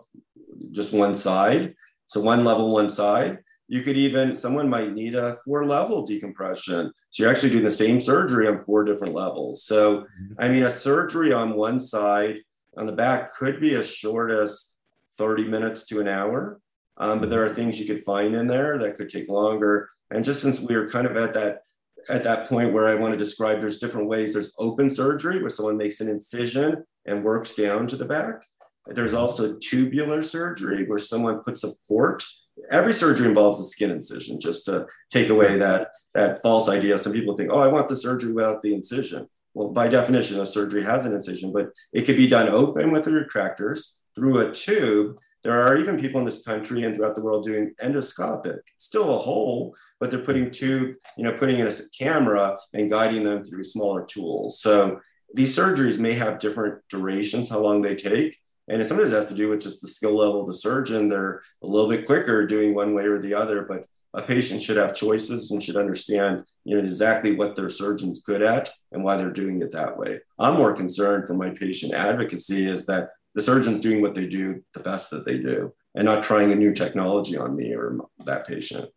just 0.70 0.94
one 0.94 1.14
side, 1.14 1.74
so 2.06 2.22
one 2.22 2.44
level, 2.44 2.72
one 2.72 2.88
side. 2.88 3.40
You 3.66 3.82
could 3.82 3.96
even, 3.96 4.34
someone 4.34 4.68
might 4.68 4.92
need 4.92 5.14
a 5.14 5.36
four 5.44 5.64
level 5.64 6.06
decompression. 6.06 6.92
So 7.10 7.22
you're 7.22 7.32
actually 7.32 7.50
doing 7.50 7.64
the 7.64 7.70
same 7.70 7.98
surgery 7.98 8.46
on 8.46 8.64
four 8.64 8.84
different 8.84 9.14
levels. 9.14 9.64
So, 9.64 10.00
mm-hmm. 10.00 10.34
I 10.38 10.48
mean, 10.48 10.62
a 10.64 10.70
surgery 10.70 11.32
on 11.32 11.56
one 11.56 11.80
side 11.80 12.36
on 12.76 12.86
the 12.86 12.92
back 12.92 13.32
could 13.34 13.60
be 13.60 13.74
as 13.74 13.90
short 13.90 14.30
as 14.30 14.72
30 15.16 15.44
minutes 15.44 15.86
to 15.86 16.00
an 16.00 16.08
hour. 16.08 16.60
Um, 16.96 17.20
but 17.20 17.30
there 17.30 17.44
are 17.44 17.48
things 17.48 17.80
you 17.80 17.86
could 17.86 18.04
find 18.04 18.34
in 18.34 18.46
there 18.46 18.78
that 18.78 18.96
could 18.96 19.08
take 19.08 19.28
longer. 19.28 19.90
And 20.10 20.24
just 20.24 20.40
since 20.40 20.60
we 20.60 20.74
are 20.74 20.88
kind 20.88 21.06
of 21.06 21.16
at 21.16 21.32
that 21.34 21.62
at 22.10 22.22
that 22.24 22.46
point 22.48 22.72
where 22.72 22.86
I 22.86 22.94
want 22.94 23.14
to 23.14 23.18
describe, 23.18 23.60
there's 23.60 23.78
different 23.78 24.08
ways. 24.08 24.34
There's 24.34 24.54
open 24.58 24.90
surgery 24.90 25.40
where 25.40 25.48
someone 25.48 25.78
makes 25.78 26.00
an 26.00 26.08
incision 26.08 26.84
and 27.06 27.24
works 27.24 27.54
down 27.54 27.86
to 27.88 27.96
the 27.96 28.04
back. 28.04 28.44
There's 28.86 29.14
also 29.14 29.56
tubular 29.56 30.20
surgery 30.20 30.86
where 30.86 30.98
someone 30.98 31.42
puts 31.42 31.64
a 31.64 31.72
port 31.88 32.22
every 32.70 32.92
surgery 32.92 33.28
involves 33.28 33.60
a 33.60 33.64
skin 33.64 33.90
incision 33.90 34.40
just 34.40 34.64
to 34.66 34.86
take 35.10 35.28
away 35.28 35.58
that 35.58 35.88
that 36.14 36.40
false 36.42 36.68
idea. 36.68 36.98
Some 36.98 37.12
people 37.12 37.36
think 37.36 37.50
oh 37.52 37.60
i 37.60 37.68
want 37.68 37.88
the 37.88 37.96
surgery 37.96 38.32
without 38.32 38.62
the 38.62 38.74
incision. 38.74 39.28
Well 39.54 39.70
by 39.70 39.88
definition 39.88 40.40
a 40.40 40.46
surgery 40.46 40.82
has 40.84 41.06
an 41.06 41.14
incision 41.14 41.52
but 41.52 41.70
it 41.92 42.02
could 42.02 42.16
be 42.16 42.28
done 42.28 42.48
open 42.48 42.90
with 42.90 43.04
the 43.04 43.10
retractors 43.10 43.96
through 44.14 44.38
a 44.38 44.52
tube. 44.52 45.16
There 45.42 45.60
are 45.60 45.76
even 45.76 46.00
people 46.00 46.20
in 46.20 46.24
this 46.24 46.42
country 46.42 46.84
and 46.84 46.94
throughout 46.94 47.14
the 47.14 47.22
world 47.22 47.44
doing 47.44 47.74
endoscopic 47.82 48.58
still 48.78 49.14
a 49.14 49.18
hole 49.18 49.74
but 50.00 50.10
they're 50.10 50.20
putting 50.20 50.50
tube 50.50 50.94
you 51.16 51.24
know 51.24 51.32
putting 51.32 51.58
in 51.58 51.66
a 51.66 51.72
camera 51.96 52.58
and 52.72 52.90
guiding 52.90 53.22
them 53.24 53.44
through 53.44 53.62
smaller 53.62 54.04
tools. 54.04 54.60
So 54.60 55.00
these 55.34 55.56
surgeries 55.56 55.98
may 55.98 56.12
have 56.12 56.38
different 56.38 56.80
durations 56.88 57.48
how 57.48 57.60
long 57.60 57.82
they 57.82 57.96
take 57.96 58.38
and 58.68 58.80
it 58.80 58.86
sometimes 58.86 59.12
has 59.12 59.28
to 59.28 59.34
do 59.34 59.48
with 59.48 59.60
just 59.60 59.82
the 59.82 59.88
skill 59.88 60.16
level 60.16 60.40
of 60.40 60.46
the 60.46 60.54
surgeon. 60.54 61.08
They're 61.08 61.42
a 61.62 61.66
little 61.66 61.88
bit 61.88 62.06
quicker 62.06 62.46
doing 62.46 62.74
one 62.74 62.94
way 62.94 63.04
or 63.04 63.18
the 63.18 63.34
other, 63.34 63.62
but 63.62 63.86
a 64.14 64.22
patient 64.22 64.62
should 64.62 64.76
have 64.76 64.94
choices 64.94 65.50
and 65.50 65.62
should 65.62 65.76
understand, 65.76 66.44
you 66.64 66.76
know, 66.76 66.82
exactly 66.82 67.34
what 67.34 67.56
their 67.56 67.68
surgeon's 67.68 68.22
good 68.22 68.42
at 68.42 68.70
and 68.92 69.02
why 69.02 69.16
they're 69.16 69.30
doing 69.30 69.60
it 69.60 69.72
that 69.72 69.98
way. 69.98 70.20
I'm 70.38 70.56
more 70.56 70.74
concerned 70.74 71.26
for 71.26 71.34
my 71.34 71.50
patient 71.50 71.92
advocacy 71.92 72.66
is 72.66 72.86
that 72.86 73.10
the 73.34 73.42
surgeon's 73.42 73.80
doing 73.80 74.00
what 74.00 74.14
they 74.14 74.26
do 74.26 74.62
the 74.72 74.80
best 74.80 75.10
that 75.10 75.24
they 75.24 75.38
do 75.38 75.74
and 75.96 76.04
not 76.04 76.22
trying 76.22 76.52
a 76.52 76.56
new 76.56 76.72
technology 76.72 77.36
on 77.36 77.56
me 77.56 77.74
or 77.74 77.98
that 78.24 78.46
patient. 78.46 78.88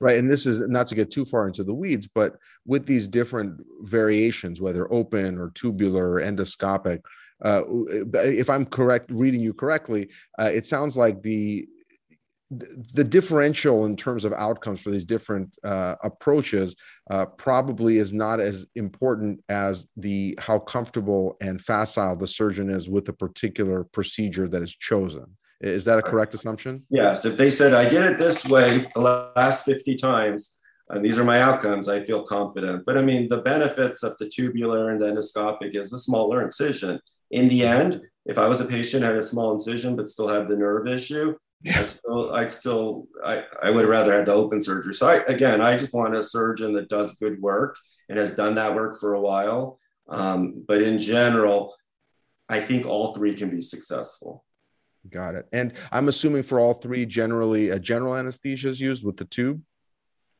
Right. 0.00 0.18
And 0.18 0.30
this 0.30 0.46
is 0.46 0.60
not 0.60 0.86
to 0.88 0.94
get 0.94 1.10
too 1.10 1.24
far 1.24 1.46
into 1.46 1.64
the 1.64 1.74
weeds, 1.74 2.08
but 2.12 2.36
with 2.64 2.86
these 2.86 3.08
different 3.08 3.60
variations, 3.82 4.60
whether 4.60 4.90
open 4.92 5.38
or 5.38 5.50
tubular 5.50 6.12
or 6.12 6.20
endoscopic, 6.20 7.00
uh, 7.44 7.62
if 7.68 8.48
I'm 8.48 8.66
correct, 8.66 9.10
reading 9.10 9.40
you 9.40 9.52
correctly, 9.52 10.08
uh, 10.38 10.50
it 10.52 10.66
sounds 10.66 10.96
like 10.96 11.22
the 11.22 11.68
the 12.48 13.02
differential 13.02 13.86
in 13.86 13.96
terms 13.96 14.24
of 14.24 14.32
outcomes 14.32 14.80
for 14.80 14.90
these 14.90 15.04
different 15.04 15.52
uh, 15.64 15.96
approaches 16.04 16.76
uh, 17.10 17.26
probably 17.26 17.98
is 17.98 18.12
not 18.12 18.38
as 18.38 18.66
important 18.76 19.42
as 19.48 19.88
the 19.96 20.38
how 20.38 20.56
comfortable 20.56 21.36
and 21.40 21.60
facile 21.60 22.14
the 22.14 22.26
surgeon 22.26 22.70
is 22.70 22.88
with 22.88 23.04
the 23.04 23.12
particular 23.12 23.82
procedure 23.82 24.46
that 24.46 24.62
is 24.62 24.76
chosen. 24.76 25.36
Is 25.60 25.84
that 25.86 25.98
a 25.98 26.02
correct 26.02 26.34
assumption? 26.34 26.84
Yes. 26.88 27.24
If 27.24 27.36
they 27.36 27.50
said, 27.50 27.74
I 27.74 27.88
did 27.88 28.02
it 28.04 28.18
this 28.18 28.46
way 28.46 28.86
the 28.94 29.00
last 29.34 29.64
50 29.64 29.96
times, 29.96 30.56
these 31.00 31.18
are 31.18 31.24
my 31.24 31.40
outcomes, 31.40 31.88
I 31.88 32.02
feel 32.02 32.22
confident. 32.22 32.84
But 32.86 32.96
I 32.96 33.02
mean, 33.02 33.28
the 33.28 33.38
benefits 33.38 34.04
of 34.04 34.16
the 34.18 34.28
tubular 34.28 34.90
and 34.90 35.00
endoscopic 35.00 35.74
is 35.74 35.92
a 35.92 35.98
smaller 35.98 36.44
incision. 36.44 37.00
In 37.30 37.48
the 37.48 37.64
end, 37.64 38.02
if 38.24 38.38
I 38.38 38.46
was 38.46 38.60
a 38.60 38.64
patient 38.64 39.02
had 39.02 39.16
a 39.16 39.22
small 39.22 39.52
incision 39.52 39.96
but 39.96 40.08
still 40.08 40.28
had 40.28 40.48
the 40.48 40.56
nerve 40.56 40.86
issue, 40.86 41.36
I 41.66 41.82
still, 41.82 42.34
I'd 42.34 42.52
still, 42.52 43.08
I, 43.24 43.44
I 43.62 43.70
would 43.70 43.86
rather 43.86 44.14
have 44.14 44.26
the 44.26 44.32
open 44.32 44.60
surgery. 44.62 44.94
So 44.94 45.08
I, 45.08 45.16
again, 45.24 45.60
I 45.60 45.76
just 45.76 45.94
want 45.94 46.14
a 46.14 46.22
surgeon 46.22 46.74
that 46.74 46.88
does 46.88 47.16
good 47.16 47.40
work 47.40 47.76
and 48.08 48.18
has 48.18 48.36
done 48.36 48.54
that 48.56 48.74
work 48.74 49.00
for 49.00 49.14
a 49.14 49.20
while. 49.20 49.78
Um, 50.08 50.64
but 50.68 50.82
in 50.82 50.98
general, 50.98 51.74
I 52.48 52.60
think 52.60 52.86
all 52.86 53.14
three 53.14 53.34
can 53.34 53.50
be 53.50 53.60
successful. 53.60 54.44
Got 55.10 55.34
it. 55.34 55.46
And 55.52 55.72
I'm 55.90 56.08
assuming 56.08 56.42
for 56.42 56.60
all 56.60 56.74
three, 56.74 57.06
generally 57.06 57.70
a 57.70 57.78
general 57.78 58.16
anesthesia 58.16 58.68
is 58.68 58.80
used 58.80 59.04
with 59.04 59.16
the 59.16 59.24
tube. 59.24 59.62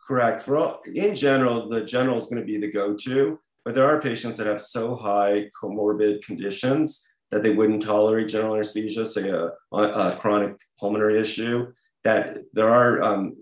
Correct. 0.07 0.43
For 0.43 0.57
all, 0.57 0.81
in 0.87 1.15
general, 1.15 1.69
the 1.69 1.81
general 1.81 2.19
is 2.19 2.27
going 2.27 2.41
to 2.41 2.47
be 2.47 2.59
the 2.59 2.71
go-to, 2.71 3.41
but 3.67 3.75
there 3.75 3.85
are 3.85 4.01
patients 4.01 4.37
that 4.37 4.47
have 4.47 4.63
so 4.63 4.95
high 4.95 5.51
comorbid 5.61 6.23
conditions 6.25 7.05
that 7.33 7.43
they 7.43 7.51
wouldn't 7.51 7.83
tolerate 7.83 8.29
general 8.29 8.55
anesthesia, 8.55 9.05
say 9.05 9.29
a, 9.29 9.51
a 9.73 10.17
chronic 10.17 10.57
pulmonary 10.79 11.19
issue. 11.19 11.73
That 12.05 12.39
there 12.53 12.69
are 12.69 13.03
um, 13.03 13.35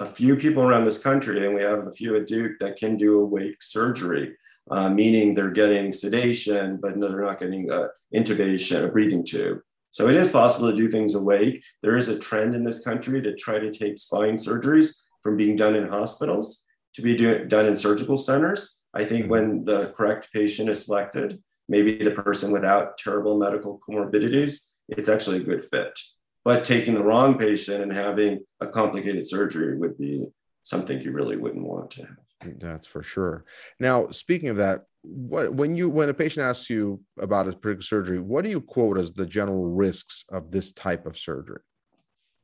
a 0.00 0.06
few 0.06 0.34
people 0.34 0.62
around 0.62 0.86
this 0.86 1.02
country, 1.02 1.44
and 1.44 1.54
we 1.54 1.60
have 1.60 1.86
a 1.86 1.92
few 1.92 2.16
at 2.16 2.26
Duke 2.26 2.52
that 2.60 2.78
can 2.78 2.96
do 2.96 3.20
awake 3.20 3.62
surgery, 3.62 4.34
uh, 4.70 4.88
meaning 4.88 5.34
they're 5.34 5.50
getting 5.50 5.92
sedation, 5.92 6.78
but 6.80 6.96
no, 6.96 7.10
they're 7.10 7.20
not 7.20 7.38
getting 7.38 7.70
a 7.70 7.90
intubation, 8.14 8.82
a 8.82 8.88
breathing 8.88 9.26
tube. 9.26 9.58
So 9.90 10.08
it 10.08 10.16
is 10.16 10.30
possible 10.30 10.70
to 10.70 10.76
do 10.76 10.90
things 10.90 11.14
awake. 11.14 11.62
There 11.82 11.98
is 11.98 12.08
a 12.08 12.18
trend 12.18 12.54
in 12.54 12.64
this 12.64 12.82
country 12.82 13.20
to 13.20 13.36
try 13.36 13.58
to 13.58 13.70
take 13.70 13.98
spine 13.98 14.36
surgeries 14.36 15.02
from 15.22 15.36
being 15.36 15.54
done 15.54 15.74
in 15.74 15.86
hospitals 15.86 16.64
to 16.94 17.02
be 17.02 17.14
do, 17.14 17.44
done 17.44 17.66
in 17.66 17.76
surgical 17.76 18.16
centers. 18.16 18.78
I 18.96 19.04
think 19.04 19.22
mm-hmm. 19.22 19.30
when 19.30 19.64
the 19.64 19.92
correct 19.96 20.32
patient 20.32 20.68
is 20.68 20.84
selected, 20.84 21.42
maybe 21.68 21.96
the 21.96 22.10
person 22.10 22.50
without 22.50 22.98
terrible 22.98 23.38
medical 23.38 23.78
comorbidities, 23.86 24.68
it's 24.88 25.08
actually 25.08 25.38
a 25.38 25.44
good 25.44 25.64
fit. 25.64 25.98
But 26.44 26.64
taking 26.64 26.94
the 26.94 27.02
wrong 27.02 27.38
patient 27.38 27.82
and 27.82 27.92
having 27.92 28.44
a 28.60 28.68
complicated 28.68 29.26
surgery 29.26 29.76
would 29.76 29.98
be 29.98 30.26
something 30.62 31.00
you 31.00 31.12
really 31.12 31.36
wouldn't 31.36 31.66
want 31.66 31.90
to 31.92 32.02
have. 32.02 32.58
That's 32.60 32.86
for 32.86 33.02
sure. 33.02 33.44
Now, 33.80 34.10
speaking 34.10 34.48
of 34.48 34.56
that, 34.56 34.84
what 35.02 35.52
when 35.54 35.74
you 35.76 35.88
when 35.88 36.08
a 36.08 36.14
patient 36.14 36.44
asks 36.44 36.68
you 36.68 37.00
about 37.18 37.48
a 37.48 37.52
particular 37.52 37.82
surgery, 37.82 38.20
what 38.20 38.44
do 38.44 38.50
you 38.50 38.60
quote 38.60 38.98
as 38.98 39.12
the 39.12 39.26
general 39.26 39.66
risks 39.66 40.24
of 40.30 40.50
this 40.50 40.72
type 40.72 41.06
of 41.06 41.16
surgery? 41.16 41.60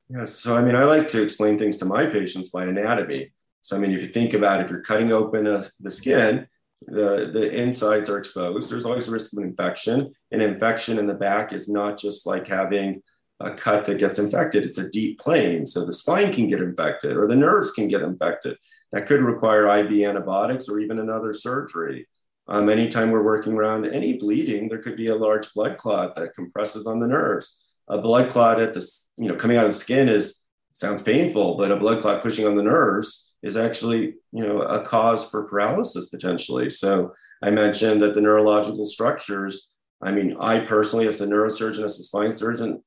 Yes, 0.09 0.35
so 0.35 0.57
I 0.57 0.63
mean, 0.63 0.77
I 0.77 0.85
like 0.85 1.09
to 1.11 1.23
explain 1.23 1.59
things 1.59 1.79
to 1.79 1.85
my 1.85 2.07
patients 2.07 2.49
by 2.49 2.65
anatomy. 2.65 3.33
So 3.63 3.77
I 3.77 3.79
mean, 3.79 3.93
if 3.93 4.03
you 4.03 4.09
think 4.09 4.35
about 4.35 4.61
it, 4.61 4.65
if 4.65 4.71
you're 4.71 4.83
cutting 4.83 5.13
open 5.13 5.47
a, 5.47 5.65
the 5.81 5.91
skin, 5.91 6.47
the 6.87 7.31
the 7.33 7.51
insides 7.51 8.11
are 8.11 8.19
exposed. 8.19 8.71
There's 8.71 8.85
always 8.85 9.09
a 9.09 9.13
risk 9.13 9.33
of 9.33 9.39
an 9.39 9.49
infection. 9.49 10.13
An 10.33 10.41
infection 10.41 10.99
in 10.99 11.07
the 11.07 11.15
back 11.15 11.53
is 11.53 11.69
not 11.69 11.97
just 11.97 12.27
like 12.27 12.47
having 12.49 13.03
a 13.41 13.53
cut 13.53 13.85
that 13.87 13.99
gets 13.99 14.19
infected. 14.19 14.65
It's 14.65 14.79
a 14.79 14.91
deep 14.91 15.21
plane, 15.21 15.65
so 15.65 15.85
the 15.85 15.93
spine 15.93 16.33
can 16.33 16.49
get 16.49 16.61
infected 16.61 17.17
or 17.17 17.29
the 17.29 17.37
nerves 17.37 17.71
can 17.71 17.89
get 17.89 18.03
infected. 18.03 18.57
That 18.91 19.07
could 19.07 19.23
require 19.23 19.69
IV 19.69 19.93
antibiotics 20.07 20.69
or 20.69 20.81
even 20.81 20.99
another 20.99 21.33
surgery. 21.33 22.09
Um, 22.49 22.69
anytime 22.69 23.11
we're 23.11 23.23
working 23.23 23.53
around 23.53 23.87
any 23.87 24.15
bleeding, 24.15 24.69
there 24.69 24.81
could 24.81 24.97
be 24.97 25.07
a 25.07 25.15
large 25.15 25.53
blood 25.55 25.77
clot 25.79 26.17
that 26.17 26.35
compresses 26.35 26.87
on 26.87 26.99
the 26.99 27.07
nerves. 27.07 27.63
A 27.89 27.99
blood 27.99 28.29
clot 28.29 28.61
at 28.61 28.75
the, 28.75 28.87
you 29.17 29.29
know, 29.29 29.37
coming 29.37 29.57
out 29.57 29.67
of 29.67 29.73
the 29.73 29.79
skin 29.79 30.09
is 30.09 30.43
sounds 30.73 31.03
painful, 31.03 31.57
but 31.57 31.71
a 31.71 31.77
blood 31.77 32.03
clot 32.03 32.23
pushing 32.23 32.47
on 32.47 32.57
the 32.57 32.63
nerves 32.63 33.32
is 33.43 33.57
actually, 33.57 34.15
you 34.33 34.47
know, 34.47 34.59
a 34.59 34.85
cause 34.85 35.29
for 35.29 35.45
paralysis 35.45 36.09
potentially. 36.09 36.71
So 36.71 37.15
I 37.43 37.51
mentioned 37.51 38.03
that 38.03 38.15
the 38.15 38.21
neurological 38.21 38.87
structures. 38.87 39.73
I 40.01 40.13
mean, 40.13 40.37
I 40.41 40.61
personally, 40.61 41.07
as 41.07 41.21
a 41.21 41.27
neurosurgeon, 41.27 41.85
as 41.85 41.99
a 41.99 42.03
spine 42.03 42.33
surgeon, 42.33 42.83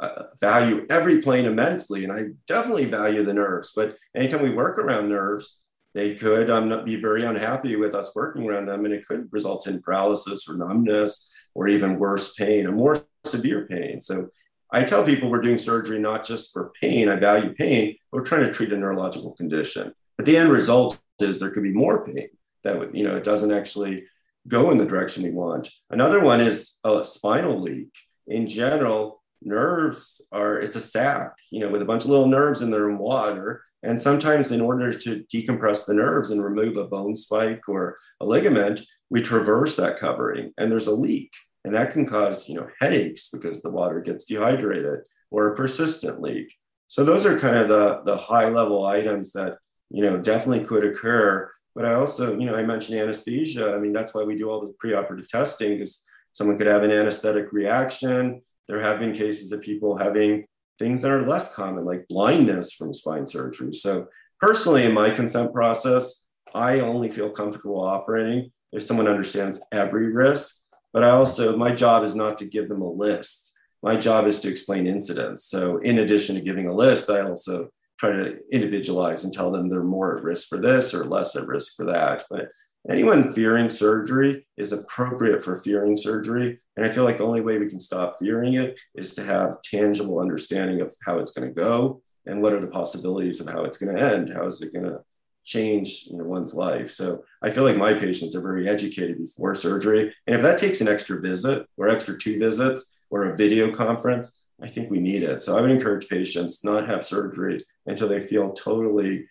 uh, 0.00 0.24
value 0.40 0.86
every 0.90 1.20
plane 1.22 1.46
immensely, 1.46 2.04
and 2.04 2.12
I 2.12 2.26
definitely 2.46 2.86
value 2.86 3.24
the 3.24 3.34
nerves. 3.34 3.72
But 3.74 3.96
anytime 4.14 4.42
we 4.42 4.50
work 4.50 4.78
around 4.78 5.08
nerves, 5.08 5.62
they 5.94 6.16
could 6.16 6.50
um, 6.50 6.84
be 6.84 6.96
very 6.96 7.24
unhappy 7.24 7.76
with 7.76 7.94
us 7.94 8.14
working 8.14 8.44
around 8.44 8.66
them, 8.66 8.84
and 8.84 8.92
it 8.92 9.06
could 9.06 9.28
result 9.30 9.66
in 9.66 9.80
paralysis 9.80 10.48
or 10.48 10.56
numbness 10.56 11.30
or 11.54 11.68
even 11.68 11.98
worse 11.98 12.34
pain, 12.34 12.66
a 12.66 12.72
more 12.72 12.98
severe 13.24 13.66
pain. 13.66 14.00
So 14.00 14.28
I 14.74 14.82
tell 14.82 15.04
people 15.04 15.30
we're 15.30 15.40
doing 15.40 15.56
surgery 15.56 16.00
not 16.00 16.26
just 16.26 16.52
for 16.52 16.72
pain, 16.80 17.08
I 17.08 17.14
value 17.14 17.54
pain, 17.54 17.96
we're 18.10 18.24
trying 18.24 18.42
to 18.42 18.52
treat 18.52 18.72
a 18.72 18.76
neurological 18.76 19.30
condition. 19.30 19.94
But 20.16 20.26
the 20.26 20.36
end 20.36 20.50
result 20.50 20.98
is 21.20 21.38
there 21.38 21.50
could 21.50 21.62
be 21.62 21.72
more 21.72 22.04
pain 22.04 22.28
that 22.64 22.76
would, 22.76 22.90
you 22.92 23.04
know, 23.04 23.16
it 23.16 23.22
doesn't 23.22 23.52
actually 23.52 24.06
go 24.48 24.72
in 24.72 24.78
the 24.78 24.84
direction 24.84 25.22
we 25.22 25.30
want. 25.30 25.70
Another 25.90 26.18
one 26.18 26.40
is 26.40 26.78
a 26.82 27.04
spinal 27.04 27.60
leak. 27.60 27.94
In 28.26 28.48
general, 28.48 29.22
nerves 29.40 30.20
are, 30.32 30.58
it's 30.58 30.74
a 30.74 30.80
sac, 30.80 31.34
you 31.52 31.60
know, 31.60 31.68
with 31.68 31.82
a 31.82 31.86
bunch 31.86 32.02
of 32.02 32.10
little 32.10 32.26
nerves 32.26 32.60
in 32.60 32.72
there 32.72 32.90
in 32.90 32.98
water. 32.98 33.62
And 33.84 34.00
sometimes, 34.00 34.50
in 34.50 34.60
order 34.60 34.92
to 34.92 35.24
decompress 35.32 35.86
the 35.86 35.94
nerves 35.94 36.30
and 36.30 36.42
remove 36.42 36.76
a 36.76 36.88
bone 36.88 37.14
spike 37.14 37.68
or 37.68 37.98
a 38.20 38.26
ligament, 38.26 38.80
we 39.08 39.22
traverse 39.22 39.76
that 39.76 39.98
covering 39.98 40.52
and 40.58 40.72
there's 40.72 40.88
a 40.88 40.94
leak. 40.94 41.32
And 41.64 41.74
that 41.74 41.92
can 41.92 42.06
cause 42.06 42.48
you 42.48 42.56
know, 42.56 42.68
headaches 42.80 43.28
because 43.32 43.62
the 43.62 43.70
water 43.70 44.00
gets 44.00 44.24
dehydrated 44.26 45.00
or 45.30 45.48
a 45.48 45.56
persistent 45.56 46.20
leak. 46.20 46.54
So 46.86 47.04
those 47.04 47.26
are 47.26 47.38
kind 47.38 47.56
of 47.56 47.68
the, 47.68 48.02
the 48.04 48.16
high 48.16 48.48
level 48.48 48.86
items 48.86 49.32
that 49.32 49.58
you 49.90 50.02
know 50.02 50.16
definitely 50.18 50.64
could 50.64 50.84
occur. 50.84 51.50
But 51.74 51.86
I 51.86 51.94
also, 51.94 52.38
you 52.38 52.46
know, 52.46 52.54
I 52.54 52.62
mentioned 52.62 53.00
anesthesia. 53.00 53.74
I 53.74 53.78
mean, 53.78 53.92
that's 53.92 54.14
why 54.14 54.22
we 54.22 54.36
do 54.36 54.48
all 54.48 54.60
the 54.60 54.74
preoperative 54.82 55.28
testing 55.28 55.72
because 55.72 56.04
someone 56.32 56.56
could 56.56 56.68
have 56.68 56.84
an 56.84 56.92
anesthetic 56.92 57.52
reaction. 57.52 58.42
There 58.68 58.80
have 58.80 59.00
been 59.00 59.12
cases 59.12 59.50
of 59.50 59.60
people 59.60 59.96
having 59.98 60.44
things 60.78 61.02
that 61.02 61.10
are 61.10 61.26
less 61.26 61.54
common, 61.54 61.84
like 61.84 62.06
blindness 62.08 62.72
from 62.72 62.92
spine 62.92 63.26
surgery. 63.26 63.72
So, 63.72 64.06
personally, 64.40 64.84
in 64.84 64.92
my 64.92 65.10
consent 65.10 65.52
process, 65.52 66.20
I 66.54 66.80
only 66.80 67.10
feel 67.10 67.30
comfortable 67.30 67.80
operating 67.84 68.52
if 68.72 68.82
someone 68.82 69.08
understands 69.08 69.60
every 69.72 70.12
risk. 70.12 70.63
But 70.94 71.02
I 71.02 71.10
also, 71.10 71.56
my 71.56 71.74
job 71.74 72.04
is 72.04 72.14
not 72.14 72.38
to 72.38 72.46
give 72.46 72.68
them 72.68 72.80
a 72.80 72.90
list. 72.90 73.52
My 73.82 73.96
job 73.96 74.26
is 74.26 74.40
to 74.40 74.48
explain 74.48 74.86
incidents. 74.86 75.44
So, 75.44 75.78
in 75.78 75.98
addition 75.98 76.36
to 76.36 76.40
giving 76.40 76.68
a 76.68 76.74
list, 76.74 77.10
I 77.10 77.20
also 77.20 77.68
try 77.98 78.12
to 78.12 78.38
individualize 78.50 79.24
and 79.24 79.32
tell 79.32 79.50
them 79.50 79.68
they're 79.68 79.82
more 79.82 80.16
at 80.16 80.22
risk 80.22 80.48
for 80.48 80.56
this 80.56 80.94
or 80.94 81.04
less 81.04 81.34
at 81.36 81.48
risk 81.48 81.76
for 81.76 81.84
that. 81.86 82.22
But 82.30 82.48
anyone 82.88 83.32
fearing 83.32 83.70
surgery 83.70 84.46
is 84.56 84.72
appropriate 84.72 85.42
for 85.42 85.60
fearing 85.60 85.96
surgery. 85.96 86.60
And 86.76 86.86
I 86.86 86.88
feel 86.88 87.04
like 87.04 87.18
the 87.18 87.26
only 87.26 87.40
way 87.40 87.58
we 87.58 87.68
can 87.68 87.80
stop 87.80 88.16
fearing 88.20 88.54
it 88.54 88.78
is 88.94 89.16
to 89.16 89.24
have 89.24 89.62
tangible 89.62 90.20
understanding 90.20 90.80
of 90.80 90.94
how 91.04 91.18
it's 91.18 91.32
going 91.32 91.52
to 91.52 91.60
go 91.60 92.02
and 92.24 92.40
what 92.40 92.52
are 92.52 92.60
the 92.60 92.68
possibilities 92.68 93.40
of 93.40 93.48
how 93.48 93.64
it's 93.64 93.78
going 93.78 93.94
to 93.94 94.02
end. 94.02 94.32
How 94.32 94.46
is 94.46 94.62
it 94.62 94.72
going 94.72 94.86
to 94.86 95.00
change 95.44 96.08
you 96.10 96.18
know, 96.18 96.24
one's 96.24 96.54
life? 96.54 96.90
So 96.90 97.24
I 97.42 97.50
feel 97.50 97.64
like 97.64 97.76
my 97.76 97.94
patients 97.94 98.34
are 98.34 98.40
very 98.40 98.68
educated 98.68 99.18
before 99.18 99.54
surgery. 99.54 100.14
And 100.26 100.36
if 100.36 100.42
that 100.42 100.58
takes 100.58 100.80
an 100.80 100.88
extra 100.88 101.20
visit 101.20 101.66
or 101.76 101.88
extra 101.88 102.18
two 102.18 102.38
visits 102.38 102.86
or 103.10 103.26
a 103.26 103.36
video 103.36 103.72
conference, 103.72 104.38
I 104.60 104.68
think 104.68 104.90
we 104.90 105.00
need 105.00 105.22
it. 105.22 105.42
So 105.42 105.56
I 105.56 105.60
would 105.60 105.70
encourage 105.70 106.08
patients 106.08 106.64
not 106.64 106.80
to 106.80 106.86
have 106.86 107.06
surgery 107.06 107.64
until 107.86 108.08
they 108.08 108.20
feel 108.20 108.52
totally 108.52 109.26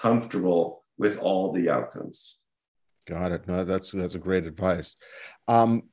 comfortable 0.00 0.84
with 0.98 1.18
all 1.18 1.52
the 1.52 1.70
outcomes. 1.70 2.40
Got 3.06 3.32
it. 3.32 3.46
No, 3.46 3.64
that's 3.64 3.90
that's 3.92 4.14
a 4.14 4.18
great 4.18 4.46
advice. 4.46 4.96
Um, 5.46 5.84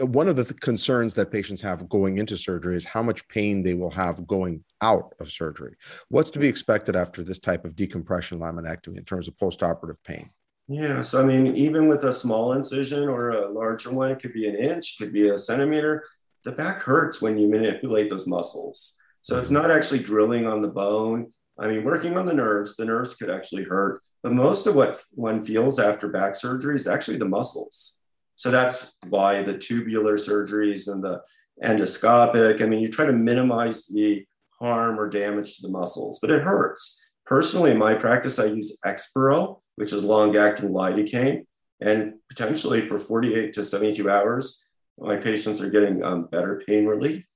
one 0.00 0.28
of 0.28 0.36
the 0.36 0.44
th- 0.44 0.60
concerns 0.60 1.14
that 1.14 1.30
patients 1.30 1.60
have 1.62 1.88
going 1.88 2.18
into 2.18 2.36
surgery 2.36 2.76
is 2.76 2.84
how 2.84 3.02
much 3.02 3.26
pain 3.28 3.62
they 3.62 3.74
will 3.74 3.90
have 3.90 4.26
going 4.26 4.64
out 4.80 5.14
of 5.20 5.30
surgery. 5.30 5.76
What's 6.08 6.30
to 6.32 6.38
be 6.38 6.48
expected 6.48 6.96
after 6.96 7.22
this 7.22 7.38
type 7.38 7.64
of 7.64 7.76
decompression 7.76 8.38
laminectomy 8.38 8.98
in 8.98 9.04
terms 9.04 9.28
of 9.28 9.36
postoperative 9.36 10.02
pain? 10.04 10.30
Yeah, 10.68 11.02
so 11.02 11.20
I 11.20 11.24
mean, 11.24 11.56
even 11.56 11.88
with 11.88 12.04
a 12.04 12.12
small 12.12 12.52
incision 12.52 13.08
or 13.08 13.30
a 13.30 13.48
larger 13.48 13.90
one, 13.90 14.10
it 14.10 14.20
could 14.20 14.32
be 14.32 14.48
an 14.48 14.56
inch, 14.56 14.98
could 14.98 15.12
be 15.12 15.28
a 15.28 15.38
centimeter. 15.38 16.04
The 16.44 16.52
back 16.52 16.78
hurts 16.78 17.20
when 17.20 17.38
you 17.38 17.48
manipulate 17.48 18.08
those 18.08 18.26
muscles. 18.26 18.96
So 19.20 19.38
it's 19.38 19.50
not 19.50 19.70
actually 19.70 20.02
drilling 20.02 20.46
on 20.46 20.62
the 20.62 20.68
bone. 20.68 21.32
I 21.58 21.68
mean, 21.68 21.84
working 21.84 22.16
on 22.16 22.24
the 22.24 22.34
nerves, 22.34 22.76
the 22.76 22.84
nerves 22.86 23.14
could 23.14 23.30
actually 23.30 23.64
hurt. 23.64 24.02
But 24.22 24.32
most 24.32 24.66
of 24.66 24.74
what 24.74 25.02
one 25.12 25.42
feels 25.42 25.78
after 25.78 26.08
back 26.08 26.36
surgery 26.36 26.76
is 26.76 26.86
actually 26.86 27.18
the 27.18 27.28
muscles. 27.28 27.99
So 28.40 28.50
that's 28.50 28.94
why 29.06 29.42
the 29.42 29.58
tubular 29.58 30.16
surgeries 30.16 30.90
and 30.90 31.04
the 31.04 31.20
endoscopic, 31.62 32.62
I 32.62 32.66
mean, 32.66 32.80
you 32.80 32.88
try 32.88 33.04
to 33.04 33.12
minimize 33.12 33.84
the 33.84 34.24
harm 34.58 34.98
or 34.98 35.10
damage 35.10 35.56
to 35.56 35.62
the 35.66 35.68
muscles, 35.68 36.20
but 36.22 36.30
it 36.30 36.40
hurts. 36.40 36.98
Personally, 37.26 37.72
in 37.72 37.76
my 37.76 37.92
practice, 37.92 38.38
I 38.38 38.46
use 38.46 38.78
Exparel, 38.82 39.60
which 39.76 39.92
is 39.92 40.04
long-acting 40.04 40.70
lidocaine, 40.70 41.44
and 41.82 42.14
potentially 42.30 42.88
for 42.88 42.98
48 42.98 43.52
to 43.52 43.62
72 43.62 44.08
hours, 44.08 44.64
my 44.98 45.18
patients 45.18 45.60
are 45.60 45.68
getting 45.68 46.02
um, 46.02 46.24
better 46.32 46.62
pain 46.66 46.86
relief. 46.86 47.26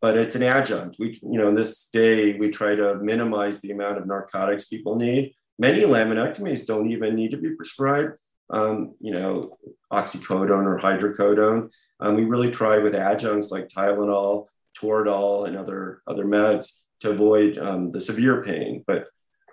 But 0.00 0.16
it's 0.16 0.36
an 0.36 0.44
adjunct. 0.44 0.94
We, 1.00 1.18
you 1.22 1.40
know, 1.40 1.48
in 1.48 1.56
this 1.56 1.88
day, 1.92 2.38
we 2.38 2.50
try 2.50 2.76
to 2.76 3.00
minimize 3.02 3.60
the 3.60 3.72
amount 3.72 3.98
of 3.98 4.06
narcotics 4.06 4.66
people 4.66 4.94
need. 4.94 5.34
Many 5.58 5.80
laminectomies 5.80 6.66
don't 6.66 6.88
even 6.92 7.16
need 7.16 7.32
to 7.32 7.36
be 7.36 7.56
prescribed 7.56 8.21
um, 8.52 8.94
you 9.00 9.12
know, 9.12 9.56
oxycodone 9.92 10.66
or 10.66 10.78
hydrocodone. 10.78 11.70
Um, 12.00 12.16
we 12.16 12.24
really 12.24 12.50
try 12.50 12.78
with 12.78 12.94
adjuncts 12.94 13.50
like 13.50 13.68
Tylenol, 13.68 14.46
Toradol, 14.78 15.48
and 15.48 15.56
other, 15.56 16.02
other 16.06 16.24
meds 16.24 16.80
to 17.00 17.10
avoid 17.10 17.58
um, 17.58 17.90
the 17.90 18.00
severe 18.00 18.44
pain. 18.44 18.84
But 18.86 19.06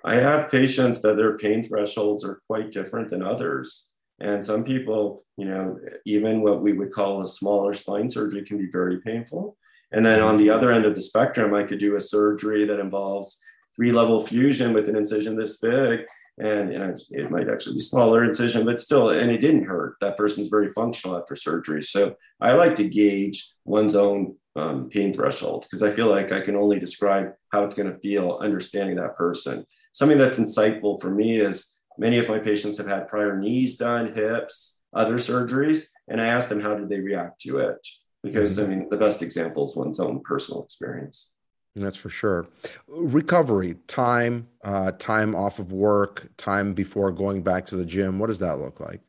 I 0.03 0.15
have 0.15 0.51
patients 0.51 1.01
that 1.01 1.17
their 1.17 1.37
pain 1.37 1.63
thresholds 1.63 2.23
are 2.23 2.41
quite 2.47 2.71
different 2.71 3.09
than 3.09 3.23
others. 3.23 3.89
And 4.21 4.43
some 4.43 4.63
people, 4.63 5.23
you 5.37 5.45
know, 5.45 5.79
even 6.05 6.41
what 6.41 6.61
we 6.61 6.73
would 6.73 6.91
call 6.91 7.21
a 7.21 7.25
smaller 7.25 7.73
spine 7.73 8.09
surgery 8.09 8.43
can 8.43 8.57
be 8.57 8.69
very 8.71 8.99
painful. 8.99 9.57
And 9.91 10.05
then 10.05 10.21
on 10.21 10.37
the 10.37 10.49
other 10.49 10.71
end 10.71 10.85
of 10.85 10.93
the 10.93 11.01
spectrum, 11.01 11.53
I 11.53 11.63
could 11.63 11.79
do 11.79 11.95
a 11.95 12.01
surgery 12.01 12.65
that 12.65 12.79
involves 12.79 13.39
three 13.75 13.91
level 13.91 14.19
fusion 14.19 14.73
with 14.73 14.89
an 14.89 14.95
incision 14.95 15.37
this 15.37 15.57
big 15.57 16.01
and 16.39 16.71
it 17.11 17.31
might 17.31 17.49
actually 17.49 17.75
be 17.75 17.81
smaller 17.81 18.23
incision, 18.23 18.65
but 18.65 18.79
still, 18.79 19.09
and 19.09 19.29
it 19.29 19.41
didn't 19.41 19.65
hurt. 19.65 19.95
That 19.99 20.17
person's 20.17 20.47
very 20.47 20.71
functional 20.71 21.17
after 21.17 21.35
surgery. 21.35 21.83
So 21.83 22.15
I 22.39 22.53
like 22.53 22.75
to 22.77 22.87
gauge 22.87 23.45
one's 23.65 23.95
own 23.95 24.35
um, 24.55 24.89
pain 24.89 25.13
threshold 25.13 25.63
because 25.63 25.83
I 25.83 25.91
feel 25.91 26.07
like 26.07 26.31
I 26.31 26.41
can 26.41 26.55
only 26.55 26.79
describe 26.79 27.33
how 27.49 27.63
it's 27.63 27.75
going 27.75 27.91
to 27.91 27.99
feel 27.99 28.39
understanding 28.41 28.95
that 28.95 29.17
person. 29.17 29.65
Something 29.91 30.17
that's 30.17 30.39
insightful 30.39 31.01
for 31.01 31.09
me 31.09 31.39
is 31.39 31.77
many 31.97 32.17
of 32.17 32.29
my 32.29 32.39
patients 32.39 32.77
have 32.77 32.87
had 32.87 33.07
prior 33.07 33.37
knees 33.37 33.77
done, 33.77 34.13
hips, 34.13 34.77
other 34.93 35.15
surgeries, 35.15 35.87
and 36.07 36.21
I 36.21 36.27
ask 36.27 36.49
them 36.49 36.61
how 36.61 36.75
did 36.75 36.89
they 36.89 36.99
react 36.99 37.41
to 37.41 37.59
it 37.59 37.85
because 38.23 38.59
I 38.59 38.67
mean 38.67 38.87
the 38.89 38.97
best 38.97 39.21
example 39.21 39.65
is 39.65 39.75
one's 39.75 39.99
own 39.99 40.21
personal 40.21 40.63
experience. 40.63 41.31
That's 41.75 41.97
for 41.97 42.09
sure. 42.09 42.47
Recovery, 42.87 43.75
time, 43.87 44.47
uh, 44.63 44.91
time 44.91 45.35
off 45.35 45.59
of 45.59 45.71
work, 45.71 46.29
time 46.37 46.73
before 46.73 47.11
going 47.11 47.41
back 47.41 47.65
to 47.67 47.77
the 47.77 47.85
gym. 47.85 48.19
What 48.19 48.27
does 48.27 48.39
that 48.39 48.59
look 48.59 48.79
like? 48.79 49.01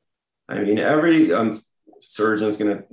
I 0.48 0.60
mean, 0.60 0.78
every 0.78 1.32
um, 1.32 1.58
surgeon 2.00 2.48
is 2.48 2.56
going 2.56 2.76
to 2.76 2.84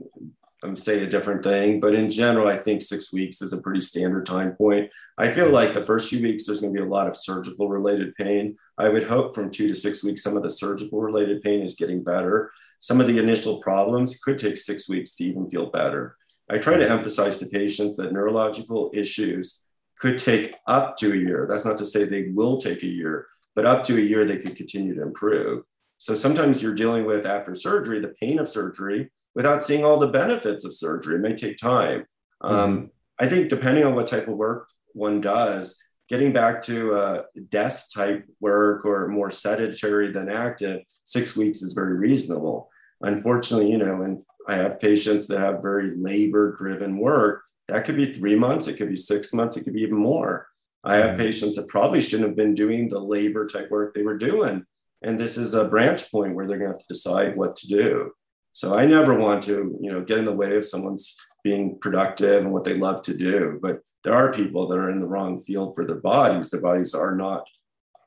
um, 0.64 0.76
say 0.76 1.03
a 1.03 1.10
different 1.10 1.44
thing, 1.44 1.80
but 1.80 1.94
in 1.94 2.10
general, 2.10 2.48
I 2.48 2.57
think 2.57 2.81
six 2.81 3.14
weeks 3.14 3.41
is 3.41 3.53
a 3.53 3.61
pretty 3.61 3.81
standard 3.81 4.26
time 4.26 4.53
point. 4.53 4.89
I 5.18 5.30
feel 5.30 5.49
like 5.49 5.73
the 5.73 5.84
first 5.84 6.10
few 6.10 6.22
weeks, 6.22 6.45
there's 6.45 6.61
going 6.61 6.73
to 6.73 6.80
be 6.80 6.85
a 6.85 6.89
lot 6.89 7.07
of 7.07 7.18
surgical 7.18 7.69
related 7.69 8.15
pain. 8.15 8.57
I 8.77 8.89
would 8.89 9.03
hope 9.03 9.35
from 9.35 9.52
two 9.52 9.68
to 9.68 9.76
six 9.76 10.03
weeks, 10.03 10.23
some 10.23 10.38
of 10.38 10.44
the 10.44 10.52
surgical 10.52 11.02
related 11.02 11.41
pain 11.41 11.61
is 11.61 11.76
getting 11.76 12.03
better. 12.03 12.52
Some 12.80 13.02
of 13.02 13.07
the 13.07 13.18
initial 13.18 13.60
problems 13.61 14.19
could 14.19 14.39
take 14.39 14.57
six 14.57 14.88
weeks 14.88 15.15
to 15.15 15.26
even 15.26 15.49
feel 15.49 15.69
better. 15.72 16.15
I 16.49 16.57
try 16.57 16.78
to 16.78 16.90
emphasize 16.90 17.38
to 17.40 17.48
patients 17.48 17.98
that 17.98 18.14
neurological 18.14 18.91
issues 18.94 19.60
could 19.99 20.18
take 20.18 20.56
up 20.68 20.98
to 20.98 21.11
a 21.11 21.15
year. 21.15 21.48
That's 21.49 21.65
not 21.65 21.78
to 21.80 21.86
say 21.86 22.03
they 22.03 22.30
will 22.34 22.60
take 22.60 22.84
a 22.84 22.88
year, 22.88 23.28
but 23.56 23.65
up 23.65 23.84
to 23.86 23.98
a 23.98 24.02
year, 24.02 24.26
they 24.26 24.38
could 24.38 24.56
continue 24.56 24.95
to 24.95 25.02
improve. 25.02 25.64
So 25.98 26.14
sometimes 26.14 26.61
you're 26.61 26.76
dealing 26.76 27.06
with 27.06 27.26
after 27.26 27.56
surgery, 27.56 27.99
the 27.99 28.14
pain 28.22 28.40
of 28.40 28.48
surgery 28.48 29.11
without 29.34 29.64
seeing 29.64 29.84
all 29.84 29.98
the 29.98 30.07
benefits 30.07 30.64
of 30.64 30.74
surgery. 30.74 31.15
It 31.15 31.22
may 31.22 31.36
take 31.36 31.57
time. 31.57 32.06
Mm-hmm. 32.44 32.56
Um, 32.56 32.91
I 33.19 33.28
think 33.28 33.49
depending 33.49 33.84
on 33.84 33.95
what 33.95 34.07
type 34.07 34.28
of 34.28 34.36
work 34.36 34.68
one 34.94 35.22
does, 35.22 35.76
getting 36.07 36.32
back 36.32 36.61
to 36.64 36.95
a 36.95 37.26
desk 37.49 37.94
type 37.94 38.26
work 38.40 38.86
or 38.86 39.07
more 39.07 39.32
sedentary 39.32 40.11
than 40.11 40.30
active, 40.30 40.82
six 41.03 41.36
weeks 41.36 41.61
is 41.61 41.74
very 41.74 41.98
reasonable. 41.98 42.69
Unfortunately, 43.02 43.69
you 43.69 43.78
know, 43.78 44.02
and 44.02 44.22
I 44.48 44.56
have 44.56 44.80
patients 44.80 45.28
that 45.28 45.40
have 45.40 45.61
very 45.61 45.95
labor 45.95 46.56
driven 46.56 46.98
work 46.98 47.44
that 47.68 47.84
could 47.84 47.98
be 47.98 48.11
three 48.11 48.36
months, 48.36 48.68
it 48.68 48.78
could 48.78 48.90
be 48.90 48.95
six 48.95 49.34
months, 49.34 49.57
it 49.57 49.64
could 49.64 49.74
be 49.74 49.82
even 49.82 49.98
more. 49.98 50.48
I 50.84 50.98
have 50.98 51.11
mm-hmm. 51.11 51.19
patients 51.19 51.56
that 51.56 51.68
probably 51.68 51.99
shouldn't 51.99 52.30
have 52.30 52.38
been 52.38 52.56
doing 52.56 52.88
the 52.88 52.99
labor 52.99 53.45
type 53.45 53.69
work 53.69 53.94
they 53.94 54.03
were 54.03 54.18
doing. 54.18 54.65
And 55.02 55.19
this 55.19 55.38
is 55.38 55.53
a 55.53 55.68
branch 55.68 56.10
point 56.11 56.34
where 56.34 56.48
they're 56.48 56.57
going 56.57 56.72
to 56.72 56.78
have 56.78 56.88
to 56.88 56.94
decide 56.94 57.36
what 57.36 57.56
to 57.57 57.68
do. 57.68 58.11
So 58.53 58.76
I 58.76 58.86
never 58.86 59.19
want 59.19 59.44
to, 59.44 59.78
you 59.82 59.91
know, 59.91 60.02
get 60.02 60.18
in 60.18 60.26
the 60.26 60.34
way 60.34 60.56
of 60.56 60.65
someone's 60.65 61.15
being 61.44 61.78
productive 61.80 62.44
and 62.44 62.53
what 62.53 62.64
they 62.64 62.76
love 62.76 63.02
to 63.03 63.15
do. 63.15 63.60
But 63.61 63.82
there 64.03 64.14
are 64.14 64.34
people 64.34 64.68
that 64.69 64.78
are 64.78 64.90
in 64.90 65.02
the 65.02 65.06
wrong 65.06 65.40
field 65.40 65.76
for 65.76 65.86
their 65.86 65.98
bodies. 65.99 66.49
Their 66.49 66.61
bodies 66.61 66.95
are 66.95 67.15
not, 67.15 67.45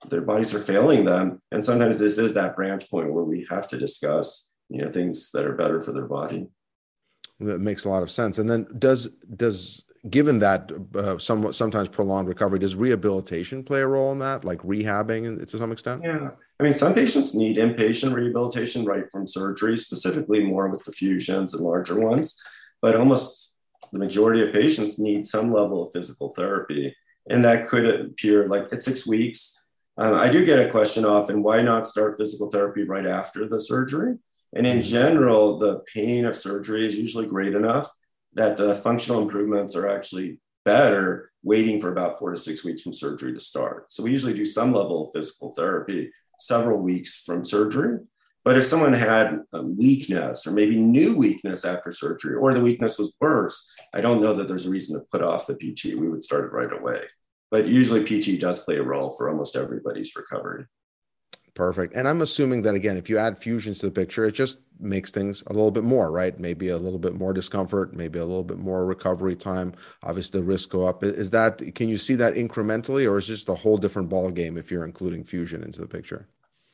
their 0.09 0.23
bodies 0.23 0.55
are 0.55 0.61
failing 0.61 1.05
them. 1.05 1.41
And 1.53 1.63
sometimes 1.63 1.99
this 1.99 2.19
is 2.19 2.35
that 2.35 2.57
branch 2.57 2.91
point 2.91 3.13
where 3.13 3.25
we 3.25 3.47
have 3.51 3.69
to 3.69 3.79
discuss, 3.79 4.50
you 4.71 4.83
know, 4.83 4.91
things 4.91 5.31
that 5.33 5.45
are 5.45 5.55
better 5.55 5.83
for 5.83 5.93
their 5.93 6.07
body. 6.07 6.47
That 7.41 7.61
makes 7.61 7.85
a 7.85 7.89
lot 7.89 8.03
of 8.03 8.11
sense. 8.11 8.39
And 8.39 8.49
then 8.49 8.67
does 8.79 9.07
does 9.37 9.85
given 10.09 10.39
that 10.39 10.71
uh, 10.95 11.19
somewhat 11.19 11.55
sometimes 11.55 11.89
prolonged 11.89 12.29
recovery, 12.29 12.59
does 12.59 12.77
rehabilitation 12.77 13.63
play 13.63 13.81
a 13.81 13.87
role 13.87 14.13
in 14.13 14.19
that, 14.21 14.45
like 14.45 14.61
rehabbing 14.61 15.47
to 15.47 15.59
some 15.59 15.73
extent? 15.73 16.03
Yeah, 16.03 16.31
I 16.59 16.63
mean, 16.63 16.73
some 16.73 16.95
patients 16.95 17.35
need 17.35 17.57
inpatient 17.57 18.15
rehabilitation 18.15 18.85
right 18.85 19.05
from 19.11 19.27
surgery, 19.27 19.77
specifically 19.77 20.43
more 20.43 20.69
with 20.69 20.85
the 20.85 20.93
fusions 20.93 21.53
and 21.53 21.63
larger 21.63 21.99
ones, 21.99 22.41
but 22.81 22.97
almost 22.97 23.59
the 23.93 23.99
majority 23.99 24.47
of 24.47 24.53
patients 24.53 24.99
need 24.99 25.27
some 25.27 25.53
level 25.53 25.87
of 25.87 25.93
physical 25.93 26.33
therapy, 26.33 26.95
and 27.29 27.45
that 27.45 27.67
could 27.67 27.87
appear 27.87 28.49
like 28.49 28.73
at 28.73 28.83
six 28.83 29.07
weeks. 29.07 29.61
Um, 29.99 30.15
I 30.15 30.31
do 30.31 30.45
get 30.45 30.65
a 30.67 30.71
question 30.71 31.05
often: 31.05 31.43
Why 31.43 31.61
not 31.61 31.87
start 31.87 32.17
physical 32.17 32.51
therapy 32.51 32.85
right 32.85 33.07
after 33.07 33.49
the 33.49 33.61
surgery? 33.61 34.17
And 34.55 34.67
in 34.67 34.79
hmm. 34.79 34.83
general, 34.83 35.59
the 35.59 35.81
pain 35.93 36.25
of 36.25 36.37
surgery 36.37 36.87
is 36.87 36.99
usually 36.99 37.27
great 37.27 37.55
enough 37.55 37.91
that 38.35 38.57
the 38.57 38.75
functional 38.75 39.23
improvements 39.23 39.75
are 39.75 39.89
actually 39.89 40.39
better 40.65 41.33
waiting 41.43 41.81
for 41.81 41.91
about 41.91 42.19
four 42.19 42.31
to 42.31 42.37
six 42.37 42.65
weeks 42.65 42.83
from 42.83 42.93
surgery 42.93 43.33
to 43.33 43.41
start. 43.41 43.91
So 43.91 44.03
we 44.03 44.11
usually 44.11 44.35
do 44.35 44.45
some 44.45 44.73
level 44.73 45.07
of 45.07 45.13
physical 45.13 45.53
therapy 45.55 46.13
several 46.39 46.79
weeks 46.79 47.23
from 47.25 47.45
surgery. 47.45 47.99
But 48.45 48.57
if 48.57 48.65
someone 48.65 48.93
had 48.93 49.41
weakness 49.53 50.47
or 50.47 50.53
maybe 50.53 50.77
new 50.77 51.17
weakness 51.17 51.65
after 51.65 51.93
surgery, 51.93 52.37
or 52.37 52.55
the 52.55 52.63
weakness 52.63 52.99
was 52.99 53.15
worse, 53.21 53.71
I 53.93 54.01
don't 54.01 54.23
know 54.23 54.33
that 54.35 54.49
there's 54.49 54.67
a 54.67 54.71
reason 54.71 54.99
to 54.99 55.07
put 55.11 55.23
off 55.23 55.47
the 55.47 55.55
PT. 55.55 55.99
We 55.99 56.09
would 56.09 56.23
start 56.23 56.45
it 56.45 56.53
right 56.53 56.73
away. 56.73 57.03
But 57.51 57.67
usually, 57.67 58.05
PT 58.05 58.41
does 58.41 58.65
play 58.65 58.77
a 58.77 58.83
role 58.83 59.11
for 59.11 59.29
almost 59.29 59.57
everybody's 59.57 60.15
recovery. 60.17 60.65
Perfect. 61.61 61.95
And 61.95 62.09
I'm 62.09 62.23
assuming 62.23 62.63
that 62.63 62.75
again, 62.75 62.97
if 62.97 63.11
you 63.11 63.19
add 63.19 63.37
fusions 63.37 63.81
to 63.81 63.87
the 63.87 63.93
picture, 63.93 64.25
it 64.25 64.33
just 64.33 64.57
makes 64.79 65.11
things 65.11 65.43
a 65.49 65.53
little 65.53 65.71
bit 65.71 65.85
more, 65.85 66.11
right? 66.11 66.41
Maybe 66.41 66.69
a 66.69 66.79
little 66.79 66.99
bit 66.99 67.13
more 67.15 67.35
discomfort, 67.35 67.93
maybe 67.93 68.19
a 68.19 68.25
little 68.25 68.43
bit 68.43 68.57
more 68.57 68.87
recovery 68.87 69.37
time. 69.37 69.75
Obviously, 70.03 70.41
the 70.41 70.47
risk 70.47 70.71
go 70.71 70.87
up. 70.87 71.05
Is 71.05 71.29
that 71.33 71.75
can 71.75 71.91
you 71.91 71.99
see 71.99 72.15
that 72.15 72.33
incrementally, 72.33 73.07
or 73.07 73.19
is 73.19 73.27
just 73.27 73.51
a 73.51 73.55
whole 73.55 73.77
different 73.77 74.09
ball 74.09 74.31
game 74.31 74.57
if 74.57 74.71
you're 74.71 74.87
including 74.87 75.23
fusion 75.23 75.63
into 75.63 75.83
the 75.83 75.87
picture? 75.87 76.29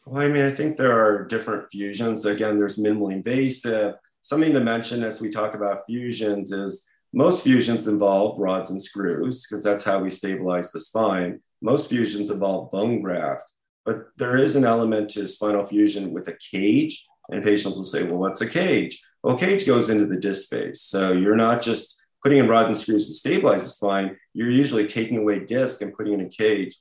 Well, 0.04 0.22
I 0.22 0.28
mean, 0.28 0.44
I 0.44 0.50
think 0.50 0.76
there 0.76 0.92
are 0.92 1.24
different 1.24 1.68
fusions. 1.68 2.24
Again, 2.24 2.56
there's 2.56 2.78
minimally 2.78 3.14
invasive. 3.14 3.96
Something 4.20 4.52
to 4.52 4.60
mention 4.60 5.02
as 5.02 5.20
we 5.20 5.30
talk 5.30 5.54
about 5.56 5.84
fusions 5.86 6.52
is 6.52 6.86
most 7.12 7.42
fusions 7.42 7.88
involve 7.88 8.38
rods 8.38 8.70
and 8.70 8.80
screws 8.80 9.44
because 9.48 9.64
that's 9.64 9.82
how 9.82 9.98
we 9.98 10.10
stabilize 10.10 10.70
the 10.70 10.78
spine. 10.78 11.40
Most 11.60 11.88
fusions 11.88 12.30
involve 12.30 12.70
bone 12.70 13.02
graft. 13.02 13.50
But 13.86 14.08
there 14.16 14.36
is 14.36 14.56
an 14.56 14.64
element 14.64 15.10
to 15.10 15.26
spinal 15.26 15.64
fusion 15.64 16.12
with 16.12 16.28
a 16.28 16.34
cage, 16.34 17.06
and 17.30 17.42
patients 17.42 17.76
will 17.76 17.84
say, 17.84 18.02
well, 18.02 18.18
what's 18.18 18.40
a 18.42 18.48
cage? 18.48 19.02
Well, 19.22 19.38
cage 19.38 19.66
goes 19.66 19.88
into 19.88 20.06
the 20.06 20.16
disc 20.16 20.44
space. 20.44 20.82
So 20.82 21.12
you're 21.12 21.36
not 21.36 21.62
just 21.62 22.04
putting 22.22 22.38
in 22.38 22.48
rods 22.48 22.66
and 22.66 22.76
screws 22.76 23.06
to 23.06 23.14
stabilize 23.14 23.62
the 23.62 23.70
spine, 23.70 24.16
you're 24.34 24.50
usually 24.50 24.86
taking 24.86 25.18
away 25.18 25.38
disc 25.38 25.80
and 25.80 25.94
putting 25.94 26.14
in 26.14 26.22
a 26.22 26.28
cage. 26.28 26.76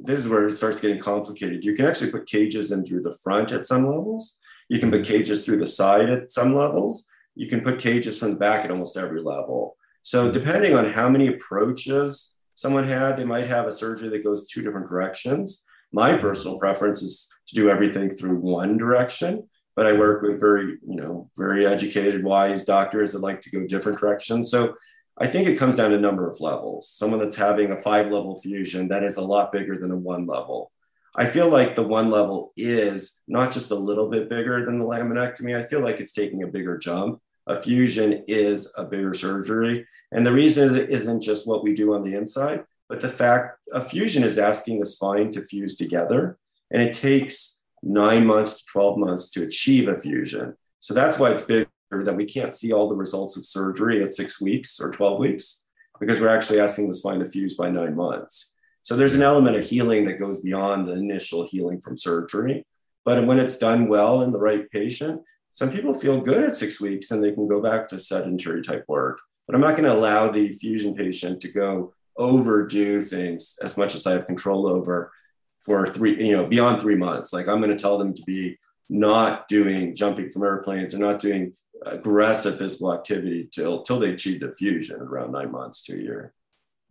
This 0.00 0.18
is 0.18 0.28
where 0.28 0.48
it 0.48 0.54
starts 0.54 0.80
getting 0.80 0.98
complicated. 0.98 1.64
You 1.64 1.74
can 1.74 1.84
actually 1.84 2.10
put 2.10 2.26
cages 2.26 2.72
in 2.72 2.84
through 2.84 3.02
the 3.02 3.16
front 3.22 3.52
at 3.52 3.66
some 3.66 3.86
levels. 3.86 4.38
You 4.70 4.78
can 4.78 4.90
put 4.90 5.04
cages 5.04 5.44
through 5.44 5.58
the 5.58 5.66
side 5.66 6.08
at 6.08 6.28
some 6.28 6.54
levels. 6.54 7.06
You 7.34 7.46
can 7.46 7.60
put 7.60 7.78
cages 7.78 8.18
from 8.18 8.30
the 8.30 8.36
back 8.36 8.64
at 8.64 8.70
almost 8.70 8.96
every 8.96 9.22
level. 9.22 9.76
So, 10.00 10.32
depending 10.32 10.74
on 10.74 10.90
how 10.90 11.10
many 11.10 11.28
approaches 11.28 12.32
someone 12.54 12.88
had, 12.88 13.16
they 13.16 13.24
might 13.24 13.48
have 13.48 13.66
a 13.66 13.72
surgery 13.72 14.08
that 14.08 14.24
goes 14.24 14.48
two 14.48 14.62
different 14.62 14.88
directions. 14.88 15.65
My 15.92 16.16
personal 16.16 16.58
preference 16.58 17.02
is 17.02 17.28
to 17.48 17.54
do 17.54 17.70
everything 17.70 18.10
through 18.10 18.36
one 18.36 18.76
direction, 18.76 19.48
but 19.74 19.86
I 19.86 19.92
work 19.92 20.22
with 20.22 20.40
very, 20.40 20.78
you 20.86 20.96
know, 20.96 21.30
very 21.36 21.66
educated, 21.66 22.24
wise 22.24 22.64
doctors 22.64 23.12
that 23.12 23.20
like 23.20 23.40
to 23.42 23.50
go 23.50 23.66
different 23.66 23.98
directions. 23.98 24.50
So 24.50 24.74
I 25.18 25.26
think 25.26 25.48
it 25.48 25.58
comes 25.58 25.76
down 25.76 25.90
to 25.92 25.98
number 25.98 26.30
of 26.30 26.40
levels. 26.40 26.90
Someone 26.90 27.20
that's 27.20 27.36
having 27.36 27.72
a 27.72 27.80
five 27.80 28.06
level 28.06 28.38
fusion, 28.40 28.88
that 28.88 29.04
is 29.04 29.16
a 29.16 29.22
lot 29.22 29.52
bigger 29.52 29.78
than 29.78 29.90
a 29.90 29.96
one 29.96 30.26
level. 30.26 30.72
I 31.14 31.24
feel 31.24 31.48
like 31.48 31.74
the 31.74 31.86
one 31.86 32.10
level 32.10 32.52
is 32.56 33.20
not 33.26 33.50
just 33.50 33.70
a 33.70 33.74
little 33.74 34.10
bit 34.10 34.28
bigger 34.28 34.64
than 34.66 34.78
the 34.78 34.84
laminectomy. 34.84 35.56
I 35.56 35.62
feel 35.62 35.80
like 35.80 36.00
it's 36.00 36.12
taking 36.12 36.42
a 36.42 36.46
bigger 36.46 36.76
jump. 36.76 37.22
A 37.46 37.56
fusion 37.56 38.24
is 38.28 38.70
a 38.76 38.84
bigger 38.84 39.14
surgery. 39.14 39.86
And 40.12 40.26
the 40.26 40.32
reason 40.32 40.76
it 40.76 40.90
isn't 40.90 41.22
just 41.22 41.48
what 41.48 41.62
we 41.62 41.74
do 41.74 41.94
on 41.94 42.02
the 42.02 42.14
inside, 42.14 42.64
But 42.88 43.00
the 43.00 43.08
fact 43.08 43.58
a 43.72 43.82
fusion 43.82 44.22
is 44.22 44.38
asking 44.38 44.80
the 44.80 44.86
spine 44.86 45.32
to 45.32 45.44
fuse 45.44 45.76
together, 45.76 46.38
and 46.70 46.82
it 46.82 46.94
takes 46.94 47.60
nine 47.82 48.26
months 48.26 48.58
to 48.58 48.64
12 48.72 48.98
months 48.98 49.30
to 49.30 49.42
achieve 49.42 49.88
a 49.88 49.98
fusion. 49.98 50.56
So 50.80 50.94
that's 50.94 51.18
why 51.18 51.32
it's 51.32 51.42
bigger 51.42 51.68
that 51.92 52.16
we 52.16 52.24
can't 52.24 52.54
see 52.54 52.72
all 52.72 52.88
the 52.88 52.94
results 52.94 53.36
of 53.36 53.44
surgery 53.44 54.02
at 54.02 54.12
six 54.12 54.40
weeks 54.40 54.80
or 54.80 54.90
12 54.90 55.18
weeks 55.18 55.64
because 56.00 56.20
we're 56.20 56.28
actually 56.28 56.60
asking 56.60 56.88
the 56.88 56.94
spine 56.94 57.20
to 57.20 57.26
fuse 57.26 57.56
by 57.56 57.70
nine 57.70 57.96
months. 57.96 58.54
So 58.82 58.96
there's 58.96 59.14
an 59.14 59.22
element 59.22 59.56
of 59.56 59.66
healing 59.66 60.04
that 60.04 60.18
goes 60.18 60.40
beyond 60.40 60.86
the 60.86 60.92
initial 60.92 61.46
healing 61.46 61.80
from 61.80 61.96
surgery. 61.96 62.64
But 63.04 63.26
when 63.26 63.38
it's 63.38 63.58
done 63.58 63.88
well 63.88 64.22
in 64.22 64.32
the 64.32 64.38
right 64.38 64.70
patient, 64.70 65.22
some 65.52 65.70
people 65.70 65.94
feel 65.94 66.20
good 66.20 66.44
at 66.44 66.54
six 66.54 66.80
weeks 66.80 67.10
and 67.10 67.22
they 67.22 67.32
can 67.32 67.46
go 67.46 67.62
back 67.62 67.88
to 67.88 67.98
sedentary 67.98 68.62
type 68.62 68.84
work. 68.88 69.18
But 69.46 69.54
I'm 69.54 69.60
not 69.60 69.76
going 69.76 69.84
to 69.84 69.94
allow 69.94 70.30
the 70.30 70.52
fusion 70.52 70.94
patient 70.94 71.40
to 71.40 71.48
go 71.48 71.94
overdo 72.18 73.02
things 73.02 73.56
as 73.62 73.76
much 73.76 73.94
as 73.94 74.06
I 74.06 74.12
have 74.12 74.26
control 74.26 74.66
over 74.66 75.12
for 75.60 75.86
three, 75.86 76.24
you 76.24 76.36
know, 76.36 76.46
beyond 76.46 76.80
three 76.80 76.96
months. 76.96 77.32
Like 77.32 77.48
I'm 77.48 77.60
going 77.60 77.76
to 77.76 77.82
tell 77.82 77.98
them 77.98 78.14
to 78.14 78.22
be 78.22 78.58
not 78.88 79.48
doing 79.48 79.94
jumping 79.94 80.30
from 80.30 80.44
airplanes 80.44 80.94
or 80.94 80.98
not 80.98 81.20
doing 81.20 81.54
aggressive 81.84 82.58
physical 82.58 82.94
activity 82.94 83.48
till 83.52 83.82
till 83.82 83.98
they 83.98 84.10
achieve 84.10 84.40
the 84.40 84.52
fusion 84.52 85.00
around 85.00 85.32
nine 85.32 85.50
months 85.50 85.82
to 85.84 85.94
a 85.94 86.00
year. 86.00 86.32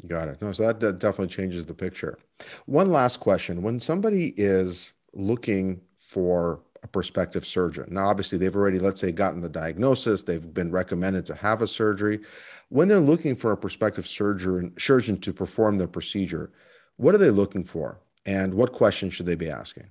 Got 0.06 0.28
it. 0.28 0.42
No, 0.42 0.52
so 0.52 0.68
that, 0.68 0.80
that 0.82 1.00
definitely 1.00 1.34
changes 1.34 1.66
the 1.66 1.74
picture. 1.74 2.18
One 2.66 2.92
last 2.92 3.20
question: 3.20 3.62
When 3.62 3.80
somebody 3.80 4.34
is 4.38 4.94
looking 5.14 5.82
for 5.98 6.62
a 6.86 6.88
prospective 6.88 7.44
surgeon, 7.44 7.88
now 7.90 8.08
obviously 8.08 8.38
they've 8.38 8.56
already, 8.56 8.78
let's 8.78 9.02
say, 9.02 9.12
gotten 9.12 9.42
the 9.42 9.50
diagnosis, 9.50 10.22
they've 10.22 10.54
been 10.54 10.72
recommended 10.72 11.26
to 11.26 11.36
have 11.36 11.64
a 11.64 11.68
surgery. 11.68 12.20
When 12.70 12.88
they're 12.88 13.00
looking 13.00 13.36
for 13.36 13.52
a 13.52 13.58
prospective 13.58 14.06
surgeon 14.06 14.74
surgeon 14.78 15.20
to 15.22 15.34
perform 15.34 15.78
the 15.80 15.88
procedure, 15.88 16.52
what 16.98 17.16
are 17.16 17.18
they 17.18 17.32
looking 17.32 17.64
for, 17.64 18.00
and 18.26 18.54
what 18.54 18.72
questions 18.72 19.16
should 19.16 19.26
they 19.26 19.36
be 19.36 19.50
asking? 19.50 19.88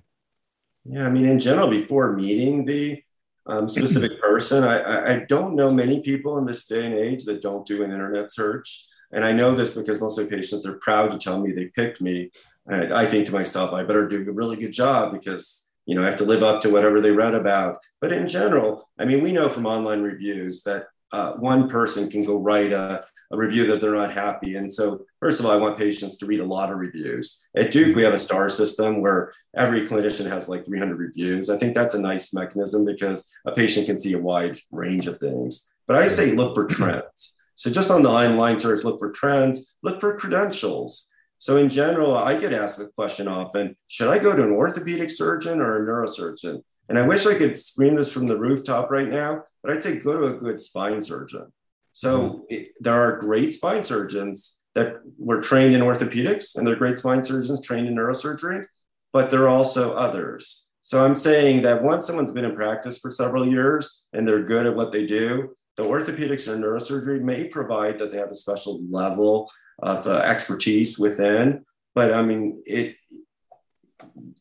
Yeah, 0.85 1.05
I 1.05 1.09
mean, 1.09 1.25
in 1.25 1.39
general, 1.39 1.69
before 1.69 2.13
meeting 2.13 2.63
the 2.63 3.03
um, 3.45 3.67
specific 3.67 4.21
person, 4.21 4.63
I, 4.63 5.15
I 5.15 5.25
don't 5.27 5.55
know 5.55 5.69
many 5.69 5.99
people 5.99 6.37
in 6.37 6.45
this 6.45 6.65
day 6.65 6.85
and 6.85 6.95
age 6.95 7.25
that 7.25 7.41
don't 7.41 7.65
do 7.65 7.83
an 7.83 7.91
internet 7.91 8.31
search. 8.31 8.87
And 9.11 9.25
I 9.25 9.33
know 9.33 9.53
this 9.53 9.73
because 9.73 9.99
most 9.99 10.17
of 10.17 10.29
my 10.29 10.37
patients 10.37 10.65
are 10.65 10.79
proud 10.79 11.11
to 11.11 11.17
tell 11.17 11.39
me 11.39 11.51
they 11.51 11.67
picked 11.67 12.01
me. 12.01 12.31
And 12.67 12.93
I 12.93 13.05
think 13.05 13.25
to 13.27 13.33
myself, 13.33 13.73
I 13.73 13.83
better 13.83 14.07
do 14.07 14.27
a 14.27 14.31
really 14.31 14.57
good 14.57 14.73
job 14.73 15.11
because 15.11 15.64
you 15.85 15.95
know 15.95 16.03
I 16.03 16.05
have 16.05 16.17
to 16.17 16.25
live 16.25 16.43
up 16.43 16.61
to 16.61 16.69
whatever 16.69 17.01
they 17.01 17.11
read 17.11 17.35
about. 17.35 17.79
But 18.01 18.11
in 18.11 18.27
general, 18.27 18.89
I 18.99 19.05
mean, 19.05 19.21
we 19.21 19.31
know 19.31 19.49
from 19.49 19.65
online 19.65 20.01
reviews 20.01 20.63
that 20.63 20.87
uh, 21.11 21.33
one 21.33 21.69
person 21.69 22.09
can 22.09 22.23
go 22.23 22.37
write 22.37 22.71
a, 22.71 23.05
a 23.31 23.37
review 23.37 23.65
that 23.67 23.81
they're 23.81 23.95
not 23.95 24.13
happy. 24.13 24.55
And 24.55 24.71
so, 24.71 25.05
first 25.19 25.39
of 25.39 25.45
all, 25.45 25.51
I 25.51 25.57
want 25.57 25.77
patients 25.77 26.17
to 26.17 26.25
read 26.25 26.39
a 26.39 26.45
lot 26.45 26.71
of 26.71 26.77
reviews. 26.77 27.45
At 27.55 27.71
Duke, 27.71 27.95
we 27.95 28.03
have 28.03 28.13
a 28.13 28.17
star 28.17 28.49
system 28.49 29.01
where 29.01 29.31
every 29.55 29.81
clinician 29.81 30.29
has 30.29 30.49
like 30.49 30.65
300 30.65 30.97
reviews. 30.97 31.49
I 31.49 31.57
think 31.57 31.73
that's 31.73 31.93
a 31.93 32.01
nice 32.01 32.33
mechanism 32.33 32.85
because 32.85 33.31
a 33.45 33.51
patient 33.51 33.85
can 33.85 33.99
see 33.99 34.13
a 34.13 34.19
wide 34.19 34.59
range 34.71 35.07
of 35.07 35.17
things. 35.17 35.71
But 35.87 35.97
I 35.97 36.07
say 36.07 36.31
look 36.31 36.55
for 36.55 36.65
trends. 36.65 37.33
So, 37.55 37.69
just 37.71 37.91
on 37.91 38.03
the 38.03 38.09
online 38.09 38.59
search, 38.59 38.83
look 38.83 38.99
for 38.99 39.11
trends, 39.11 39.67
look 39.83 40.01
for 40.01 40.17
credentials. 40.17 41.07
So, 41.45 41.57
in 41.57 41.69
general, 41.69 42.17
I 42.17 42.39
get 42.39 42.53
asked 42.53 42.79
the 42.79 42.87
question 42.87 43.27
often 43.27 43.77
should 43.87 44.07
I 44.07 44.17
go 44.17 44.35
to 44.35 44.41
an 44.41 44.49
orthopedic 44.49 45.11
surgeon 45.11 45.61
or 45.61 45.77
a 45.77 45.85
neurosurgeon? 45.85 46.63
And 46.89 46.97
I 46.97 47.05
wish 47.05 47.27
I 47.27 47.35
could 47.35 47.55
scream 47.55 47.95
this 47.95 48.11
from 48.11 48.25
the 48.25 48.35
rooftop 48.35 48.89
right 48.89 49.07
now, 49.07 49.43
but 49.61 49.71
I'd 49.71 49.83
say 49.83 49.99
go 49.99 50.19
to 50.19 50.35
a 50.35 50.39
good 50.39 50.59
spine 50.59 51.03
surgeon. 51.03 51.53
So 51.91 52.17
mm-hmm. 52.17 52.41
it, 52.49 52.69
there 52.79 52.95
are 52.95 53.19
great 53.19 53.53
spine 53.53 53.83
surgeons 53.83 54.59
that 54.73 54.95
were 55.19 55.39
trained 55.39 55.75
in 55.75 55.81
orthopedics, 55.81 56.55
and 56.55 56.65
they're 56.65 56.75
great 56.75 56.97
spine 56.97 57.23
surgeons 57.23 57.61
trained 57.61 57.87
in 57.87 57.93
neurosurgery, 57.93 58.65
but 59.13 59.29
there 59.29 59.43
are 59.43 59.49
also 59.49 59.93
others. 59.93 60.67
So 60.81 61.05
I'm 61.05 61.13
saying 61.13 61.61
that 61.61 61.83
once 61.83 62.07
someone's 62.07 62.31
been 62.31 62.45
in 62.45 62.55
practice 62.55 62.97
for 62.97 63.11
several 63.11 63.47
years 63.47 64.05
and 64.13 64.27
they're 64.27 64.41
good 64.41 64.65
at 64.65 64.75
what 64.75 64.91
they 64.91 65.05
do, 65.05 65.55
the 65.77 65.83
orthopedics 65.83 66.47
or 66.47 66.57
neurosurgery 66.57 67.21
may 67.21 67.43
provide 67.43 67.99
that 67.99 68.11
they 68.11 68.17
have 68.17 68.31
a 68.31 68.35
special 68.35 68.81
level 68.89 69.51
of 69.79 70.07
uh, 70.07 70.17
expertise 70.17 70.97
within. 70.97 71.65
But 71.93 72.13
I 72.13 72.21
mean, 72.21 72.61
it 72.65 72.95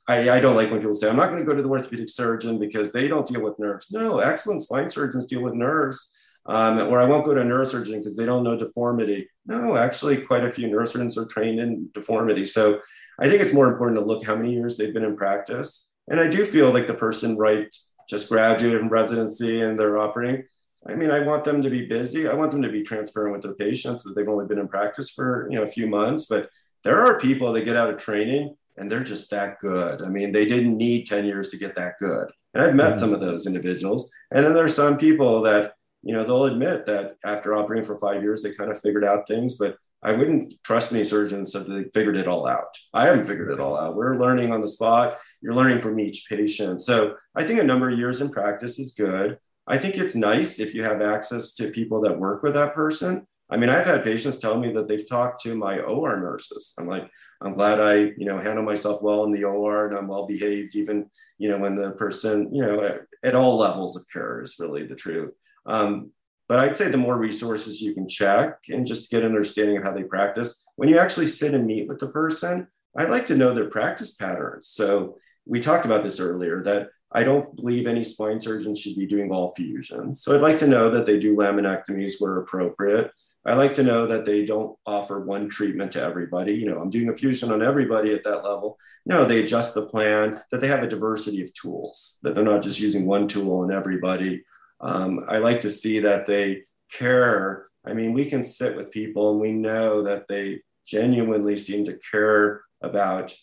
I, 0.06 0.30
I, 0.30 0.40
don't 0.40 0.56
like 0.56 0.70
when 0.70 0.80
people 0.80 0.94
say, 0.94 1.08
I'm 1.08 1.16
not 1.16 1.30
going 1.30 1.38
to 1.38 1.46
go 1.46 1.54
to 1.54 1.62
the 1.62 1.68
orthopedic 1.68 2.08
surgeon 2.08 2.58
because 2.58 2.92
they 2.92 3.08
don't 3.08 3.26
deal 3.26 3.40
with 3.40 3.58
nerves. 3.58 3.90
No, 3.90 4.18
excellent 4.18 4.60
spine 4.60 4.90
surgeons 4.90 5.26
deal 5.26 5.42
with 5.42 5.54
nerves. 5.54 6.12
Um, 6.46 6.78
or 6.92 7.00
I 7.00 7.06
won't 7.06 7.24
go 7.24 7.32
to 7.32 7.40
a 7.40 7.44
neurosurgeon 7.44 7.98
because 7.98 8.16
they 8.16 8.26
don't 8.26 8.44
know 8.44 8.58
deformity. 8.58 9.30
No, 9.46 9.76
actually, 9.76 10.18
quite 10.18 10.44
a 10.44 10.52
few 10.52 10.68
neurosurgeons 10.68 11.16
are 11.16 11.24
trained 11.24 11.58
in 11.58 11.88
deformity. 11.94 12.44
So 12.44 12.80
I 13.18 13.30
think 13.30 13.40
it's 13.40 13.54
more 13.54 13.68
important 13.68 13.98
to 13.98 14.04
look 14.04 14.24
how 14.26 14.36
many 14.36 14.52
years 14.52 14.76
they've 14.76 14.92
been 14.92 15.04
in 15.04 15.16
practice. 15.16 15.88
And 16.08 16.20
I 16.20 16.28
do 16.28 16.44
feel 16.44 16.70
like 16.70 16.86
the 16.86 16.94
person, 16.94 17.38
right, 17.38 17.74
just 18.10 18.28
graduated 18.28 18.80
from 18.80 18.90
residency 18.90 19.62
and 19.62 19.78
they're 19.78 19.98
operating. 19.98 20.44
I 20.86 20.94
mean, 20.94 21.10
I 21.10 21.20
want 21.20 21.44
them 21.44 21.62
to 21.62 21.70
be 21.70 21.86
busy. 21.86 22.28
I 22.28 22.34
want 22.34 22.50
them 22.50 22.62
to 22.62 22.68
be 22.68 22.82
transparent 22.82 23.32
with 23.32 23.42
their 23.42 23.54
patients 23.54 24.02
that 24.02 24.14
they've 24.14 24.28
only 24.28 24.46
been 24.46 24.58
in 24.58 24.68
practice 24.68 25.10
for 25.10 25.48
you 25.50 25.56
know 25.56 25.64
a 25.64 25.68
few 25.68 25.86
months. 25.86 26.26
But 26.26 26.50
there 26.84 27.00
are 27.00 27.18
people 27.18 27.52
that 27.52 27.64
get 27.64 27.76
out 27.76 27.90
of 27.90 27.96
training 27.96 28.56
and 28.76 28.90
they're 28.90 29.02
just 29.02 29.30
that 29.30 29.58
good. 29.58 30.02
I 30.02 30.08
mean, 30.08 30.32
they 30.32 30.46
didn't 30.46 30.76
need 30.76 31.06
10 31.06 31.24
years 31.24 31.48
to 31.50 31.56
get 31.56 31.74
that 31.76 31.94
good. 31.98 32.28
And 32.52 32.62
I've 32.62 32.74
met 32.74 32.90
mm-hmm. 32.90 32.98
some 32.98 33.12
of 33.12 33.20
those 33.20 33.46
individuals. 33.46 34.10
And 34.30 34.44
then 34.44 34.54
there's 34.54 34.74
some 34.74 34.98
people 34.98 35.42
that, 35.42 35.72
you 36.02 36.14
know, 36.14 36.24
they'll 36.24 36.44
admit 36.44 36.86
that 36.86 37.16
after 37.24 37.54
operating 37.54 37.84
for 37.84 37.98
five 37.98 38.22
years, 38.22 38.42
they 38.42 38.52
kind 38.52 38.70
of 38.70 38.80
figured 38.80 39.04
out 39.04 39.26
things, 39.26 39.56
but 39.56 39.76
I 40.02 40.12
wouldn't 40.12 40.62
trust 40.62 40.92
any 40.92 41.02
surgeons 41.02 41.52
that 41.52 41.66
they 41.66 41.84
figured 41.94 42.18
it 42.18 42.28
all 42.28 42.46
out. 42.46 42.76
I 42.92 43.06
haven't 43.06 43.24
figured 43.24 43.50
it 43.50 43.58
all 43.58 43.76
out. 43.76 43.96
We're 43.96 44.20
learning 44.20 44.52
on 44.52 44.60
the 44.60 44.68
spot. 44.68 45.18
You're 45.40 45.54
learning 45.54 45.80
from 45.80 45.98
each 45.98 46.26
patient. 46.28 46.82
So 46.82 47.14
I 47.34 47.44
think 47.44 47.58
a 47.58 47.64
number 47.64 47.90
of 47.90 47.98
years 47.98 48.20
in 48.20 48.28
practice 48.28 48.78
is 48.78 48.92
good. 48.92 49.38
I 49.66 49.78
think 49.78 49.96
it's 49.96 50.14
nice 50.14 50.60
if 50.60 50.74
you 50.74 50.82
have 50.82 51.00
access 51.00 51.54
to 51.54 51.70
people 51.70 52.00
that 52.02 52.18
work 52.18 52.42
with 52.42 52.54
that 52.54 52.74
person. 52.74 53.26
I 53.50 53.56
mean, 53.56 53.70
I've 53.70 53.86
had 53.86 54.04
patients 54.04 54.38
tell 54.38 54.58
me 54.58 54.72
that 54.72 54.88
they've 54.88 55.08
talked 55.08 55.42
to 55.42 55.54
my 55.54 55.78
OR 55.80 56.18
nurses. 56.18 56.74
I'm 56.78 56.88
like, 56.88 57.08
I'm 57.40 57.52
glad 57.52 57.80
I, 57.80 57.94
you 58.16 58.24
know, 58.24 58.38
handle 58.38 58.64
myself 58.64 59.02
well 59.02 59.24
in 59.24 59.32
the 59.32 59.44
OR 59.44 59.86
and 59.86 59.96
I'm 59.96 60.08
well 60.08 60.26
behaved, 60.26 60.74
even, 60.74 61.10
you 61.38 61.50
know, 61.50 61.58
when 61.58 61.74
the 61.74 61.92
person, 61.92 62.54
you 62.54 62.62
know, 62.62 62.82
at, 62.82 63.00
at 63.22 63.34
all 63.34 63.56
levels 63.56 63.96
of 63.96 64.06
care 64.12 64.40
is 64.40 64.56
really 64.58 64.86
the 64.86 64.94
truth. 64.94 65.32
Um, 65.66 66.10
but 66.48 66.58
I'd 66.58 66.76
say 66.76 66.88
the 66.88 66.96
more 66.96 67.18
resources 67.18 67.80
you 67.80 67.94
can 67.94 68.08
check 68.08 68.58
and 68.68 68.86
just 68.86 69.10
get 69.10 69.22
an 69.22 69.28
understanding 69.28 69.78
of 69.78 69.84
how 69.84 69.92
they 69.92 70.02
practice. 70.02 70.62
When 70.76 70.88
you 70.88 70.98
actually 70.98 71.26
sit 71.26 71.54
and 71.54 71.66
meet 71.66 71.88
with 71.88 71.98
the 71.98 72.08
person, 72.08 72.66
I'd 72.96 73.10
like 73.10 73.26
to 73.26 73.36
know 73.36 73.54
their 73.54 73.70
practice 73.70 74.14
patterns. 74.14 74.68
So 74.68 75.16
we 75.46 75.60
talked 75.60 75.84
about 75.84 76.04
this 76.04 76.20
earlier 76.20 76.62
that 76.64 76.88
I 77.14 77.22
don't 77.22 77.54
believe 77.54 77.86
any 77.86 78.02
spine 78.02 78.40
surgeon 78.40 78.74
should 78.74 78.96
be 78.96 79.06
doing 79.06 79.30
all 79.30 79.54
fusions. 79.54 80.22
So 80.22 80.34
I'd 80.34 80.40
like 80.40 80.58
to 80.58 80.66
know 80.66 80.90
that 80.90 81.06
they 81.06 81.18
do 81.18 81.36
laminectomies 81.36 82.14
where 82.18 82.38
appropriate. 82.38 83.12
I 83.46 83.54
like 83.54 83.74
to 83.74 83.82
know 83.82 84.06
that 84.06 84.24
they 84.24 84.44
don't 84.44 84.76
offer 84.86 85.20
one 85.20 85.48
treatment 85.48 85.92
to 85.92 86.02
everybody. 86.02 86.54
You 86.54 86.66
know, 86.66 86.80
I'm 86.80 86.90
doing 86.90 87.10
a 87.10 87.16
fusion 87.16 87.52
on 87.52 87.62
everybody 87.62 88.12
at 88.12 88.24
that 88.24 88.42
level. 88.42 88.78
No, 89.06 89.24
they 89.24 89.40
adjust 89.40 89.74
the 89.74 89.86
plan, 89.86 90.40
that 90.50 90.60
they 90.60 90.66
have 90.66 90.82
a 90.82 90.88
diversity 90.88 91.42
of 91.42 91.52
tools, 91.52 92.18
that 92.22 92.34
they're 92.34 92.42
not 92.42 92.62
just 92.62 92.80
using 92.80 93.06
one 93.06 93.28
tool 93.28 93.60
on 93.60 93.72
everybody. 93.72 94.44
Um, 94.80 95.24
I 95.28 95.38
like 95.38 95.60
to 95.60 95.70
see 95.70 96.00
that 96.00 96.26
they 96.26 96.64
care. 96.90 97.68
I 97.84 97.92
mean, 97.92 98.12
we 98.12 98.24
can 98.24 98.42
sit 98.42 98.76
with 98.76 98.90
people 98.90 99.32
and 99.32 99.40
we 99.40 99.52
know 99.52 100.02
that 100.02 100.26
they 100.26 100.62
genuinely 100.86 101.56
seem 101.56 101.84
to 101.84 101.98
care 102.10 102.62
about 102.82 103.34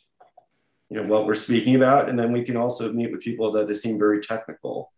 you 0.92 1.02
know 1.02 1.08
what 1.08 1.26
we're 1.26 1.34
speaking 1.34 1.76
about 1.76 2.10
and 2.10 2.20
then 2.20 2.32
we 2.32 2.44
can 2.44 2.58
also 2.58 2.94
meet 2.94 3.12
with 3.12 3.22
people 3.22 3.52
that 3.52 3.68
they 3.68 3.74
seem 3.74 3.98
very 3.98 4.22
technical 4.22 4.92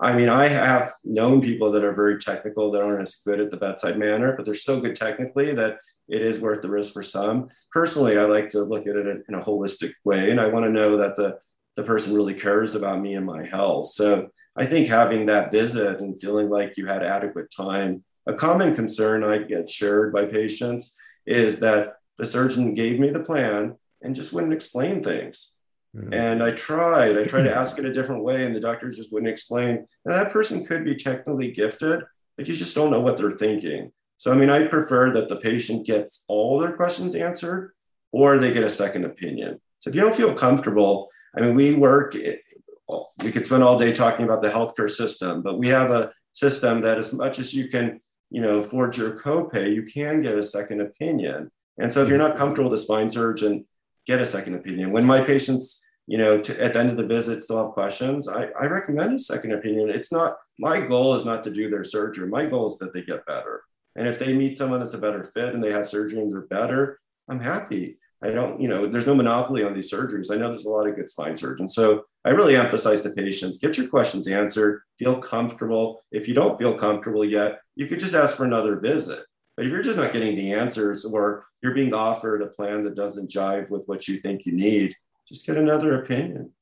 I 0.00 0.16
mean, 0.16 0.28
I 0.28 0.46
have 0.46 0.92
known 1.04 1.40
people 1.40 1.72
that 1.72 1.82
are 1.82 1.92
very 1.92 2.18
technical 2.18 2.70
that 2.70 2.82
aren't 2.82 3.02
as 3.02 3.16
good 3.16 3.40
at 3.40 3.50
the 3.50 3.56
bedside 3.56 3.98
manner, 3.98 4.34
but 4.36 4.44
they're 4.44 4.54
so 4.54 4.80
good 4.80 4.94
technically 4.94 5.52
that 5.54 5.78
it 6.08 6.22
is 6.22 6.40
worth 6.40 6.62
the 6.62 6.70
risk 6.70 6.92
for 6.92 7.02
some. 7.02 7.48
Personally, 7.72 8.16
I 8.16 8.24
like 8.24 8.48
to 8.50 8.62
look 8.62 8.86
at 8.86 8.96
it 8.96 9.24
in 9.28 9.34
a 9.34 9.42
holistic 9.42 9.92
way, 10.04 10.30
and 10.30 10.40
I 10.40 10.46
want 10.46 10.64
to 10.66 10.70
know 10.70 10.96
that 10.96 11.16
the 11.16 11.38
the 11.76 11.82
person 11.84 12.12
really 12.12 12.34
cares 12.34 12.74
about 12.74 13.00
me 13.00 13.14
and 13.14 13.24
my 13.24 13.44
health. 13.44 13.92
So 13.92 14.30
I 14.56 14.66
think 14.66 14.88
having 14.88 15.26
that 15.26 15.52
visit 15.52 16.00
and 16.00 16.20
feeling 16.20 16.50
like 16.50 16.76
you 16.76 16.86
had 16.86 17.04
adequate 17.04 17.52
time. 17.56 18.02
A 18.26 18.34
common 18.34 18.74
concern 18.74 19.22
I 19.22 19.38
get 19.38 19.70
shared 19.70 20.12
by 20.12 20.26
patients 20.26 20.96
is 21.24 21.60
that 21.60 21.94
the 22.16 22.26
surgeon 22.26 22.74
gave 22.74 22.98
me 22.98 23.10
the 23.10 23.20
plan 23.20 23.76
and 24.02 24.14
just 24.14 24.32
wouldn't 24.32 24.52
explain 24.52 25.02
things. 25.02 25.56
Mm-hmm. 25.96 26.12
And 26.12 26.42
I 26.42 26.52
tried, 26.52 27.18
I 27.18 27.24
tried 27.24 27.44
to 27.44 27.56
ask 27.56 27.78
it 27.78 27.84
a 27.84 27.92
different 27.92 28.24
way, 28.24 28.44
and 28.44 28.54
the 28.54 28.60
doctors 28.60 28.96
just 28.96 29.12
wouldn't 29.12 29.30
explain. 29.30 29.76
And 29.76 29.86
that 30.14 30.32
person 30.32 30.64
could 30.64 30.84
be 30.84 30.96
technically 30.96 31.50
gifted, 31.52 32.02
but 32.36 32.48
you 32.48 32.54
just 32.54 32.74
don't 32.74 32.90
know 32.90 33.00
what 33.00 33.16
they're 33.16 33.36
thinking. 33.36 33.92
So, 34.16 34.32
I 34.32 34.36
mean, 34.36 34.50
I 34.50 34.66
prefer 34.66 35.12
that 35.12 35.28
the 35.28 35.36
patient 35.36 35.86
gets 35.86 36.24
all 36.28 36.58
their 36.58 36.72
questions 36.72 37.14
answered 37.14 37.72
or 38.10 38.38
they 38.38 38.52
get 38.52 38.64
a 38.64 38.70
second 38.70 39.04
opinion. 39.04 39.60
So, 39.78 39.90
if 39.90 39.96
you 39.96 40.02
don't 40.02 40.14
feel 40.14 40.34
comfortable, 40.34 41.08
I 41.36 41.40
mean, 41.40 41.54
we 41.54 41.74
work, 41.74 42.14
we 42.14 43.32
could 43.32 43.46
spend 43.46 43.62
all 43.62 43.78
day 43.78 43.92
talking 43.92 44.24
about 44.24 44.42
the 44.42 44.50
healthcare 44.50 44.90
system, 44.90 45.42
but 45.42 45.58
we 45.58 45.68
have 45.68 45.90
a 45.90 46.12
system 46.32 46.82
that, 46.82 46.98
as 46.98 47.12
much 47.12 47.38
as 47.38 47.54
you 47.54 47.68
can, 47.68 48.00
you 48.30 48.40
know, 48.40 48.62
forge 48.62 48.98
your 48.98 49.16
copay, 49.16 49.72
you 49.72 49.82
can 49.82 50.20
get 50.20 50.36
a 50.36 50.42
second 50.42 50.80
opinion. 50.80 51.50
And 51.78 51.92
so 51.92 52.02
if 52.02 52.08
you're 52.08 52.18
not 52.18 52.36
comfortable 52.36 52.70
with 52.70 52.80
a 52.80 52.82
spine 52.82 53.10
surgeon, 53.10 53.66
get 54.08 54.20
a 54.20 54.26
second 54.26 54.54
opinion. 54.54 54.90
When 54.90 55.04
my 55.04 55.22
patients, 55.22 55.84
you 56.06 56.18
know, 56.18 56.40
to, 56.40 56.64
at 56.64 56.72
the 56.72 56.80
end 56.80 56.90
of 56.90 56.96
the 56.96 57.06
visit 57.06 57.42
still 57.42 57.62
have 57.62 57.74
questions, 57.74 58.26
I, 58.26 58.48
I 58.58 58.64
recommend 58.64 59.20
a 59.20 59.22
second 59.22 59.52
opinion. 59.52 59.90
It's 59.90 60.10
not, 60.10 60.38
my 60.58 60.80
goal 60.80 61.14
is 61.14 61.26
not 61.26 61.44
to 61.44 61.50
do 61.50 61.70
their 61.70 61.84
surgery. 61.84 62.26
My 62.26 62.46
goal 62.46 62.66
is 62.66 62.78
that 62.78 62.92
they 62.94 63.02
get 63.02 63.26
better. 63.26 63.62
And 63.94 64.08
if 64.08 64.18
they 64.18 64.32
meet 64.32 64.56
someone 64.56 64.80
that's 64.80 64.94
a 64.94 64.98
better 64.98 65.22
fit 65.22 65.54
and 65.54 65.62
they 65.62 65.72
have 65.72 65.88
surgery 65.88 66.20
and 66.20 66.32
they're 66.32 66.46
better, 66.58 66.98
I'm 67.28 67.40
happy. 67.40 67.98
I 68.22 68.30
don't, 68.30 68.60
you 68.60 68.68
know, 68.68 68.86
there's 68.86 69.06
no 69.06 69.14
monopoly 69.14 69.62
on 69.62 69.74
these 69.74 69.92
surgeries. 69.92 70.32
I 70.32 70.36
know 70.36 70.48
there's 70.48 70.64
a 70.64 70.70
lot 70.70 70.88
of 70.88 70.96
good 70.96 71.10
spine 71.10 71.36
surgeons. 71.36 71.74
So 71.74 72.04
I 72.24 72.30
really 72.30 72.56
emphasize 72.56 73.02
to 73.02 73.10
patients 73.10 73.58
get 73.58 73.76
your 73.76 73.88
questions 73.88 74.26
answered, 74.26 74.82
feel 74.98 75.20
comfortable. 75.20 76.00
If 76.10 76.26
you 76.26 76.34
don't 76.34 76.58
feel 76.58 76.74
comfortable 76.76 77.24
yet, 77.24 77.60
you 77.76 77.86
could 77.86 78.00
just 78.00 78.14
ask 78.14 78.36
for 78.36 78.44
another 78.44 78.80
visit. 78.80 79.24
But 79.58 79.66
if 79.66 79.72
you're 79.72 79.82
just 79.82 79.96
not 79.98 80.12
getting 80.12 80.36
the 80.36 80.52
answers 80.54 81.04
or 81.04 81.44
you're 81.64 81.74
being 81.74 81.92
offered 81.92 82.42
a 82.42 82.46
plan 82.46 82.84
that 82.84 82.94
doesn't 82.94 83.28
jive 83.28 83.70
with 83.70 83.88
what 83.88 84.06
you 84.06 84.20
think 84.20 84.46
you 84.46 84.52
need, 84.52 84.94
just 85.26 85.44
get 85.44 85.56
another 85.56 86.00
opinion. 86.00 86.52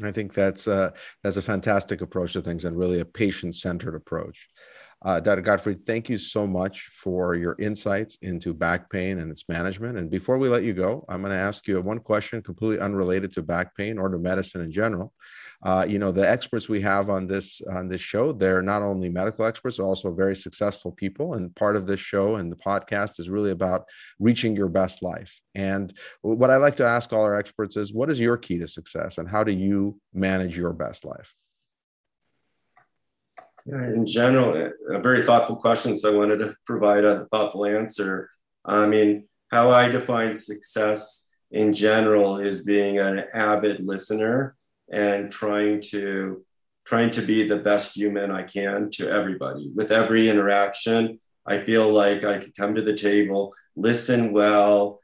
I 0.00 0.12
think 0.12 0.32
that's 0.32 0.68
a, 0.68 0.92
that's 1.24 1.36
a 1.36 1.42
fantastic 1.42 2.00
approach 2.00 2.34
to 2.34 2.40
things 2.40 2.64
and 2.64 2.78
really 2.78 3.00
a 3.00 3.04
patient 3.04 3.56
centered 3.56 3.96
approach. 3.96 4.46
Uh, 5.04 5.18
Dr. 5.18 5.40
Gottfried, 5.40 5.82
thank 5.82 6.08
you 6.08 6.16
so 6.16 6.46
much 6.46 6.88
for 6.92 7.34
your 7.34 7.56
insights 7.58 8.16
into 8.22 8.54
back 8.54 8.88
pain 8.88 9.18
and 9.18 9.32
its 9.32 9.48
management. 9.48 9.98
And 9.98 10.08
before 10.08 10.38
we 10.38 10.48
let 10.48 10.62
you 10.62 10.74
go, 10.74 11.04
I'm 11.08 11.22
going 11.22 11.32
to 11.32 11.38
ask 11.38 11.66
you 11.66 11.80
one 11.80 11.98
question 11.98 12.40
completely 12.40 12.78
unrelated 12.78 13.32
to 13.32 13.42
back 13.42 13.76
pain 13.76 13.98
or 13.98 14.08
to 14.08 14.18
medicine 14.18 14.60
in 14.60 14.70
general. 14.70 15.12
Uh, 15.64 15.84
you 15.88 15.98
know, 15.98 16.12
the 16.12 16.28
experts 16.28 16.68
we 16.68 16.80
have 16.80 17.10
on 17.10 17.26
this 17.26 17.60
on 17.70 17.88
this 17.88 18.00
show, 18.00 18.32
they're 18.32 18.62
not 18.62 18.82
only 18.82 19.08
medical 19.08 19.44
experts, 19.44 19.76
they're 19.76 19.86
also 19.86 20.12
very 20.12 20.36
successful 20.36 20.92
people. 20.92 21.34
And 21.34 21.54
part 21.56 21.74
of 21.74 21.86
this 21.86 22.00
show 22.00 22.36
and 22.36 22.50
the 22.50 22.56
podcast 22.56 23.18
is 23.18 23.28
really 23.28 23.50
about 23.50 23.86
reaching 24.20 24.54
your 24.54 24.68
best 24.68 25.02
life. 25.02 25.40
And 25.54 25.92
what 26.20 26.50
I 26.50 26.56
like 26.56 26.76
to 26.76 26.86
ask 26.86 27.12
all 27.12 27.22
our 27.22 27.36
experts 27.36 27.76
is, 27.76 27.92
what 27.92 28.10
is 28.10 28.20
your 28.20 28.36
key 28.36 28.58
to 28.58 28.68
success, 28.68 29.18
and 29.18 29.28
how 29.28 29.42
do 29.42 29.52
you 29.52 30.00
manage 30.14 30.56
your 30.56 30.72
best 30.72 31.04
life? 31.04 31.34
Uh, 33.70 33.76
in 33.76 34.06
general, 34.06 34.54
uh, 34.56 34.96
a 34.96 35.00
very 35.00 35.24
thoughtful 35.24 35.56
question. 35.56 35.96
So 35.96 36.12
I 36.12 36.16
wanted 36.16 36.38
to 36.38 36.54
provide 36.66 37.04
a 37.04 37.26
thoughtful 37.26 37.64
answer. 37.66 38.30
I 38.64 38.86
mean, 38.86 39.28
how 39.50 39.70
I 39.70 39.88
define 39.88 40.34
success 40.34 41.28
in 41.50 41.72
general 41.72 42.38
is 42.38 42.64
being 42.64 42.98
an 42.98 43.24
avid 43.34 43.86
listener 43.86 44.56
and 44.90 45.30
trying 45.30 45.80
to 45.90 46.44
trying 46.84 47.10
to 47.12 47.22
be 47.22 47.46
the 47.46 47.58
best 47.58 47.96
human 47.96 48.32
I 48.32 48.42
can 48.42 48.90
to 48.94 49.08
everybody. 49.08 49.70
With 49.72 49.92
every 49.92 50.28
interaction, 50.28 51.20
I 51.46 51.58
feel 51.58 51.88
like 51.88 52.24
I 52.24 52.38
can 52.38 52.52
come 52.52 52.74
to 52.74 52.82
the 52.82 52.96
table, 52.96 53.54
listen 53.76 54.32
well. 54.32 55.00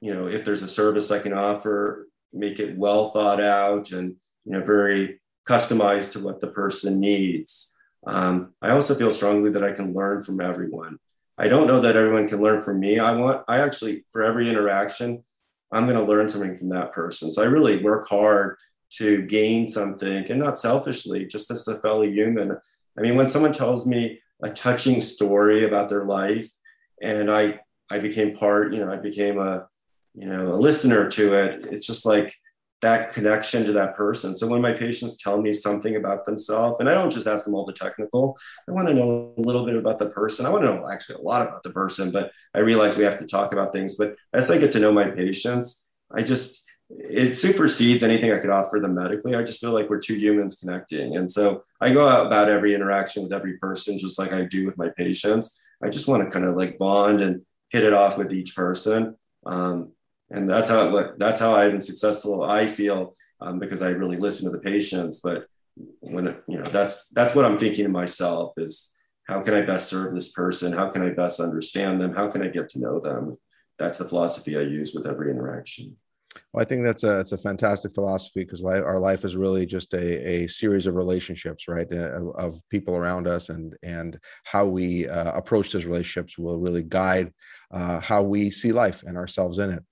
You 0.00 0.14
know, 0.14 0.26
if 0.28 0.44
there's 0.44 0.62
a 0.62 0.68
service 0.68 1.10
I 1.10 1.18
can 1.18 1.34
offer, 1.34 2.08
make 2.32 2.60
it 2.60 2.78
well 2.78 3.10
thought 3.10 3.40
out 3.40 3.90
and 3.92 4.16
you 4.44 4.52
know 4.52 4.62
very 4.62 5.20
customized 5.46 6.12
to 6.12 6.20
what 6.20 6.40
the 6.40 6.48
person 6.48 7.00
needs. 7.00 7.74
Um, 8.08 8.54
I 8.62 8.70
also 8.70 8.94
feel 8.94 9.10
strongly 9.10 9.50
that 9.50 9.62
I 9.62 9.72
can 9.72 9.92
learn 9.92 10.24
from 10.24 10.40
everyone. 10.40 10.98
I 11.36 11.48
don't 11.48 11.66
know 11.66 11.80
that 11.80 11.94
everyone 11.94 12.26
can 12.26 12.40
learn 12.40 12.62
from 12.62 12.80
me. 12.80 12.98
I 12.98 13.14
want, 13.14 13.44
I 13.46 13.60
actually, 13.60 14.04
for 14.10 14.24
every 14.24 14.48
interaction, 14.48 15.22
I'm 15.70 15.86
going 15.86 15.98
to 15.98 16.10
learn 16.10 16.28
something 16.28 16.56
from 16.56 16.70
that 16.70 16.92
person. 16.92 17.30
So 17.30 17.42
I 17.42 17.46
really 17.46 17.82
work 17.82 18.08
hard 18.08 18.56
to 18.94 19.22
gain 19.22 19.66
something 19.66 20.24
and 20.30 20.40
not 20.40 20.58
selfishly, 20.58 21.26
just 21.26 21.50
as 21.50 21.68
a 21.68 21.74
fellow 21.74 22.02
human. 22.02 22.56
I 22.96 23.00
mean, 23.02 23.14
when 23.14 23.28
someone 23.28 23.52
tells 23.52 23.86
me 23.86 24.20
a 24.42 24.48
touching 24.50 25.02
story 25.02 25.66
about 25.66 25.90
their 25.90 26.06
life 26.06 26.48
and 27.02 27.30
I, 27.30 27.60
I 27.90 27.98
became 27.98 28.34
part, 28.34 28.72
you 28.72 28.80
know, 28.80 28.90
I 28.90 28.96
became 28.96 29.38
a, 29.38 29.68
you 30.14 30.26
know, 30.26 30.54
a 30.54 30.56
listener 30.56 31.10
to 31.10 31.34
it. 31.34 31.66
It's 31.70 31.86
just 31.86 32.06
like, 32.06 32.34
that 32.80 33.12
connection 33.12 33.64
to 33.64 33.72
that 33.72 33.96
person. 33.96 34.36
So 34.36 34.46
when 34.46 34.60
my 34.60 34.72
patients 34.72 35.16
tell 35.16 35.40
me 35.40 35.52
something 35.52 35.96
about 35.96 36.24
themselves, 36.24 36.78
and 36.78 36.88
I 36.88 36.94
don't 36.94 37.10
just 37.10 37.26
ask 37.26 37.44
them 37.44 37.54
all 37.54 37.66
the 37.66 37.72
technical, 37.72 38.38
I 38.68 38.72
want 38.72 38.86
to 38.88 38.94
know 38.94 39.34
a 39.36 39.40
little 39.40 39.66
bit 39.66 39.74
about 39.74 39.98
the 39.98 40.10
person. 40.10 40.46
I 40.46 40.50
want 40.50 40.64
to 40.64 40.74
know 40.74 40.88
actually 40.88 41.16
a 41.16 41.22
lot 41.22 41.42
about 41.42 41.62
the 41.64 41.70
person, 41.70 42.10
but 42.12 42.30
I 42.54 42.60
realize 42.60 42.96
we 42.96 43.04
have 43.04 43.18
to 43.18 43.26
talk 43.26 43.52
about 43.52 43.72
things. 43.72 43.96
But 43.96 44.14
as 44.32 44.50
I 44.50 44.58
get 44.58 44.72
to 44.72 44.80
know 44.80 44.92
my 44.92 45.10
patients, 45.10 45.82
I 46.12 46.22
just, 46.22 46.66
it 46.88 47.36
supersedes 47.36 48.02
anything 48.02 48.32
I 48.32 48.38
could 48.38 48.50
offer 48.50 48.78
them 48.78 48.94
medically. 48.94 49.34
I 49.34 49.42
just 49.42 49.60
feel 49.60 49.72
like 49.72 49.90
we're 49.90 49.98
two 49.98 50.14
humans 50.14 50.56
connecting. 50.56 51.16
And 51.16 51.30
so 51.30 51.64
I 51.80 51.92
go 51.92 52.06
out 52.06 52.26
about 52.26 52.48
every 52.48 52.74
interaction 52.74 53.24
with 53.24 53.32
every 53.32 53.58
person, 53.58 53.98
just 53.98 54.18
like 54.20 54.32
I 54.32 54.44
do 54.44 54.64
with 54.64 54.78
my 54.78 54.90
patients. 54.96 55.60
I 55.82 55.88
just 55.88 56.08
want 56.08 56.22
to 56.24 56.30
kind 56.30 56.46
of 56.46 56.56
like 56.56 56.78
bond 56.78 57.20
and 57.20 57.42
hit 57.70 57.82
it 57.82 57.92
off 57.92 58.16
with 58.16 58.32
each 58.32 58.54
person. 58.54 59.16
Um, 59.44 59.92
and 60.30 60.48
that's 60.48 60.70
how 60.70 61.12
that's 61.16 61.40
how 61.40 61.54
been 61.70 61.80
successful. 61.80 62.42
I 62.42 62.66
feel 62.66 63.16
um, 63.40 63.58
because 63.58 63.82
I 63.82 63.90
really 63.90 64.16
listen 64.16 64.50
to 64.50 64.56
the 64.56 64.62
patients. 64.62 65.20
But 65.20 65.46
when 66.00 66.36
you 66.46 66.58
know 66.58 66.64
that's 66.64 67.08
that's 67.08 67.34
what 67.34 67.44
I'm 67.44 67.58
thinking 67.58 67.84
to 67.84 67.90
myself 67.90 68.52
is 68.56 68.92
how 69.24 69.42
can 69.42 69.54
I 69.54 69.62
best 69.62 69.88
serve 69.88 70.14
this 70.14 70.32
person? 70.32 70.72
How 70.72 70.88
can 70.88 71.02
I 71.02 71.10
best 71.10 71.40
understand 71.40 72.00
them? 72.00 72.14
How 72.14 72.28
can 72.28 72.42
I 72.42 72.48
get 72.48 72.68
to 72.70 72.80
know 72.80 73.00
them? 73.00 73.36
That's 73.78 73.98
the 73.98 74.08
philosophy 74.08 74.56
I 74.56 74.62
use 74.62 74.92
with 74.94 75.06
every 75.06 75.30
interaction. 75.30 75.96
Well, 76.52 76.62
I 76.62 76.64
think 76.64 76.84
that's 76.84 77.04
a 77.04 77.20
it's 77.20 77.32
a 77.32 77.38
fantastic 77.38 77.94
philosophy 77.94 78.40
because 78.40 78.62
our 78.62 78.98
life 78.98 79.24
is 79.24 79.36
really 79.36 79.66
just 79.66 79.94
a, 79.94 80.44
a 80.44 80.46
series 80.46 80.86
of 80.86 80.94
relationships, 80.94 81.68
right? 81.68 81.86
Uh, 81.90 82.30
of 82.32 82.56
people 82.70 82.96
around 82.96 83.26
us, 83.26 83.48
and 83.48 83.74
and 83.82 84.18
how 84.44 84.66
we 84.66 85.08
uh, 85.08 85.32
approach 85.32 85.72
those 85.72 85.86
relationships 85.86 86.38
will 86.38 86.58
really 86.58 86.82
guide 86.82 87.32
uh, 87.70 88.00
how 88.00 88.22
we 88.22 88.50
see 88.50 88.72
life 88.72 89.02
and 89.04 89.16
ourselves 89.16 89.58
in 89.58 89.70
it. 89.70 89.82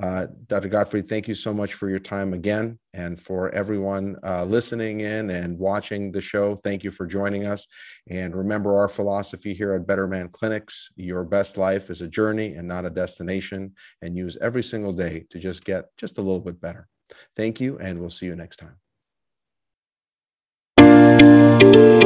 Uh, 0.00 0.26
Dr. 0.46 0.68
Gottfried, 0.68 1.08
thank 1.08 1.26
you 1.26 1.34
so 1.34 1.52
much 1.52 1.74
for 1.74 1.90
your 1.90 1.98
time 1.98 2.32
again. 2.32 2.78
And 2.94 3.20
for 3.20 3.50
everyone 3.50 4.16
uh, 4.24 4.44
listening 4.44 5.00
in 5.00 5.30
and 5.30 5.58
watching 5.58 6.12
the 6.12 6.20
show, 6.20 6.54
thank 6.54 6.84
you 6.84 6.92
for 6.92 7.04
joining 7.04 7.46
us. 7.46 7.66
And 8.08 8.36
remember 8.36 8.76
our 8.78 8.88
philosophy 8.88 9.54
here 9.54 9.72
at 9.72 9.86
Better 9.86 10.06
Man 10.06 10.28
Clinics 10.28 10.90
your 10.96 11.24
best 11.24 11.56
life 11.56 11.90
is 11.90 12.00
a 12.00 12.08
journey 12.08 12.54
and 12.54 12.68
not 12.68 12.84
a 12.84 12.90
destination, 12.90 13.74
and 14.02 14.16
use 14.16 14.36
every 14.40 14.62
single 14.62 14.92
day 14.92 15.26
to 15.30 15.38
just 15.38 15.64
get 15.64 15.86
just 15.96 16.18
a 16.18 16.22
little 16.22 16.40
bit 16.40 16.60
better. 16.60 16.86
Thank 17.36 17.60
you, 17.60 17.78
and 17.78 17.98
we'll 18.00 18.10
see 18.10 18.26
you 18.26 18.36
next 18.36 18.60
time. 20.78 21.96